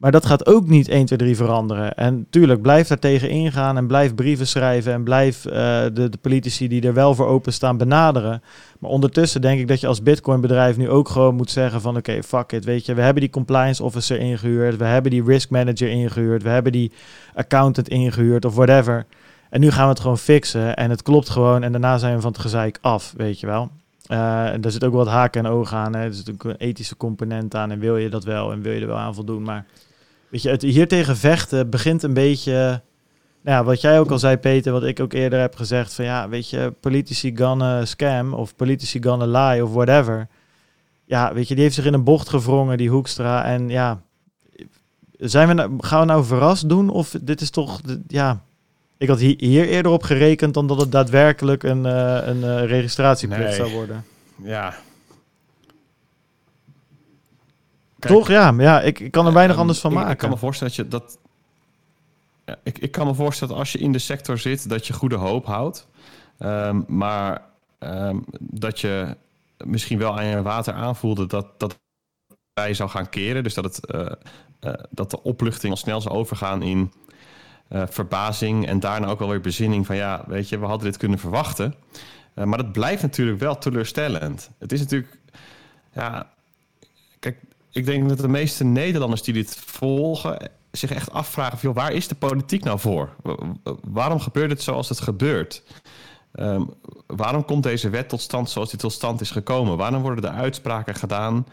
Maar 0.00 0.12
dat 0.12 0.26
gaat 0.26 0.46
ook 0.46 0.68
niet 0.68 0.88
1, 0.88 1.06
2, 1.06 1.18
3 1.18 1.36
veranderen. 1.36 1.94
En 1.94 2.26
tuurlijk, 2.30 2.62
blijf 2.62 2.88
daar 2.88 2.98
tegen 2.98 3.28
ingaan 3.28 3.76
en 3.76 3.86
blijf 3.86 4.14
brieven 4.14 4.46
schrijven 4.46 4.92
en 4.92 5.04
blijf 5.04 5.46
uh, 5.46 5.52
de, 5.52 5.90
de, 5.92 6.18
politici 6.20 6.68
die 6.68 6.82
er 6.82 6.94
wel 6.94 7.14
voor 7.14 7.26
openstaan 7.26 7.76
benaderen. 7.76 8.42
Maar 8.78 8.90
ondertussen 8.90 9.40
denk 9.40 9.60
ik 9.60 9.68
dat 9.68 9.80
je 9.80 9.86
als 9.86 10.02
Bitcoin 10.02 10.40
bedrijf 10.40 10.76
nu 10.76 10.88
ook 10.88 11.08
gewoon 11.08 11.34
moet 11.34 11.50
zeggen 11.50 11.80
van 11.80 11.96
oké, 11.96 12.22
fuck 12.22 12.52
it, 12.52 12.64
weet 12.64 12.86
je, 12.86 12.94
we 12.94 13.00
hebben 13.00 13.22
die 13.22 13.30
compliance 13.30 13.82
officer 13.82 14.18
ingehuurd, 14.18 14.76
we 14.76 14.84
hebben 14.84 15.10
die 15.10 15.24
risk 15.24 15.50
manager 15.50 15.88
ingehuurd, 15.88 16.42
we 16.42 16.48
hebben 16.48 16.72
die 16.72 16.92
accountant 17.34 17.88
ingehuurd 17.88 18.44
of 18.44 18.54
whatever. 18.54 19.06
En 19.50 19.60
nu 19.60 19.70
gaan 19.70 19.84
we 19.84 19.90
het 19.90 20.00
gewoon 20.00 20.18
fixen 20.18 20.76
en 20.76 20.90
het 20.90 21.02
klopt 21.02 21.28
gewoon 21.28 21.62
en 21.62 21.72
daarna 21.72 21.98
zijn 21.98 22.14
we 22.14 22.20
van 22.20 22.32
het 22.32 22.40
gezeik 22.40 22.78
af, 22.80 23.14
weet 23.16 23.40
je 23.40 23.46
wel. 23.46 23.70
En 24.10 24.60
daar 24.60 24.70
zit 24.70 24.84
ook 24.84 24.92
wat 24.92 25.06
haken 25.06 25.44
en 25.44 25.50
ogen 25.50 25.76
aan. 25.76 25.94
Hè. 25.94 26.04
Er 26.04 26.14
zit 26.14 26.30
ook 26.30 26.44
een 26.44 26.56
ethische 26.56 26.96
component 26.96 27.54
aan 27.54 27.70
en 27.70 27.78
wil 27.78 27.96
je 27.96 28.10
dat 28.10 28.24
wel 28.24 28.52
en 28.52 28.62
wil 28.62 28.72
je 28.72 28.80
er 28.80 28.86
wel 28.86 28.96
aan 28.96 29.14
voldoen. 29.14 29.42
Maar 29.42 29.66
Weet 30.30 30.42
je, 30.42 30.48
het 30.48 30.62
hier 30.62 30.88
tegen 30.88 31.16
vechten 31.16 31.70
begint 31.70 32.02
een 32.02 32.14
beetje. 32.14 32.82
Nou 33.42 33.56
ja, 33.56 33.64
wat 33.64 33.80
jij 33.80 34.00
ook 34.00 34.10
al 34.10 34.18
zei, 34.18 34.36
Peter, 34.36 34.72
wat 34.72 34.84
ik 34.84 35.00
ook 35.00 35.12
eerder 35.12 35.40
heb 35.40 35.56
gezegd: 35.56 35.94
van 35.94 36.04
ja, 36.04 36.28
weet 36.28 36.50
je, 36.50 36.74
politici 36.80 37.36
gonna 37.36 37.84
scam 37.84 38.34
of 38.34 38.56
politici 38.56 39.02
gonna 39.02 39.50
lie 39.50 39.64
of 39.64 39.72
whatever. 39.72 40.28
Ja, 41.04 41.34
weet 41.34 41.48
je, 41.48 41.54
die 41.54 41.62
heeft 41.62 41.74
zich 41.74 41.84
in 41.84 41.94
een 41.94 42.04
bocht 42.04 42.28
gevrongen, 42.28 42.78
die 42.78 42.90
Hoekstra. 42.90 43.44
En 43.44 43.68
ja, 43.68 44.02
zijn 45.18 45.48
we 45.48 45.54
nou, 45.54 45.76
gaan 45.78 46.00
we 46.00 46.06
nou 46.06 46.24
verrast 46.24 46.68
doen? 46.68 46.90
Of 46.90 47.16
dit 47.22 47.40
is 47.40 47.50
toch, 47.50 47.80
ja. 48.06 48.44
Ik 49.00 49.08
had 49.08 49.18
hier 49.20 49.68
eerder 49.68 49.92
op 49.92 50.02
gerekend 50.02 50.54
dan 50.54 50.66
dat 50.66 50.80
het 50.80 50.92
daadwerkelijk 50.92 51.62
een, 51.62 51.84
uh, 51.84 52.26
een 52.26 52.36
uh, 52.36 52.64
registratieplicht 52.64 53.42
nee. 53.42 53.54
zou 53.54 53.72
worden. 53.72 54.04
Ja, 54.42 54.74
Kijk, 58.00 58.14
Toch? 58.14 58.28
Ja, 58.28 58.54
ja 58.58 58.80
ik, 58.80 59.00
ik 59.00 59.10
kan 59.10 59.26
er 59.26 59.32
weinig 59.32 59.56
anders 59.56 59.80
van 59.80 59.90
ik, 59.90 59.96
maken. 59.96 60.12
Ik 60.12 60.18
kan 60.18 60.30
me 60.30 60.36
voorstellen 60.36 60.76
dat 60.76 60.84
je 60.84 60.90
dat... 60.90 61.18
Ja, 62.44 62.56
ik, 62.62 62.78
ik 62.78 62.90
kan 62.92 63.06
me 63.06 63.14
voorstellen 63.14 63.52
dat 63.54 63.62
als 63.62 63.72
je 63.72 63.78
in 63.78 63.92
de 63.92 63.98
sector 63.98 64.38
zit, 64.38 64.68
dat 64.68 64.86
je 64.86 64.92
goede 64.92 65.16
hoop 65.16 65.46
houdt. 65.46 65.86
Um, 66.38 66.84
maar 66.88 67.42
um, 67.78 68.24
dat 68.38 68.80
je 68.80 69.16
misschien 69.56 69.98
wel 69.98 70.18
aan 70.18 70.26
je 70.26 70.42
water 70.42 70.74
aanvoelde 70.74 71.26
dat, 71.26 71.46
dat 71.60 71.78
wij 72.52 72.74
zou 72.74 72.90
gaan 72.90 73.08
keren. 73.08 73.42
Dus 73.42 73.54
dat, 73.54 73.64
het, 73.64 73.94
uh, 73.94 74.72
dat 74.90 75.10
de 75.10 75.22
opluchting 75.22 75.72
al 75.72 75.78
snel 75.78 76.00
zou 76.00 76.14
overgaan 76.14 76.62
in 76.62 76.92
uh, 77.70 77.82
verbazing 77.88 78.66
en 78.66 78.80
daarna 78.80 79.06
ook 79.06 79.18
wel 79.18 79.28
weer 79.28 79.40
bezinning 79.40 79.86
van 79.86 79.96
ja, 79.96 80.24
weet 80.26 80.48
je, 80.48 80.58
we 80.58 80.66
hadden 80.66 80.86
dit 80.86 80.96
kunnen 80.96 81.18
verwachten. 81.18 81.74
maar 82.34 82.58
dat 82.58 82.72
blijft 82.72 83.02
natuurlijk 83.02 83.40
wel 83.40 83.58
teleurstellend. 83.58 84.50
Het 84.58 84.72
is 84.72 84.80
natuurlijk, 84.80 85.18
ja, 85.92 86.30
kijk, 87.18 87.36
ik 87.72 87.84
denk 87.84 88.08
dat 88.08 88.18
de 88.18 88.28
meeste 88.28 88.64
Nederlanders 88.64 89.22
die 89.22 89.34
dit 89.34 89.56
volgen 89.56 90.50
zich 90.70 90.90
echt 90.90 91.12
afvragen: 91.12 91.58
joh, 91.60 91.74
waar 91.74 91.92
is 91.92 92.08
de 92.08 92.14
politiek 92.14 92.64
nou 92.64 92.78
voor? 92.78 93.08
Waarom 93.82 94.20
gebeurt 94.20 94.50
het 94.50 94.62
zoals 94.62 94.88
het 94.88 95.00
gebeurt? 95.00 95.62
Um, 96.34 96.70
waarom 97.06 97.44
komt 97.44 97.62
deze 97.62 97.90
wet 97.90 98.08
tot 98.08 98.20
stand 98.20 98.50
zoals 98.50 98.70
die 98.70 98.78
tot 98.78 98.92
stand 98.92 99.20
is 99.20 99.30
gekomen? 99.30 99.76
Waarom 99.76 100.02
worden 100.02 100.22
de 100.22 100.30
uitspraken 100.30 100.94
gedaan 100.94 101.46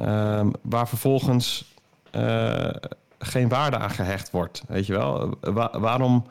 um, 0.00 0.52
waar 0.62 0.88
vervolgens 0.88 1.74
uh, 2.12 2.70
geen 3.18 3.48
waarde 3.48 3.78
aan 3.78 3.90
gehecht 3.90 4.30
wordt? 4.30 4.62
Weet 4.68 4.86
je 4.86 4.92
wel? 4.92 5.34
Wa 5.40 5.80
waarom, 5.80 6.26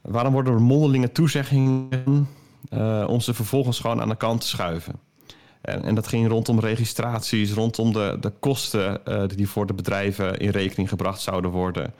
waarom 0.00 0.32
worden 0.32 0.52
er 0.52 0.62
mondelinge 0.62 1.12
toezeggingen 1.12 2.28
eh, 2.68 3.04
om 3.08 3.20
ze 3.20 3.34
vervolgens 3.34 3.80
gewoon 3.80 4.00
aan 4.00 4.08
de 4.08 4.16
kant 4.16 4.40
te 4.40 4.46
schuiven. 4.46 4.94
En, 5.60 5.84
en 5.84 5.94
dat 5.94 6.08
ging 6.08 6.28
rondom 6.28 6.60
registraties, 6.60 7.52
rondom 7.52 7.92
de, 7.92 8.16
de 8.20 8.32
kosten 8.40 9.00
uh, 9.04 9.22
die 9.26 9.48
voor 9.48 9.66
de 9.66 9.74
bedrijven 9.74 10.38
in 10.38 10.50
rekening 10.50 10.88
gebracht 10.88 11.20
zouden 11.20 11.50
worden. 11.50 11.94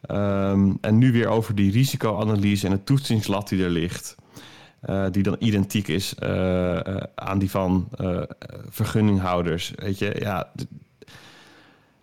Ehm, 0.00 0.72
en 0.80 0.98
nu 0.98 1.12
weer 1.12 1.28
over 1.28 1.54
die 1.54 1.72
risicoanalyse 1.72 2.66
en 2.66 2.72
het 2.72 2.86
toetsingslat 2.86 3.48
die 3.48 3.64
er 3.64 3.70
ligt. 3.70 4.14
Uh, 4.90 5.06
die 5.10 5.22
dan 5.22 5.36
identiek 5.38 5.88
is 5.88 6.14
uh, 6.22 6.78
aan 7.14 7.38
die 7.38 7.50
van 7.50 7.88
vergunninghouders. 8.68 9.72
Weet 9.74 9.98
je, 9.98 10.16
ja. 10.18 10.52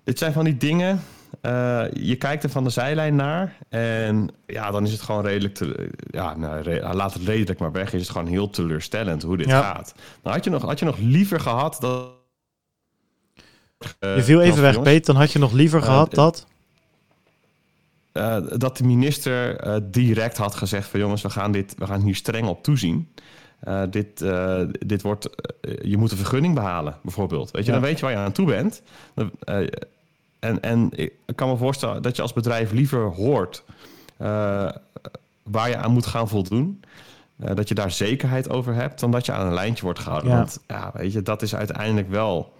Dit 0.04 0.18
zijn 0.18 0.34
van 0.34 0.44
die 0.44 0.58
dingen. 0.58 1.02
je 1.94 2.16
kijkt 2.20 2.44
er 2.44 2.50
van 2.50 2.64
de 2.64 2.70
zijlijn 2.70 3.16
naar. 3.16 3.58
En 3.70 4.30
ja, 4.46 4.72
dan 4.72 4.84
is 4.84 4.92
het 4.92 5.02
gewoon 5.02 5.26
redelijk. 5.26 5.54
Te, 5.54 5.90
ja, 6.12 6.38
nou, 6.38 6.62
re 6.62 6.94
laat 6.94 7.14
het 7.14 7.24
redelijk 7.24 7.60
maar 7.60 7.72
weg. 7.72 7.94
Is 7.94 8.02
het 8.02 8.10
gewoon 8.10 8.28
heel 8.28 8.50
teleurstellend 8.50 9.24
hoe 9.24 9.38
dit 9.38 9.48
ja. 9.48 9.62
gaat. 9.62 9.94
Nou, 10.24 10.36
had 10.36 10.44
je, 10.44 10.50
nog, 10.50 10.62
had 10.62 10.80
je 10.80 10.86
nog 10.86 10.98
liever 10.98 11.40
gehad 11.40 11.78
dat. 11.80 12.12
je 14.00 14.24
viel 14.24 14.42
even 14.42 14.62
weg, 14.62 14.82
Peet. 14.82 15.06
Dan 15.06 15.16
had 15.16 15.32
je 15.32 15.40
nog 15.40 15.52
liever 15.52 15.82
gehad 15.82 16.14
dat. 16.14 16.46
Uh, 18.14 18.38
dat 18.58 18.78
de 18.78 18.84
minister 18.84 19.68
uh, 19.68 19.76
direct 19.84 20.38
had 20.38 20.56
gezegd 20.56 20.88
van 20.88 21.00
jongens, 21.00 21.22
we 21.22 21.30
gaan, 21.30 21.52
dit, 21.52 21.76
we 21.78 21.86
gaan 21.86 22.02
hier 22.02 22.16
streng 22.16 22.48
op 22.48 22.64
toezien. 22.64 23.14
Uh, 23.68 23.82
dit, 23.90 24.26
dit 24.88 25.02
wordt, 25.02 25.30
je 25.82 25.98
moet 25.98 26.12
een 26.12 26.18
vergunning 26.18 26.56
behalen, 26.56 26.98
bijvoorbeeld. 27.02 27.52
Weet 27.52 27.66
je, 27.66 27.72
ja. 27.72 27.78
dan 27.80 27.88
weet 27.88 28.00
je 28.00 28.06
waar 28.06 28.14
je 28.14 28.20
aan 28.20 28.32
toe 28.32 28.46
bent. 28.46 28.82
en, 30.40 30.62
en 30.62 30.90
ik 30.92 31.12
kan 31.36 31.50
me 31.50 31.58
voorstellen 31.58 32.02
dat 32.02 32.16
je 32.16 32.22
als 32.22 32.34
bedrijf 32.34 32.72
liever 32.72 33.02
hoort 33.02 33.64
waar 35.44 35.70
je 35.70 35.78
aan 35.78 35.92
moet 35.92 36.06
gaan 36.06 36.28
voldoen. 36.28 36.84
dat 37.38 37.68
je 37.68 37.76
daar 37.76 37.92
zekerheid 37.92 38.50
over 38.50 38.74
hebt, 38.74 39.00
dan 39.00 39.12
dat 39.12 39.26
je 39.26 39.32
aan 39.32 39.48
een 39.48 39.54
lijntje 39.54 39.84
wordt 39.84 40.00
gehouden. 40.00 40.32
Ja. 40.32 40.38
Want 40.38 40.60
ja, 40.68 40.92
weet 40.94 41.12
je, 41.14 41.22
dat 41.22 41.42
is 41.42 41.56
uiteindelijk 41.56 42.10
wel 42.10 42.54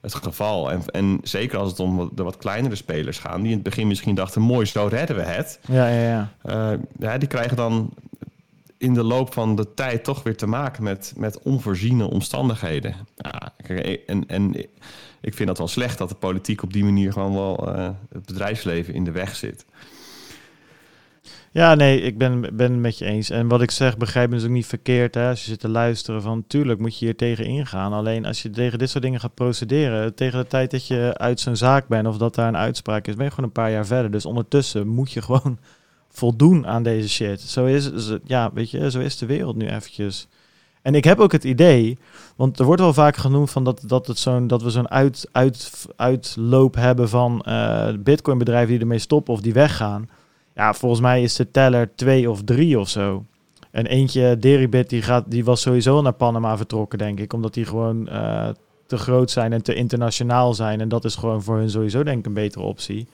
het 0.00 0.14
geval. 0.14 0.70
En, 0.70 0.82
en 0.86 1.18
zeker 1.22 1.58
als 1.58 1.70
het 1.70 1.80
om 1.80 2.10
de 2.14 2.22
wat 2.22 2.36
kleinere 2.36 2.74
spelers 2.74 3.18
gaat, 3.18 3.36
die 3.36 3.46
in 3.46 3.52
het 3.52 3.62
begin 3.62 3.86
misschien 3.86 4.14
dachten: 4.14 4.42
mooi, 4.42 4.66
zo 4.66 4.86
redden 4.86 5.16
we 5.16 5.22
het. 5.22 5.60
Ja, 5.66 5.88
ja, 5.88 6.28
ja. 6.42 6.78
Ja 6.98 7.18
die 7.18 7.28
krijgen 7.28 7.56
dan 7.56 7.90
in 8.78 8.94
de 8.94 9.02
loop 9.02 9.32
van 9.32 9.56
de 9.56 9.74
tijd 9.74 10.04
toch 10.04 10.22
weer 10.22 10.36
te 10.36 10.46
maken 10.46 10.82
met, 10.82 11.12
met 11.16 11.42
onvoorziene 11.42 12.10
omstandigheden. 12.10 12.94
Ja, 13.16 13.52
en, 14.06 14.26
en 14.26 14.54
ik 15.20 15.34
vind 15.34 15.48
dat 15.48 15.58
wel 15.58 15.68
slecht 15.68 15.98
dat 15.98 16.08
de 16.08 16.14
politiek 16.14 16.62
op 16.62 16.72
die 16.72 16.84
manier 16.84 17.12
gewoon 17.12 17.34
wel 17.34 17.68
uh, 17.68 17.88
het 18.12 18.26
bedrijfsleven 18.26 18.94
in 18.94 19.04
de 19.04 19.10
weg 19.10 19.36
zit. 19.36 19.64
Ja, 21.50 21.74
nee, 21.74 22.00
ik 22.00 22.18
ben, 22.18 22.40
ben 22.40 22.72
het 22.72 22.80
met 22.80 22.98
je 22.98 23.04
eens. 23.04 23.30
En 23.30 23.48
wat 23.48 23.62
ik 23.62 23.70
zeg, 23.70 23.96
begrijp 23.96 24.28
me 24.28 24.34
dus 24.34 24.44
ook 24.44 24.50
niet 24.50 24.66
verkeerd. 24.66 25.14
Hè? 25.14 25.28
Als 25.28 25.40
je 25.40 25.50
zit 25.50 25.60
te 25.60 25.68
luisteren 25.68 26.22
van, 26.22 26.44
tuurlijk 26.46 26.80
moet 26.80 26.98
je 26.98 27.04
hier 27.04 27.16
tegen 27.16 27.44
ingaan. 27.44 27.92
Alleen 27.92 28.26
als 28.26 28.42
je 28.42 28.50
tegen 28.50 28.78
dit 28.78 28.90
soort 28.90 29.04
dingen 29.04 29.20
gaat 29.20 29.34
procederen, 29.34 30.14
tegen 30.14 30.38
de 30.38 30.46
tijd 30.46 30.70
dat 30.70 30.86
je 30.86 31.14
uit 31.16 31.40
zo'n 31.40 31.56
zaak 31.56 31.88
bent 31.88 32.06
of 32.06 32.16
dat 32.16 32.34
daar 32.34 32.48
een 32.48 32.56
uitspraak 32.56 33.06
is, 33.06 33.14
ben 33.14 33.24
je 33.24 33.30
gewoon 33.30 33.44
een 33.44 33.52
paar 33.52 33.70
jaar 33.70 33.86
verder. 33.86 34.10
Dus 34.10 34.26
ondertussen 34.26 34.88
moet 34.88 35.12
je 35.12 35.22
gewoon 35.22 35.58
voldoen 36.08 36.66
aan 36.66 36.82
deze 36.82 37.08
shit. 37.08 37.40
Zo 37.40 37.64
is, 37.64 37.90
ja, 38.24 38.50
weet 38.52 38.70
je, 38.70 38.90
zo 38.90 39.00
is 39.00 39.18
de 39.18 39.26
wereld 39.26 39.56
nu 39.56 39.68
eventjes. 39.68 40.28
En 40.82 40.94
ik 40.94 41.04
heb 41.04 41.18
ook 41.18 41.32
het 41.32 41.44
idee, 41.44 41.98
want 42.36 42.58
er 42.58 42.64
wordt 42.64 42.80
wel 42.80 42.92
vaak 42.92 43.16
genoemd 43.16 43.50
van 43.50 43.64
dat, 43.64 43.82
dat, 43.86 44.06
het 44.06 44.18
zo'n, 44.18 44.46
dat 44.46 44.62
we 44.62 44.70
zo'n 44.70 44.90
uit, 44.90 45.28
uit, 45.32 45.86
uitloop 45.96 46.74
hebben 46.74 47.08
van 47.08 47.44
uh, 47.48 47.88
bitcoinbedrijven 47.98 48.70
die 48.70 48.80
ermee 48.80 48.98
stoppen 48.98 49.34
of 49.34 49.40
die 49.40 49.52
weggaan. 49.52 50.08
Ja, 50.54 50.74
volgens 50.74 51.00
mij 51.00 51.22
is 51.22 51.36
de 51.36 51.50
teller 51.50 51.90
twee 51.94 52.30
of 52.30 52.42
drie 52.44 52.78
of 52.78 52.88
zo. 52.88 53.24
En 53.70 53.86
eentje, 53.86 54.36
Deribit, 54.38 54.90
die, 54.90 55.02
gaat, 55.02 55.24
die 55.30 55.44
was 55.44 55.60
sowieso 55.60 56.02
naar 56.02 56.12
Panama 56.12 56.56
vertrokken, 56.56 56.98
denk 56.98 57.20
ik. 57.20 57.32
Omdat 57.32 57.54
die 57.54 57.64
gewoon 57.64 58.08
uh, 58.12 58.48
te 58.86 58.96
groot 58.96 59.30
zijn 59.30 59.52
en 59.52 59.62
te 59.62 59.74
internationaal 59.74 60.54
zijn. 60.54 60.80
En 60.80 60.88
dat 60.88 61.04
is 61.04 61.14
gewoon 61.14 61.42
voor 61.42 61.56
hun 61.56 61.70
sowieso, 61.70 62.02
denk 62.02 62.18
ik, 62.18 62.26
een 62.26 62.32
betere 62.32 62.64
optie. 62.64 63.06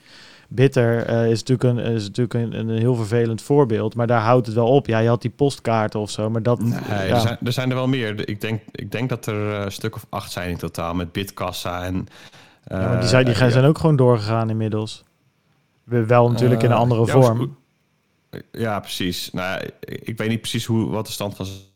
Bitter 0.49 1.09
uh, 1.09 1.31
is 1.31 1.43
natuurlijk, 1.43 1.63
een, 1.63 1.93
is 1.93 2.03
natuurlijk 2.03 2.33
een, 2.33 2.53
een, 2.59 2.77
heel 2.77 2.95
vervelend 2.95 3.41
voorbeeld. 3.41 3.95
Maar 3.95 4.07
daar 4.07 4.21
houdt 4.21 4.45
het 4.45 4.55
wel 4.55 4.67
op. 4.67 4.87
Ja, 4.87 4.99
je 4.99 5.07
had 5.07 5.21
die 5.21 5.31
postkaarten 5.31 5.99
of 5.99 6.09
zo. 6.09 6.29
Maar 6.29 6.43
dat. 6.43 6.59
Nee, 6.59 6.79
ja. 6.89 7.03
er, 7.03 7.19
zijn, 7.19 7.37
er 7.43 7.53
zijn 7.53 7.69
er 7.69 7.75
wel 7.75 7.87
meer. 7.87 8.29
Ik 8.29 8.41
denk, 8.41 8.61
ik 8.71 8.91
denk 8.91 9.09
dat 9.09 9.25
er 9.25 9.35
een 9.35 9.71
stuk 9.71 9.95
of 9.95 10.05
acht 10.09 10.31
zijn 10.31 10.49
in 10.49 10.57
totaal 10.57 10.93
met 10.93 11.11
Bitkassa. 11.11 11.83
En, 11.83 11.95
uh, 11.95 12.79
ja, 12.79 12.99
die, 12.99 13.07
zijn, 13.07 13.25
die 13.25 13.35
zijn 13.35 13.65
ook 13.65 13.77
gewoon 13.77 13.95
doorgegaan 13.95 14.49
inmiddels. 14.49 15.03
Wel 15.83 16.31
natuurlijk 16.31 16.63
in 16.63 16.71
een 16.71 16.77
andere 16.77 17.07
vorm. 17.07 17.57
Ja, 18.51 18.79
precies. 18.79 19.31
Nou, 19.31 19.69
ik 19.79 20.17
weet 20.17 20.29
niet 20.29 20.41
precies 20.41 20.65
hoe, 20.65 20.89
wat 20.89 21.05
de 21.05 21.11
stand 21.11 21.37
was 21.37 21.74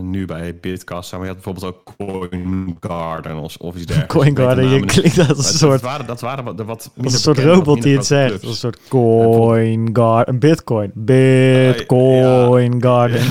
nu 0.00 0.24
bij 0.26 0.56
Bitkassa, 0.60 1.16
maar 1.16 1.26
je 1.26 1.32
had 1.32 1.42
bijvoorbeeld 1.42 1.74
ook 1.74 1.96
Coin 1.96 2.76
Garden 2.80 3.36
of, 3.36 3.56
of 3.56 3.74
iets 3.74 3.86
dergelijks. 3.86 4.14
Coin 4.14 4.36
Garden, 4.36 4.68
je 4.68 4.84
klinkt 4.84 5.16
dat 5.16 5.36
als 5.36 5.52
een 5.52 5.58
soort... 5.58 5.80
Dat 5.80 5.90
waren, 5.90 6.06
dat 6.06 6.20
waren 6.20 6.56
de 6.56 6.64
wat 6.64 6.90
een 6.96 7.10
soort 7.10 7.38
robot 7.38 7.82
die 7.82 7.96
het 7.96 8.06
zegt. 8.06 8.28
Clubs. 8.28 8.46
Een 8.46 8.54
soort 8.54 8.78
Coin 8.88 9.90
Garden, 9.92 10.34
een 10.34 10.40
Bitcoin. 10.40 10.90
Bitcoin 10.94 12.74
uh, 12.74 12.80
Garden. 12.80 13.22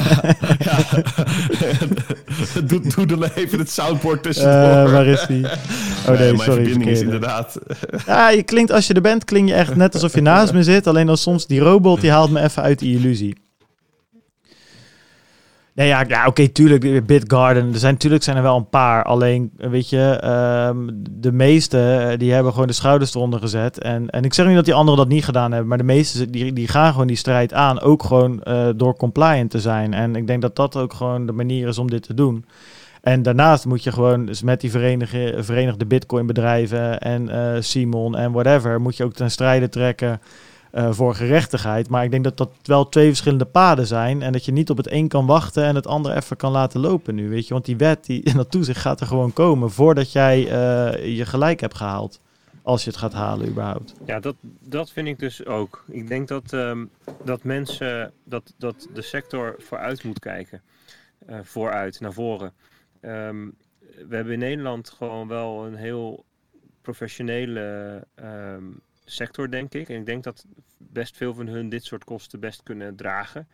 Ja. 0.59 0.83
doe, 2.67 3.05
doe 3.05 3.25
er 3.25 3.31
even 3.35 3.59
het 3.59 3.69
soundboard 3.69 4.23
tussendoor. 4.23 4.85
Uh, 4.85 4.91
waar 4.91 5.05
is 5.05 5.25
die? 5.27 5.45
Oh 6.07 6.17
nee, 6.17 6.31
nee 6.31 6.41
sorry. 6.41 6.53
verbinding 6.53 6.89
is 6.89 7.01
inderdaad... 7.01 7.59
ja, 8.05 8.29
je 8.29 8.43
klinkt, 8.43 8.71
als 8.71 8.87
je 8.87 8.93
er 8.93 9.01
bent, 9.01 9.25
klink 9.25 9.47
je 9.47 9.53
echt 9.53 9.75
net 9.75 9.93
alsof 9.93 10.13
je 10.13 10.21
naast 10.21 10.53
me 10.53 10.63
zit. 10.63 10.87
Alleen 10.87 11.05
dan 11.05 11.17
soms 11.17 11.47
die 11.47 11.59
robot, 11.59 12.01
die 12.01 12.11
haalt 12.11 12.31
me 12.31 12.41
even 12.41 12.63
uit 12.63 12.79
die 12.79 12.97
illusie. 12.97 13.35
Nee, 15.73 15.87
ja, 15.87 16.05
ja 16.07 16.27
oké, 16.27 16.47
tuurlijk, 16.47 17.05
Bitgarden. 17.05 17.73
Er 17.73 17.79
zijn 17.79 17.93
natuurlijk 17.93 18.23
zijn 18.23 18.37
er 18.37 18.43
wel 18.43 18.57
een 18.57 18.69
paar. 18.69 19.03
Alleen, 19.03 19.51
weet 19.57 19.89
je, 19.89 20.21
um, 20.69 21.03
de 21.11 21.31
meeste 21.31 22.15
die 22.17 22.33
hebben 22.33 22.51
gewoon 22.51 22.67
de 22.67 22.73
schouders 22.73 23.15
eronder 23.15 23.39
gezet. 23.39 23.79
En, 23.79 24.09
en 24.09 24.23
ik 24.23 24.33
zeg 24.33 24.45
niet 24.45 24.55
dat 24.55 24.65
die 24.65 24.73
anderen 24.73 24.99
dat 24.99 25.07
niet 25.07 25.25
gedaan 25.25 25.51
hebben, 25.51 25.69
maar 25.69 25.77
de 25.77 25.83
meeste 25.83 26.29
die, 26.29 26.53
die 26.53 26.67
gaan 26.67 26.91
gewoon 26.91 27.07
die 27.07 27.15
strijd 27.15 27.53
aan. 27.53 27.81
Ook 27.81 28.03
gewoon 28.03 28.41
uh, 28.43 28.67
door 28.75 28.95
compliant 28.95 29.49
te 29.49 29.59
zijn. 29.59 29.93
En 29.93 30.15
ik 30.15 30.27
denk 30.27 30.41
dat 30.41 30.55
dat 30.55 30.75
ook 30.75 30.93
gewoon 30.93 31.25
de 31.25 31.31
manier 31.31 31.67
is 31.67 31.77
om 31.77 31.89
dit 31.89 32.03
te 32.03 32.13
doen. 32.13 32.45
En 33.01 33.23
daarnaast 33.23 33.65
moet 33.65 33.83
je 33.83 33.91
gewoon 33.91 34.25
dus 34.25 34.41
met 34.41 34.61
die 34.61 34.71
verenigde, 34.71 35.43
verenigde 35.43 35.85
Bitcoin 35.85 36.25
bedrijven 36.25 36.99
en 36.99 37.29
Simon 37.63 38.17
en 38.17 38.31
whatever, 38.31 38.81
moet 38.81 38.97
je 38.97 39.03
ook 39.03 39.13
ten 39.13 39.31
strijde 39.31 39.69
trekken 39.69 40.19
uh, 40.73 40.91
voor 40.91 41.15
gerechtigheid. 41.15 41.89
Maar 41.89 42.03
ik 42.03 42.11
denk 42.11 42.23
dat 42.23 42.37
dat 42.37 42.51
wel 42.63 42.89
twee 42.89 43.07
verschillende 43.07 43.45
paden 43.45 43.87
zijn. 43.87 44.21
En 44.21 44.31
dat 44.31 44.45
je 44.45 44.51
niet 44.51 44.69
op 44.69 44.77
het 44.77 44.91
een 44.91 45.07
kan 45.07 45.25
wachten 45.25 45.63
en 45.63 45.75
het 45.75 45.87
andere 45.87 46.15
even 46.15 46.37
kan 46.37 46.51
laten 46.51 46.79
lopen 46.79 47.15
nu. 47.15 47.29
Weet 47.29 47.47
je? 47.47 47.53
Want 47.53 47.65
die 47.65 47.77
wet 47.77 48.05
die, 48.05 48.23
en 48.31 48.35
dat 48.35 48.51
toezicht 48.51 48.79
gaat 48.79 48.99
er 48.99 49.07
gewoon 49.07 49.33
komen 49.33 49.71
voordat 49.71 50.11
jij 50.11 50.39
uh, 50.39 51.17
je 51.17 51.25
gelijk 51.25 51.59
hebt 51.59 51.75
gehaald. 51.75 52.19
Als 52.63 52.83
je 52.83 52.89
het 52.89 52.99
gaat 52.99 53.13
halen 53.13 53.47
überhaupt. 53.47 53.93
Ja, 54.05 54.19
dat, 54.19 54.35
dat 54.59 54.91
vind 54.91 55.07
ik 55.07 55.19
dus 55.19 55.45
ook. 55.45 55.83
Ik 55.87 56.07
denk 56.07 56.27
dat, 56.27 56.51
um, 56.51 56.89
dat 57.23 57.43
mensen, 57.43 58.11
dat, 58.23 58.53
dat 58.57 58.87
de 58.93 59.01
sector 59.01 59.55
vooruit 59.59 60.03
moet 60.03 60.19
kijken. 60.19 60.61
Uh, 61.29 61.39
vooruit, 61.43 61.99
naar 61.99 62.13
voren. 62.13 62.53
Um, 63.01 63.55
we 64.07 64.15
hebben 64.15 64.33
in 64.33 64.39
Nederland 64.39 64.89
gewoon 64.89 65.27
wel 65.27 65.65
een 65.65 65.75
heel 65.75 66.25
professionele 66.81 68.07
um, 68.15 68.81
sector, 69.11 69.49
denk 69.49 69.73
ik. 69.73 69.89
En 69.89 69.95
ik 69.95 70.05
denk 70.05 70.23
dat 70.23 70.45
best 70.77 71.17
veel 71.17 71.33
van 71.33 71.47
hun 71.47 71.69
dit 71.69 71.83
soort 71.83 72.03
kosten 72.03 72.39
best 72.39 72.63
kunnen 72.63 72.95
dragen. 72.95 73.47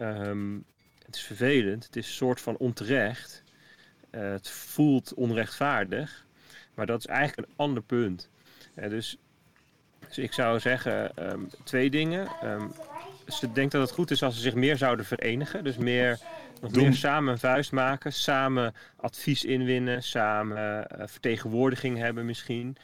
Um, 0.00 0.64
het 1.06 1.16
is 1.16 1.22
vervelend, 1.22 1.84
het 1.84 1.96
is 1.96 2.06
een 2.06 2.12
soort 2.12 2.40
van 2.40 2.56
onterecht. 2.56 3.42
Uh, 4.10 4.30
het 4.30 4.48
voelt 4.48 5.14
onrechtvaardig, 5.14 6.26
maar 6.74 6.86
dat 6.86 6.98
is 6.98 7.06
eigenlijk 7.06 7.48
een 7.48 7.54
ander 7.56 7.82
punt. 7.82 8.28
Uh, 8.74 8.88
dus, 8.88 9.18
dus 10.06 10.18
ik 10.18 10.32
zou 10.32 10.60
zeggen 10.60 11.12
um, 11.32 11.48
twee 11.64 11.90
dingen. 11.90 12.28
Um, 12.44 12.72
ze 13.28 13.52
denkt 13.52 13.72
dat 13.72 13.80
het 13.80 13.90
goed 13.90 14.10
is 14.10 14.22
als 14.22 14.34
ze 14.34 14.40
zich 14.40 14.54
meer 14.54 14.76
zouden 14.76 15.06
verenigen. 15.06 15.64
Dus 15.64 15.76
meer, 15.76 16.18
nog 16.60 16.72
meer 16.72 16.94
samen 16.94 17.32
een 17.32 17.38
vuist 17.38 17.72
maken. 17.72 18.12
Samen 18.12 18.74
advies 18.96 19.44
inwinnen. 19.44 20.02
Samen 20.02 20.86
uh, 20.98 21.06
vertegenwoordiging 21.06 21.98
hebben 21.98 22.26
misschien. 22.26 22.76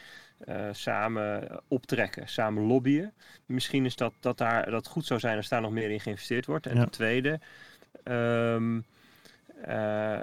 Uh, 0.49 0.69
samen 0.73 1.61
optrekken, 1.69 2.29
samen 2.29 2.63
lobbyen. 2.63 3.13
Misschien 3.47 3.85
is 3.85 3.97
dat, 3.97 4.13
dat, 4.21 4.39
daar, 4.39 4.71
dat 4.71 4.87
goed 4.87 5.07
zou 5.07 5.21
zijn 5.21 5.37
als 5.37 5.49
daar 5.49 5.61
nog 5.61 5.71
meer 5.71 5.91
in 5.91 6.01
geïnvesteerd 6.01 6.47
wordt. 6.47 6.67
En 6.67 6.75
ja. 6.75 6.81
ten 6.81 6.91
tweede, 6.91 7.41
um, 8.05 8.85
uh, 9.69 10.19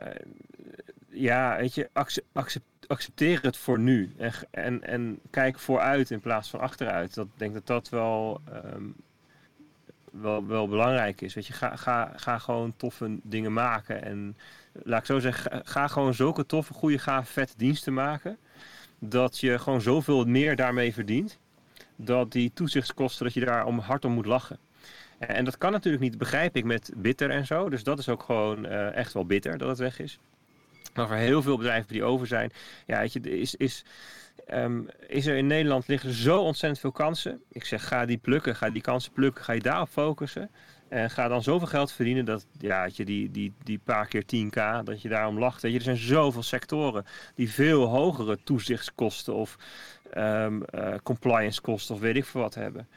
ja, 1.09 1.57
weet 1.57 1.75
je, 1.75 1.89
accept, 1.93 2.25
accepteer 2.87 3.41
het 3.41 3.57
voor 3.57 3.79
nu. 3.79 4.13
En, 4.17 4.33
en, 4.51 4.83
en 4.83 5.19
kijk 5.29 5.59
vooruit 5.59 6.11
in 6.11 6.19
plaats 6.19 6.49
van 6.49 6.59
achteruit. 6.59 7.13
Dat, 7.13 7.25
ik 7.25 7.39
denk 7.39 7.53
dat 7.53 7.67
dat 7.67 7.89
wel, 7.89 8.41
um, 8.73 8.95
wel, 10.11 10.47
wel 10.47 10.67
belangrijk 10.67 11.21
is. 11.21 11.33
Weet 11.33 11.47
je, 11.47 11.53
ga, 11.53 11.75
ga, 11.75 12.13
ga 12.15 12.37
gewoon 12.37 12.73
toffe 12.77 13.19
dingen 13.23 13.53
maken. 13.53 14.03
En 14.03 14.37
laat 14.73 14.99
ik 14.99 15.05
zo 15.05 15.19
zeggen, 15.19 15.51
ga, 15.51 15.61
ga 15.65 15.87
gewoon 15.87 16.13
zulke 16.13 16.45
toffe, 16.45 16.73
goede, 16.73 16.99
gave, 16.99 17.31
vette 17.31 17.53
diensten 17.57 17.93
maken 17.93 18.37
dat 19.03 19.39
je 19.39 19.59
gewoon 19.59 19.81
zoveel 19.81 20.25
meer 20.25 20.55
daarmee 20.55 20.93
verdient. 20.93 21.39
Dat 21.95 22.31
die 22.31 22.51
toezichtskosten, 22.53 23.25
dat 23.25 23.33
je 23.33 23.45
daar 23.45 23.65
om 23.65 23.79
hard 23.79 24.05
om 24.05 24.11
moet 24.11 24.25
lachen. 24.25 24.59
En 25.19 25.45
dat 25.45 25.57
kan 25.57 25.71
natuurlijk 25.71 26.03
niet, 26.03 26.17
begrijp 26.17 26.55
ik, 26.55 26.63
met 26.63 26.91
bitter 26.95 27.29
en 27.29 27.45
zo. 27.45 27.69
Dus 27.69 27.83
dat 27.83 27.99
is 27.99 28.09
ook 28.09 28.23
gewoon 28.23 28.65
uh, 28.65 28.95
echt 28.95 29.13
wel 29.13 29.25
bitter 29.25 29.57
dat 29.57 29.69
het 29.69 29.77
weg 29.77 29.99
is. 29.99 30.19
Maar 30.93 31.07
voor 31.07 31.15
heel 31.15 31.41
veel 31.41 31.57
bedrijven 31.57 31.93
die 31.93 32.03
over 32.03 32.27
zijn, 32.27 32.51
ja, 32.85 32.99
weet 32.99 33.13
je, 33.13 33.19
is, 33.19 33.55
is, 33.55 33.85
um, 34.53 34.89
is 35.07 35.25
er 35.25 35.37
in 35.37 35.47
Nederland 35.47 35.87
liggen 35.87 36.13
zo 36.13 36.39
ontzettend 36.41 36.81
veel 36.81 36.91
kansen. 36.91 37.41
Ik 37.51 37.65
zeg, 37.65 37.87
ga 37.87 38.05
die 38.05 38.17
plukken, 38.17 38.55
ga 38.55 38.69
die 38.69 38.81
kansen 38.81 39.11
plukken, 39.11 39.43
ga 39.43 39.53
je 39.53 39.61
daarop 39.61 39.89
focussen. 39.89 40.49
En 40.91 41.09
ga 41.09 41.27
dan 41.27 41.43
zoveel 41.43 41.67
geld 41.67 41.91
verdienen 41.91 42.25
dat 42.25 42.45
ja, 42.59 42.87
je 42.93 43.05
die, 43.05 43.31
die, 43.31 43.53
die 43.63 43.79
paar 43.83 44.07
keer 44.07 44.23
10k, 44.23 44.83
dat 44.83 45.01
je 45.01 45.09
daarom 45.09 45.39
lacht. 45.39 45.61
Weet 45.61 45.71
je, 45.71 45.77
er 45.77 45.83
zijn 45.83 45.97
zoveel 45.97 46.43
sectoren 46.43 47.05
die 47.35 47.51
veel 47.51 47.85
hogere 47.85 48.37
toezichtskosten 48.43 49.33
of 49.33 49.57
um, 50.17 50.63
compliance 51.03 51.61
kosten 51.61 51.95
of 51.95 52.01
weet 52.01 52.15
ik 52.15 52.25
veel 52.25 52.41
wat 52.41 52.55
hebben. 52.55 52.87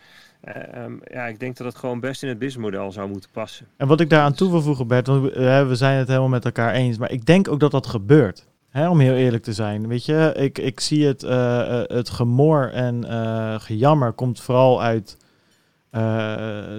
Um, 0.76 1.00
ja, 1.04 1.26
ik 1.26 1.40
denk 1.40 1.56
dat 1.56 1.66
het 1.66 1.76
gewoon 1.76 2.00
best 2.00 2.22
in 2.22 2.28
het 2.28 2.38
businessmodel 2.38 2.92
zou 2.92 3.08
moeten 3.08 3.30
passen. 3.30 3.66
En 3.76 3.86
wat 3.86 4.00
ik 4.00 4.10
daaraan 4.10 4.34
toe 4.34 4.50
wil 4.50 4.62
voegen, 4.62 4.86
Bert, 4.86 5.06
want 5.06 5.22
we, 5.22 5.64
we 5.68 5.74
zijn 5.74 5.98
het 5.98 6.08
helemaal 6.08 6.28
met 6.28 6.44
elkaar 6.44 6.72
eens, 6.72 6.98
maar 6.98 7.10
ik 7.10 7.26
denk 7.26 7.48
ook 7.48 7.60
dat 7.60 7.70
dat 7.70 7.86
gebeurt. 7.86 8.46
Om 8.72 9.00
heel 9.00 9.14
eerlijk 9.14 9.42
te 9.42 9.52
zijn. 9.52 9.88
Weet 9.88 10.04
je, 10.04 10.32
ik, 10.36 10.58
ik 10.58 10.80
zie 10.80 11.06
het, 11.06 11.22
uh, 11.22 11.82
het 11.84 12.10
gemor 12.10 12.72
en 12.72 13.04
uh, 13.04 13.54
gejammer 13.60 14.12
komt 14.12 14.40
vooral 14.40 14.82
uit 14.82 15.16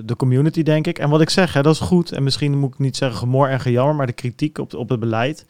de 0.06 0.16
community, 0.18 0.64
denk 0.64 0.88
ik. 0.88 1.00
En 1.00 1.10
wat 1.10 1.22
ik 1.22 1.30
zeg, 1.30 1.54
hè, 1.54 1.62
dat 1.62 1.74
is 1.74 1.80
goed. 1.80 2.12
En 2.12 2.24
misschien 2.24 2.58
moet 2.58 2.74
ik 2.74 2.80
niet 2.80 2.98
zeggen 2.98 3.18
gemor 3.18 3.50
en 3.50 3.60
gejammer, 3.60 3.96
maar 3.96 4.08
de 4.08 4.14
kritiek 4.14 4.58
op, 4.58 4.74
op 4.74 4.90
het 4.90 5.00
beleid. 5.00 5.46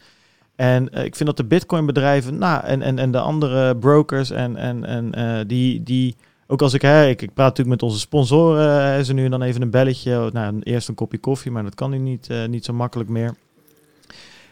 En 0.55 0.83
ik 0.85 1.15
vind 1.15 1.25
dat 1.25 1.37
de 1.37 1.45
Bitcoin 1.45 1.85
bedrijven, 1.85 2.37
nou, 2.37 2.63
en, 2.63 2.81
en, 2.81 2.99
en 2.99 3.11
de 3.11 3.19
andere 3.19 3.77
brokers 3.77 4.29
en, 4.29 4.55
en, 4.55 4.85
en 4.85 5.47
die, 5.47 5.83
die 5.83 6.15
ook 6.47 6.61
als 6.61 6.73
ik, 6.73 6.81
hè, 6.81 7.07
ik, 7.07 7.21
ik 7.21 7.33
praat 7.33 7.47
natuurlijk 7.47 7.81
met 7.81 7.89
onze 7.89 7.99
sponsoren, 7.99 8.67
er 8.69 9.13
nu 9.13 9.25
en 9.25 9.31
dan 9.31 9.41
even 9.41 9.61
een 9.61 9.69
belletje. 9.69 10.29
Nou, 10.33 10.59
eerst 10.63 10.87
een 10.87 10.95
kopje 10.95 11.17
koffie, 11.17 11.51
maar 11.51 11.63
dat 11.63 11.75
kan 11.75 11.91
nu 11.91 11.97
niet, 11.97 12.29
niet 12.47 12.65
zo 12.65 12.73
makkelijk 12.73 13.09
meer. 13.09 13.35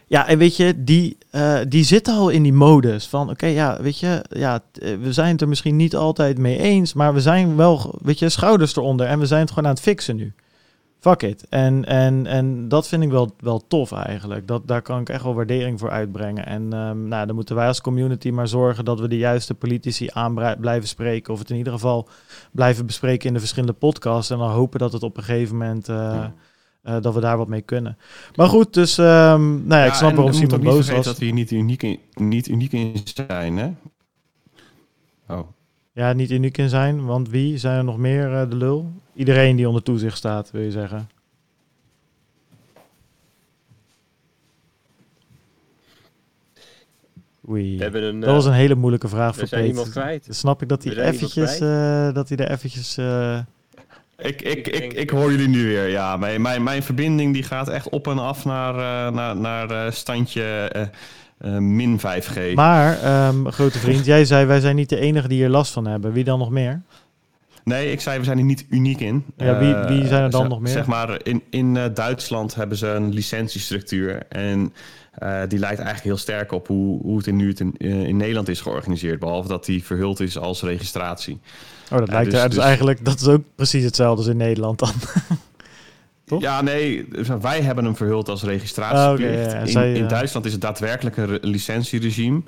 Ja, 0.07 0.27
en 0.27 0.38
weet 0.38 0.55
je, 0.55 0.84
die, 0.84 1.17
uh, 1.31 1.59
die 1.67 1.84
zitten 1.84 2.15
al 2.15 2.30
in 2.30 2.43
die 2.43 2.53
modus 2.53 3.07
van, 3.07 3.30
oké, 3.30 3.45
ja, 3.45 3.81
weet 3.81 3.99
je, 3.99 4.25
ja, 4.30 4.59
we 4.73 5.13
zijn 5.13 5.31
het 5.31 5.41
er 5.41 5.47
misschien 5.47 5.75
niet 5.75 5.95
altijd 5.95 6.38
mee 6.38 6.57
eens, 6.57 6.93
maar 6.93 7.13
we 7.13 7.21
zijn 7.21 7.55
wel, 7.55 7.95
weet 8.01 8.19
je, 8.19 8.30
schouders 8.30 8.75
eronder 8.75 9.07
en 9.07 9.19
we 9.19 9.25
zijn 9.25 9.41
het 9.41 9.49
gewoon 9.49 9.65
aan 9.65 9.75
het 9.75 9.84
fixen 9.84 10.15
nu 10.15 10.34
fuck 11.03 11.21
it. 11.21 11.45
En, 11.49 11.85
en, 11.85 12.25
en 12.25 12.67
dat 12.67 12.88
vind 12.88 13.03
ik 13.03 13.09
wel, 13.09 13.35
wel 13.39 13.67
tof 13.67 13.91
eigenlijk. 13.91 14.47
Dat, 14.47 14.67
daar 14.67 14.81
kan 14.81 14.99
ik 14.99 15.09
echt 15.09 15.23
wel 15.23 15.34
waardering 15.34 15.80
voor 15.80 15.89
uitbrengen. 15.89 16.45
En 16.45 16.73
um, 16.73 17.07
nou, 17.07 17.25
dan 17.25 17.35
moeten 17.35 17.55
wij 17.55 17.67
als 17.67 17.81
community 17.81 18.30
maar 18.30 18.47
zorgen 18.47 18.85
dat 18.85 18.99
we 18.99 19.07
de 19.07 19.17
juiste 19.17 19.53
politici 19.53 20.09
aan 20.13 20.34
blijven 20.59 20.88
spreken. 20.88 21.34
Of 21.34 21.39
het 21.39 21.49
in 21.49 21.55
ieder 21.55 21.73
geval 21.73 22.07
blijven 22.51 22.85
bespreken 22.85 23.27
in 23.27 23.34
de 23.34 23.39
verschillende 23.39 23.73
podcasts. 23.73 24.31
En 24.31 24.38
dan 24.38 24.49
hopen 24.49 24.80
dat 24.80 24.93
het 24.93 25.03
op 25.03 25.17
een 25.17 25.23
gegeven 25.23 25.57
moment... 25.57 25.89
Uh, 25.89 26.25
uh, 26.84 27.01
dat 27.01 27.14
we 27.14 27.19
daar 27.19 27.38
wat 27.38 27.47
mee 27.47 27.61
kunnen. 27.61 27.97
Maar 28.35 28.47
goed, 28.47 28.73
dus 28.73 28.97
um, 28.97 29.68
nou 29.68 29.81
ja, 29.81 29.85
ik 29.85 29.93
snap 29.93 30.15
waarom 30.15 30.34
Simon 30.34 30.61
boos 30.61 30.89
was. 30.89 31.05
dat 31.05 31.18
we 31.18 31.26
hier 31.26 31.34
niet 31.34 31.51
uniek 31.51 31.84
in, 31.84 31.99
niet 32.14 32.47
uniek 32.47 32.72
in 32.72 33.01
zijn, 33.27 33.57
hè? 33.57 33.72
Oh. 35.27 35.47
Ja, 35.91 36.14
niet 36.14 36.31
uniek 36.31 36.57
in 36.57 36.69
zijn, 36.69 37.05
want 37.05 37.30
wie 37.30 37.57
zijn 37.57 37.77
er 37.77 37.84
nog 37.84 37.97
meer 37.97 38.31
uh, 38.31 38.49
de 38.49 38.55
lul? 38.55 38.91
Iedereen 39.15 39.55
die 39.55 39.68
onder 39.68 39.84
toezicht 39.84 40.18
staat, 40.18 40.51
wil 40.51 40.61
je 40.61 40.72
zeggen? 40.72 41.10
Oei. 47.49 47.77
We 47.77 47.84
hebben 47.84 48.03
een, 48.03 48.19
dat 48.19 48.30
was 48.30 48.45
een 48.45 48.53
hele 48.53 48.76
moeilijke 48.76 49.07
vraag 49.07 49.35
voor 49.35 49.43
Peter. 49.49 49.65
iemand 49.65 49.89
kwijt. 49.89 50.26
Dan 50.26 50.35
snap 50.35 50.61
ik 50.61 50.69
dat 50.69 50.84
hij 50.84 50.97
eventjes, 50.97 51.61
uh, 51.61 52.14
dat 52.14 52.30
hij 52.30 52.38
er 52.38 52.51
eventjes... 52.51 52.97
Uh... 52.97 53.39
Ik, 54.24 54.41
ik, 54.41 54.68
ik, 54.68 54.94
ik 54.94 55.10
hoor 55.10 55.32
jullie 55.32 55.48
nu 55.48 55.68
weer, 55.68 55.90
ja. 55.90 56.18
Mijn, 56.18 56.41
mijn, 56.41 56.64
mijn 56.64 56.84
verbinding 56.84 57.34
die 57.34 57.44
gaat 57.44 57.70
echt 57.70 57.90
op 57.90 58.08
en 58.08 58.20
af 58.20 58.45
naar, 58.45 58.74
uh, 58.76 59.16
naar, 59.16 59.36
naar 59.36 59.94
standje 59.94 60.72
min 61.60 62.00
5G. 62.00 62.54
Maar, 62.54 63.28
um, 63.28 63.52
grote 63.52 63.80
vriend, 63.80 64.06
jij 64.06 64.26
zei 64.26 64.45
wij 64.45 64.60
zijn 64.60 64.76
niet 64.76 64.90
de 64.90 65.00
enige 65.00 65.28
die 65.28 65.38
hier 65.38 65.50
last 65.50 65.74
van 65.74 65.88
hebben. 65.88 66.12
Wie 66.12 66.24
dan 66.24 66.40
nog 66.40 66.50
meer? 66.50 66.82
Nee, 67.64 67.91
ik 67.91 68.02
zei 68.02 68.20
we 68.20 68.26
zijn 68.26 68.38
er 68.38 68.44
niet 68.44 68.66
uniek 68.70 69.00
in. 69.00 69.26
Ja, 69.38 69.58
wie, 69.58 69.98
wie 69.98 70.08
zijn 70.08 70.24
er 70.24 70.30
dan 70.30 70.48
nog 70.48 70.60
meer? 70.60 70.72
Zeg 70.72 70.86
maar, 70.86 71.20
in, 71.24 71.44
in 71.50 71.76
uh, 71.76 71.84
Duitsland 71.94 72.56
hebben 72.56 72.78
ze 72.78 72.88
een 72.88 73.14
licentiestructuur. 73.14 74.24
En 74.30 74.74
uh, 75.19 75.41
die 75.48 75.60
lijkt 75.60 75.77
eigenlijk 75.77 76.03
heel 76.03 76.18
sterk 76.18 76.52
op 76.52 76.68
hoe, 76.68 77.02
hoe 77.02 77.18
het 77.18 77.27
in, 77.27 77.35
nu 77.35 77.48
het 77.48 77.60
in, 77.60 77.76
uh, 77.77 78.03
in 78.03 78.18
Nederland 78.18 78.48
is 78.48 78.61
georganiseerd. 78.61 79.19
Behalve 79.19 79.48
dat 79.48 79.65
die 79.65 79.84
verhuld 79.84 80.19
is 80.19 80.38
als 80.38 80.61
registratie. 80.61 81.40
Oh, 81.91 81.98
dat 81.98 82.07
lijkt 82.07 82.31
dus, 82.31 82.40
er, 82.40 82.48
dus, 82.48 82.56
dus 82.56 82.65
eigenlijk, 82.65 83.06
dat 83.06 83.19
is 83.19 83.27
ook 83.27 83.44
precies 83.56 83.84
hetzelfde 83.84 84.18
als 84.18 84.31
in 84.31 84.38
Nederland 84.38 84.80
dan. 84.80 84.91
Toch? 86.26 86.41
Ja, 86.41 86.61
nee, 86.61 87.07
wij 87.41 87.61
hebben 87.61 87.85
hem 87.85 87.95
verhuld 87.95 88.30
als 88.30 88.44
registratieplicht. 88.44 89.45
Oh, 89.45 89.60
okay, 89.60 89.72
ja, 89.72 89.81
in, 89.81 89.95
in 89.95 90.07
Duitsland 90.07 90.45
is 90.45 90.52
het 90.52 90.61
daadwerkelijk 90.61 91.18
een 91.18 91.40
licentieregime. 91.41 92.41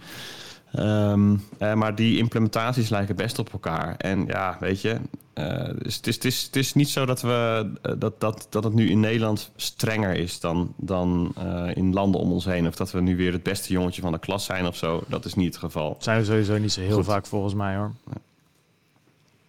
Um, 0.79 1.43
uh, 1.59 1.73
maar 1.73 1.95
die 1.95 2.17
implementaties 2.17 2.89
lijken 2.89 3.15
best 3.15 3.39
op 3.39 3.53
elkaar. 3.53 3.95
En 3.97 4.25
ja, 4.25 4.57
weet 4.59 4.81
je, 4.81 4.97
uh, 5.33 5.69
dus 5.77 5.95
het, 5.95 6.07
is, 6.07 6.15
het, 6.15 6.25
is, 6.25 6.43
het 6.43 6.55
is 6.55 6.73
niet 6.73 6.89
zo 6.89 7.05
dat, 7.05 7.21
we, 7.21 7.71
uh, 7.83 7.93
dat, 7.97 8.19
dat, 8.19 8.47
dat 8.49 8.63
het 8.63 8.73
nu 8.73 8.89
in 8.89 8.99
Nederland 8.99 9.51
strenger 9.55 10.15
is 10.15 10.39
dan, 10.39 10.73
dan 10.77 11.33
in 11.73 11.93
landen 11.93 12.21
om 12.21 12.31
ons 12.31 12.45
heen. 12.45 12.67
Of 12.67 12.75
dat 12.75 12.91
we 12.91 13.01
nu 13.01 13.15
weer 13.15 13.31
het 13.31 13.43
beste 13.43 13.73
jongetje 13.73 14.01
van 14.01 14.11
de 14.11 14.19
klas 14.19 14.45
zijn 14.45 14.65
of 14.67 14.75
zo. 14.75 15.03
Dat 15.07 15.25
is 15.25 15.33
niet 15.33 15.47
het 15.47 15.57
geval. 15.57 15.93
Dat 15.93 16.03
zijn 16.03 16.19
we 16.19 16.25
sowieso 16.25 16.57
niet 16.57 16.71
zo 16.71 16.81
heel 16.81 16.95
Goed. 16.95 17.05
vaak 17.05 17.25
volgens 17.25 17.53
mij 17.53 17.75
hoor. 17.75 17.91
Ja. 18.09 18.17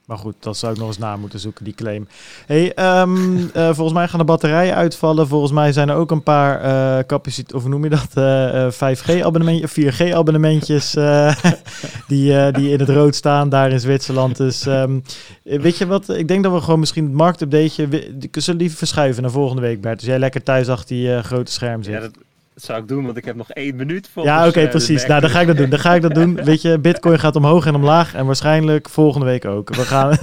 Maar 0.06 0.18
goed, 0.18 0.34
dat 0.38 0.56
zou 0.56 0.72
ik 0.72 0.78
nog 0.78 0.88
eens 0.88 0.98
na 0.98 1.16
moeten 1.16 1.38
zoeken, 1.38 1.64
die 1.64 1.74
claim. 1.74 2.08
Hey, 2.46 3.00
um, 3.00 3.36
uh, 3.36 3.48
volgens 3.54 3.92
mij 3.92 4.08
gaan 4.08 4.18
de 4.18 4.24
batterijen 4.24 4.74
uitvallen. 4.74 5.28
Volgens 5.28 5.52
mij 5.52 5.72
zijn 5.72 5.88
er 5.88 5.96
ook 5.96 6.10
een 6.10 6.22
paar 6.22 6.64
uh, 6.64 7.04
capaciteit, 7.06 7.54
of 7.54 7.68
noem 7.68 7.84
je 7.84 7.90
dat? 7.90 8.08
Uh, 8.14 8.72
5G-abonnementjes, 8.72 9.72
4G-abonnementjes 9.72 10.90
die, 12.08 12.50
die 12.52 12.70
in 12.70 12.80
het 12.80 12.88
rood 12.88 13.14
staan 13.14 13.48
daar 13.48 13.70
in 13.70 13.80
Zwitserland. 13.80 14.36
Dus 14.36 14.66
um, 14.66 15.02
weet 15.42 15.78
je 15.78 15.86
wat? 15.86 16.08
Ik 16.08 16.28
denk 16.28 16.42
dat 16.42 16.52
we 16.52 16.60
gewoon 16.60 16.80
misschien 16.80 17.04
het 17.04 17.12
marktupdateje 17.12 17.88
zullen 18.32 18.60
die 18.60 18.72
verschuiven 18.72 19.22
naar 19.22 19.30
volgende 19.30 19.62
week, 19.62 19.80
Bert. 19.80 19.98
Dus 19.98 20.08
jij 20.08 20.18
lekker 20.18 20.42
thuis 20.42 20.68
achter 20.68 20.96
die 20.96 21.22
grote 21.22 21.52
scherm 21.52 21.82
zit. 21.82 22.10
Dat 22.56 22.64
zou 22.64 22.80
ik 22.80 22.88
doen, 22.88 23.04
want 23.04 23.16
ik 23.16 23.24
heb 23.24 23.36
nog 23.36 23.50
één 23.50 23.76
minuut 23.76 24.08
voor. 24.12 24.24
Ja, 24.24 24.38
oké, 24.38 24.48
okay, 24.48 24.68
precies. 24.68 25.06
Nou, 25.06 25.20
dan 25.20 25.30
ga 25.30 25.40
ik 25.40 25.46
dat 25.46 25.56
doen. 25.56 25.70
Dan 25.70 25.78
ga 25.78 25.94
ik 25.94 26.02
dat 26.02 26.14
doen. 26.14 26.34
Weet 26.44 26.62
je, 26.62 26.78
Bitcoin 26.78 27.18
gaat 27.18 27.36
omhoog 27.36 27.66
en 27.66 27.74
omlaag. 27.74 28.14
En 28.14 28.26
waarschijnlijk 28.26 28.88
volgende 28.88 29.26
week 29.26 29.44
ook. 29.44 29.74
We 29.74 29.82
gaan. 29.82 30.16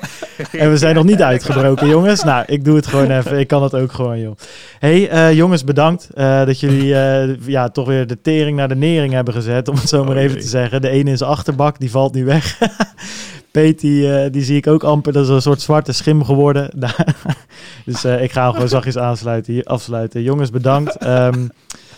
en 0.52 0.70
we 0.70 0.76
zijn 0.76 0.94
nog 0.94 1.04
niet 1.04 1.22
uitgebroken, 1.22 1.88
jongens. 1.88 2.24
Nou, 2.24 2.44
ik 2.46 2.64
doe 2.64 2.76
het 2.76 2.86
gewoon 2.86 3.10
even. 3.10 3.38
Ik 3.38 3.46
kan 3.46 3.62
het 3.62 3.74
ook 3.74 3.92
gewoon, 3.92 4.20
joh. 4.20 4.36
hey, 4.78 5.12
uh, 5.12 5.32
jongens, 5.32 5.64
bedankt 5.64 6.08
uh, 6.14 6.44
dat 6.44 6.60
jullie 6.60 6.86
uh, 6.86 7.46
ja, 7.46 7.68
toch 7.68 7.86
weer 7.86 8.06
de 8.06 8.20
tering 8.20 8.56
naar 8.56 8.68
de 8.68 8.76
nering 8.76 9.12
hebben 9.12 9.34
gezet. 9.34 9.68
Om 9.68 9.76
het 9.76 9.88
zo 9.88 10.04
maar 10.04 10.16
oh, 10.16 10.22
even 10.22 10.40
te 10.40 10.46
zeggen. 10.46 10.80
De 10.80 10.88
ene 10.88 11.10
in 11.10 11.16
zijn 11.16 11.30
achterbak, 11.30 11.78
die 11.78 11.90
valt 11.90 12.14
nu 12.14 12.24
weg. 12.24 12.58
Peet, 13.56 13.80
die, 13.80 14.30
die 14.30 14.42
zie 14.42 14.56
ik 14.56 14.66
ook 14.66 14.84
amper. 14.84 15.12
Dat 15.12 15.24
is 15.24 15.28
een 15.28 15.42
soort 15.42 15.60
zwarte 15.60 15.92
schim 15.92 16.24
geworden. 16.24 16.70
dus 17.86 18.04
ik 18.04 18.32
ga 18.32 18.42
hem 18.42 18.52
gewoon 18.52 18.68
zachtjes 18.68 18.98
aansluiten, 18.98 19.52
hier, 19.52 19.64
afsluiten. 19.64 20.22
Jongens, 20.22 20.50
bedankt. 20.50 21.06
Um, 21.06 21.50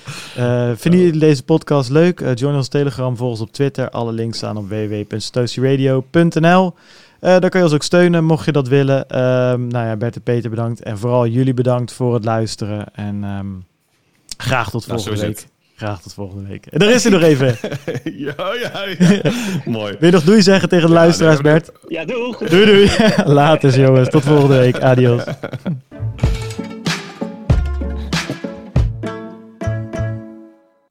uh, 0.38 0.70
vinden 0.74 1.00
jullie 1.00 1.20
deze 1.20 1.42
podcast 1.42 1.90
leuk? 1.90 2.20
Uh, 2.20 2.34
join 2.34 2.54
ons 2.54 2.68
Telegram, 2.68 3.16
volg 3.16 3.30
ons 3.30 3.40
op 3.40 3.52
Twitter. 3.52 3.90
Alle 3.90 4.12
links 4.12 4.36
staan 4.36 4.56
op 4.56 4.68
www.stosieradio.nl. 4.68 6.64
Uh, 6.64 6.72
daar 7.20 7.50
kan 7.50 7.60
je 7.60 7.66
ons 7.66 7.74
ook 7.74 7.82
steunen, 7.82 8.24
mocht 8.24 8.44
je 8.44 8.52
dat 8.52 8.68
willen. 8.68 9.04
Uh, 9.10 9.18
nou 9.54 9.86
ja, 9.86 9.96
Bert 9.96 10.16
en 10.16 10.22
Peter 10.22 10.50
bedankt. 10.50 10.82
En 10.82 10.98
vooral 10.98 11.26
jullie 11.26 11.54
bedankt 11.54 11.92
voor 11.92 12.14
het 12.14 12.24
luisteren. 12.24 12.94
En 12.94 13.24
um, 13.24 13.64
graag 14.36 14.70
tot 14.70 14.84
volgende 14.84 15.16
nou, 15.16 15.26
week. 15.26 15.46
Graag 15.78 16.02
tot 16.02 16.14
volgende 16.14 16.48
week. 16.48 16.66
En 16.66 16.78
daar 16.78 16.90
is 16.90 17.02
hij 17.02 17.12
nog 17.12 17.22
even. 17.22 17.46
ja, 18.26 18.34
ja, 18.36 18.84
ja. 18.98 19.30
Mooi. 19.64 19.96
Wil 19.98 20.08
je 20.08 20.14
nog 20.14 20.24
doei 20.24 20.42
zeggen 20.42 20.68
tegen 20.68 20.88
de 20.88 20.94
ja, 20.94 20.98
luisteraars, 21.00 21.40
Bert? 21.40 21.72
Ja, 21.88 22.04
doei. 22.04 22.36
Doei, 22.48 22.66
doei. 22.72 22.90
Later, 23.24 23.80
jongens. 23.80 24.08
Tot 24.08 24.24
volgende 24.24 24.58
week. 24.58 24.80
Adios. 24.80 25.22